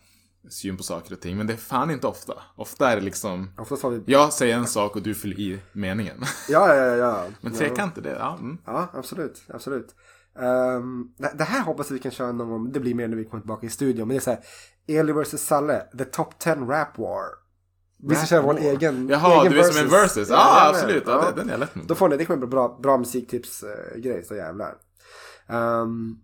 syn 0.49 0.77
på 0.77 0.83
saker 0.83 1.13
och 1.13 1.21
ting, 1.21 1.37
men 1.37 1.47
det 1.47 1.53
är 1.53 1.57
fan 1.57 1.91
inte 1.91 2.07
ofta. 2.07 2.35
Ofta 2.57 2.91
är 2.91 2.97
det 2.97 3.03
liksom, 3.03 3.51
Oftast 3.59 3.83
har 3.83 3.91
vi... 3.91 4.03
jag 4.07 4.33
säger 4.33 4.57
en 4.57 4.67
sak 4.67 4.97
och 4.97 5.03
du 5.03 5.15
fyller 5.15 5.41
i 5.41 5.61
meningen. 5.73 6.17
Ja, 6.49 6.75
ja, 6.75 6.85
ja. 6.85 6.97
ja. 6.97 7.25
Men 7.41 7.53
ja. 7.53 7.59
trekanter, 7.59 8.03
det, 8.03 8.11
ja. 8.19 8.37
Mm. 8.41 8.59
Ja, 8.67 8.89
absolut. 8.95 9.43
absolut. 9.49 9.95
Ehm, 10.39 11.09
det, 11.19 11.33
det 11.39 11.45
här 11.45 11.61
hoppas 11.63 11.91
vi 11.91 11.99
kan 11.99 12.13
köra 12.13 12.33
någon 12.33 12.49
gång. 12.51 12.73
Det 12.73 12.81
blir 12.81 12.95
mer 12.95 13.09
när 13.09 13.17
vi 13.17 13.25
kommer 13.25 13.41
tillbaka 13.41 13.67
i 13.67 13.71
studion. 13.71 14.09
Men 14.09 14.17
det 14.17 14.19
är 14.19 14.21
så 14.21 14.31
här. 14.31 14.41
Eli 14.89 15.13
vs. 15.13 15.47
Salle. 15.47 15.83
The 15.99 16.05
Top 16.05 16.39
10 16.39 16.55
Rap 16.55 16.99
War. 16.99 17.25
Vi 18.09 18.15
ska 18.15 18.27
köra 18.27 18.43
vår 18.43 18.59
egen 18.59 19.09
Jaha, 19.09 19.41
egen 19.41 19.53
du 19.53 19.59
är 19.61 19.65
som 19.65 19.85
en 19.85 19.91
versus. 19.91 20.29
Ja, 20.31 20.37
Jajamän. 20.37 20.75
absolut. 20.75 21.03
Ja, 21.07 21.31
det- 21.35 21.41
den 21.41 21.51
är 21.51 21.59
lätt 21.59 21.75
med. 21.75 21.87
Då 21.87 21.95
får 21.95 22.09
ni, 22.09 22.17
det 22.17 22.25
kommer 22.25 22.39
bli 22.39 22.47
bra, 22.49 22.79
bra 22.83 22.99
musiktips-grej. 22.99 24.25
så 24.25 24.35
jävlar. 24.35 24.75
Um, 25.49 26.19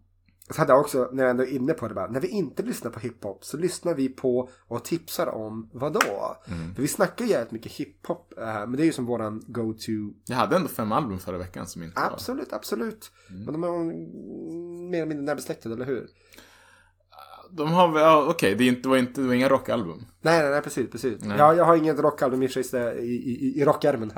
så 0.50 0.60
hade 0.60 0.72
jag 0.72 0.80
också, 0.80 1.08
när 1.12 1.22
jag 1.22 1.30
ändå 1.30 1.42
är 1.42 1.52
inne 1.52 1.72
på 1.72 1.88
det 1.88 1.94
bara. 1.94 2.06
När 2.10 2.20
vi 2.20 2.28
inte 2.28 2.62
lyssnar 2.62 2.90
på 2.90 3.00
hiphop 3.00 3.44
så 3.44 3.56
lyssnar 3.56 3.94
vi 3.94 4.08
på 4.08 4.48
och 4.68 4.84
tipsar 4.84 5.26
om 5.26 5.70
vad 5.72 5.92
då? 5.92 6.36
Mm. 6.46 6.74
För 6.74 6.82
vi 6.82 6.88
snackar 6.88 7.24
ju 7.24 7.30
jävligt 7.30 7.52
mycket 7.52 7.72
hiphop. 7.72 8.38
eh, 8.38 8.44
men 8.44 8.72
det 8.72 8.82
är 8.82 8.84
ju 8.84 8.92
som 8.92 9.06
våran 9.06 9.42
go-to 9.46 9.92
Jag 10.24 10.36
hade 10.36 10.56
ändå 10.56 10.68
fem 10.68 10.92
album 10.92 11.18
förra 11.18 11.38
veckan 11.38 11.66
som 11.66 11.82
inte 11.82 12.00
var... 12.00 12.10
Absolut, 12.10 12.52
absolut. 12.52 13.10
Mm. 13.30 13.44
Men 13.44 13.52
de 13.52 13.64
är 13.64 13.68
mer 14.90 14.98
eller 14.98 15.06
mindre 15.06 15.24
närbesläktade, 15.24 15.74
eller 15.74 15.86
hur? 15.86 16.08
De 17.54 17.72
har 17.72 17.88
väl, 17.88 18.02
ja, 18.02 18.26
okej, 18.28 18.54
det, 18.54 18.64
inte- 18.66 18.82
det 18.82 18.88
var 18.88 18.96
inte, 18.96 19.20
det 19.20 19.26
var 19.26 19.34
inga 19.34 19.48
rockalbum. 19.48 20.04
Nej, 20.20 20.42
nej, 20.42 20.50
nej 20.50 20.62
precis, 20.62 20.90
precis. 20.90 21.18
Ja, 21.38 21.54
jag 21.54 21.64
har 21.64 21.76
inget 21.76 21.98
rockalbum 21.98 22.42
i, 22.42 22.46
i, 22.46 22.50
i, 23.00 23.60
i 23.60 23.64
rockärmen. 23.64 24.10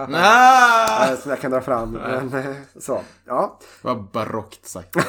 Som 1.23 1.31
jag 1.31 1.41
kan 1.41 1.51
dra 1.51 1.61
fram. 1.61 1.91
Men, 1.91 2.35
eh, 2.35 2.55
så, 2.81 3.01
ja. 3.27 3.59
Det 3.83 3.89
var 3.89 4.07
barockt 4.13 4.67
sagt. 4.69 4.97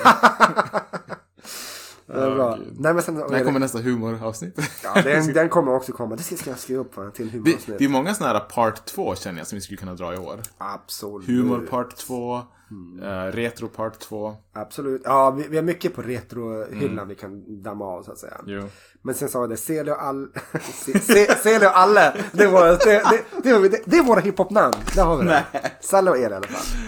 Det 2.07 2.13
är 2.13 2.35
bra. 2.35 2.55
gud. 2.55 2.75
Nej, 2.79 2.93
men 2.93 3.03
sen, 3.03 3.15
När 3.15 3.43
kommer 3.43 3.59
nästa 3.59 3.79
humoravsnitt? 3.79 4.59
ja, 4.83 5.01
den, 5.01 5.33
den 5.33 5.49
kommer 5.49 5.75
också 5.75 5.91
komma. 5.91 6.15
Det 6.15 6.23
ska 6.23 6.49
jag 6.49 6.59
skriva 6.59 6.81
upp 6.81 7.13
till 7.15 7.25
Det, 7.31 7.37
humoravsnitt. 7.37 7.77
det 7.79 7.85
är 7.85 7.89
många 7.89 8.13
sådana 8.15 8.39
här 8.39 8.45
part 8.45 8.85
2 8.85 9.15
känner 9.15 9.37
jag 9.39 9.47
som 9.47 9.55
vi 9.55 9.61
skulle 9.61 9.77
kunna 9.77 9.93
dra 9.93 10.13
i 10.13 10.17
år. 10.17 10.39
Absolut. 10.57 11.27
Humor 11.27 11.59
part 11.69 11.95
2, 11.95 12.41
Mm. 12.75 13.03
eh, 13.03 13.31
retro 13.31 13.67
part 13.67 13.99
2. 13.99 14.35
Absolut. 14.53 15.01
Ja, 15.05 15.31
vi, 15.31 15.47
vi 15.47 15.55
har 15.57 15.63
mycket 15.63 15.95
på 15.95 16.01
retrohyllan 16.01 17.07
vi 17.07 17.15
kan 17.15 17.61
damma 17.63 17.85
av 17.85 18.03
så 18.03 18.11
att 18.11 18.17
säga. 18.17 18.37
Jo. 18.45 18.63
Men 19.01 19.15
sen 19.15 19.29
sa 19.29 19.39
jag 19.39 19.49
det, 19.49 19.57
Sele 19.57 19.91
och 19.91 20.03
all... 20.03 20.27
Se- 20.73 20.99
Se- 20.99 21.35
Sele 21.35 21.67
och 21.67 21.77
Alle. 21.77 22.13
Det 22.31 22.43
är 22.43 22.47
våra, 22.47 22.71
det, 22.71 22.77
det, 22.85 23.23
det, 23.43 23.53
var- 23.53 23.69
det, 23.85 23.97
är 23.97 24.03
våra 24.03 24.19
hiphop-namn. 24.19 24.73
Där 24.95 25.03
har 25.03 25.17
vi 25.17 25.25
det. 25.25 25.43
Salle 25.81 26.11
och 26.11 26.17
El 26.17 26.31
i 26.31 26.35
alla 26.35 26.47
fall. 26.47 26.81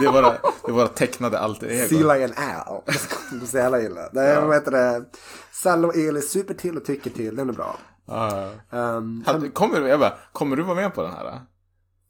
Det 0.00 0.06
är 0.06 0.12
våra, 0.12 0.30
det 0.30 0.68
är 0.68 0.72
våra 0.72 0.88
tecknade 0.88 1.38
alter 1.38 1.66
ego. 1.66 1.88
Sila 1.88 2.14
and 2.14 2.32
Al. 2.66 2.82
Det 2.86 3.34
inte 3.34 3.46
så 3.46 3.56
jävla 3.56 3.80
illa. 3.82 4.08
Nej, 4.12 4.36
vad 4.40 4.54
heter 4.54 4.70
det? 4.70 5.04
Salle 5.52 5.86
och 5.86 5.96
El 5.96 6.16
är 6.16 6.20
super 6.20 6.54
till 6.54 6.76
och 6.76 6.84
tycker 6.84 7.10
till. 7.10 7.36
Den 7.36 7.48
är 7.48 7.52
bra. 7.52 7.76
Ja. 8.06 8.50
Um, 8.70 9.22
Hade- 9.26 9.48
Kommer, 9.50 9.80
du- 9.80 9.98
bara, 9.98 10.14
kommer 10.32 10.56
du 10.56 10.62
vara 10.62 10.74
med 10.76 10.94
på 10.94 11.02
den 11.02 11.12
här? 11.12 11.24
då? 11.24 11.40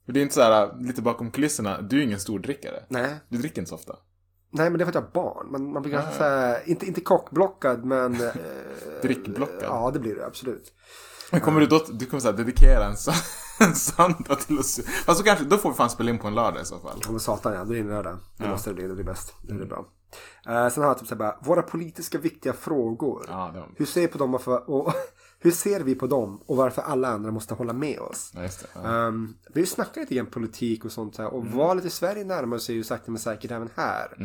För 0.09 0.13
det 0.13 0.21
är 0.21 0.23
inte 0.23 0.35
så 0.35 0.43
här 0.43 0.71
lite 0.81 1.03
bakom 1.03 1.31
kulisserna, 1.31 1.81
du 1.81 1.99
är 1.99 2.03
ingen 2.03 2.21
stor 2.21 2.39
drickare. 2.39 2.83
nej. 2.89 3.17
Du 3.29 3.39
dricker 3.39 3.59
inte 3.61 3.69
så 3.69 3.75
ofta. 3.75 3.97
nej, 4.53 4.71
men 4.71 4.79
det 4.79 4.83
är 4.83 4.93
för 4.93 4.99
att 4.99 5.05
jag 5.15 5.23
har 5.23 5.35
barn. 5.35 5.53
Man, 5.53 5.73
man 5.73 5.83
blir 5.83 5.93
ganska 5.93 6.13
så 6.13 6.23
här, 6.23 6.69
inte, 6.69 6.87
inte 6.87 7.01
kockblockad, 7.01 7.85
men... 7.85 8.15
eh, 8.21 8.31
Drickblockad. 9.03 9.63
Ja, 9.63 9.91
det 9.91 9.99
blir 9.99 10.15
det 10.15 10.27
absolut. 10.27 10.73
Men 11.33 11.41
kommer 11.41 11.61
du 11.61 11.67
då, 11.67 11.85
du 11.93 12.07
kommer 12.07 12.21
så 12.21 12.29
här, 12.31 12.37
dedikera 12.37 12.85
en, 12.85 12.97
så, 12.97 13.13
en 13.61 13.75
söndag 13.75 14.35
till 14.37 14.59
su- 14.59 14.83
Fast 14.83 15.19
så 15.19 15.25
kanske, 15.25 15.45
då 15.45 15.57
får 15.59 15.71
vi 15.71 15.77
fan 15.77 15.91
spela 15.91 16.11
in 16.11 16.19
på 16.19 16.27
en 16.27 16.35
lördag 16.35 16.63
i 16.63 16.65
så 16.65 16.79
fall. 16.79 17.01
Ja 17.05 17.11
men 17.11 17.21
satan 17.21 17.53
ja, 17.55 17.65
det 17.65 17.77
är 17.77 17.81
en 17.81 17.89
lördag. 17.89 18.19
Det 18.37 18.49
måste 18.49 18.71
det 18.71 18.75
bli, 18.75 18.87
det 18.89 18.95
blir 18.95 19.05
bäst. 19.05 19.35
Det 19.43 19.55
blir 19.55 19.67
bra. 19.67 19.87
Eh, 20.49 20.69
sen 20.69 20.83
har 20.83 20.91
jag 20.91 20.99
typ 20.99 21.09
såhär 21.09 21.19
bara, 21.19 21.39
våra 21.43 21.63
politiska 21.63 22.19
viktiga 22.19 22.53
frågor. 22.53 23.25
Ja, 23.29 23.51
det 23.55 23.61
var... 23.61 23.69
Hur 23.77 23.87
ser, 23.87 24.07
på 24.09 24.19
dem 24.19 24.35
och, 24.35 24.43
för, 24.43 24.71
och 24.71 24.93
hur 25.41 25.51
ser 25.51 25.81
vi 25.81 25.95
på 25.95 26.07
dem 26.07 26.43
och 26.47 26.57
varför 26.57 26.83
alla 26.83 27.09
andra 27.09 27.31
måste 27.31 27.55
hålla 27.55 27.73
med 27.73 27.99
oss? 27.99 28.33
Ja, 28.35 28.41
det. 28.41 28.51
Ja. 28.75 29.07
Um, 29.07 29.37
vi 29.55 29.67
snackar 29.67 30.01
lite 30.01 30.15
grann 30.15 30.27
politik 30.27 30.85
och 30.85 30.93
sånt 30.93 31.19
här 31.19 31.27
och 31.27 31.47
valet 31.47 31.85
i 31.85 31.91
Sverige 31.91 32.25
närmar 32.25 32.59
sig 32.59 32.75
ju 32.75 32.85
sakta 32.85 33.11
men 33.11 33.21
säkert 33.21 33.51
även 33.51 33.71
här. 33.75 34.17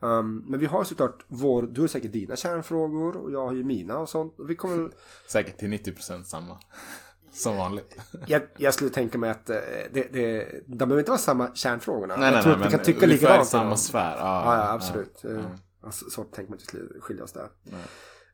Um, 0.00 0.44
men 0.48 0.60
vi 0.60 0.66
har 0.66 0.84
såklart 0.84 1.24
vår, 1.28 1.62
du 1.62 1.80
har 1.80 1.88
säkert 1.88 2.12
dina 2.12 2.36
kärnfrågor 2.36 3.16
och 3.16 3.32
jag 3.32 3.46
har 3.46 3.52
ju 3.52 3.64
mina 3.64 3.98
och 3.98 4.08
sånt. 4.08 4.38
Och 4.38 4.50
vi 4.50 4.56
kommer, 4.56 4.90
Säkert 5.28 5.58
till 5.58 5.68
90% 5.68 6.22
samma. 6.22 6.58
Som 7.32 7.56
vanligt. 7.56 7.96
jag, 8.26 8.42
jag 8.56 8.74
skulle 8.74 8.90
tänka 8.90 9.18
mig 9.18 9.30
att 9.30 9.50
eh, 9.50 9.56
det, 9.92 10.12
det, 10.12 10.46
de 10.66 10.76
behöver 10.76 10.98
inte 10.98 11.10
vara 11.10 11.18
samma 11.18 11.54
kärnfrågorna. 11.54 12.16
Nej, 12.16 12.24
jag 12.24 12.32
nej, 12.32 12.42
tror 12.42 12.56
nej, 12.56 12.62
att 12.62 12.72
vi 12.72 12.76
kan 12.76 12.84
tycka 12.84 13.06
ungefär 13.06 13.22
likadant. 13.22 13.46
i 13.46 13.50
samma 13.50 13.76
sfär. 13.76 14.16
Ja, 14.16 14.44
Ja, 14.44 14.56
ja 14.56 14.72
absolut. 14.72 15.20
Ja. 15.22 15.30
Alltså, 15.82 16.10
så 16.10 16.24
tänker 16.24 16.50
man 16.50 16.54
inte 16.54 16.64
skulle 16.64 17.00
skilja 17.00 17.24
oss 17.24 17.32
där. 17.32 17.48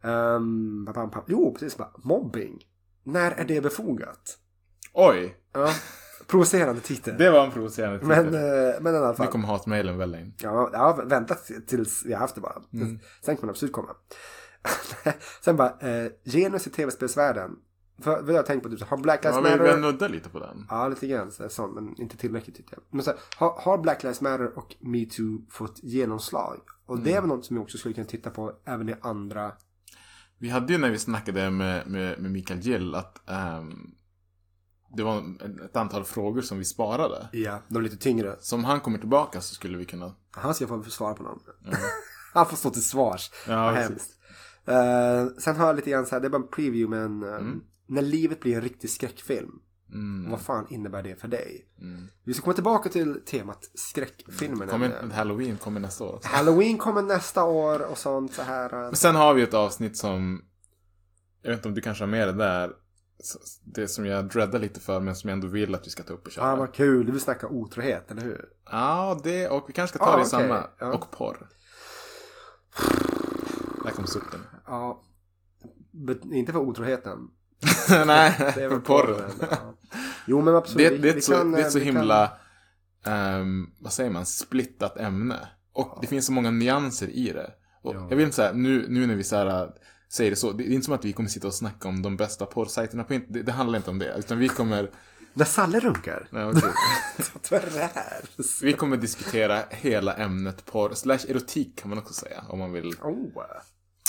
Um. 0.02 0.88
Jo, 1.26 1.52
precis. 1.52 1.76
Bara, 1.76 1.90
mobbing. 1.96 2.64
När 3.04 3.30
är 3.30 3.44
det 3.44 3.60
befogat? 3.60 4.38
Oj! 4.92 5.36
Ja. 5.52 5.70
Provocerande 6.26 6.80
titel. 6.80 7.14
Det 7.18 7.30
var 7.30 7.44
en 7.44 7.50
provocerande 7.52 7.98
titel. 7.98 8.08
Men, 8.24 8.34
eh, 8.34 8.74
men 8.80 8.94
i 8.94 8.96
alla 8.98 9.10
Nu 9.10 9.14
fall. 9.16 9.26
kommer 9.26 9.48
hatmejlen 9.48 9.98
välla 9.98 10.18
in. 10.20 10.34
Ja, 10.42 10.70
ja, 10.72 11.00
vänta 11.04 11.34
tills 11.66 12.02
vi 12.06 12.12
har 12.12 12.20
haft 12.20 12.34
det 12.34 12.40
bara. 12.40 12.62
Mm. 12.72 12.98
Sen 13.24 13.36
kommer 13.36 13.46
det 13.46 13.50
absolut 13.50 13.72
komma. 13.72 13.88
Sen 15.44 15.56
bara, 15.56 15.68
eh, 15.80 16.10
genus 16.24 16.66
i 16.66 16.70
tv-spelsvärlden. 16.70 17.50
För, 18.02 18.22
vad 18.22 18.30
jag 18.34 18.38
har 18.38 18.42
tänkt 18.42 18.62
på, 18.62 18.68
typ, 18.68 18.82
har 18.82 18.96
Black 18.96 19.24
Lives 19.24 19.36
Ja, 19.36 19.42
vi, 19.42 19.50
vi 19.50 19.58
Matter... 19.58 19.76
nuddar 19.76 20.08
lite 20.08 20.28
på 20.28 20.38
den. 20.38 20.66
Ja, 20.68 20.88
lite 20.88 21.06
grann 21.06 21.32
så, 21.32 21.48
sånt, 21.48 21.74
men 21.74 22.00
inte 22.00 22.16
tillräckligt 22.16 22.56
tyckte 22.56 22.74
jag. 22.76 22.84
Men 22.90 23.02
så, 23.04 23.10
här, 23.10 23.20
har, 23.36 23.54
har 23.60 23.78
Black 23.78 24.02
Lives 24.02 24.20
Matter 24.20 24.58
och 24.58 24.76
MeToo 24.80 25.42
fått 25.50 25.82
genomslag? 25.82 26.60
Och 26.86 26.94
Mm. 26.94 27.04
det 27.04 27.12
är 27.12 27.20
väl 27.20 27.28
något 27.28 27.44
som 27.44 27.56
vi 27.56 27.62
också 27.62 27.78
skulle 27.78 27.94
kunna 27.94 28.06
titta 28.06 28.30
på 28.30 28.52
även 28.64 28.88
i 28.88 28.94
andra... 29.00 29.52
Vi 30.38 30.48
hade 30.48 30.72
ju 30.72 30.78
när 30.78 30.90
vi 30.90 30.98
snackade 30.98 31.50
med, 31.50 31.86
med, 31.86 32.18
med 32.20 32.30
Mikael 32.30 32.60
Gill 32.60 32.94
att 32.94 33.28
ehm, 33.30 33.90
det 34.96 35.02
var 35.02 35.22
ett 35.64 35.76
antal 35.76 36.04
frågor 36.04 36.42
som 36.42 36.58
vi 36.58 36.64
sparade. 36.64 37.28
Ja, 37.32 37.62
de 37.68 37.82
lite 37.82 37.96
tyngre. 37.96 38.36
Så 38.40 38.56
om 38.56 38.64
han 38.64 38.80
kommer 38.80 38.98
tillbaka 38.98 39.40
så 39.40 39.54
skulle 39.54 39.78
vi 39.78 39.84
kunna... 39.84 40.14
Han 40.30 40.54
ska 40.54 40.66
få 40.66 40.82
svara 40.82 41.14
på 41.14 41.22
dem. 41.22 41.42
Han 42.34 42.46
får 42.46 42.56
stå 42.56 42.70
till 42.70 42.84
svars. 42.84 43.30
Ja, 43.48 43.64
Vad 43.64 43.74
hemskt. 43.74 44.10
Eh, 44.64 45.26
sen 45.38 45.56
har 45.56 45.66
jag 45.66 45.76
lite 45.76 45.90
grann 45.90 46.06
så 46.06 46.14
här, 46.14 46.20
det 46.20 46.26
är 46.26 46.30
bara 46.30 46.42
en 46.42 46.48
preview 46.48 46.88
men 46.98 47.22
eh, 47.22 47.36
Mm. 47.40 47.62
när 47.86 48.02
livet 48.02 48.40
blir 48.40 48.54
en 48.54 48.60
riktig 48.62 48.90
skräckfilm. 48.90 49.50
Vad 50.30 50.40
fan 50.40 50.66
innebär 50.70 51.02
det 51.02 51.20
för 51.20 51.28
dig? 51.28 51.68
Mm. 51.80 52.08
Vi 52.24 52.34
ska 52.34 52.42
komma 52.44 52.54
tillbaka 52.54 52.88
till 52.88 53.20
temat 53.26 53.70
skräckfilmer. 53.74 54.66
Kommer, 54.66 54.88
nämligen. 54.88 55.10
Halloween 55.10 55.56
kommer 55.56 55.80
nästa 55.80 56.04
år 56.04 56.14
också. 56.14 56.28
Halloween 56.28 56.78
kommer 56.78 57.02
nästa 57.02 57.44
år 57.44 57.90
och 57.90 57.98
sånt 57.98 58.32
så 58.34 58.42
här. 58.42 58.70
Men 58.70 58.96
sen 58.96 59.14
har 59.14 59.34
vi 59.34 59.42
ett 59.42 59.54
avsnitt 59.54 59.96
som... 59.96 60.44
Jag 61.42 61.50
vet 61.50 61.58
inte 61.58 61.68
om 61.68 61.74
du 61.74 61.80
kanske 61.80 62.04
har 62.04 62.08
med 62.08 62.28
det 62.28 62.32
där. 62.32 62.72
Det 63.64 63.88
som 63.88 64.06
jag 64.06 64.28
dreadar 64.28 64.58
lite 64.58 64.80
för 64.80 65.00
men 65.00 65.16
som 65.16 65.28
jag 65.30 65.34
ändå 65.36 65.46
vill 65.48 65.74
att 65.74 65.86
vi 65.86 65.90
ska 65.90 66.02
ta 66.02 66.12
upp 66.14 66.26
och 66.26 66.32
köra. 66.32 66.48
Ja, 66.48 66.56
vad 66.56 66.74
kul. 66.74 67.06
Du 67.06 67.12
vill 67.12 67.20
snacka 67.20 67.48
otrohet, 67.48 68.10
eller 68.10 68.22
hur? 68.22 68.48
Ja, 68.70 69.20
det 69.24 69.48
och 69.48 69.64
vi 69.68 69.72
kanske 69.72 69.96
ska 69.98 70.04
ta 70.04 70.10
Ah, 70.12 70.16
det 70.16 70.22
i 70.22 70.24
okej. 70.24 70.30
samma. 70.30 70.66
Ja. 70.78 70.92
Och 70.92 71.10
porr. 71.10 71.48
Där 73.84 73.90
kom 73.90 74.06
sutten. 74.06 74.40
Ja. 74.66 75.02
Inte 76.32 76.52
för 76.52 76.58
otroheten. 76.60 77.18
Nej, 78.06 78.34
Det 78.38 78.44
är 78.44 78.52
för 78.52 78.68
väl 78.68 78.80
porren. 78.80 79.30
Ja. 79.50 79.74
Jo, 80.26 80.42
men 80.42 80.54
absolut. 80.56 81.02
Det, 81.02 81.12
det, 81.12 81.16
är 81.16 81.20
så, 81.20 81.32
kan, 81.32 81.52
det 81.52 81.58
är 81.60 81.64
eh, 81.64 81.68
så 81.70 81.78
vi 81.78 81.84
kan- 81.84 81.96
himla, 81.96 82.32
ehm, 83.06 83.70
vad 83.78 83.92
säger 83.92 84.10
man, 84.10 84.26
splittat 84.26 84.96
ämne. 84.98 85.48
Och 85.72 85.98
det 86.00 86.06
finns 86.06 86.26
så 86.26 86.32
många 86.32 86.50
nyanser 86.50 87.08
i 87.08 87.32
det. 87.32 87.50
Och 87.82 87.94
Ja. 87.94 88.06
Jag 88.10 88.16
vill 88.16 88.24
inte 88.24 88.36
säga, 88.36 88.52
nu, 88.52 88.86
nu 88.88 89.06
när 89.06 89.14
vi 89.14 89.24
så 89.24 89.36
här, 89.36 89.62
äh, 89.62 89.68
säger 90.12 90.30
det 90.30 90.36
så, 90.36 90.52
det 90.52 90.64
är 90.64 90.72
inte 90.72 90.84
som 90.84 90.94
att 90.94 91.04
vi 91.04 91.12
kommer 91.12 91.28
sitta 91.28 91.46
och 91.46 91.54
snacka 91.54 91.88
om 91.88 92.02
de 92.02 92.16
bästa 92.16 92.46
porrsajterna 92.46 93.04
på 93.04 93.14
internet. 93.14 93.34
Det, 93.34 93.42
det 93.42 93.52
handlar 93.52 93.76
inte 93.76 93.90
om 93.90 93.98
det. 93.98 94.14
Utan 94.18 94.38
vi 94.38 94.48
kommer, 94.48 94.90
När 95.34 95.44
Salle 95.44 95.80
runkar. 95.80 96.28
nej, 96.30 96.44
okej. 96.44 96.62
Tvärr. 97.42 97.62
vi 98.62 98.72
kommer 98.72 98.96
diskutera 98.96 99.62
hela 99.70 100.14
ämnet 100.14 100.64
porr, 100.64 100.94
slash 100.94 101.18
erotik 101.28 101.78
kan 101.80 101.88
man 101.90 101.98
också 101.98 102.14
säga. 102.14 102.44
Om 102.48 102.58
man 102.58 102.72
vill 102.72 102.94
Oh. 103.02 103.42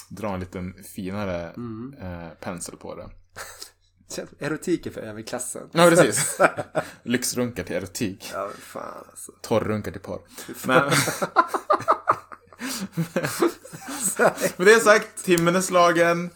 dra 0.09 0.33
en 0.33 0.39
liten 0.39 0.73
finare 0.95 1.49
Mm. 1.49 1.95
eh, 2.01 2.29
pensel 2.39 2.75
på 2.77 2.95
det. 2.95 3.09
Erotik 4.39 4.85
är 4.85 4.91
för 4.91 5.01
överklassen. 5.01 5.69
Ja, 5.71 5.89
precis. 5.89 6.39
Lyxrunkar 7.03 7.63
till 7.63 7.75
erotik. 7.75 8.31
Ja, 8.33 8.49
fan 8.59 9.03
alltså. 9.09 9.31
Torrrunkar 9.41 9.91
till 9.91 10.01
porr. 10.01 10.21
Men... 10.65 10.83
Med 14.57 14.67
det 14.67 14.79
sagt, 14.79 15.23
timmen 15.23 15.55
är 15.55 15.61
slagen. 15.61 16.29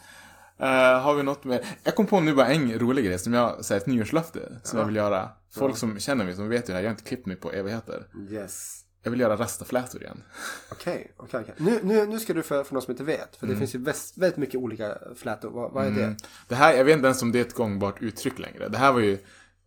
Eh, 0.59 0.99
har 1.01 1.15
vi 1.15 1.23
något 1.23 1.43
mer? 1.43 1.65
Jag 1.83 1.95
kom 1.95 2.07
på 2.07 2.19
nu 2.19 2.33
bara 2.33 2.47
en 2.47 2.79
rolig 2.79 3.05
grej 3.05 3.19
som 3.19 3.33
jag, 3.33 3.65
så 3.65 3.73
här, 3.73 3.81
ett 3.81 3.87
nyårslöfte 3.87 4.59
som 4.63 4.79
jag 4.79 4.85
vill 4.85 4.95
göra. 4.95 5.29
Folk 5.53 5.77
som 5.77 5.99
känner 5.99 6.25
mig, 6.25 6.35
som 6.35 6.49
vet 6.49 6.63
ju 6.63 6.67
det 6.67 6.73
här, 6.73 6.81
jag 6.81 6.89
har 6.89 6.91
inte 6.91 7.03
klippt 7.03 7.25
mig 7.25 7.35
på 7.35 7.51
evigheter. 7.51 8.07
Yes. 8.29 8.83
Jag 9.03 9.11
vill 9.11 9.19
göra 9.19 9.35
rastaflätor 9.35 10.01
igen. 10.01 10.23
Okej, 10.71 11.13
okej, 11.17 11.39
okej. 11.41 11.55
Nu, 11.57 11.79
nu, 11.83 12.05
nu 12.05 12.19
ska 12.19 12.33
du 12.33 12.43
för, 12.43 12.63
för 12.63 12.73
någon 12.73 12.81
som 12.81 12.91
inte 12.91 13.03
vet. 13.03 13.35
För 13.35 13.47
det 13.47 13.55
finns 13.55 13.75
ju 13.75 13.79
väst, 13.79 14.17
väldigt 14.17 14.37
mycket 14.37 14.55
olika 14.55 14.97
flätor. 15.15 15.49
Vad, 15.49 15.71
vad 15.71 15.85
är 15.85 15.91
det? 15.91 16.15
Det 16.47 16.55
här, 16.55 16.73
jag 16.73 16.85
vet 16.85 16.95
inte 16.95 17.07
ens 17.07 17.21
om 17.21 17.31
det 17.31 17.39
är 17.39 17.45
ett 17.45 17.53
gångbart 17.53 18.01
uttryck 18.01 18.39
längre. 18.39 18.69
Det 18.69 18.77
här 18.77 18.91
var 18.91 18.99
ju, 18.99 19.13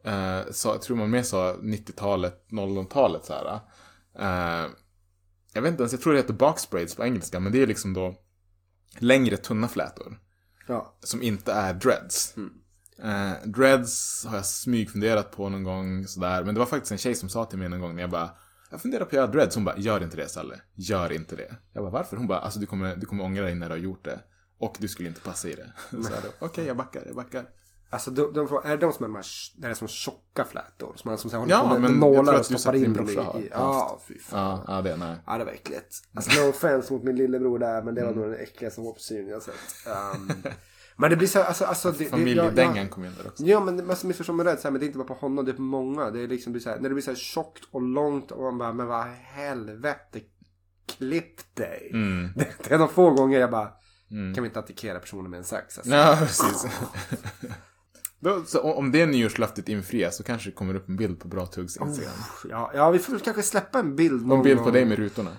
eh, 0.04 0.40
så, 0.50 0.68
jag 0.68 0.82
tror 0.82 0.96
man 0.96 1.10
mer 1.10 1.22
sa 1.22 1.54
90-talet, 1.54 2.46
00-talet 2.50 3.24
så 3.24 3.32
här. 3.32 3.60
Eh, 4.18 4.70
jag 5.52 5.62
vet 5.62 5.70
inte 5.70 5.82
ens, 5.82 5.92
jag 5.92 6.00
tror 6.00 6.12
det 6.12 6.18
heter 6.18 6.34
boxbraids 6.34 6.94
på 6.94 7.04
engelska, 7.04 7.40
men 7.40 7.52
det 7.52 7.62
är 7.62 7.66
liksom 7.66 7.94
då 7.94 8.14
längre 8.98 9.36
tunna 9.36 9.68
flätor. 9.68 10.18
Ja. 10.66 10.96
Som 11.00 11.22
inte 11.22 11.52
är 11.52 11.74
dreads. 11.74 12.34
Eh, 13.02 13.32
dreads 13.44 14.24
har 14.26 14.36
jag 14.36 14.46
smygfunderat 14.46 15.30
på 15.30 15.48
någon 15.48 15.64
gång 15.64 16.06
sådär. 16.06 16.44
Men 16.44 16.54
det 16.54 16.58
var 16.58 16.66
faktiskt 16.66 16.92
en 16.92 16.98
tjej 16.98 17.14
som 17.14 17.28
sa 17.28 17.44
till 17.44 17.58
mig 17.58 17.68
någon 17.68 17.80
gång 17.80 17.94
när 17.94 18.02
jag 18.02 18.10
bara 18.10 18.30
jag 18.74 18.80
funderar 18.82 19.04
på 19.04 19.08
att 19.08 19.12
göra 19.12 19.26
dreads. 19.26 19.54
Hon 19.54 19.64
bara, 19.64 19.76
gör 19.78 20.02
inte 20.02 20.16
det 20.16 20.28
Salle. 20.28 20.60
Gör 20.74 21.12
inte 21.12 21.36
det. 21.36 21.54
Jag 21.72 21.82
bara, 21.84 21.90
varför? 21.90 22.16
Hon 22.16 22.26
bara, 22.26 22.38
alltså 22.38 22.60
du 22.60 22.66
kommer, 22.66 22.96
du 22.96 23.06
kommer 23.06 23.24
ångra 23.24 23.44
dig 23.44 23.54
när 23.54 23.66
du 23.68 23.72
har 23.72 23.78
gjort 23.78 24.04
det. 24.04 24.20
Och 24.58 24.76
du 24.78 24.88
skulle 24.88 25.08
inte 25.08 25.20
passa 25.20 25.48
i 25.48 25.54
det. 25.54 25.72
Så 25.90 25.96
jag 25.96 26.22
då, 26.22 26.46
Okej, 26.46 26.66
jag 26.66 26.76
backar, 26.76 27.02
jag 27.06 27.16
backar. 27.16 27.44
Alltså, 27.90 28.10
de, 28.10 28.32
de, 28.32 28.60
är 28.64 28.68
det 28.70 28.76
de 28.76 28.92
som 28.92 29.04
är 29.04 29.08
de 29.08 29.14
här, 29.14 29.24
det 29.56 29.66
är 29.66 29.74
som 29.74 29.88
tjocka 29.88 30.44
flätor? 30.44 30.92
Som 30.96 31.08
man 31.10 31.18
som 31.18 31.30
så 31.30 31.38
här, 31.38 31.46
Ja, 31.48 31.56
håller 31.56 31.74
på 31.74 31.80
med 31.80 31.90
nålar 31.98 32.38
och 32.38 32.46
stoppar 32.46 32.74
in 32.76 32.92
dem 32.92 33.08
i. 33.08 33.48
ja, 33.50 34.00
fy 34.08 34.18
fan. 34.18 34.58
Ja, 34.66 34.74
ja 34.74 34.82
det 34.82 34.90
är 34.92 34.96
nej. 34.96 35.16
Ja, 35.26 35.38
det 35.38 35.44
var 35.44 35.52
äckligt. 35.52 35.94
Alltså, 36.14 36.40
no 36.44 36.48
offense 36.50 36.92
mot 36.92 37.02
min 37.02 37.16
lillebror 37.16 37.58
där, 37.58 37.82
men 37.82 37.94
det 37.94 38.00
Mm. 38.00 38.14
var 38.14 38.22
nog 38.22 38.32
den 38.32 38.40
äckligaste 38.40 38.80
hårfrisyren 38.80 39.28
jag 39.28 39.42
sett. 39.42 39.54
Um, 40.14 40.32
men 40.96 41.10
det 41.10 41.16
blir 41.16 41.28
så 41.28 41.42
alltså, 41.42 41.64
alltså 41.64 41.90
det, 41.92 41.98
det, 41.98 42.04
Familjedängan 42.04 42.76
jag- 42.76 42.90
kom 42.90 43.04
in 43.04 43.12
där 43.18 43.26
också. 43.26 43.44
Ja 43.44 43.64
men 43.64 43.76
det- 43.76 43.82
man 43.82 43.96
missförstår 44.04 44.34
mig 44.34 44.46
rätt, 44.46 44.60
så 44.60 44.66
här, 44.68 44.72
men 44.72 44.80
det 44.80 44.84
är 44.84 44.86
inte 44.86 44.98
bara 44.98 45.08
på 45.08 45.14
honom, 45.14 45.44
det 45.44 45.50
är 45.50 45.56
på 45.56 45.62
många. 45.62 46.10
Det 46.10 46.20
är 46.22 46.28
liksom 46.28 46.52
blir 46.52 46.62
så 46.62 46.70
här, 46.70 46.76
när 46.80 46.88
det 46.88 46.94
blir 46.94 47.02
så 47.04 47.10
här 47.10 47.18
tjockt 47.18 47.64
och 47.70 47.82
långt 47.82 48.30
och 48.30 48.42
man 48.42 48.58
bara, 48.58 48.72
men 48.72 48.86
vad 48.86 49.04
helvete, 49.24 50.20
klipp 50.98 51.54
dig. 51.54 51.90
Mm. 51.92 52.28
Det, 52.36 52.46
det 52.68 52.74
är 52.74 52.78
de 52.78 52.88
få 52.88 53.10
gånger 53.10 53.38
jag 53.40 53.50
bara, 53.50 53.68
kan 54.34 54.42
vi 54.42 54.48
inte 54.48 54.58
attackera 54.58 54.98
personen 54.98 55.30
med 55.30 55.38
en 55.38 55.44
sax? 55.44 55.78
Alltså. 55.78 55.94
Ja, 55.94 56.16
precis. 56.20 56.66
Så 58.46 58.60
om 58.60 58.92
det 58.92 59.06
nyårslöftet 59.06 59.68
infrias 59.68 60.16
så 60.16 60.22
kanske 60.22 60.48
det 60.50 60.54
kommer 60.54 60.74
upp 60.74 60.88
en 60.88 60.96
bild 60.96 61.20
på 61.20 61.28
Bra 61.28 61.46
Tuggs 61.46 61.76
Instagram. 61.76 62.12
Ja, 62.50 62.70
ja, 62.74 62.90
vi 62.90 62.98
får 62.98 63.18
kanske 63.18 63.42
släppa 63.42 63.78
en 63.78 63.96
bild. 63.96 64.20
Någon 64.20 64.28
någon 64.28 64.42
bild 64.42 64.62
på 64.62 64.70
dig 64.70 64.84
med 64.84 64.98
rutorna. 64.98 65.30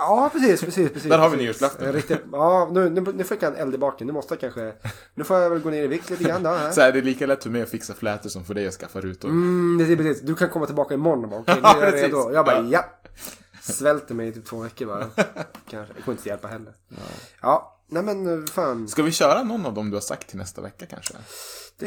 Ja, 0.00 0.30
precis, 0.32 0.60
precis, 0.60 0.92
precis. 0.92 1.10
Där 1.10 1.18
har 1.18 1.28
vi 1.30 1.36
nyårslöften. 1.36 1.86
En 1.86 1.92
Riktigt, 1.92 2.20
ja, 2.32 2.68
nu, 2.72 2.90
nu, 2.90 3.00
nu 3.00 3.24
fick 3.24 3.42
jag 3.42 3.52
en 3.54 3.58
eld 3.60 3.74
i 3.74 3.78
baken. 3.78 4.06
Nu 4.06 4.12
måste 4.12 4.34
jag 4.34 4.40
kanske, 4.40 4.72
nu 5.14 5.24
får 5.24 5.36
jag 5.36 5.50
väl 5.50 5.58
gå 5.60 5.70
ner 5.70 5.82
i 5.82 5.86
vikt 5.86 6.10
lite 6.10 6.24
grann 6.24 6.42
då. 6.42 6.50
Här. 6.50 6.70
Så 6.72 6.80
här, 6.80 6.92
det 6.92 6.98
är 6.98 7.02
lika 7.02 7.26
lätt 7.26 7.42
för 7.42 7.50
mig 7.50 7.62
att 7.62 7.68
fixa 7.70 7.94
flätor 7.94 8.28
som 8.30 8.44
för 8.44 8.54
dig 8.54 8.66
att 8.66 8.74
skaffa 8.74 9.00
rutor. 9.00 9.28
Mm, 9.28 9.78
precis, 9.78 9.96
precis. 9.96 10.22
Du 10.22 10.34
kan 10.34 10.48
komma 10.48 10.66
tillbaka 10.66 10.94
imorgon 10.94 11.24
och 11.24 11.30
bara, 11.30 11.40
okej, 11.40 11.58
Ja, 11.62 11.76
nu 11.80 11.86
är 11.86 11.92
jag 11.96 12.04
redo. 12.04 12.32
Jag 12.32 12.44
bara, 12.44 12.56
Ja. 12.56 12.68
ja. 12.70 12.84
Svälter 13.62 14.14
mig 14.14 14.28
i 14.28 14.32
typ 14.32 14.44
två 14.46 14.60
veckor 14.60 14.86
bara. 14.86 15.06
Kanske. 15.70 15.94
Det 15.94 16.02
kommer 16.02 16.16
inte 16.18 16.28
hjälpa 16.28 16.48
heller. 16.48 16.72
Ja, 17.42 17.80
nej 17.88 18.02
men 18.02 18.46
fan. 18.46 18.88
Ska 18.88 19.02
vi 19.02 19.12
köra 19.12 19.42
någon 19.42 19.66
av 19.66 19.74
dem 19.74 19.90
du 19.90 19.96
har 19.96 20.00
sagt 20.00 20.28
till 20.28 20.38
nästa 20.38 20.60
vecka 20.62 20.86
kanske? 20.86 21.14
Det, 21.78 21.86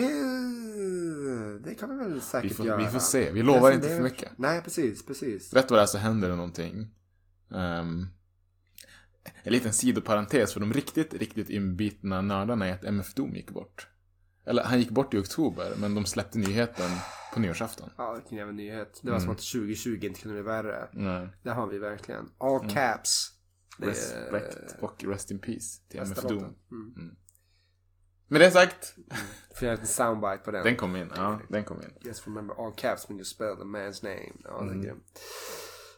det 1.69 1.75
kan 1.75 1.89
vi 1.89 2.03
väl 2.05 2.21
säkert 2.21 2.51
Vi 2.51 2.55
får, 2.55 2.65
göra. 2.65 2.77
vi 2.77 2.85
får 2.87 2.99
se. 2.99 3.31
Vi 3.31 3.43
lovar 3.43 3.69
Jag 3.69 3.73
inte 3.73 3.87
för 3.87 4.01
mycket. 4.01 4.31
Nej, 4.35 4.61
precis, 4.61 5.05
precis. 5.05 5.53
Rätt 5.53 5.71
vad 5.71 5.79
det 5.79 5.83
är 5.83 5.87
så 5.87 5.97
händer 5.97 6.29
det 6.29 6.35
någonting. 6.35 6.87
Ehm, 7.53 8.07
en 9.43 9.53
liten 9.53 9.73
sidoparentes 9.73 10.53
för 10.53 10.59
de 10.59 10.73
riktigt, 10.73 11.13
riktigt 11.13 11.49
inbitna 11.49 12.21
nördarna 12.21 12.67
är 12.67 12.73
att 12.73 12.83
MF 12.83 13.13
Doom 13.13 13.35
gick 13.35 13.51
bort. 13.51 13.87
Eller 14.45 14.63
han 14.63 14.79
gick 14.79 14.89
bort 14.89 15.13
i 15.13 15.17
oktober, 15.17 15.73
men 15.77 15.95
de 15.95 16.05
släppte 16.05 16.37
nyheten 16.39 16.89
på 17.33 17.39
nyårsafton. 17.39 17.89
Ja, 17.97 18.13
vilken 18.13 18.37
jävla 18.37 18.53
nyhet. 18.53 18.99
Det 19.03 19.11
var 19.11 19.19
som 19.19 19.29
att 19.29 19.37
2020 19.37 19.99
inte 20.05 20.21
kunde 20.21 20.35
bli 20.35 20.43
värre. 20.43 20.89
Nej. 20.93 21.29
Det 21.43 21.49
har 21.51 21.67
vi 21.67 21.77
verkligen. 21.79 22.29
All 22.37 22.69
caps. 22.69 23.29
Det 23.77 23.85
är- 23.85 23.89
Respect 24.31 24.75
och 24.81 25.03
rest 25.03 25.31
in 25.31 25.39
peace 25.39 25.81
till 25.89 25.99
MF 25.99 26.21
Doom. 26.21 26.33
låten. 26.33 26.55
Mm. 26.71 27.15
Med 28.27 28.41
det 28.41 28.51
sagt, 28.51 28.95
Får 29.59 29.67
jag 29.67 29.79
en 29.79 29.87
soundbite 29.87 30.37
på 30.45 30.51
den. 30.51 30.63
den 30.63 30.75
kom 30.75 30.95
in. 30.95 31.11
Ja, 31.15 31.39
den 31.49 31.63
kom 31.63 31.81
in. 31.81 31.89
Just 32.05 32.27
remember 32.27 32.65
all 32.65 32.73
caps 32.75 33.09
when 33.09 33.17
you 33.17 33.25
spell 33.25 33.55
the 33.57 33.63
man's 33.63 34.03
name. 34.03 34.31
Ja, 34.43 34.61
Mm. 34.61 34.73
det 34.81 34.87
är 34.87 34.89
grymt. 34.91 35.19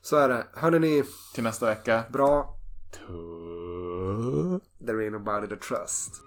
Så 0.06 0.18
är 0.18 0.30
det. 0.30 0.48
Hörrni 0.54 0.80
ni, 0.80 1.04
Till 1.34 1.44
nästa 1.44 1.66
vecka. 1.66 2.04
bra. 2.10 2.58
There 4.86 5.02
ain't 5.04 5.14
nobody 5.14 5.48
to 5.48 5.56
trust. 5.56 6.22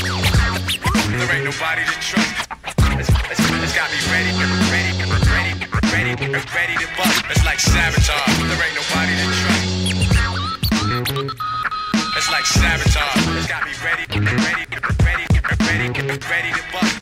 There 0.00 1.28
ain't 1.34 1.44
nobody 1.44 1.84
to 1.84 1.96
trust. 2.00 2.48
It's, 2.96 3.08
it's, 3.30 3.40
it's 3.40 3.74
gotta 3.74 3.92
be 3.92 4.00
ready, 4.10 4.32
ready, 4.72 4.94
ready, 5.12 5.66
ready, 5.92 6.32
ready 6.54 6.74
to 6.78 6.88
bust. 6.96 7.24
It's 7.30 7.44
like 7.44 7.58
sabotage. 7.58 8.38
There 8.38 8.64
ain't 8.64 8.76
nobody 8.76 9.12
to 9.16 9.24
trust. 9.42 9.79
like 12.40 12.46
sabotage. 12.46 13.36
It's 13.36 13.46
got 13.46 13.64
me 13.66 13.72
ready, 13.84 14.06
ready, 14.18 14.64
ready, 15.04 15.26
ready, 15.68 15.90
ready, 15.90 16.18
ready 16.26 16.52
to 16.52 16.72
bust. 16.72 16.90